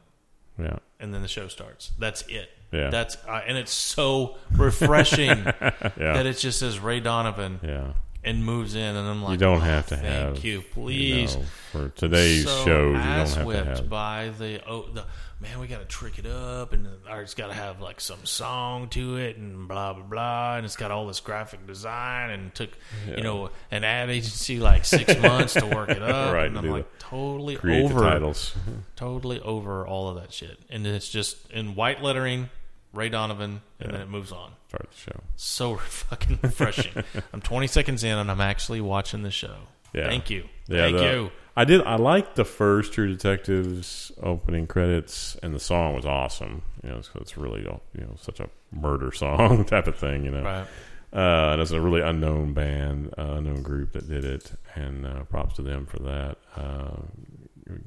Yeah, 0.57 0.78
and 0.99 1.14
then 1.14 1.22
the 1.22 1.28
show 1.28 1.48
starts. 1.48 1.91
That's 1.99 2.22
it. 2.28 2.49
yeah, 2.72 2.90
That's 2.90 3.18
uh, 3.28 3.41
and 3.45 3.57
it's 3.57 3.74
so 3.74 4.38
refreshing 4.53 5.28
yeah, 5.45 5.82
that 5.98 6.26
it 6.26 6.38
just 6.38 6.60
says 6.60 6.80
Ray 6.80 6.99
Donovan 7.02 7.60
yeah. 7.62 7.91
And 8.26 8.43
moves 8.43 8.76
in, 8.76 8.95
and 8.95 9.07
I'm 9.07 9.22
like, 9.23 9.31
you 9.34 9.38
don't 9.38 9.57
"Oh, 9.57 9.61
have 9.61 9.88
to 9.88 9.95
thank 9.97 10.06
have. 10.35 10.43
you, 10.45 10.61
please. 10.73 11.35
know, 11.35 11.43
for 11.72 11.89
today's 11.89 12.43
so 12.45 12.65
shows, 12.65 12.88
you 12.88 12.93
don't 12.93 13.02
have 13.02 13.34
to 13.35 13.45
whipped 13.45 13.68
have. 13.68 13.89
by 13.89 14.31
the 14.38 14.61
oh 14.68 14.88
the 14.93 15.06
man. 15.39 15.60
We 15.60 15.68
got 15.68 15.80
to 15.80 15.85
trick 15.85 16.18
it 16.19 16.26
up, 16.26 16.73
and 16.73 16.88
or 17.10 17.22
it's 17.22 17.34
got 17.35 17.47
to 17.47 17.53
have 17.53 17.81
like 17.81 18.02
some 18.02 18.26
song 18.26 18.89
to 18.89 19.18
it, 19.18 19.38
and 19.38 19.68
blah 19.68 19.93
blah 19.93 20.03
blah, 20.03 20.56
and 20.57 20.65
it's 20.65 20.76
got 20.76 20.91
all 20.91 21.06
this 21.07 21.19
graphic 21.19 21.65
design, 21.68 22.31
and 22.31 22.53
took 22.56 22.69
Yeah. 23.07 23.18
you 23.18 23.23
know 23.23 23.49
an 23.72 23.84
ad 23.84 24.10
agency 24.10 24.60
like 24.60 24.85
six 24.85 25.18
months 25.22 25.53
to 25.53 25.65
work 25.65 25.89
it 25.89 26.02
up, 26.02 26.34
Right, 26.34 26.47
and 26.47 26.57
I'm 26.57 26.69
like 26.69 26.88
totally 26.99 27.57
over, 27.57 27.99
titles. 27.99 28.56
totally 28.95 29.39
over 29.41 29.85
all 29.85 30.10
of 30.10 30.15
that 30.15 30.34
shit, 30.34 30.57
and 30.69 30.85
it's 30.88 31.10
just 31.10 31.38
in 31.52 31.76
white 31.76 32.02
lettering, 32.02 32.49
Ray 32.96 33.10
Donovan, 33.10 33.62
and 33.80 33.92
Yeah. 33.92 33.92
then 33.92 34.02
it 34.02 34.10
moves 34.10 34.32
on. 34.32 34.52
Start 34.70 34.90
the 34.92 34.98
show. 34.98 35.20
So 35.36 35.76
fucking 35.78 36.40
refreshing. 36.42 37.04
I'm 37.34 37.42
20 37.42 37.68
seconds 37.68 38.04
in, 38.04 38.18
and 38.18 38.32
I'm 38.32 38.42
actually 38.42 38.82
watching 38.82 39.22
the 39.24 39.32
show. 39.32 39.56
Yeah. 39.94 40.08
Thank 40.08 40.30
you. 40.30 40.46
Yeah, 40.68 40.84
Thank 40.86 40.98
the- 40.98 41.04
you. 41.04 41.32
I 41.58 41.64
did. 41.64 41.82
I 41.84 41.96
liked 41.96 42.36
the 42.36 42.44
first 42.44 42.92
True 42.92 43.08
Detectives 43.08 44.12
opening 44.22 44.68
credits, 44.68 45.38
and 45.42 45.54
the 45.56 45.60
song 45.60 45.96
was 45.96 46.06
awesome. 46.06 46.64
You 46.84 46.90
know, 46.90 46.98
it's, 46.98 47.10
it's 47.16 47.38
really 47.38 47.62
you 47.62 48.02
know 48.02 48.16
such 48.20 48.42
a 48.42 48.50
murder 48.74 49.14
song 49.14 49.64
type 49.74 49.88
of 49.88 49.96
thing. 49.96 50.26
You 50.26 50.32
know, 50.32 50.44
Right. 50.44 50.68
Uh, 51.14 51.54
and 51.54 51.62
it's 51.62 51.72
a 51.72 51.80
really 51.80 52.02
unknown 52.02 52.52
band, 52.54 53.14
uh, 53.18 53.36
unknown 53.38 53.62
group 53.62 53.94
that 53.94 54.10
did 54.10 54.26
it, 54.26 54.52
and 54.76 55.06
uh, 55.06 55.24
props 55.24 55.56
to 55.56 55.62
them 55.62 55.86
for 55.86 56.00
that. 56.00 56.38
Uh, 56.58 56.98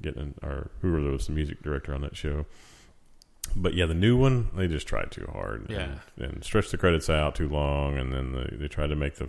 getting 0.00 0.32
or 0.42 0.70
whoever 0.80 1.10
was 1.12 1.26
the 1.26 1.32
music 1.32 1.62
director 1.62 1.94
on 1.94 2.00
that 2.00 2.16
show. 2.16 2.46
But 3.56 3.74
yeah, 3.74 3.86
the 3.86 3.94
new 3.94 4.16
one 4.16 4.48
they 4.54 4.68
just 4.68 4.86
tried 4.86 5.10
too 5.10 5.28
hard, 5.32 5.66
Yeah. 5.68 5.96
and, 6.16 6.32
and 6.32 6.44
stretched 6.44 6.70
the 6.70 6.78
credits 6.78 7.08
out 7.10 7.34
too 7.34 7.48
long, 7.48 7.96
and 7.98 8.12
then 8.12 8.32
they, 8.32 8.56
they 8.56 8.68
tried 8.68 8.88
to 8.88 8.96
make 8.96 9.16
the 9.16 9.28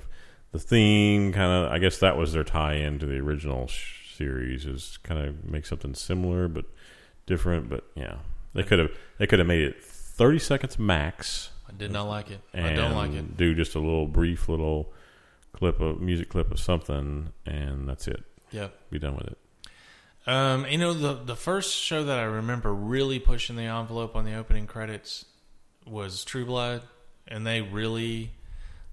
the 0.52 0.60
theme 0.60 1.32
kind 1.34 1.52
of. 1.66 1.72
I 1.72 1.80
guess 1.80 1.98
that 2.00 2.18
was 2.18 2.34
their 2.34 2.44
tie-in 2.44 3.00
to 3.00 3.06
the 3.06 3.18
original 3.20 3.68
sh- 3.68 4.16
series. 4.16 4.66
Is 4.66 4.98
kind 5.04 5.20
of 5.28 5.46
make 5.46 5.66
something 5.66 5.94
similar 5.94 6.48
but 6.48 6.66
different. 7.26 7.70
But 7.70 7.84
yeah, 7.96 8.16
they 8.54 8.64
could 8.64 8.80
have 8.80 8.92
they 9.18 9.28
could 9.28 9.40
have 9.40 9.48
made 9.48 9.62
it 9.62 9.84
thirty 9.84 10.40
seconds 10.40 10.78
max. 10.80 11.50
I 11.68 11.72
did 11.78 11.92
not 11.92 12.08
like 12.08 12.32
it. 12.32 12.42
I 12.54 12.74
don't 12.74 12.96
like 12.96 13.12
it. 13.14 13.38
Do 13.38 13.54
just 13.54 13.76
a 13.76 13.80
little 13.80 14.08
brief 14.08 14.50
little 14.50 14.92
clip 15.54 15.80
of 15.80 16.02
music 16.02 16.30
clip 16.30 16.52
of 16.52 16.60
something, 16.60 17.32
and 17.46 17.88
that's 17.88 18.08
it. 18.08 18.24
Yep. 18.52 18.74
Be 18.90 18.98
done 19.00 19.16
with 19.16 19.28
it. 19.28 19.38
Um, 20.30 20.68
you 20.68 20.78
know, 20.78 20.94
the 20.94 21.16
the 21.16 21.36
first 21.36 21.76
show 21.76 22.04
that 22.04 22.20
I 22.20 22.24
remember 22.24 22.72
really 22.72 23.18
pushing 23.18 23.56
the 23.56 23.64
envelope 23.64 24.16
on 24.16 24.26
the 24.26 24.36
opening 24.36 24.68
credits 24.68 25.26
was 25.88 26.24
True 26.24 26.46
Blood, 26.46 26.84
and 27.28 27.48
they 27.48 27.62
really, 27.62 28.32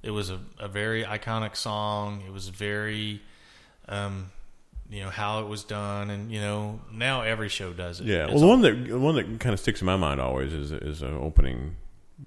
it 0.03 0.13
was 0.13 0.31
a, 0.31 0.41
a 0.59 0.67
very 0.67 1.05
iconic 1.05 1.55
song. 1.55 2.23
It 2.27 2.33
was 2.33 2.49
very, 2.49 3.21
um, 3.87 4.31
you 4.89 5.01
know, 5.01 5.11
how 5.11 5.41
it 5.41 5.49
was 5.49 5.63
done, 5.65 6.09
and 6.09 6.33
you 6.33 6.41
know, 6.41 6.81
now 6.91 7.21
every 7.21 7.51
show 7.51 7.75
does 7.75 8.01
it. 8.01 8.07
Yeah. 8.07 8.25
It's 8.25 8.33
Well, 8.33 8.41
the 8.41 8.47
one 8.47 8.63
that 8.63 8.89
the 8.89 8.99
one 8.99 9.17
that 9.17 9.39
kind 9.39 9.53
of 9.53 9.61
sticks 9.61 9.83
in 9.83 9.87
my 9.87 9.97
mind 9.97 10.23
always 10.23 10.55
is 10.55 10.73
is 10.73 11.03
an 11.03 11.19
opening, 11.19 11.77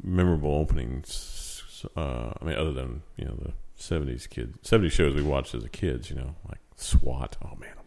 memorable 0.03 0.53
opening. 0.53 1.03
Uh, 1.97 2.33
I 2.39 2.45
mean, 2.45 2.55
other 2.55 2.73
than 2.73 3.01
you 3.17 3.25
know 3.25 3.37
the 3.41 3.53
seventies 3.75 4.27
kids, 4.27 4.55
seventies 4.61 4.93
shows 4.93 5.15
we 5.15 5.23
watched 5.23 5.55
as 5.55 5.63
a 5.63 5.69
kids, 5.69 6.11
you 6.11 6.15
know, 6.15 6.35
like 6.47 6.59
SWAT. 6.75 7.37
Oh 7.43 7.55
man, 7.55 7.71
I 7.71 7.77
love 7.77 7.77
that. 7.77 7.78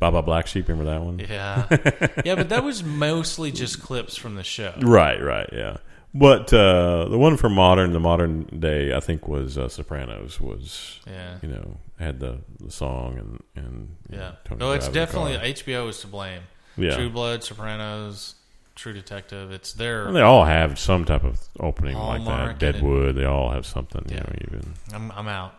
Baa 0.00 0.10
Baa 0.10 0.22
Black 0.22 0.46
Sheep. 0.48 0.66
Remember 0.68 0.90
that 0.90 1.02
one? 1.02 1.18
Yeah, 1.20 1.66
yeah, 2.24 2.34
but 2.34 2.48
that 2.48 2.64
was 2.64 2.82
mostly 2.82 3.52
just 3.52 3.80
clips 3.82 4.16
from 4.16 4.34
the 4.34 4.42
show. 4.42 4.74
Right. 4.80 5.22
Right. 5.22 5.48
Yeah. 5.52 5.76
But 6.12 6.52
uh, 6.52 7.06
the 7.08 7.18
one 7.18 7.36
for 7.36 7.48
modern, 7.48 7.92
the 7.92 8.00
modern 8.00 8.42
day, 8.58 8.92
I 8.92 8.98
think 8.98 9.28
was 9.28 9.56
uh, 9.56 9.68
Sopranos. 9.68 10.40
Was 10.40 10.98
Yeah, 11.06 11.36
you 11.42 11.48
know 11.48 11.76
had 12.00 12.18
the, 12.18 12.38
the 12.58 12.70
song 12.72 13.16
and 13.18 13.40
and 13.54 13.94
you 14.10 14.16
know, 14.16 14.32
yeah. 14.50 14.56
No, 14.56 14.72
it's 14.72 14.88
definitely. 14.88 15.34
HBO 15.34 15.88
is 15.88 16.00
to 16.00 16.08
blame. 16.08 16.42
yeah. 16.76 16.96
True 16.96 17.10
Blood, 17.10 17.44
Sopranos, 17.44 18.34
True 18.74 18.92
Detective. 18.92 19.52
It's 19.52 19.72
their. 19.74 20.06
And 20.08 20.16
they 20.16 20.22
all 20.22 20.44
have 20.46 20.80
some 20.80 21.04
type 21.04 21.22
of 21.22 21.38
opening 21.60 21.96
like 21.96 22.24
that. 22.24 22.58
Deadwood, 22.58 23.14
they 23.14 23.24
all 23.26 23.50
have 23.52 23.64
something. 23.64 24.04
You 24.08 24.16
Yeah. 24.16 24.22
know, 24.22 24.32
even 24.40 24.74
I'm 24.92 25.12
I'm 25.12 25.28
out. 25.28 25.54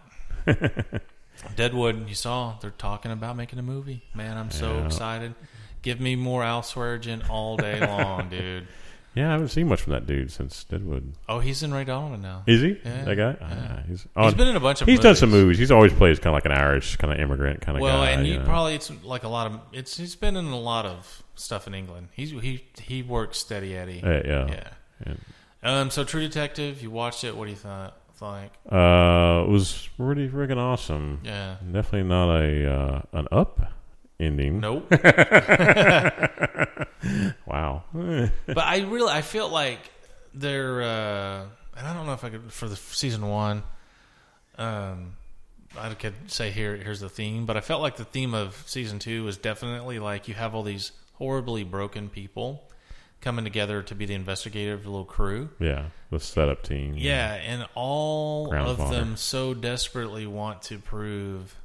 Deadwood, 1.55 2.07
you 2.07 2.15
saw 2.15 2.55
they're 2.61 2.72
talking 2.72 3.11
about 3.11 3.35
making 3.35 3.59
a 3.59 3.63
movie. 3.63 4.03
Man, 4.13 4.38
I'm 4.38 4.51
so 4.51 4.77
Yeah. 4.77 4.85
excited. 4.85 5.34
Give 5.81 5.99
me 5.99 6.15
more 6.15 6.43
Al 6.43 6.61
Swearengen 6.61 7.27
all 7.30 7.57
day 7.57 7.80
long, 7.88 8.30
dude. 8.30 8.68
yeah, 9.15 9.30
I 9.30 9.31
haven't 9.31 9.47
seen 9.49 9.68
much 9.68 9.81
from 9.81 9.93
that 9.93 10.05
dude 10.05 10.31
since 10.31 10.63
Deadwood. 10.65 11.13
Oh, 11.27 11.39
he's 11.39 11.63
in 11.63 11.73
Ray 11.73 11.84
Donovan 11.85 12.22
now. 12.22 12.43
Is 12.45 12.61
he 12.61 12.77
Yeah, 12.85 13.03
that 13.05 13.15
guy? 13.15 13.35
yeah. 13.41 13.77
Ah, 13.80 13.84
he's 13.88 14.07
He's 14.15 14.34
been 14.35 14.47
in 14.47 14.55
a 14.55 14.59
bunch 14.59 14.81
of. 14.81 14.88
he's 14.88 14.97
movies. 14.97 15.03
done 15.03 15.15
some 15.15 15.31
movies. 15.31 15.57
He's 15.57 15.72
always 15.72 15.91
plays 15.93 16.19
kind 16.19 16.27
of 16.27 16.34
like 16.35 16.45
an 16.45 16.51
Irish 16.51 16.97
kind 16.97 17.11
of 17.11 17.19
immigrant 17.19 17.61
kind 17.61 17.76
of 17.77 17.81
Well, 17.81 17.97
guy. 17.97 18.09
Well, 18.11 18.19
and 18.19 18.27
you 18.27 18.38
know. 18.38 18.45
probably 18.45 18.76
it's 18.76 18.91
like 19.03 19.23
a 19.23 19.27
lot 19.27 19.47
of 19.47 19.59
it's. 19.73 19.97
He's 19.97 20.15
been 20.15 20.35
in 20.35 20.45
a 20.45 20.59
lot 20.59 20.85
of 20.85 21.23
stuff 21.35 21.65
in 21.65 21.73
England. 21.73 22.09
He's 22.13 22.30
he 22.30 22.63
he 22.80 23.01
works 23.01 23.39
steady 23.39 23.76
Eddie. 23.76 24.01
Yeah, 24.03 24.22
yeah. 24.23 24.47
Yeah. 24.47 24.63
Yeah. 25.07 25.13
Um. 25.63 25.89
So 25.89 26.03
True 26.03 26.22
Detective, 26.22 26.81
you 26.84 26.91
watched 26.91 27.23
it. 27.23 27.35
What 27.35 27.45
do 27.45 27.49
you 27.51 27.57
thought? 27.57 27.97
Think? 28.22 28.53
Uh, 28.72 29.43
it 29.45 29.49
was 29.49 29.89
pretty 29.98 30.30
freaking 30.30 30.57
awesome. 30.57 31.19
Yeah. 31.23 31.57
Definitely 31.65 32.03
not 32.03 32.30
a 32.38 32.72
uh, 32.72 33.02
an 33.11 33.27
up 33.31 33.73
ending. 34.19 34.60
Nope. 34.61 34.93
Wow. 37.52 37.84
but 38.45 38.57
I 38.60 38.80
really 38.81 39.11
I 39.11 39.22
feel 39.22 39.49
like 39.49 39.80
they're 40.34 40.81
uh, 40.81 41.45
and 41.76 41.88
I 41.88 41.93
don't 41.93 42.06
know 42.06 42.14
if 42.14 42.23
I 42.23 42.30
could 42.30 42.52
for 42.52 42.69
the 42.69 42.76
season 42.76 43.27
one. 43.27 43.64
Um, 44.57 45.18
I 45.77 45.93
could 45.93 46.14
say 46.31 46.52
here 46.52 46.76
here's 46.77 46.99
the 46.99 47.10
theme, 47.10 47.45
but 47.45 47.57
I 47.57 47.61
felt 47.61 47.81
like 47.81 47.98
the 47.98 48.06
theme 48.06 48.34
of 48.34 48.64
season 48.68 48.99
two 48.99 49.23
was 49.23 49.38
definitely 49.38 49.99
like 49.99 50.27
you 50.27 50.34
have 50.34 50.56
all 50.56 50.64
these 50.64 50.91
horribly 51.14 51.64
broken 51.64 52.10
people 52.10 52.64
coming 53.22 53.45
together 53.45 53.81
to 53.84 53.95
be 53.95 54.06
the 54.06 54.14
investigative 54.15 54.85
little 54.85 55.06
crew. 55.06 55.49
yeah, 55.60 55.85
the 56.10 56.19
setup 56.19 56.64
team. 56.64 56.95
Yeah, 56.98 57.34
and 57.35 57.68
all 57.76 58.53
of 58.53 58.77
them 58.89 59.15
so 59.15 59.53
desperately 59.53 60.26
want 60.27 60.64
to 60.64 60.80
prove 60.80 61.56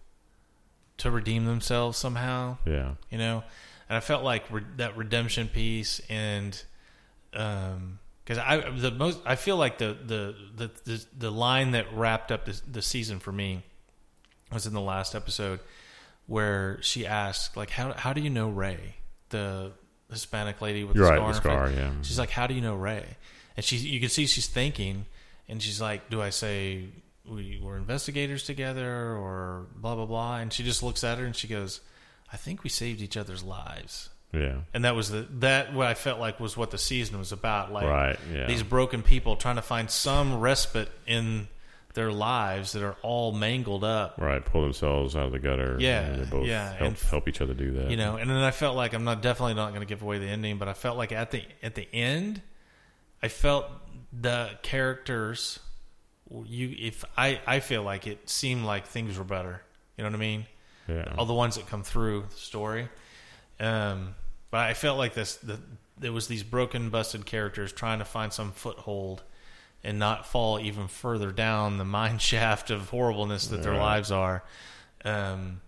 to 0.98 1.10
redeem 1.10 1.44
themselves 1.44 1.98
somehow 1.98 2.56
Yeah. 2.64 2.92
you 3.10 3.18
know 3.18 3.44
and 3.88 3.96
i 3.98 4.00
felt 4.00 4.24
like 4.24 4.50
re- 4.50 4.62
that 4.78 4.96
redemption 4.96 5.46
piece 5.46 6.00
and 6.08 6.62
um 7.34 7.98
because 8.24 8.38
i 8.38 8.60
the 8.70 8.90
most 8.90 9.18
i 9.26 9.36
feel 9.36 9.58
like 9.58 9.76
the 9.76 9.94
the 10.06 10.34
the 10.56 10.70
the, 10.84 11.04
the 11.18 11.30
line 11.30 11.72
that 11.72 11.92
wrapped 11.94 12.32
up 12.32 12.46
the, 12.46 12.58
the 12.66 12.80
season 12.80 13.18
for 13.18 13.30
me 13.30 13.62
was 14.50 14.66
in 14.66 14.72
the 14.72 14.80
last 14.80 15.14
episode 15.14 15.60
where 16.26 16.78
she 16.80 17.06
asked 17.06 17.58
like 17.58 17.68
how 17.68 17.92
how 17.92 18.14
do 18.14 18.22
you 18.22 18.30
know 18.30 18.48
ray 18.48 18.94
the 19.28 19.72
hispanic 20.10 20.60
lady 20.60 20.84
with 20.84 20.96
You're 20.96 21.06
the 21.06 21.20
right. 21.20 21.34
scar, 21.34 21.68
The 21.68 21.74
scar. 21.74 21.80
Yeah. 21.84 21.90
she's 22.02 22.18
like 22.18 22.30
how 22.30 22.46
do 22.46 22.54
you 22.54 22.60
know 22.60 22.74
ray 22.76 23.04
and 23.56 23.64
she 23.64 23.76
you 23.76 24.00
can 24.00 24.08
see 24.08 24.26
she's 24.26 24.46
thinking 24.46 25.06
and 25.48 25.60
she's 25.62 25.80
like 25.80 26.08
do 26.10 26.22
i 26.22 26.30
say 26.30 26.84
we 27.28 27.60
were 27.62 27.76
investigators 27.76 28.44
together 28.44 29.16
or 29.16 29.66
blah 29.76 29.94
blah 29.96 30.06
blah 30.06 30.36
and 30.38 30.52
she 30.52 30.62
just 30.62 30.82
looks 30.82 31.02
at 31.02 31.18
her 31.18 31.24
and 31.24 31.34
she 31.34 31.48
goes 31.48 31.80
i 32.32 32.36
think 32.36 32.62
we 32.62 32.70
saved 32.70 33.00
each 33.02 33.16
other's 33.16 33.42
lives 33.42 34.10
yeah. 34.32 34.58
and 34.74 34.84
that 34.84 34.94
was 34.94 35.08
the 35.10 35.26
that 35.38 35.72
what 35.72 35.86
I 35.86 35.94
felt 35.94 36.20
like 36.20 36.38
was 36.40 36.56
what 36.58 36.70
the 36.70 36.76
season 36.78 37.16
was 37.18 37.32
about. 37.32 37.72
Like 37.72 37.86
Right. 37.86 38.18
Yeah. 38.34 38.46
these 38.46 38.62
broken 38.62 39.02
people 39.02 39.36
trying 39.36 39.56
to 39.56 39.62
find 39.62 39.90
some 39.90 40.40
respite 40.40 40.90
in 41.06 41.48
their 41.96 42.12
lives 42.12 42.72
that 42.72 42.84
are 42.84 42.94
all 43.02 43.32
mangled 43.32 43.82
up. 43.82 44.18
Right, 44.20 44.44
pull 44.44 44.62
themselves 44.62 45.16
out 45.16 45.24
of 45.24 45.32
the 45.32 45.40
gutter. 45.40 45.76
Yeah, 45.80 46.02
and 46.02 46.22
they 46.22 46.30
both 46.30 46.46
yeah, 46.46 46.68
help, 46.74 46.80
and- 46.82 46.98
help 46.98 47.28
each 47.28 47.40
other 47.40 47.54
do 47.54 47.72
that. 47.72 47.90
You 47.90 47.96
know, 47.96 48.16
and 48.16 48.30
then 48.30 48.36
I 48.36 48.52
felt 48.52 48.76
like 48.76 48.92
I'm 48.94 49.02
not 49.02 49.22
definitely 49.22 49.54
not 49.54 49.70
going 49.70 49.80
to 49.80 49.86
give 49.86 50.02
away 50.02 50.18
the 50.18 50.26
ending, 50.26 50.58
but 50.58 50.68
I 50.68 50.74
felt 50.74 50.96
like 50.96 51.10
at 51.10 51.32
the 51.32 51.42
at 51.62 51.74
the 51.74 51.88
end, 51.92 52.42
I 53.20 53.28
felt 53.28 53.66
the 54.12 54.50
characters. 54.62 55.58
You, 56.44 56.74
if 56.78 57.04
I, 57.16 57.40
I 57.46 57.60
feel 57.60 57.82
like 57.82 58.06
it 58.06 58.28
seemed 58.28 58.64
like 58.64 58.86
things 58.86 59.16
were 59.16 59.24
better. 59.24 59.62
You 59.96 60.04
know 60.04 60.10
what 60.10 60.16
I 60.16 60.20
mean? 60.20 60.46
yeah, 60.88 61.14
all 61.18 61.26
the 61.26 61.34
ones 61.34 61.56
that 61.56 61.66
come 61.66 61.82
through 61.82 62.26
the 62.30 62.36
story. 62.36 62.88
Um, 63.58 64.14
but 64.50 64.60
I 64.60 64.74
felt 64.74 64.98
like 64.98 65.14
this 65.14 65.36
the, 65.36 65.58
there 65.98 66.12
was 66.12 66.28
these 66.28 66.42
broken, 66.42 66.90
busted 66.90 67.24
characters 67.26 67.72
trying 67.72 68.00
to 68.00 68.04
find 68.04 68.32
some 68.32 68.52
foothold 68.52 69.22
and 69.84 69.98
not 69.98 70.26
fall 70.26 70.58
even 70.60 70.88
further 70.88 71.30
down 71.32 71.78
the 71.78 71.84
mine 71.84 72.18
shaft 72.30 72.70
of 72.70 72.88
horribleness 72.90 73.48
that 73.48 73.62
their 73.62 73.72
Right. 73.72 73.80
lives 73.80 74.10
are. 74.10 74.42
Um, 75.04 75.60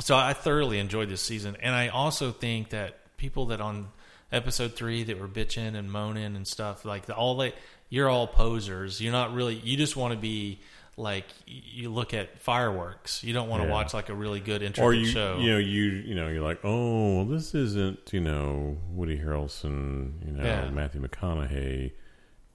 so 0.00 0.16
I 0.16 0.32
thoroughly 0.32 0.78
enjoyed 0.78 1.08
this 1.08 1.20
season, 1.22 1.56
and 1.60 1.74
I 1.74 1.88
also 1.88 2.30
think 2.32 2.70
that 2.70 3.16
people 3.16 3.46
that 3.46 3.60
on 3.60 3.88
episode 4.30 4.74
three 4.76 5.02
that 5.04 5.18
were 5.18 5.28
bitching 5.28 5.74
and 5.74 5.90
moaning 5.90 6.36
and 6.36 6.46
stuff 6.46 6.84
like 6.84 7.06
the, 7.06 7.14
all 7.14 7.36
that 7.38 7.54
you're 7.88 8.08
all 8.08 8.26
posers. 8.26 9.00
You're 9.00 9.12
not 9.12 9.32
really. 9.32 9.54
You 9.54 9.76
just 9.76 9.96
want 9.96 10.12
to 10.12 10.18
be 10.18 10.60
like 10.96 11.24
you 11.46 11.90
look 11.90 12.12
at 12.12 12.38
fireworks. 12.40 13.24
You 13.24 13.32
don't 13.32 13.48
want 13.48 13.62
to 13.62 13.68
Yeah. 13.68 13.72
watch 13.74 13.94
like 13.94 14.08
a 14.08 14.14
really 14.14 14.40
good 14.40 14.62
intricate 14.62 14.84
or 14.84 14.92
you, 14.92 15.06
show. 15.06 15.38
you 15.38 15.52
know, 15.52 15.58
you, 15.58 15.82
you 15.82 16.14
know, 16.14 16.28
you're 16.28 16.42
like, 16.42 16.60
oh, 16.64 17.16
well, 17.16 17.24
this 17.24 17.54
isn't, 17.54 18.12
you 18.12 18.20
know, 18.20 18.76
Woody 18.90 19.16
Harrelson, 19.18 20.12
you 20.26 20.32
know, 20.32 20.44
Yeah. 20.44 20.68
Matthew 20.70 21.00
McConaughey 21.00 21.92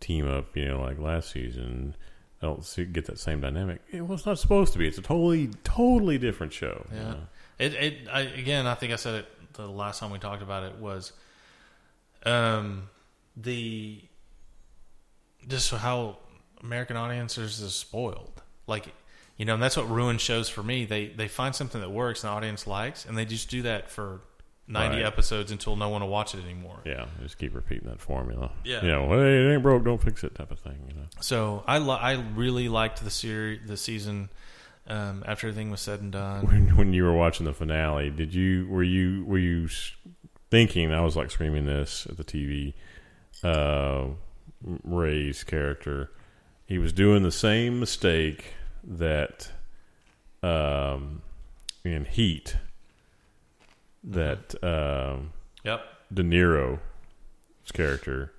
team 0.03 0.27
up, 0.27 0.55
you 0.55 0.65
know, 0.65 0.81
like 0.81 0.99
last 0.99 1.31
season. 1.31 1.95
I 2.41 2.45
don't 2.47 2.63
see, 2.65 2.84
get 2.85 3.05
that 3.05 3.19
same 3.19 3.39
dynamic. 3.39 3.81
It 3.91 4.05
was 4.05 4.25
not 4.25 4.38
supposed 4.38 4.73
to 4.73 4.80
be. 4.80 4.85
It's 4.88 4.97
a 4.97 5.01
totally, 5.01 5.49
totally 5.63 6.17
different 6.17 6.51
show. 6.51 6.85
you 6.91 6.97
Yeah. 6.97 7.03
know. 7.11 7.19
It, 7.57 7.73
it 7.75 7.97
I, 8.11 8.21
again, 8.21 8.67
I 8.67 8.75
think 8.75 8.91
I 8.91 8.97
said 8.97 9.15
it 9.21 9.53
the 9.53 9.67
last 9.67 9.99
time 9.99 10.11
we 10.11 10.19
talked 10.19 10.41
about 10.43 10.63
it 10.63 10.75
was, 10.77 11.13
um, 12.25 12.89
the 13.38 14.01
just 15.47 15.71
how 15.71 16.17
American 16.61 16.97
audiences 16.97 17.59
is 17.59 17.73
spoiled. 17.75 18.41
Like, 18.67 18.93
you 19.38 19.45
know, 19.45 19.53
and 19.55 19.63
that's 19.63 19.77
what 19.77 19.89
ruins 19.89 20.21
shows 20.21 20.49
for 20.49 20.63
me. 20.63 20.85
They 20.85 21.07
they 21.07 21.27
find 21.27 21.55
something 21.55 21.81
that 21.81 21.91
works 21.91 22.23
and 22.23 22.30
the 22.31 22.35
audience 22.35 22.67
likes, 22.67 23.05
and 23.05 23.17
they 23.17 23.25
just 23.25 23.49
do 23.49 23.61
that 23.63 23.89
for 23.89 24.21
ninety 24.68 24.98
Right. 24.98 25.06
episodes 25.06 25.52
until 25.52 25.76
no 25.76 25.90
one 25.90 26.02
will 26.02 26.10
watch 26.10 26.34
it 26.35 26.44
anymore. 26.44 26.80
Yeah, 26.85 27.06
just 27.22 27.38
keep 27.38 27.53
repeating 27.53 27.90
that 27.90 27.99
formula. 28.02 28.52
Yeah. 28.64 28.81
You 28.84 28.91
know, 28.91 29.10
hey, 29.10 29.45
it 29.45 29.53
ain't 29.53 29.64
broke, 29.64 29.84
don't 29.84 30.02
fix 30.02 30.23
it 30.23 30.35
type 30.35 30.52
of 30.52 30.60
thing, 30.60 30.80
you 30.88 30.94
know. 30.95 31.07
So 31.22 31.64
I 31.68 31.77
li- 31.80 31.99
I 31.99 32.14
really 32.35 32.69
liked 32.69 33.03
the 33.03 33.10
series, 33.11 33.61
the 33.68 33.77
season. 33.77 34.30
Um, 34.85 35.23
after 35.26 35.48
everything 35.48 35.72
was 35.72 35.80
said 35.80 36.02
and 36.02 36.11
done, 36.11 36.45
when 36.45 36.76
when 36.76 36.94
you 36.94 37.03
were 37.03 37.14
watching 37.14 37.45
the 37.45 37.53
finale, 37.53 38.10
did 38.10 38.34
you 38.34 38.68
were 38.68 38.84
you 38.84 39.23
were 39.26 39.38
you 39.38 39.69
thinking? 40.52 40.91
I 40.94 41.02
was 41.02 41.15
like 41.15 41.31
screaming 41.31 41.65
this 41.65 42.06
at 42.10 42.18
the 42.18 42.23
TV. 42.26 42.73
Uh, 43.44 44.10
Ray's 44.61 45.44
character, 45.44 46.11
he 46.65 46.77
was 46.77 46.91
doing 46.94 47.23
the 47.23 47.31
same 47.31 47.80
mistake 47.80 48.53
that 48.84 49.52
um, 50.41 51.22
in 51.84 52.06
Heat 52.06 52.57
that 54.05 54.55
um, 54.63 55.31
yep, 55.63 55.81
De 56.13 56.23
Niro's 56.23 56.80
character 57.73 58.34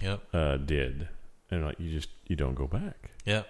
yep. 0.00 0.22
uh, 0.32 0.56
did, 0.56 1.08
and 1.50 1.64
like 1.64 1.78
you 1.78 1.90
just 1.90 2.08
you 2.26 2.36
don't 2.36 2.54
go 2.54 2.66
back. 2.66 3.10
Yep. 3.24 3.46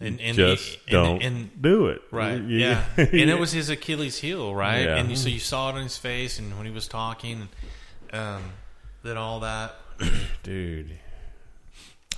and, 0.00 0.20
and 0.20 0.36
just 0.36 0.78
and- 0.86 0.90
don't 0.90 1.22
and, 1.22 1.62
do 1.62 1.86
it. 1.86 2.02
Right. 2.10 2.40
You- 2.40 2.58
yeah. 2.58 2.84
and 2.96 3.30
it 3.30 3.38
was 3.38 3.52
his 3.52 3.68
Achilles 3.68 4.18
heel, 4.18 4.54
right? 4.54 4.84
Yeah. 4.84 4.96
And 4.96 5.10
you, 5.10 5.16
so 5.16 5.28
you 5.28 5.38
saw 5.38 5.70
it 5.70 5.74
on 5.74 5.82
his 5.82 5.96
face, 5.96 6.38
and 6.38 6.56
when 6.56 6.66
he 6.66 6.72
was 6.72 6.88
talking, 6.88 7.48
um, 8.12 8.42
then 9.02 9.16
all 9.16 9.40
that. 9.40 9.76
dude. 10.42 10.98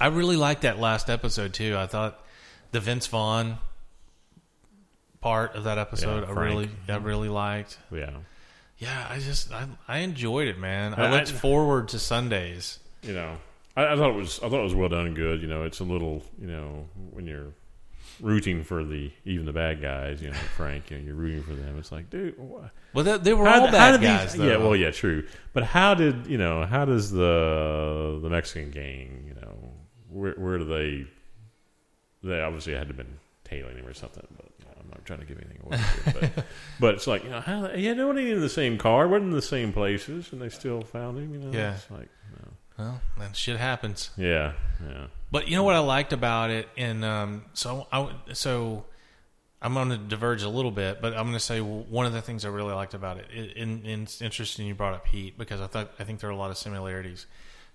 I 0.01 0.07
really 0.07 0.37
liked 0.37 0.63
that 0.63 0.79
last 0.79 1.11
episode 1.11 1.53
too. 1.53 1.77
I 1.77 1.87
thought 1.87 2.25
the 2.73 2.81
Vince 2.81 3.07
Vaughn 3.07 3.59
part 5.21 5.55
of 5.55 5.65
that 5.65 5.79
episode, 5.79 6.25
Yeah, 6.25 6.35
I 6.35 6.45
really, 6.45 6.71
I 6.89 6.97
really 6.97 7.29
liked. 7.29 7.79
Yeah, 7.93 8.11
Yeah, 8.83 9.07
I 9.09 9.19
just, 9.19 9.53
I, 9.53 9.67
I 9.87 9.99
enjoyed 9.99 10.49
it, 10.49 10.59
man. 10.59 10.95
I 10.95 11.07
I- 11.07 11.11
looked 11.11 11.31
I- 11.31 11.35
forward 11.35 11.89
to 11.89 11.99
Sundays. 11.99 12.79
you 13.03 13.15
know, 13.15 13.37
I, 13.77 13.87
I 13.93 13.97
thought 13.97 14.11
it 14.11 14.17
was 14.17 14.39
I 14.43 14.49
thought 14.49 14.61
it 14.61 14.65
was 14.65 14.75
well 14.75 14.89
done 14.89 15.07
and 15.07 15.17
good. 15.17 15.41
You 15.43 15.49
know, 15.49 15.63
it's 15.65 15.81
a 15.81 15.85
little 15.85 16.23
you 16.41 16.47
know 16.49 16.89
when 17.11 17.27
you're 17.27 17.53
rooting 18.21 18.63
for 18.65 18.85
the 18.85 19.11
even 19.25 19.47
the 19.47 19.53
bad 19.53 19.81
guys. 19.81 20.21
You 20.23 20.29
know, 20.31 20.37
Frank. 20.57 20.91
You 20.91 20.99
know, 20.99 21.05
you're 21.05 21.15
rooting 21.15 21.43
for 21.43 21.55
them. 21.55 21.79
It's 21.79 21.91
like, 21.93 22.11
dude. 22.11 22.35
Wh- 22.37 22.67
Well, 22.95 23.05
they, 23.05 23.17
they 23.19 23.35
were 23.35 23.47
how, 23.47 23.61
all 23.67 23.71
bad 23.71 24.01
guys, 24.01 24.33
these, 24.33 24.41
though. 24.41 24.49
Yeah, 24.49 24.57
well, 24.59 24.77
yeah, 24.77 24.91
true. 24.91 25.27
But 25.55 25.65
how 25.65 25.95
did 25.95 26.27
you 26.27 26.39
know? 26.39 26.65
How 26.67 26.85
does 26.85 27.11
the 27.11 28.19
the 28.23 28.29
Mexican 28.31 28.71
gang? 28.71 29.25
You 29.29 29.35
know, 29.41 29.55
where 30.11 30.35
where 30.35 30.59
do 30.59 30.65
they? 30.65 31.07
They 32.23 32.41
obviously 32.41 32.75
had 32.75 32.83
to 32.83 32.87
have 32.89 32.97
been 32.97 33.19
tailing 33.45 33.77
him 33.79 33.87
or 33.87 33.95
something. 33.95 34.27
But 34.37 34.47
you 34.47 34.47
know, 34.47 34.51
I'm 34.51 34.52
not 35.03 35.07
trying 35.07 35.21
to 35.21 35.27
give 35.27 35.39
anything 35.39 35.61
away. 35.65 35.77
here, 35.77 36.31
but, 36.35 36.45
but 36.81 36.95
it's 36.95 37.07
like 37.07 37.25
you 37.25 37.31
know, 37.31 37.41
how 37.41 37.71
yeah, 37.75 37.95
they 37.95 38.05
weren't 38.05 38.19
even 38.19 38.35
in 38.35 38.41
the 38.41 38.49
same 38.49 38.79
car, 38.79 39.09
weren't 39.09 39.25
in 39.25 39.31
the 39.31 39.43
same 39.43 39.73
places, 39.73 40.33
and 40.33 40.41
they 40.41 40.49
still 40.49 40.83
found 40.83 41.19
him. 41.19 41.35
You 41.35 41.41
know, 41.41 41.57
Yeah. 41.57 41.75
It's 41.75 41.91
like, 41.91 42.09
no. 42.39 42.49
Well, 42.79 43.01
then 43.19 43.33
shit 43.33 43.59
happens. 43.59 44.11
yeah, 44.17 44.53
yeah. 44.87 45.07
But 45.31 45.49
you 45.49 45.57
know 45.57 45.65
what 45.65 45.75
I 45.75 45.81
liked 45.81 46.13
about 46.13 46.51
it, 46.51 46.69
and 46.77 47.05
um, 47.05 47.45
so 47.55 47.87
I 47.93 48.11
so 48.33 48.87
I'm 49.61 49.75
going 49.75 49.91
to 49.91 49.99
diverge 49.99 50.43
a 50.43 50.49
little 50.49 50.71
bit, 50.71 51.01
but 51.01 51.13
I'm 51.13 51.25
going 51.25 51.35
to 51.35 51.41
say 51.41 51.61
one 51.61 52.07
of 52.07 52.13
the 52.13 52.23
things 52.23 52.45
I 52.45 52.49
really 52.49 52.75
liked 52.75 52.95
about 52.95 53.19
it. 53.19 53.27
it 53.33 53.57
and, 53.57 53.87
and 53.87 54.03
it's 54.05 54.21
interesting 54.21 54.67
you 54.67 54.75
brought 54.75 54.95
up 54.95 55.07
Heat 55.07 55.39
because 55.39 55.61
I 55.61 55.67
thought 55.67 55.93
I 55.99 56.05
think 56.05 56.21
there 56.21 56.31
are 56.31 56.33
a 56.33 56.37
lot 56.37 56.51
of 56.51 56.59
similarities 56.59 57.27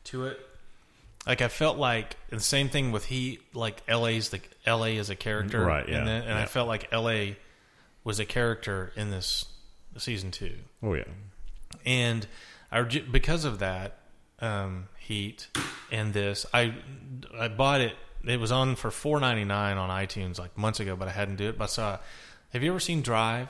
to 0.06 0.26
it. 0.26 0.40
Like 1.26 1.42
I 1.42 1.48
felt 1.50 1.78
like 1.78 2.16
the 2.30 2.40
same 2.40 2.70
thing 2.70 2.92
with 2.92 3.06
Heat, 3.06 3.42
like 3.54 3.82
LA's 3.90 4.30
the 4.30 4.40
LA 4.66 4.98
is 5.00 5.10
a 5.10 5.16
character, 5.16 5.64
Right, 5.66 5.88
yeah, 5.88 5.98
And, 6.00 6.08
then, 6.08 6.22
and 6.24 6.34
I 6.34 6.46
felt 6.46 6.68
like 6.68 6.92
LA 6.94 7.34
was 8.04 8.20
a 8.20 8.26
character 8.26 8.94
in 8.96 9.12
this 9.12 9.46
season 9.98 10.32
two. 10.32 10.54
Oh 10.84 10.94
yeah. 10.94 11.04
and 11.86 12.26
I 12.72 12.82
because 12.84 13.44
of 13.46 13.60
that 13.60 13.98
um, 14.40 14.88
heat 15.00 15.48
and 15.92 16.14
this 16.14 16.46
I 16.54 16.76
I 17.38 17.48
bought 17.48 17.82
it 17.82 17.96
it 18.24 18.40
was 18.40 18.52
on 18.52 18.76
for 18.76 18.92
four 18.92 19.20
ninety 19.20 19.44
nine 19.46 19.78
on 19.78 19.90
iTunes 19.90 20.38
like 20.38 20.58
months 20.58 20.80
ago 20.80 20.96
but 20.96 21.08
I 21.08 21.12
hadn't 21.12 21.38
do 21.38 21.50
it 21.50 21.58
but 21.58 21.64
I 21.66 21.68
saw 21.68 21.98
have 22.54 22.62
you 22.64 22.70
ever 22.70 22.80
seen 22.80 23.02
Drive? 23.02 23.48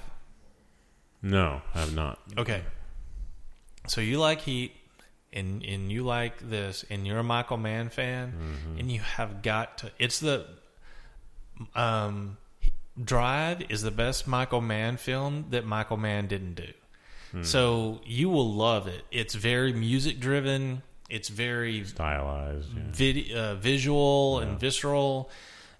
No, 1.21 1.61
I 1.75 1.79
have 1.81 1.93
not. 1.93 2.19
okay. 2.37 2.61
So 3.87 4.01
you 4.01 4.19
like 4.19 4.41
Heat 4.41 4.71
and 5.37 5.63
and 5.63 5.91
you 5.91 6.03
like 6.03 6.49
this 6.49 6.83
and 6.89 7.05
you're 7.07 7.19
a 7.19 7.23
Michael 7.23 7.57
Mann 7.57 7.89
fan 7.89 8.33
and 8.79 8.91
you 8.91 8.99
have 8.99 9.41
got 9.41 9.77
to 9.79 9.91
it's 9.99 10.19
the 10.19 10.45
um 11.75 12.37
Drive 13.01 13.61
is 13.69 13.83
the 13.83 13.91
best 13.91 14.27
Michael 14.27 14.61
Mann 14.61 14.97
film 14.97 15.45
that 15.51 15.63
Michael 15.65 15.97
Mann 15.97 16.25
didn't 16.27 16.55
do. 16.55 17.43
So 17.43 18.01
you 18.05 18.29
will 18.29 18.51
love 18.51 18.87
it. 18.87 19.03
It's 19.11 19.35
very 19.35 19.71
music 19.71 20.19
driven. 20.19 20.81
It's 21.07 21.29
very 21.29 21.83
Stylized. 21.83 22.69
Yeah. 22.75 22.81
vid- 22.91 23.31
uh, 23.31 23.55
visual 23.55 24.39
and 24.39 24.59
visceral. 24.59 25.29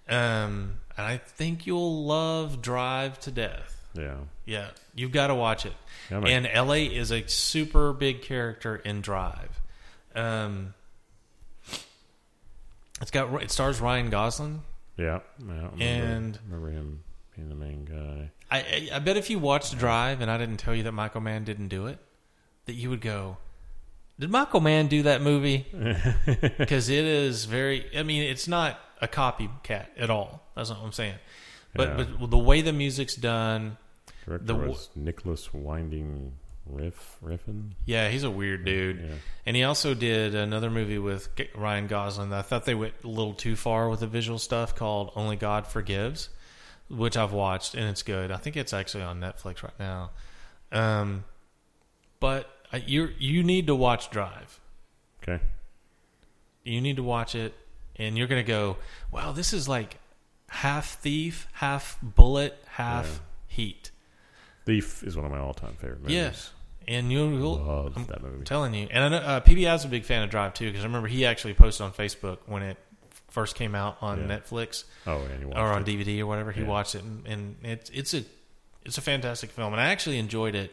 Um, 0.08 0.76
and 0.96 1.06
I 1.08 1.18
think 1.18 1.66
you'll 1.66 2.06
love 2.06 2.62
Drive 2.62 3.20
to 3.22 3.32
death. 3.32 3.77
Yeah. 3.98 4.16
Yeah, 4.46 4.70
you've 4.96 5.12
got 5.12 5.28
to 5.28 5.36
watch 5.36 5.66
it. 5.66 5.74
Yeah, 6.10 6.20
and 6.20 6.46
LA 6.68 6.76
is 6.76 7.12
a 7.12 7.28
super 7.28 7.92
big 7.94 8.22
character 8.22 8.76
in 8.78 9.02
Drive. 9.02 9.60
Um, 10.16 10.74
it's 13.02 13.12
got 13.12 13.42
it 13.44 13.52
stars 13.52 13.80
Ryan 13.82 14.10
Gosling. 14.10 14.64
Yeah. 14.98 15.20
yeah 15.40 15.46
remember, 15.48 15.76
And- 15.84 16.40
remember 16.50 16.72
him 16.72 17.04
being 17.36 17.50
the 17.50 17.56
main 17.56 17.86
guy. 17.86 18.32
I, 18.50 18.90
I 18.94 19.00
bet 19.00 19.18
if 19.18 19.30
you 19.30 19.40
watched 19.40 19.78
Drive 19.78 20.22
and 20.22 20.32
I 20.32 20.38
didn't 20.38 20.58
tell 20.58 20.74
you 20.74 20.84
that 20.84 20.94
Michael 20.94 21.20
Mann 21.22 21.44
didn't 21.44 21.68
do 21.68 21.88
it, 21.88 22.00
that 22.66 22.74
you 22.76 22.90
would 22.90 23.02
go, 23.02 23.38
"Did 24.18 24.30
Michael 24.32 24.62
Mann 24.62 24.88
do 24.88 25.04
that 25.04 25.22
movie?" 25.22 25.66
Because 26.58 26.88
it 26.90 27.04
is 27.04 27.44
very. 27.46 27.86
I 27.98 28.04
mean, 28.04 28.24
it's 28.24 28.48
not 28.48 28.80
a 29.02 29.08
copycat 29.08 29.88
at 29.98 30.10
all. 30.10 30.44
That's 30.56 30.70
not 30.70 30.80
what 30.80 30.86
I'm 30.86 30.92
saying. 30.94 31.16
But 31.76 31.90
Yeah. 32.00 32.06
but 32.20 32.32
the 32.32 32.38
way 32.38 32.62
the 32.62 32.72
music's 32.74 33.16
done, 33.16 33.78
Director 34.28 34.46
The 34.46 34.56
was 34.56 34.90
Nicolas 34.96 35.52
Winding 35.54 36.34
Riff 36.66 37.18
Riffin. 37.24 37.72
yeah, 37.86 38.10
he's 38.10 38.24
a 38.24 38.30
weird 38.30 38.66
dude. 38.66 39.00
Yeah. 39.00 39.16
And 39.46 39.56
he 39.56 39.64
also 39.64 39.94
did 39.94 40.36
another 40.36 40.70
movie 40.70 41.00
with 41.00 41.30
Ryan 41.56 41.88
Gosling. 41.88 42.34
I 42.34 42.42
thought 42.42 42.66
they 42.66 42.76
went 42.76 42.94
a 43.04 43.08
little 43.08 43.34
too 43.34 43.56
far 43.56 43.90
with 43.90 44.02
the 44.02 44.08
visual 44.08 44.38
stuff 44.38 44.76
called 44.76 45.12
Only 45.16 45.38
God 45.38 45.66
Forgives, 45.66 46.28
which 46.90 47.16
I've 47.16 47.32
watched 47.32 47.74
and 47.74 47.86
it's 47.90 48.04
good. 48.04 48.32
I 48.32 48.38
think 48.38 48.58
it's 48.58 48.74
actually 48.74 49.04
on 49.04 49.22
Netflix 49.22 49.64
right 49.64 49.80
now. 49.80 50.10
Um, 50.74 51.24
but 52.20 52.50
uh, 52.74 52.80
you 52.86 53.10
you 53.18 53.44
need 53.44 53.68
to 53.68 53.76
watch 53.76 54.10
Drive. 54.12 54.60
Okay. 55.24 55.42
You 56.66 56.82
need 56.82 56.98
to 56.98 57.04
watch 57.04 57.34
it, 57.34 57.54
and 57.96 58.18
you're 58.18 58.28
gonna 58.28 58.44
go, 58.44 58.76
"Wow, 59.10 59.32
this 59.32 59.54
is 59.54 59.70
like 59.70 59.98
half 60.50 61.00
thief, 61.00 61.48
half 61.54 61.98
Bullitt, 62.02 62.62
half 62.72 63.06
Yeah. 63.06 63.20
heat." 63.48 63.92
Thief 64.68 65.04
is 65.04 65.16
one 65.16 65.26
of 65.26 65.32
my 65.32 65.40
all-time 65.40 65.74
favorite 65.76 66.02
movies. 66.02 66.16
Yes, 66.16 66.52
and 66.88 67.12
you'll, 67.12 67.32
you'll 67.32 67.58
Love 67.58 67.94
I'm 67.98 68.06
that 68.06 68.22
movie. 68.22 68.44
telling 68.44 68.74
you. 68.74 68.88
And 68.92 69.04
I 69.04 69.10
know 69.10 69.18
uh, 69.18 69.40
PBI 69.42 69.74
is 69.76 69.86
a 69.86 69.88
big 69.88 70.04
fan 70.06 70.24
of 70.24 70.30
Drive 70.30 70.54
too 70.54 70.68
because 70.68 70.84
I 70.84 70.88
remember 70.88 71.08
he 71.08 71.26
actually 71.26 71.54
posted 71.56 71.86
on 71.86 71.92
Facebook 71.94 72.38
when 72.46 72.62
it 72.64 72.78
first 73.30 73.56
came 73.56 73.74
out 73.76 73.98
on 74.02 74.28
Yeah. 74.30 74.38
Netflix 74.38 74.84
Oh, 75.06 75.22
or 75.56 75.58
on 75.74 75.82
it. 75.82 75.86
DVD 75.88 76.20
or 76.20 76.26
whatever. 76.28 76.52
He 76.52 76.62
Yeah. 76.62 76.68
watched 76.68 76.96
it, 76.96 77.04
and, 77.04 77.26
and 77.26 77.56
it's 77.64 77.90
it's 77.92 78.14
a 78.14 78.24
it's 78.86 78.98
a 78.98 79.02
fantastic 79.02 79.50
film, 79.52 79.74
and 79.74 79.82
I 79.82 79.88
actually 79.88 80.18
enjoyed 80.20 80.54
it. 80.56 80.72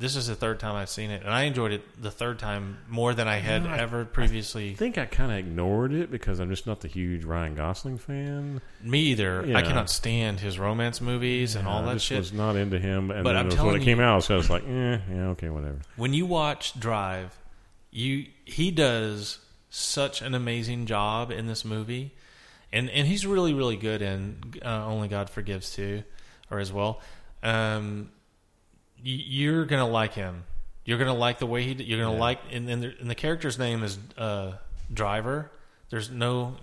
This 0.00 0.14
is 0.14 0.28
the 0.28 0.36
third 0.36 0.60
time 0.60 0.76
I've 0.76 0.88
seen 0.88 1.10
it, 1.10 1.22
and 1.24 1.34
I 1.34 1.42
enjoyed 1.42 1.72
it 1.72 1.82
the 2.00 2.12
third 2.12 2.38
time 2.38 2.78
more 2.88 3.14
than 3.14 3.26
I 3.26 3.38
had 3.38 3.64
know, 3.64 3.70
I- 3.70 3.78
ever 3.78 4.04
previously. 4.04 4.70
I 4.70 4.74
think 4.74 4.96
I 4.96 5.06
kind 5.06 5.32
of 5.32 5.38
ignored 5.38 5.92
it 5.92 6.08
because 6.08 6.38
I'm 6.38 6.48
just 6.50 6.68
not 6.68 6.80
the 6.82 6.86
huge 6.88 7.24
Ryan 7.24 7.56
Gosling 7.56 7.98
fan. 7.98 8.60
Me 8.80 9.00
either. 9.00 9.42
I 9.56 9.62
cannot 9.62 9.90
stand 9.90 10.38
his 10.38 10.56
romance 10.56 11.00
movies 11.00 11.56
and 11.56 11.66
all 11.66 11.82
I 11.82 11.86
that 11.86 11.92
just 11.94 12.06
shit. 12.06 12.18
was 12.18 12.32
not 12.32 12.54
into 12.54 12.78
him. 12.78 13.10
And 13.10 13.24
But 13.24 13.32
then 13.32 13.58
I'm 13.58 13.66
when 13.66 13.74
it 13.74 13.82
came 13.84 13.98
you- 13.98 14.04
out, 14.04 14.22
so 14.22 14.34
I 14.34 14.36
was 14.36 14.48
like, 14.48 14.62
eh, 14.68 14.98
yeah, 15.10 15.26
okay, 15.30 15.48
whatever. 15.48 15.78
when 15.96 16.14
you 16.14 16.26
watch 16.26 16.78
Drive, 16.78 17.36
you 17.90 18.26
he 18.44 18.70
does 18.70 19.38
such 19.68 20.22
an 20.22 20.32
amazing 20.34 20.86
job 20.86 21.32
in 21.32 21.46
this 21.48 21.64
movie, 21.64 22.14
and 22.72 22.88
and 22.90 23.08
he's 23.08 23.26
really 23.26 23.52
really 23.52 23.76
good 23.76 24.00
in 24.00 24.38
uh, 24.64 24.86
Only 24.86 25.08
God 25.08 25.28
Forgives 25.28 25.74
too, 25.74 26.04
or 26.52 26.60
as 26.60 26.72
well. 26.72 27.00
Um, 27.42 28.10
you're 29.02 29.64
gonna 29.66 29.88
like 29.88 30.14
him. 30.14 30.44
You're 30.84 30.98
gonna 30.98 31.14
like 31.14 31.38
the 31.38 31.46
way 31.46 31.62
he. 31.64 31.72
You're 31.82 32.00
gonna 32.02 32.14
Yeah. 32.14 32.20
like, 32.20 32.40
and 32.50 32.68
and 32.68 32.82
the, 32.82 32.94
and 33.00 33.10
the 33.10 33.14
character's 33.14 33.58
name 33.58 33.82
is 33.82 33.98
uh, 34.16 34.52
Driver. 34.92 35.50
There's 35.90 36.10
no. 36.10 36.56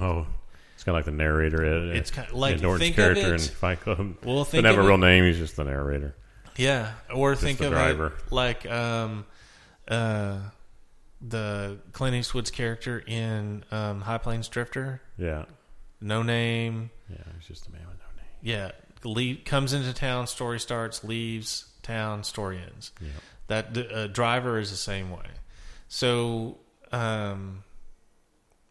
Oh, 0.00 0.26
it's 0.74 0.84
kind 0.84 0.94
of 0.94 0.98
like 0.98 1.04
the 1.06 1.10
narrator. 1.12 1.64
uh, 1.64 1.94
It's 1.94 2.10
kind 2.10 2.28
of 2.28 2.34
like 2.34 2.60
Norton's 2.60 2.82
think 2.84 2.96
character 2.96 3.20
of 3.20 3.28
in 3.28 3.34
it. 3.34 3.40
Fight 3.42 3.80
Club. 3.80 4.16
Well, 4.24 4.44
think 4.44 4.64
have 4.64 4.74
of 4.78 4.80
a 4.84 4.86
it- 4.86 4.88
real 4.88 4.98
name. 4.98 5.24
He's 5.24 5.38
just 5.38 5.56
the 5.56 5.64
narrator. 5.64 6.14
Yeah, 6.56 6.92
or 7.14 7.34
think 7.36 7.58
the 7.58 7.66
of 7.66 7.72
driver. 7.72 8.06
it 8.08 8.32
like 8.32 8.68
um, 8.70 9.26
uh, 9.86 10.38
the 11.20 11.78
Clint 11.92 12.16
Eastwood's 12.16 12.50
character 12.50 13.02
in 13.06 13.64
um, 13.70 14.00
High 14.00 14.18
Plains 14.18 14.48
Drifter. 14.48 15.00
Yeah, 15.16 15.44
No 16.00 16.22
name. 16.22 16.90
yeah. 17.08 17.16
He's 17.38 17.46
just 17.48 17.66
a 17.68 17.72
man 17.72 17.82
with 17.88 17.98
no 17.98 18.04
name. 18.16 18.26
Yeah, 18.42 18.70
leave, 19.04 19.44
comes 19.44 19.72
into 19.72 19.92
town. 19.92 20.26
Story 20.26 20.60
starts. 20.60 21.04
Leaves 21.04 21.66
town. 21.82 22.24
Story 22.24 22.58
ends. 22.58 22.92
Yeah. 23.00 23.08
That 23.48 23.74
the 23.74 23.94
uh, 23.94 24.06
driver 24.08 24.58
is 24.58 24.70
the 24.70 24.76
same 24.76 25.10
way. 25.10 25.26
So 25.88 26.58
um, 26.92 27.64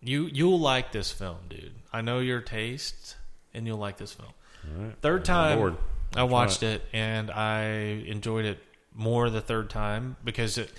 you 0.01 0.25
you'll 0.31 0.59
like 0.59 0.91
this 0.91 1.11
film, 1.11 1.37
dude. 1.49 1.73
I 1.91 2.01
know 2.01 2.19
your 2.19 2.41
taste, 2.41 3.15
and 3.53 3.65
you'll 3.65 3.77
like 3.77 3.97
this 3.97 4.13
film. 4.13 4.29
Right. 4.77 4.93
Third 5.01 5.21
I'm 5.21 5.57
time. 5.57 5.77
I 6.15 6.23
watched 6.23 6.63
it 6.63 6.83
and 6.93 7.29
I 7.29 7.65
enjoyed 8.07 8.45
it 8.45 8.59
more 8.93 9.29
the 9.29 9.41
third 9.41 9.69
time 9.69 10.15
because 10.23 10.57
it 10.57 10.71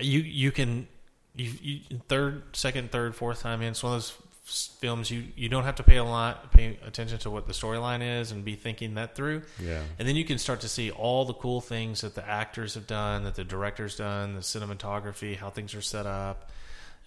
you 0.00 0.20
you 0.20 0.50
can 0.50 0.88
you, 1.34 1.52
you 1.62 1.80
third 2.08 2.42
second 2.54 2.90
third 2.90 3.14
fourth 3.14 3.40
time 3.40 3.62
in 3.62 3.68
it's 3.68 3.82
one 3.82 3.94
of 3.94 3.96
those 3.96 4.12
films 4.48 5.10
you 5.10 5.24
you 5.34 5.48
don't 5.48 5.64
have 5.64 5.74
to 5.74 5.82
pay 5.82 5.96
a 5.96 6.04
lot 6.04 6.52
pay 6.52 6.78
attention 6.86 7.18
to 7.18 7.28
what 7.28 7.48
the 7.48 7.52
storyline 7.52 8.20
is 8.20 8.30
and 8.30 8.44
be 8.44 8.54
thinking 8.54 8.94
that 8.94 9.16
through 9.16 9.42
Yeah. 9.60 9.82
and 9.98 10.06
then 10.06 10.14
you 10.14 10.24
can 10.24 10.38
start 10.38 10.60
to 10.60 10.68
see 10.68 10.90
all 10.92 11.24
the 11.24 11.34
cool 11.34 11.60
things 11.60 12.02
that 12.02 12.14
the 12.14 12.24
actors 12.28 12.74
have 12.74 12.86
done 12.86 13.24
that 13.24 13.34
the 13.34 13.42
director's 13.42 13.96
done 13.96 14.34
the 14.34 14.40
cinematography 14.42 15.36
how 15.36 15.50
things 15.50 15.74
are 15.74 15.82
set 15.82 16.06
up 16.06 16.48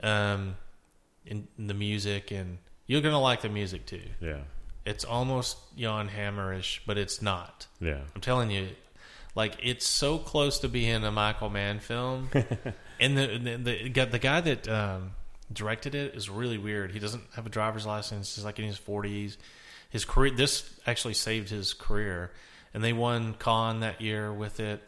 um 0.04 0.58
in, 1.26 1.48
in 1.58 1.68
the 1.68 1.74
music 1.74 2.32
and 2.32 2.58
you're 2.88 3.00
gonna 3.02 3.20
like 3.22 3.42
the 3.42 3.50
music 3.50 3.86
too 3.86 4.02
Yeah. 4.20 4.40
It's 4.86 5.06
almost 5.06 5.58
Jan 5.78 6.10
Hammerish, 6.10 6.80
but 6.88 6.98
it's 6.98 7.22
not. 7.22 7.68
Yeah. 7.80 8.00
I'm 8.16 8.22
telling 8.22 8.50
you, 8.50 8.70
like 9.36 9.56
it's 9.62 9.86
so 9.88 10.18
close 10.18 10.60
to 10.60 10.68
being 10.68 11.04
a 11.04 11.12
Michael 11.12 11.50
Mann 11.50 11.80
film, 11.80 12.30
and 13.00 13.16
the 13.16 13.28
the, 13.38 13.58
the, 13.58 13.90
guy- 13.90 14.06
the 14.06 14.18
guy 14.20 14.42
that 14.42 14.68
um, 14.68 15.12
directed 15.52 15.96
it 15.96 16.16
is 16.16 16.30
really 16.30 16.58
weird. 16.58 16.92
He 16.92 17.00
doesn't 17.00 17.24
have 17.36 17.46
a 17.46 17.50
driver's 17.50 17.86
license. 17.86 18.36
He's 18.36 18.46
like 18.46 18.60
in 18.60 18.66
his 18.66 18.80
40s. 18.80 19.38
His 19.90 20.06
career. 20.06 20.32
This 20.36 20.70
actually 20.86 21.16
saved 21.16 21.50
his 21.50 21.74
career, 21.74 22.32
and 22.74 22.84
they 22.84 22.94
won 22.94 23.34
Cannes 23.34 23.80
that 23.80 24.02
year 24.02 24.32
with 24.32 24.60
it. 24.60 24.84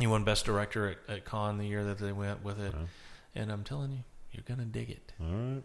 He 0.00 0.06
won 0.06 0.24
Best 0.24 0.44
Director 0.44 0.88
at, 1.08 1.14
at 1.16 1.24
Cannes 1.24 1.58
the 1.58 1.66
year 1.66 1.84
that 1.84 1.98
they 1.98 2.12
went 2.12 2.44
with 2.44 2.60
it, 2.60 2.74
Wow. 2.74 2.80
and 3.36 3.52
I'm 3.52 3.62
telling 3.62 3.92
you, 3.92 4.00
you're 4.32 4.42
gonna 4.46 4.64
dig 4.66 4.90
it. 4.90 5.12
All 5.20 5.62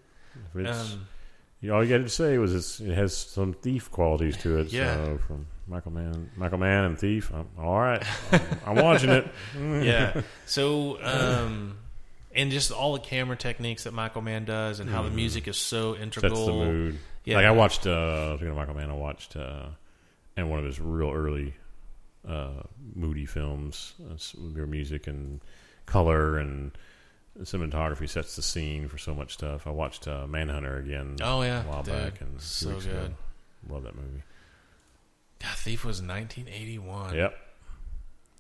right. 0.54 0.68
Um, 0.68 1.08
you- 1.60 1.74
all 1.74 1.84
you 1.84 1.90
got 1.90 2.04
to 2.04 2.10
say 2.10 2.38
was 2.38 2.54
it's, 2.56 2.80
it 2.80 2.94
has 2.96 3.16
some 3.18 3.54
thief 3.54 3.92
qualities 3.92 4.38
to 4.38 4.60
it. 4.60 4.72
Yeah. 4.72 4.96
So 4.96 5.20
from 5.28 5.48
Michael 5.68 5.92
Mann, 5.92 6.30
Michael 6.36 6.58
Mann 6.60 6.86
and 6.86 6.98
Thief. 7.00 7.32
I'm, 7.34 7.48
all 7.60 7.80
right. 7.80 8.04
I'm, 8.32 8.42
I'm 8.68 8.76
watching 8.78 9.10
it. 9.10 9.28
yeah. 9.84 10.22
So, 10.46 10.98
um, 11.04 11.78
and 12.36 12.52
just 12.52 12.72
all 12.72 12.94
the 12.94 13.00
camera 13.00 13.36
techniques 13.36 13.84
that 13.86 13.94
Michael 13.94 14.22
Mann 14.22 14.46
does, 14.46 14.80
and 14.80 14.90
how 14.90 15.04
the 15.04 15.10
music 15.12 15.48
is 15.48 15.58
so 15.58 15.96
integral. 15.96 16.36
Sets 16.36 16.46
the 16.48 16.54
mood. 16.54 17.00
Yeah. 17.26 17.36
Like 17.38 17.46
I 17.46 17.52
watched, 17.52 17.86
uh, 17.86 18.36
speaking 18.36 18.50
of 18.50 18.56
Michael 18.56 18.74
Mann, 18.76 18.90
I 18.90 18.94
watched, 18.94 19.36
uh, 19.36 19.68
and 20.38 20.50
one 20.50 20.60
of 20.60 20.66
his 20.66 20.80
real 20.80 21.12
early, 21.12 21.54
uh, 22.28 22.64
moody 22.96 23.26
films, 23.26 23.94
uh, 24.10 24.14
s- 24.16 24.36
their 24.38 24.66
music 24.68 25.08
and 25.08 25.42
color 25.86 26.38
and 26.38 26.72
cinematography 27.42 28.10
sets 28.10 28.36
the 28.36 28.42
scene 28.42 28.88
for 28.88 28.98
so 28.98 29.14
much 29.14 29.34
stuff. 29.34 29.66
I 29.68 29.70
watched, 29.72 30.08
uh, 30.08 30.26
Manhunter 30.28 30.78
again 30.78 31.18
Oh 31.22 31.42
yeah, 31.44 31.64
a 31.64 31.68
while 31.68 31.84
dude, 31.84 31.94
back 31.96 32.22
and 32.22 32.42
so 32.42 32.72
good. 32.80 32.86
ago. 32.88 33.10
Love 33.70 33.84
that 33.84 33.96
movie. 33.96 34.24
God, 35.40 35.56
Thief 35.58 35.84
was 35.86 36.02
1981. 36.02 37.16
Yep. 37.16 37.38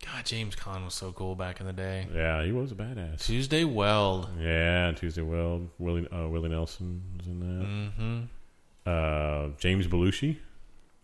God, 0.05 0.25
James 0.25 0.55
Caan 0.55 0.83
was 0.83 0.93
so 0.95 1.11
cool 1.11 1.35
back 1.35 1.59
in 1.59 1.65
the 1.67 1.73
day. 1.73 2.07
Yeah, 2.13 2.43
he 2.43 2.51
was 2.51 2.71
a 2.71 2.75
badass. 2.75 3.23
Tuesday 3.25 3.63
Weld. 3.63 4.29
Yeah, 4.39 4.91
Tuesday 4.93 5.21
Weld, 5.21 5.69
Willie 5.77 6.07
uh, 6.11 6.27
Willie 6.27 6.49
Nelson 6.49 7.01
was 7.17 7.27
in 7.27 7.39
that. 7.39 7.65
Mm-hmm. 7.65 8.21
Uh, 8.85 9.55
James 9.59 9.85
Belushi 9.87 10.37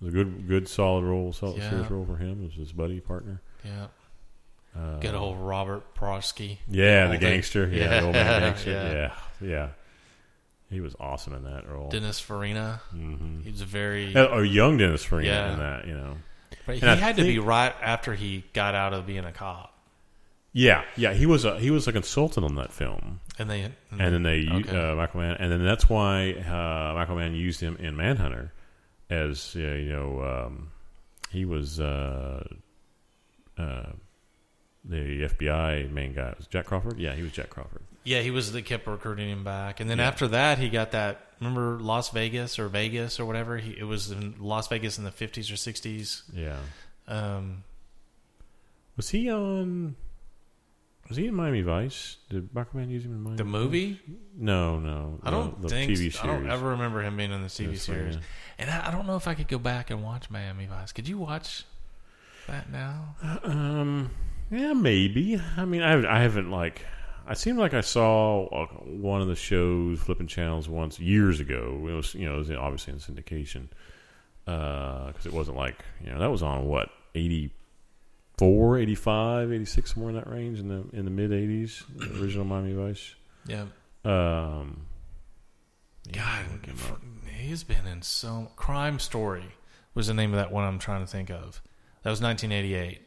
was 0.02 0.10
a 0.10 0.12
good, 0.12 0.48
good, 0.48 0.68
solid 0.68 1.04
role, 1.04 1.32
solid 1.32 1.58
Yeah. 1.58 1.70
serious 1.70 1.92
role 1.92 2.06
for 2.06 2.18
him. 2.18 2.42
It 2.42 2.46
was 2.46 2.54
his 2.56 2.72
buddy 2.74 3.00
partner. 3.00 3.42
Yeah. 3.64 3.88
Uh, 4.76 5.00
Good 5.00 5.16
old 5.16 5.38
Robert 5.40 5.96
Prosky. 5.96 6.58
yeah, 6.68 7.08
the 7.08 7.18
gangster. 7.18 7.68
thing. 7.68 7.78
Yeah, 7.80 8.00
the 8.00 8.06
old 8.06 8.14
man 8.14 8.26
Yeah, 8.26 8.40
gangster. 8.40 8.72
yeah. 8.72 9.14
Yeah. 9.42 9.48
yeah, 9.48 9.68
He 10.70 10.82
was 10.82 10.96
awesome 11.00 11.34
in 11.34 11.44
that 11.46 11.68
role. 11.68 11.90
Dennis 11.90 12.20
Farina. 12.20 12.82
hmm 12.92 13.42
He 13.42 13.50
was 13.52 13.62
a 13.62 13.66
very. 13.66 14.16
Or 14.16 14.44
young 14.44 14.78
Dennis 14.78 15.04
Farina 15.04 15.30
Yeah. 15.30 15.54
in 15.54 15.60
that. 15.60 15.88
You 15.88 15.94
know. 15.96 16.18
But 16.66 16.76
he 16.78 16.82
and 16.86 17.00
had 17.00 17.16
to 17.18 17.24
be 17.24 17.40
right 17.40 17.74
after 17.82 18.14
he 18.14 18.44
got 18.54 18.76
out 18.76 18.94
of 18.94 19.06
being 19.06 19.26
a 19.26 19.32
cop. 19.32 19.74
Yeah, 20.54 20.84
yeah. 20.96 21.14
He 21.14 21.26
was 21.26 21.46
a 21.46 21.60
he 21.60 21.70
was 21.72 21.88
a 21.88 21.92
consultant 21.92 22.44
on 22.46 22.56
that 22.56 22.74
film. 22.74 23.20
And 23.38 23.50
they. 23.50 23.62
and 23.92 24.00
then 24.00 24.24
they 24.24 24.48
Okay. 24.52 24.76
uh, 24.92 24.96
Michael 24.96 25.20
Mann, 25.22 25.36
and 25.40 25.52
then 25.52 25.64
that's 25.64 25.88
why 25.88 26.32
uh, 26.34 26.94
Michael 26.96 27.16
Mann 27.18 27.36
used 27.36 27.60
him 27.60 27.76
in 27.78 27.96
Manhunter 27.96 28.52
as 29.10 29.54
uh, 29.56 29.60
you 29.60 29.90
know 29.90 30.24
um, 30.48 30.72
he 31.30 31.46
was 31.46 31.80
uh, 31.80 32.44
uh, 33.58 33.84
the 34.86 35.30
FBI 35.30 35.92
main 35.92 36.14
guy. 36.14 36.34
Was 36.38 36.48
Jack 36.48 36.66
Crawford? 36.66 36.98
Yeah, 36.98 37.14
he 37.14 37.22
was 37.24 37.32
Jack 37.34 37.50
Crawford. 37.50 37.84
Yeah, 38.04 38.22
he 38.22 38.32
was. 38.32 38.52
They 38.52 38.62
kept 38.62 38.88
recruiting 38.88 39.30
him 39.30 39.44
back, 39.44 39.80
and 39.80 39.90
then 39.90 39.98
Yeah. 40.00 40.08
after 40.08 40.28
that, 40.30 40.58
he 40.60 40.70
got 40.70 40.92
that. 40.92 41.22
Remember 41.40 41.80
Las 41.80 42.10
Vegas 42.10 42.58
or 42.60 42.68
Vegas 42.68 43.20
or 43.20 43.26
whatever? 43.26 43.58
He, 43.58 43.72
it 43.78 43.84
was 43.84 44.12
in 44.12 44.36
Las 44.40 44.68
Vegas 44.68 44.98
in 44.98 45.04
the 45.04 45.12
fifties 45.12 45.52
or 45.52 45.56
sixties. 45.58 46.24
Yeah, 46.34 46.58
Um, 47.08 47.64
was 48.96 49.10
he 49.10 49.30
on? 49.32 49.96
Was 51.08 51.16
he 51.18 51.28
in 51.28 51.36
Miami 51.36 51.62
Vice? 51.62 52.18
Did 52.30 52.54
Michael 52.54 52.82
use 52.82 53.06
him 53.06 53.14
in 53.14 53.22
Miami? 53.22 53.38
the 53.38 53.44
Vice? 53.46 53.52
movie? 53.52 54.02
No, 54.36 54.78
no. 54.80 55.20
I 55.24 55.32
don't 55.32 55.62
the, 55.62 55.68
the 55.68 55.74
think. 55.74 55.92
TV 55.92 55.96
series. 55.96 56.20
I 56.22 56.26
don't 56.28 56.50
ever 56.50 56.70
remember 56.70 57.02
him 57.02 57.16
being 57.16 57.32
in 57.32 57.42
the 57.42 57.48
TV 57.48 57.78
series. 57.78 58.16
yeah. 58.16 58.22
And 58.60 58.70
I, 58.70 58.88
I 58.90 58.92
don't 58.92 59.08
know 59.08 59.16
if 59.16 59.28
I 59.28 59.34
could 59.34 59.48
go 59.48 59.58
back 59.60 59.90
and 59.90 60.04
watch 60.04 60.30
Miami 60.30 60.66
Vice. 60.66 60.92
Could 60.92 61.08
you 61.08 61.18
watch 61.18 61.64
that 62.48 62.70
now? 62.72 63.16
Um, 63.44 64.10
yeah, 64.52 64.74
maybe. 64.74 65.40
I 65.56 65.64
mean, 65.64 65.82
I 65.82 65.92
haven't, 65.92 66.06
I 66.08 66.22
haven't 66.22 66.52
like. 66.52 66.86
I 67.30 67.34
seem 67.34 67.58
like 67.58 67.74
I 67.74 67.82
saw 67.82 68.46
uh, 68.48 68.66
one 68.84 69.22
of 69.22 69.28
the 69.28 69.36
shows 69.36 70.00
flipping 70.00 70.28
channels 70.28 70.70
once 70.70 71.00
years 71.00 71.40
ago. 71.40 71.86
It 71.90 71.94
was, 71.94 72.16
you 72.16 72.26
know, 72.26 72.36
it 72.36 72.40
was 72.40 72.52
obviously 72.52 72.94
in 72.94 73.00
syndication 73.00 73.68
because 74.46 75.26
it 75.26 75.34
wasn't 75.34 75.58
like 75.58 75.76
you 76.02 76.10
know 76.10 76.20
that 76.20 76.32
was 76.32 76.42
on 76.42 76.66
what 76.68 76.90
84, 77.16 78.78
85, 78.78 79.52
86, 79.52 79.94
somewhere 79.94 80.10
in 80.12 80.16
that 80.16 80.30
range 80.30 80.60
in 80.60 80.68
the 80.70 80.86
in 80.94 81.06
the 81.06 81.12
mid 81.12 81.34
eighties. 81.34 81.84
Original 82.20 82.46
Miami 82.46 82.74
Vice. 82.74 83.16
Yeah. 83.46 83.66
Um, 84.06 84.86
yeah, 86.06 86.44
God, 86.44 86.52
look 86.54 86.66
him 86.66 86.76
f- 86.78 86.92
up. 86.94 87.02
he's 87.30 87.64
been 87.64 87.86
in 87.88 88.02
so. 88.02 88.52
Crime 88.56 89.00
Story 89.00 89.44
was 89.94 90.08
the 90.08 90.14
name 90.14 90.32
of 90.32 90.38
that 90.38 90.52
one 90.52 90.64
I'm 90.64 90.80
trying 90.80 91.02
to 91.02 91.08
think 91.12 91.30
of. 91.30 91.62
That 92.04 92.10
was 92.12 92.22
1988. 92.22 93.02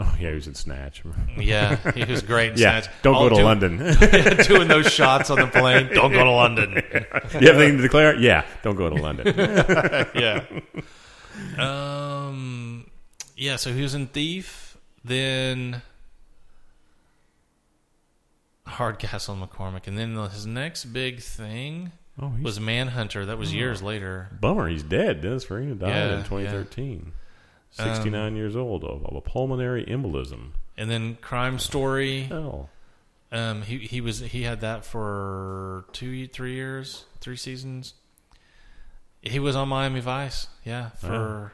Oh 0.00 0.16
yeah, 0.18 0.30
he 0.30 0.34
was 0.34 0.46
in 0.48 0.54
Snatch. 0.54 1.02
Yeah, 1.38 1.76
he 1.92 2.04
was 2.04 2.22
great 2.22 2.52
in 2.52 2.58
yeah, 2.58 2.80
Snatch. 2.82 2.94
don't 3.02 3.14
All 3.14 3.28
go 3.28 3.36
to 3.36 3.36
do- 3.36 3.42
London. 3.44 3.76
doing 4.48 4.68
those 4.68 4.90
shots 4.92 5.30
on 5.30 5.38
the 5.38 5.46
plane. 5.46 5.88
Don't 5.94 6.12
go 6.12 6.24
to 6.24 6.30
London. 6.30 6.72
you 6.74 7.46
have 7.48 7.56
anything 7.58 7.76
to 7.76 7.82
declare? 7.82 8.16
Yeah, 8.16 8.44
don't 8.62 8.76
go 8.76 8.88
to 8.90 8.96
London. 8.96 9.34
yeah. 10.14 10.44
Um. 11.58 12.86
Yeah. 13.36 13.56
So 13.56 13.72
he 13.72 13.82
was 13.82 13.94
in 13.94 14.06
Thief. 14.08 14.76
Then 15.04 15.82
Hardcastle 18.66 19.36
McCormick, 19.36 19.86
and 19.86 19.98
then 19.98 20.16
his 20.30 20.46
next 20.46 20.86
big 20.86 21.20
thing 21.20 21.92
Oh, 22.20 22.32
was 22.42 22.58
Manhunter. 22.58 23.26
That 23.26 23.36
was 23.38 23.52
years 23.52 23.82
later. 23.82 24.28
Bummer, 24.40 24.68
he's 24.68 24.82
dead. 24.82 25.20
Dennis 25.20 25.44
Farina 25.44 25.74
died 25.74 25.88
Yeah, 25.90 26.16
in 26.18 26.24
2013. 26.24 27.12
69 27.74 28.28
Um, 28.28 28.36
years 28.36 28.54
old 28.56 28.84
of, 28.84 29.04
of 29.04 29.14
a 29.16 29.20
pulmonary 29.20 29.84
embolism. 29.84 30.50
And 30.76 30.90
then 30.90 31.16
Crime 31.20 31.58
Story. 31.58 32.22
Hell. 32.22 32.70
Um, 33.32 33.62
he 33.62 33.78
he 33.78 34.00
was 34.00 34.20
he 34.20 34.42
had 34.44 34.60
that 34.60 34.84
for 34.84 35.86
two 35.92 36.26
three 36.28 36.54
years, 36.54 37.04
three 37.20 37.36
seasons. 37.36 37.94
He 39.22 39.38
was 39.40 39.56
on 39.56 39.68
Miami 39.68 40.00
Vice, 40.00 40.46
yeah, 40.64 40.90
for 40.90 41.52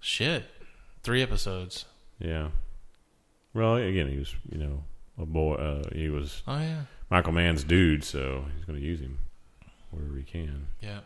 shit, 0.00 0.44
three 1.02 1.22
episodes. 1.22 1.86
Yeah. 2.18 2.48
Well, 3.54 3.76
again, 3.76 4.08
he 4.08 4.16
was, 4.18 4.34
you 4.50 4.58
know, 4.58 4.84
a 5.18 5.26
boy. 5.26 5.54
Uh, 5.54 5.82
he 5.94 6.08
was 6.08 6.42
Oh 6.46 6.58
yeah, 6.58 6.82
Michael 7.10 7.32
Mann's 7.32 7.64
dude, 7.64 8.04
so 8.04 8.44
he's 8.56 8.64
going 8.64 8.78
to 8.78 8.84
use 8.84 9.00
him 9.00 9.18
wherever 9.90 10.16
he 10.16 10.22
can. 10.22 10.68
yeah, 10.80 11.00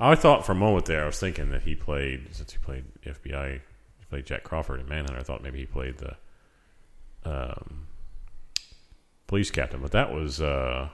I 0.00 0.14
thought 0.14 0.44
for 0.44 0.52
a 0.52 0.56
moment 0.56 0.86
there, 0.86 1.02
I 1.04 1.06
was 1.06 1.18
thinking 1.20 1.50
that 1.50 1.62
he 1.62 1.74
played, 1.74 2.28
since 2.34 2.52
he 2.52 2.58
played 2.58 2.84
FBI, 3.06 3.52
he 3.54 4.04
played 4.10 4.26
Jack 4.26 4.42
Crawford 4.42 4.80
in 4.80 4.88
Manhunter. 4.88 5.18
I 5.18 5.22
thought 5.22 5.42
maybe 5.42 5.58
he 5.60 5.66
played 5.66 5.98
the 5.98 6.16
um, 7.24 7.86
police 9.28 9.50
captain, 9.50 9.80
but 9.80 9.92
that 9.92 10.12
was, 10.12 10.40
uh, 10.40 10.88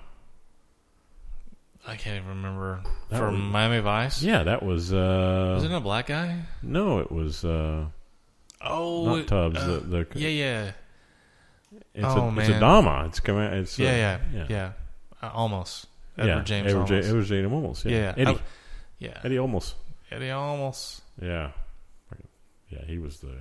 I 1.87 1.97
can't 1.97 2.17
even 2.17 2.29
remember 2.29 2.83
for 3.11 3.31
was- 3.31 3.39
Miami 3.41 3.79
Vice. 3.81 4.23
yeah, 4.23 4.43
that 4.43 4.63
was, 4.63 4.93
uh, 4.93 5.53
was 5.55 5.65
it 5.65 5.73
a 5.73 5.81
black 5.81 6.07
guy? 6.07 6.41
no, 6.63 6.99
it 6.99 7.11
was, 7.11 7.45
uh, 7.45 7.87
Oh, 8.61 9.17
not 9.17 9.27
Tubbs. 9.29 9.57
uh, 9.57 9.67
the, 9.85 10.05
the, 10.05 10.07
yeah, 10.19 10.29
yeah, 10.29 10.71
It's, 11.95 12.05
Oh, 12.05 12.29
a, 12.29 12.39
it's 12.41 12.49
a. 12.49 12.59
Dama. 12.61 13.05
It's. 13.07 13.21
It's 13.21 13.79
uh, 13.79 13.83
yeah, 13.85 13.97
yeah, 13.97 14.19
yeah. 14.35 14.47
yeah, 14.49 14.73
Uh, 15.23 15.31
Olmos. 15.31 15.87
Edward 16.19 16.29
yeah. 16.39 16.43
James 16.43 16.67
Edward, 16.73 16.87
J- 16.89 16.95
Olmos. 17.01 17.09
Edward 17.09 17.25
James 17.27 17.53
Olmos. 17.53 17.85
Yeah, 17.85 18.15
yeah, 18.17 18.35
yeah, 18.99 19.21
Eddie 19.25 19.37
Olmos. 19.37 19.75
Eddie 20.11 20.27
Olmos. 20.27 21.01
Yeah, 21.21 21.51
yeah. 22.71 22.85
He 22.87 22.99
was 22.99 23.21
the 23.21 23.35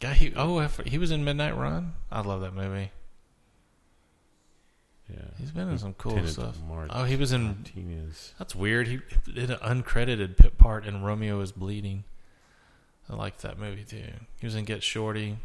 Guy, 0.00 0.12
he 0.14 0.32
oh, 0.36 0.58
he 0.84 0.98
was 0.98 1.10
in 1.10 1.24
Midnight 1.24 1.56
Run. 1.56 1.92
I 2.10 2.20
love 2.20 2.40
that 2.42 2.52
movie. 2.54 2.90
yeah. 5.10 5.16
He's 5.38 5.50
been 5.50 5.68
in 5.68 5.78
some 5.78 5.94
cool 5.94 6.26
stuff. 6.26 6.56
Mar- 6.66 6.88
Oh, 6.90 7.04
he 7.04 7.16
was 7.16 7.32
in. 7.32 7.44
Martinez. 7.44 8.32
That's 8.38 8.54
weird. 8.54 8.88
He 8.88 9.00
did 9.32 9.50
an 9.50 9.58
uncredited 9.58 10.36
pit 10.36 10.58
part 10.58 10.86
in 10.86 11.02
Romeo 11.02 11.40
is 11.40 11.52
Bleeding. 11.52 12.04
I 13.08 13.14
liked 13.16 13.42
that 13.42 13.58
movie 13.58 13.84
too. 13.84 14.02
He 14.40 14.46
was 14.46 14.54
in 14.54 14.64
Get 14.64 14.82
Shorty. 14.82 15.36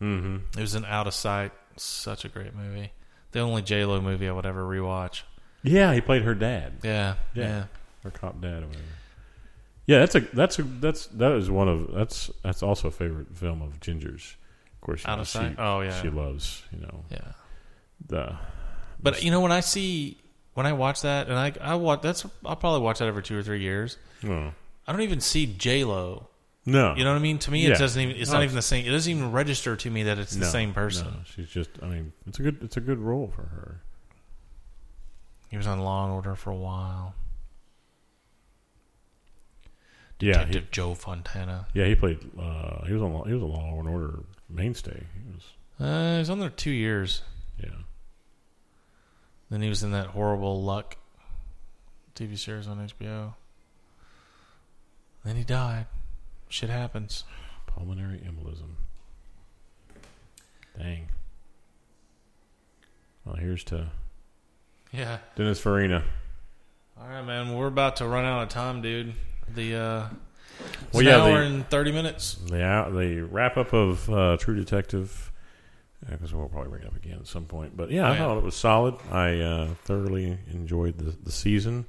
Mm-hmm. 0.00 0.58
It 0.58 0.60
was 0.62 0.74
in 0.74 0.84
Out 0.86 1.06
of 1.06 1.14
Sight. 1.14 1.52
Such 1.76 2.24
a 2.24 2.28
great 2.28 2.54
movie. 2.54 2.92
The 3.32 3.40
only 3.40 3.62
J 3.62 3.84
Lo 3.84 4.00
movie 4.00 4.28
I 4.28 4.32
would 4.32 4.46
ever 4.46 4.64
rewatch. 4.64 5.22
Yeah, 5.62 5.92
he 5.94 6.00
played 6.00 6.22
her 6.22 6.34
dad, 6.34 6.72
Yeah, 6.82 7.14
Yeah. 7.34 7.44
yeah. 7.44 7.64
her 8.04 8.10
cop 8.10 8.40
dad, 8.40 8.62
or 8.62 8.66
whatever. 8.66 8.84
Yeah, 9.86 9.98
that's 9.98 10.14
a 10.14 10.20
that's 10.20 10.58
a 10.58 10.62
that's 10.62 11.06
that 11.08 11.32
is 11.32 11.50
one 11.50 11.68
of 11.68 11.92
that's 11.92 12.30
that's 12.42 12.62
also 12.62 12.88
a 12.88 12.90
favorite 12.90 13.36
film 13.36 13.60
of 13.60 13.80
Ginger's. 13.80 14.36
Of 14.74 14.80
course, 14.80 15.04
Out 15.06 15.16
know, 15.16 15.22
of 15.22 15.28
Sight. 15.28 15.52
She, 15.52 15.56
oh 15.58 15.80
yeah, 15.80 16.00
she 16.00 16.08
loves 16.10 16.62
you 16.72 16.80
know 16.80 17.04
yeah. 17.10 17.32
the 18.06 18.36
But 19.02 19.22
you 19.22 19.30
know 19.30 19.40
when 19.40 19.52
I 19.52 19.60
see 19.60 20.18
when 20.54 20.64
I 20.66 20.72
watch 20.72 21.02
that, 21.02 21.28
and 21.28 21.36
I 21.36 21.52
I 21.60 21.74
watch 21.74 22.02
that's 22.02 22.24
I'll 22.44 22.56
probably 22.56 22.80
watch 22.80 23.00
that 23.00 23.08
every 23.08 23.22
two 23.22 23.36
or 23.38 23.42
three 23.42 23.60
years. 23.60 23.96
Oh. 24.24 24.52
I 24.86 24.92
don't 24.92 25.02
even 25.02 25.20
see 25.20 25.46
J 25.46 25.84
Lo. 25.84 26.28
No, 26.66 26.94
You 26.94 27.04
know 27.04 27.10
what 27.10 27.16
I 27.18 27.22
mean? 27.22 27.38
To 27.38 27.50
me, 27.50 27.66
Yeah. 27.66 27.74
it 27.74 27.78
doesn't 27.78 28.00
even. 28.00 28.16
It's 28.16 28.30
No, 28.30 28.34
not 28.34 28.40
oh. 28.42 28.44
even 28.44 28.56
the 28.56 28.62
same. 28.62 28.86
It 28.86 28.90
doesn't 28.90 29.10
even 29.10 29.32
register 29.32 29.76
to 29.76 29.90
me 29.90 30.02
that 30.04 30.18
it's 30.18 30.36
the 30.36 30.44
same 30.44 30.72
person. 30.74 31.06
no, 31.06 31.12
she's 31.24 31.48
just. 31.48 31.70
I 31.82 31.86
mean, 31.86 32.12
it's 32.26 32.38
a 32.38 32.42
good. 32.42 32.58
It's 32.62 32.76
a 32.76 32.80
good 32.80 32.98
role 32.98 33.28
for 33.34 33.42
her. 33.42 33.82
He 35.50 35.56
was 35.56 35.66
on 35.66 35.80
Law 35.80 36.04
and 36.04 36.12
Order 36.14 36.36
for 36.36 36.50
a 36.50 36.56
while. 36.56 37.14
Yeah, 40.20 40.38
he, 40.40 40.52
Detective 40.52 40.70
Joe 40.70 40.94
Fontana. 40.94 41.66
yeah. 41.74 41.86
He 41.86 41.94
played. 41.94 42.18
Uh, 42.38 42.84
he 42.84 42.92
was 42.92 43.02
on. 43.02 43.26
He 43.26 43.34
was 43.34 43.42
a 43.42 43.46
Law 43.46 43.78
and 43.80 43.88
Order 43.88 44.20
mainstay. 44.48 45.02
He 45.14 45.32
was. 45.32 45.44
Uh, 45.80 46.12
he 46.14 46.18
was 46.18 46.30
on 46.30 46.38
there 46.38 46.50
two 46.50 46.70
years. 46.70 47.22
Yeah. 47.58 47.70
Then 49.50 49.62
he 49.62 49.68
was 49.68 49.82
in 49.82 49.90
that 49.92 50.08
horrible 50.08 50.62
Luck 50.62 50.96
TV 52.14 52.38
series 52.38 52.68
on 52.68 52.86
HBO. 52.86 53.34
Then 55.24 55.36
he 55.36 55.42
died. 55.42 55.86
Shit 56.48 56.70
happens. 56.70 57.24
Pulmonary 57.66 58.18
embolism. 58.18 58.74
Dang. 60.78 61.08
Well, 63.24 63.36
here's 63.36 63.64
to 63.64 63.90
Yeah. 64.92 65.18
Dennis 65.36 65.60
Farina. 65.60 66.02
All 67.00 67.06
right, 67.08 67.24
man. 67.24 67.54
We're 67.54 67.66
about 67.68 67.96
to 67.96 68.06
run 68.06 68.24
out 68.24 68.42
of 68.42 68.48
time, 68.48 68.82
dude. 68.82 69.14
The 69.54 69.74
uh, 69.76 70.06
it's 70.60 70.92
Well, 70.92 71.00
an 71.00 71.06
yeah, 71.06 71.16
hour 71.22 71.40
the- 71.40 71.46
and 71.46 71.68
thirty 71.70 71.92
minutes. 71.92 72.34
The 72.34 72.62
out- 72.64 72.92
the 72.92 73.20
wrap 73.22 73.56
up 73.56 73.72
of 73.72 74.08
uh, 74.10 74.36
True 74.38 74.56
Detective, 74.56 75.32
because 76.08 76.34
we'll 76.34 76.48
probably 76.48 76.70
bring 76.70 76.82
it 76.82 76.88
up 76.88 76.96
again 76.96 77.18
at 77.20 77.26
some 77.26 77.44
point. 77.46 77.76
But 77.76 77.90
yeah, 77.90 78.02
Oh, 78.02 78.06
I 78.06 78.12
yeah. 78.12 78.18
thought 78.18 78.38
it 78.38 78.44
was 78.44 78.56
solid. 78.56 78.96
I 79.10 79.38
uh, 79.40 79.68
thoroughly 79.84 80.38
enjoyed 80.52 80.98
the 80.98 81.16
the 81.22 81.32
season, 81.32 81.86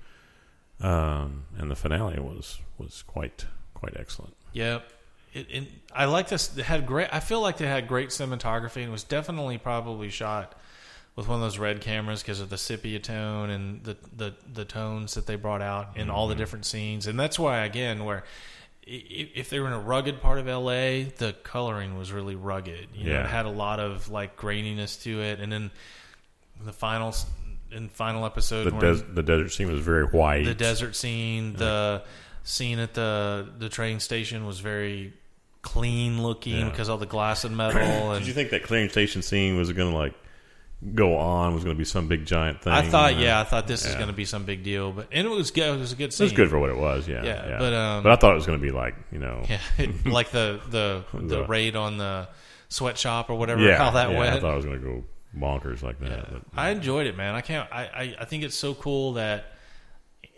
um, 0.80 1.44
and 1.58 1.70
the 1.70 1.76
finale 1.76 2.20
was 2.20 2.60
was 2.78 3.04
quite 3.04 3.46
quite 3.74 3.94
excellent. 3.98 4.36
Yep. 4.54 4.90
It, 5.34 5.48
it, 5.50 5.68
I 5.94 6.06
like 6.06 6.28
this. 6.28 6.58
It 6.58 6.64
had 6.66 6.86
great. 6.86 7.08
I 7.14 7.20
feel 7.22 7.40
like 7.42 7.58
they 7.58 7.68
had 7.68 7.88
great 7.88 8.10
cinematography, 8.10 8.84
and 8.84 8.92
was 8.92 9.04
definitely 9.04 9.58
probably 9.58 10.10
shot 10.10 10.56
with 11.16 11.28
one 11.28 11.36
of 11.36 11.42
those 11.42 11.58
red 11.58 11.82
cameras 11.82 12.22
because 12.22 12.40
of 12.40 12.50
the 12.50 12.58
sepia 12.58 13.00
tone 13.00 13.50
and 13.50 13.84
the, 13.84 13.98
the 14.16 14.34
the 14.54 14.66
tones 14.66 15.14
that 15.16 15.28
they 15.28 15.36
brought 15.36 15.62
out 15.62 15.98
in 15.98 16.10
all 16.10 16.28
the 16.28 16.34
mm-hmm. 16.34 16.40
different 16.40 16.66
scenes. 16.66 17.08
And 17.08 17.20
that's 17.20 17.38
why, 17.38 17.66
again, 17.66 18.06
where 18.06 18.24
if 18.84 19.50
they 19.50 19.60
were 19.60 19.68
in 19.68 19.74
a 19.74 19.80
rugged 19.80 20.22
part 20.22 20.40
of 20.40 20.48
LA, 20.48 21.10
the 21.18 21.36
coloring 21.44 21.98
was 21.98 22.12
really 22.12 22.36
rugged. 22.36 22.90
You 22.94 23.06
know, 23.06 23.12
Yeah. 23.12 23.24
it 23.24 23.30
had 23.30 23.46
a 23.46 23.50
lot 23.52 23.80
of 23.80 24.10
like 24.10 24.38
graininess 24.38 25.02
to 25.04 25.22
it, 25.22 25.40
and 25.40 25.52
then 25.52 25.72
the 26.64 26.74
final 26.74 27.14
in 27.72 27.90
final 27.90 28.26
episode, 28.26 28.66
The 28.66 28.80
des- 28.80 29.14
the 29.14 29.24
desert 29.24 29.50
scene 29.50 29.72
was 29.72 29.82
very 29.82 30.06
white. 30.06 30.46
the 30.46 30.54
desert 30.54 30.96
scene, 30.96 31.54
the 31.54 32.04
scene 32.44 32.80
at 32.80 32.94
the 32.94 33.48
the 33.58 33.70
train 33.70 34.00
station 34.00 34.46
was 34.46 34.60
very 34.60 35.14
clean 35.62 36.24
looking 36.24 36.58
Yeah. 36.58 36.70
because 36.70 36.90
all 36.90 36.98
the 36.98 37.06
glass 37.06 37.44
and 37.44 37.56
metal. 37.56 37.82
And, 38.12 38.20
Did 38.20 38.28
you 38.28 38.34
think 38.34 38.50
that 38.50 38.64
clearing 38.64 38.90
station 38.90 39.22
scene 39.22 39.58
was 39.58 39.72
going 39.72 39.92
to 39.92 39.98
like 39.98 40.16
go 40.94 41.18
on? 41.18 41.54
Was 41.54 41.64
going 41.64 41.76
to 41.76 41.80
be 41.80 41.86
some 41.86 42.08
big 42.08 42.26
giant 42.26 42.62
thing? 42.62 42.74
I 42.74 42.82
thought, 42.82 43.18
yeah, 43.18 43.40
I 43.40 43.44
thought 43.44 43.68
this 43.68 43.86
is 43.86 43.96
going 43.96 44.08
to 44.08 44.14
be 44.14 44.26
some 44.26 44.46
big 44.46 44.64
deal, 44.64 44.92
but 44.92 45.08
and 45.12 45.28
it 45.28 45.30
was 45.30 45.52
good. 45.52 45.76
It 45.76 45.80
was 45.80 45.92
a 45.92 45.96
good 45.96 46.14
It 46.14 46.20
was 46.20 46.32
good 46.32 46.50
for 46.50 46.60
what 46.60 46.70
it 46.70 46.78
was. 46.78 47.08
Yeah, 47.08 47.24
Yeah, 47.24 47.48
yeah. 47.48 47.58
but, 47.60 47.74
um, 47.74 48.04
but 48.04 48.12
I 48.12 48.16
thought 48.16 48.32
it 48.32 48.36
was 48.36 48.46
going 48.46 48.60
to 48.60 48.64
be 48.64 48.72
like 48.72 48.96
you 49.12 49.20
know, 49.20 49.44
yeah, 49.50 49.60
like 50.06 50.32
the 50.32 50.60
the 50.70 51.04
the 51.14 51.38
The- 51.38 51.46
raid 51.46 51.76
on 51.76 51.98
the 51.98 52.28
sweatshop 52.70 53.30
or 53.30 53.36
whatever 53.36 53.62
yeah, 53.62 53.78
how 53.78 53.92
that 53.92 54.12
yeah, 54.12 54.36
I 54.36 54.40
thought 54.40 54.54
it 54.54 54.56
was 54.56 54.66
going 54.66 54.80
to 54.80 54.86
go 54.86 55.04
bonkers 55.38 55.84
like 55.84 56.00
that. 56.00 56.10
Yeah. 56.10 56.26
But, 56.32 56.42
I 56.56 56.70
enjoyed 56.70 57.08
it, 57.08 57.16
man. 57.18 57.36
I 57.36 57.42
can't. 57.42 57.68
I, 57.72 57.84
I, 57.84 58.16
I 58.22 58.26
think 58.26 58.44
it's 58.44 58.56
so 58.56 58.74
cool 58.74 59.14
that 59.14 59.54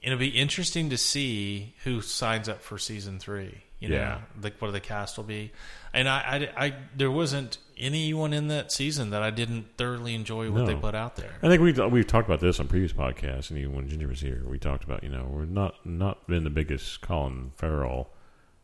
it'll 0.02 0.18
be 0.20 0.30
interesting 0.30 0.90
to 0.90 0.98
see 0.98 1.76
who 1.84 2.02
signs 2.02 2.50
up 2.50 2.62
for 2.62 2.78
season 2.78 3.20
three. 3.20 3.64
You 3.80 3.90
know, 3.90 4.18
like 4.42 4.62
what 4.62 4.72
the 4.72 4.80
cast 4.80 5.18
will 5.18 5.26
be. 5.26 5.52
And 5.94 6.10
I, 6.10 6.50
I, 6.58 6.66
I- 6.66 6.74
there 6.96 7.12
wasn't 7.12 7.58
anyone 7.78 8.34
in 8.34 8.48
that 8.50 8.72
season 8.72 9.10
that 9.12 9.22
I 9.24 9.30
didn't 9.32 9.66
thoroughly 9.78 10.14
enjoy 10.16 10.50
what 10.52 10.60
No. 10.62 10.66
they 10.66 10.76
put 10.76 10.96
out 10.96 11.16
there. 11.16 11.32
I 11.42 11.48
think 11.48 11.62
we 11.62 11.72
we've 11.90 12.08
talked 12.08 12.28
about 12.28 12.40
this 12.40 12.60
on 12.60 12.68
previous 12.68 12.94
podcasts, 12.94 13.50
and 13.50 13.60
even 13.60 13.76
when 13.76 13.88
Ginger 13.90 14.08
was 14.08 14.22
here, 14.22 14.44
we 14.48 14.58
talked 14.60 14.84
about 14.84 15.04
you 15.04 15.10
know 15.10 15.26
we're 15.30 15.46
not 15.46 15.86
not 15.86 16.26
been 16.28 16.44
the 16.44 16.50
biggest 16.50 17.02
Colin 17.02 17.52
Farrell 17.58 18.10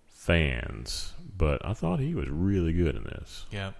fans, 0.08 1.14
but 1.38 1.64
I 1.66 1.74
thought 1.74 2.00
he 2.00 2.14
was 2.14 2.28
really 2.30 2.74
good 2.74 2.96
in 2.96 3.04
this. 3.04 3.46
Yeah. 3.52 3.72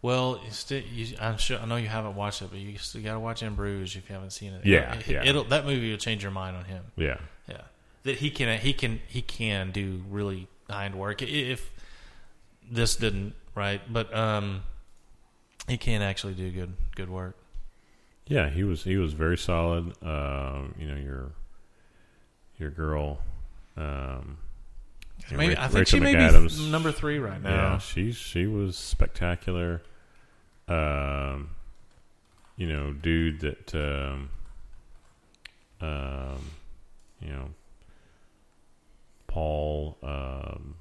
Well, 0.00 0.40
you 0.44 0.50
sti- 0.50 0.84
you, 0.92 1.16
I'm 1.20 1.38
sure 1.38 1.58
I 1.60 1.64
know 1.64 1.76
you 1.76 1.86
haven't 1.88 2.16
watched 2.16 2.42
it, 2.42 2.48
but 2.50 2.58
you 2.58 2.76
still 2.78 3.02
got 3.02 3.12
to 3.14 3.20
watch 3.20 3.42
In 3.42 3.54
Bruges 3.54 3.94
if 3.94 4.08
you 4.08 4.14
haven't 4.14 4.30
seen 4.30 4.52
it. 4.52 4.66
Yeah, 4.66 4.94
It- 4.94 5.06
yeah. 5.06 5.24
It'll, 5.24 5.44
that 5.44 5.64
movie 5.64 5.90
will 5.92 5.96
change 5.98 6.22
your 6.22 6.32
mind 6.32 6.56
on 6.56 6.64
him. 6.64 6.84
Yeah, 6.96 7.18
Yeah, 7.48 7.60
that 8.02 8.16
he 8.16 8.30
can 8.30 8.58
he 8.58 8.72
can 8.72 9.00
he 9.08 9.22
can 9.22 9.70
do 9.70 10.02
really 10.10 10.48
hind 10.68 10.94
work 10.96 11.22
if 11.22 11.70
this 12.72 12.96
didn't 12.96 13.34
right, 13.54 13.80
but 13.92 14.12
um, 14.16 14.62
he 15.68 15.76
can 15.76 16.02
actually 16.02 16.34
do 16.34 16.50
good 16.50 16.72
good 16.96 17.10
work. 17.10 17.36
yeah, 18.26 18.48
he 18.50 18.64
was 18.64 18.82
he 18.82 18.96
was 18.96 19.12
very 19.12 19.38
solid. 19.38 19.92
Um, 20.02 20.74
you 20.78 20.88
know 20.88 20.96
your 20.96 21.32
your 22.58 22.70
girl. 22.70 23.18
Um, 23.76 24.38
you 25.28 25.36
know, 25.36 25.38
Maybe 25.38 25.54
Ra- 25.54 25.62
I 25.62 25.68
think 25.68 25.78
Rachel 25.78 25.98
she 25.98 26.00
may 26.00 26.14
be 26.14 26.70
number 26.70 26.92
three 26.92 27.18
right 27.18 27.40
now. 27.40 27.50
Yeah, 27.50 27.78
she 27.78 28.12
she 28.12 28.46
was 28.46 28.76
spectacular. 28.76 29.82
Um, 30.68 31.50
you 32.56 32.66
know, 32.66 32.92
dude 32.92 33.40
that 33.40 33.74
um, 33.74 34.30
um, 35.80 36.50
you 37.20 37.30
know, 37.30 37.50
Paul, 39.26 39.96
um, 40.02 40.74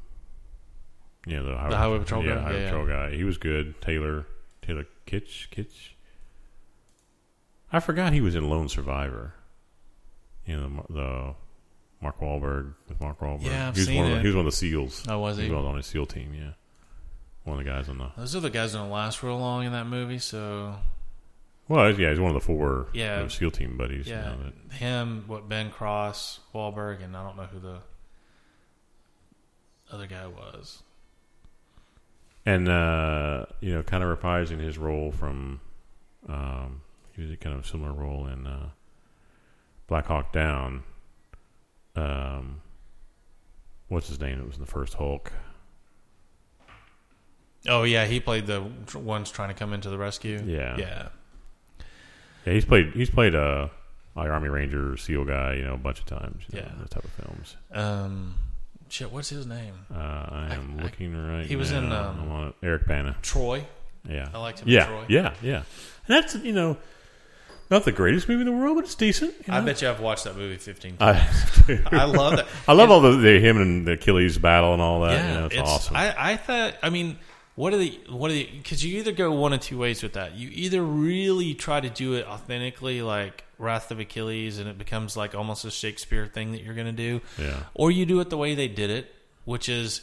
you 1.26 1.36
know 1.38 1.44
the 1.46 1.58
highway, 1.58 1.70
The 1.70 1.78
highway 1.78 2.00
patrol 2.00 2.24
yeah, 2.26 2.36
guy? 2.36 2.42
highway 2.42 2.60
Yeah, 2.62 2.66
patrol 2.70 2.88
guy. 2.88 3.12
He 3.16 3.24
was 3.24 3.38
good. 3.38 3.82
Taylor 3.82 4.26
Taylor 4.62 4.86
Kitsch 5.08 5.50
Kitsch. 5.50 5.90
I 7.74 7.80
forgot 7.80 8.14
he 8.14 8.22
was 8.22 8.36
in 8.36 8.50
Lone 8.50 8.70
Survivor. 8.70 9.34
You 10.46 10.58
know 10.60 10.84
the, 10.90 10.94
the 10.94 11.36
Mark 12.02 12.20
Wahlberg 12.20 12.74
with 12.90 13.00
Mark 13.00 13.20
Wahlberg. 13.20 13.44
Yeah, 13.46 13.68
I've 13.70 13.76
he 13.76 13.82
was 13.82 13.88
seen 13.88 13.98
one 13.98 14.06
Of 14.08 14.12
the, 14.14 14.18
it. 14.18 14.22
he 14.22 14.28
was 14.28 14.36
one 14.36 14.46
of 14.46 14.52
the 14.52 14.58
SEALs. 14.58 15.06
Oh, 15.08 15.20
was 15.20 15.38
He 15.38 15.44
he? 15.46 15.52
was 15.52 15.64
on 15.66 15.78
his 15.78 15.86
SEAL 15.86 16.06
team. 16.08 16.34
Yeah, 16.34 16.52
one 17.44 17.60
of 17.60 17.64
the 17.64 17.70
guys 17.70 17.88
on 17.90 17.98
the. 18.00 18.10
Those 18.18 18.36
are 18.36 18.40
the 18.40 18.50
guys 18.50 18.74
that 18.74 18.80
don't 18.80 18.90
last 18.90 19.22
real 19.24 19.38
long 19.38 19.66
in 19.66 19.72
that 19.74 19.86
movie. 19.86 20.18
So 20.20 20.76
Well, 21.68 21.92
yeah, 21.98 22.10
he's 22.10 22.20
one 22.20 22.30
of 22.36 22.42
the 22.42 22.46
four 22.46 22.88
Yeah. 22.94 23.18
you 23.18 23.22
know, 23.24 23.28
SEAL 23.30 23.52
team 23.52 23.78
buddies. 23.78 24.08
you 24.08 24.16
yeah, 24.16 24.22
know, 24.26 24.38
that- 24.70 24.74
him, 24.78 25.24
what 25.28 25.48
Ben 25.48 25.70
Cross, 25.70 26.40
Wahlberg, 26.56 27.04
and 27.04 27.16
I 27.16 27.24
don't 27.24 27.38
know 27.38 27.44
who 27.44 27.60
the 27.60 27.78
other 29.92 30.08
guy 30.08 30.26
was. 30.28 30.82
And 32.46 32.68
uh, 32.70 33.46
you 33.60 33.74
know, 33.74 33.84
kind 33.84 34.04
of 34.04 34.18
reprising 34.20 34.60
his 34.60 34.78
role 34.78 35.12
from. 35.12 35.60
Um, 36.30 36.82
he 37.16 37.22
was 37.22 37.32
a 37.32 37.36
kind 37.38 37.56
of 37.58 37.66
similar 37.68 37.92
role 37.92 38.26
in 38.28 38.48
uh, 38.48 38.70
Black 39.88 40.06
Hawk 40.06 40.32
Down. 40.32 40.84
Um, 41.96 42.62
what's 43.90 44.08
his 44.08 44.20
name? 44.20 44.40
It 44.40 44.46
was 44.46 44.56
in 44.56 44.62
the 44.62 44.72
first 44.72 44.94
Hulk. 44.94 45.32
Oh 47.68 47.84
yeah, 47.84 48.06
he 48.06 48.20
played 48.20 48.48
the 48.48 48.64
ones 48.96 49.30
trying 49.30 49.50
to 49.50 49.54
come 49.56 49.74
into 49.74 49.90
the 49.90 49.98
rescue. 49.98 50.42
Yeah. 50.46 50.78
yeah. 50.78 51.08
Yeah, 52.46 52.54
he's 52.54 52.66
played. 52.66 52.92
He's 52.94 53.10
played 53.10 53.36
a 53.36 53.70
like 54.16 54.30
Army 54.30 54.50
Ranger 54.50 54.98
SEAL 54.98 55.26
guy, 55.26 55.56
you 55.56 55.64
know, 55.64 55.74
a 55.76 55.78
bunch 55.78 56.00
of 56.00 56.06
times. 56.06 56.44
You 56.52 56.60
know, 56.60 56.66
Yeah. 56.66 56.74
those 56.80 56.90
type 56.90 57.04
of 57.04 57.12
films. 57.12 57.56
Um, 57.72 58.36
shit, 58.92 59.12
what's 59.12 59.30
his 59.30 59.46
name? 59.46 59.74
Uh, 59.94 59.98
I 59.98 60.50
am 60.54 60.78
I- 60.80 60.84
looking 60.84 61.16
right. 61.16 61.46
he 61.46 61.56
was 61.56 61.72
now. 61.72 61.78
in, 61.80 61.92
um, 61.92 62.32
on. 62.32 62.54
Eric 62.62 62.88
Bana. 62.88 63.16
Troy. 63.22 63.66
Yeah, 64.10 64.30
I 64.34 64.40
liked 64.40 64.60
him 64.60 64.68
in 64.68 64.74
Yeah, 64.74 64.86
Troy. 64.86 65.06
yeah, 65.10 65.34
yeah. 65.42 65.56
And 65.58 65.64
that's 66.24 66.36
you 66.36 66.54
know, 66.54 66.78
not 67.70 67.86
the 67.86 67.92
greatest 67.92 68.28
movie 68.28 68.42
in 68.42 68.48
the 68.48 68.52
world, 68.52 68.76
but 68.78 68.86
it's 68.86 68.96
decent. 68.96 69.34
you 69.48 69.54
I 69.54 69.62
bet 69.62 69.82
you 69.82 69.90
I've 69.90 70.00
watched 70.00 70.24
that 70.24 70.36
movie 70.36 70.58
fifteen 70.58 70.98
times. 70.98 71.30
I, 71.70 71.82
I 71.92 72.04
love 72.06 72.36
that. 72.38 72.48
I 72.68 72.74
love 72.74 72.90
all 72.90 73.00
the, 73.02 73.12
the 73.18 73.40
him 73.40 73.58
and 73.58 73.88
the 73.88 73.94
Achilles 73.94 74.38
battle 74.38 74.74
and 74.74 74.82
all 74.82 75.02
that. 75.02 75.14
yeah, 75.14 75.28
you 75.28 75.40
know, 75.40 75.46
it's, 75.46 75.58
awesome. 75.70 75.96
I, 75.96 76.32
I 76.34 76.38
thought. 76.38 76.76
I 76.82 76.90
mean, 76.90 77.18
what 77.56 77.74
are 77.74 77.78
the 77.78 78.00
what 78.10 78.32
are 78.32 78.34
the? 78.34 78.46
Because 78.46 78.84
you 78.84 78.98
either 79.00 79.12
go 79.12 79.32
one 79.32 79.54
of 79.54 79.60
two 79.60 79.78
ways 79.78 80.02
with 80.02 80.14
that. 80.14 80.36
You 80.36 80.50
either 80.52 80.82
really 80.82 81.54
try 81.54 81.80
to 81.80 81.90
do 81.90 82.14
it 82.14 82.26
authentically, 82.26 83.02
like 83.02 83.44
Wrath 83.58 83.92
of 83.92 84.00
Achilles, 84.00 84.58
and 84.58 84.70
it 84.70 84.78
becomes 84.78 85.18
like 85.18 85.36
almost 85.36 85.66
a 85.66 85.72
Shakespeare 85.72 86.28
thing 86.28 86.54
that 86.54 86.64
you're 86.64 86.76
going 86.76 86.88
to 86.88 86.92
do, 86.94 87.22
yeah, 87.38 87.64
or 87.74 87.92
you 87.92 88.06
do 88.06 88.20
it 88.22 88.30
the 88.30 88.38
way 88.38 88.56
they 88.56 88.68
did 88.68 88.90
it, 88.90 89.14
which 89.46 89.68
is 89.68 90.02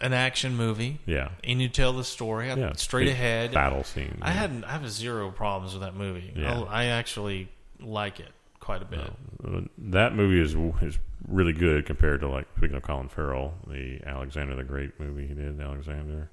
an 0.00 0.12
action 0.12 0.56
movie, 0.56 1.00
yeah, 1.06 1.30
and 1.42 1.60
you 1.60 1.68
tell 1.68 1.92
the 1.92 2.04
story 2.04 2.48
yeah. 2.48 2.72
straight 2.72 3.08
ahead. 3.08 3.52
battle 3.52 3.84
scene. 3.84 4.18
I 4.22 4.30
had 4.30 4.64
I 4.66 4.72
have 4.72 4.90
zero 4.90 5.30
problems 5.30 5.74
with 5.74 5.82
that 5.82 5.94
movie. 5.94 6.32
Yeah. 6.34 6.62
I, 6.62 6.84
I 6.84 6.84
actually 6.86 7.48
like 7.78 8.20
it 8.20 8.32
quite 8.64 8.82
a 8.82 8.86
bit. 8.86 9.00
Uh, 9.46 9.60
that 9.76 10.14
movie 10.14 10.40
is 10.40 10.54
is 10.82 10.98
really 11.28 11.52
good 11.52 11.86
compared 11.86 12.20
to 12.20 12.28
like 12.28 12.46
speaking 12.56 12.76
of 12.76 12.82
Colin 12.82 13.08
Farrell, 13.08 13.54
the 13.66 14.00
Alexander 14.06 14.56
the 14.56 14.64
Great 14.64 14.98
movie 14.98 15.26
he 15.26 15.34
did. 15.34 15.60
Alexander, 15.60 16.30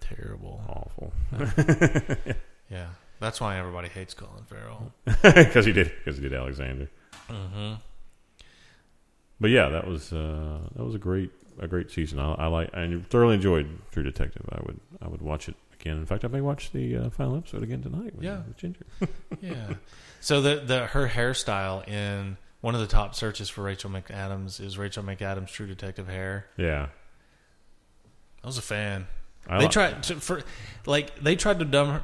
Terrible. 0.00 0.60
awful. 0.68 1.12
Yeah. 2.70 2.88
That's 3.20 3.40
why 3.40 3.58
everybody 3.58 3.88
hates 3.88 4.12
Colin 4.14 4.44
Farrell. 4.44 4.92
because 5.22 5.64
he 5.64 5.72
did 5.72 5.90
because 6.04 6.18
he 6.18 6.22
did 6.22 6.34
Alexander. 6.34 6.88
Mm-hmm. 7.30 7.74
But 9.40 9.50
yeah, 9.50 9.68
that 9.70 9.86
was 9.88 10.12
uh, 10.12 10.58
that 10.76 10.84
was 10.84 10.94
a 10.94 10.98
great 10.98 11.30
a 11.58 11.66
great 11.66 11.90
season. 11.90 12.18
I, 12.18 12.32
I 12.34 12.46
like 12.46 12.74
I 12.74 13.00
thoroughly 13.08 13.34
enjoyed 13.36 13.66
True 13.90 14.02
Detective. 14.02 14.44
I 14.52 14.60
would 14.66 14.78
I 15.02 15.08
would 15.08 15.22
watch 15.22 15.48
it 15.48 15.54
again. 15.80 15.96
In 15.96 16.06
fact, 16.06 16.24
I 16.24 16.28
may 16.28 16.40
watch 16.42 16.70
the 16.72 16.96
uh, 16.96 17.10
final 17.10 17.36
episode 17.38 17.62
again 17.62 17.82
tonight. 17.82 18.14
With, 18.14 18.24
Yeah. 18.24 18.42
with 18.46 18.56
Ginger. 18.56 18.84
Yeah. 19.40 19.74
So 20.20 20.40
the 20.42 20.56
the 20.64 20.86
her 20.88 21.08
hairstyle 21.08 21.88
in 21.88 22.36
one 22.60 22.74
of 22.74 22.80
the 22.80 22.86
top 22.86 23.14
searches 23.14 23.48
for 23.48 23.62
Rachel 23.62 23.90
McAdams 23.90 24.60
is 24.60 24.76
Rachel 24.76 25.02
McAdams 25.02 25.48
True 25.48 25.66
Detective 25.66 26.06
hair. 26.08 26.46
yeah, 26.56 26.88
I 28.44 28.46
was 28.46 28.58
a 28.58 28.62
fan. 28.62 29.06
I 29.48 29.58
they 29.60 29.68
tried 29.68 30.02
to, 30.04 30.16
for 30.16 30.42
like 30.86 31.18
they 31.20 31.36
tried 31.36 31.58
to 31.60 31.64
dumb 31.64 31.88
her, 31.88 32.02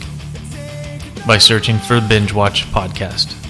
by 1.27 1.39
searching 1.39 1.79
for 1.79 2.03
Binge 2.03 2.35
Watch 2.35 2.67
Podcast. 2.67 3.46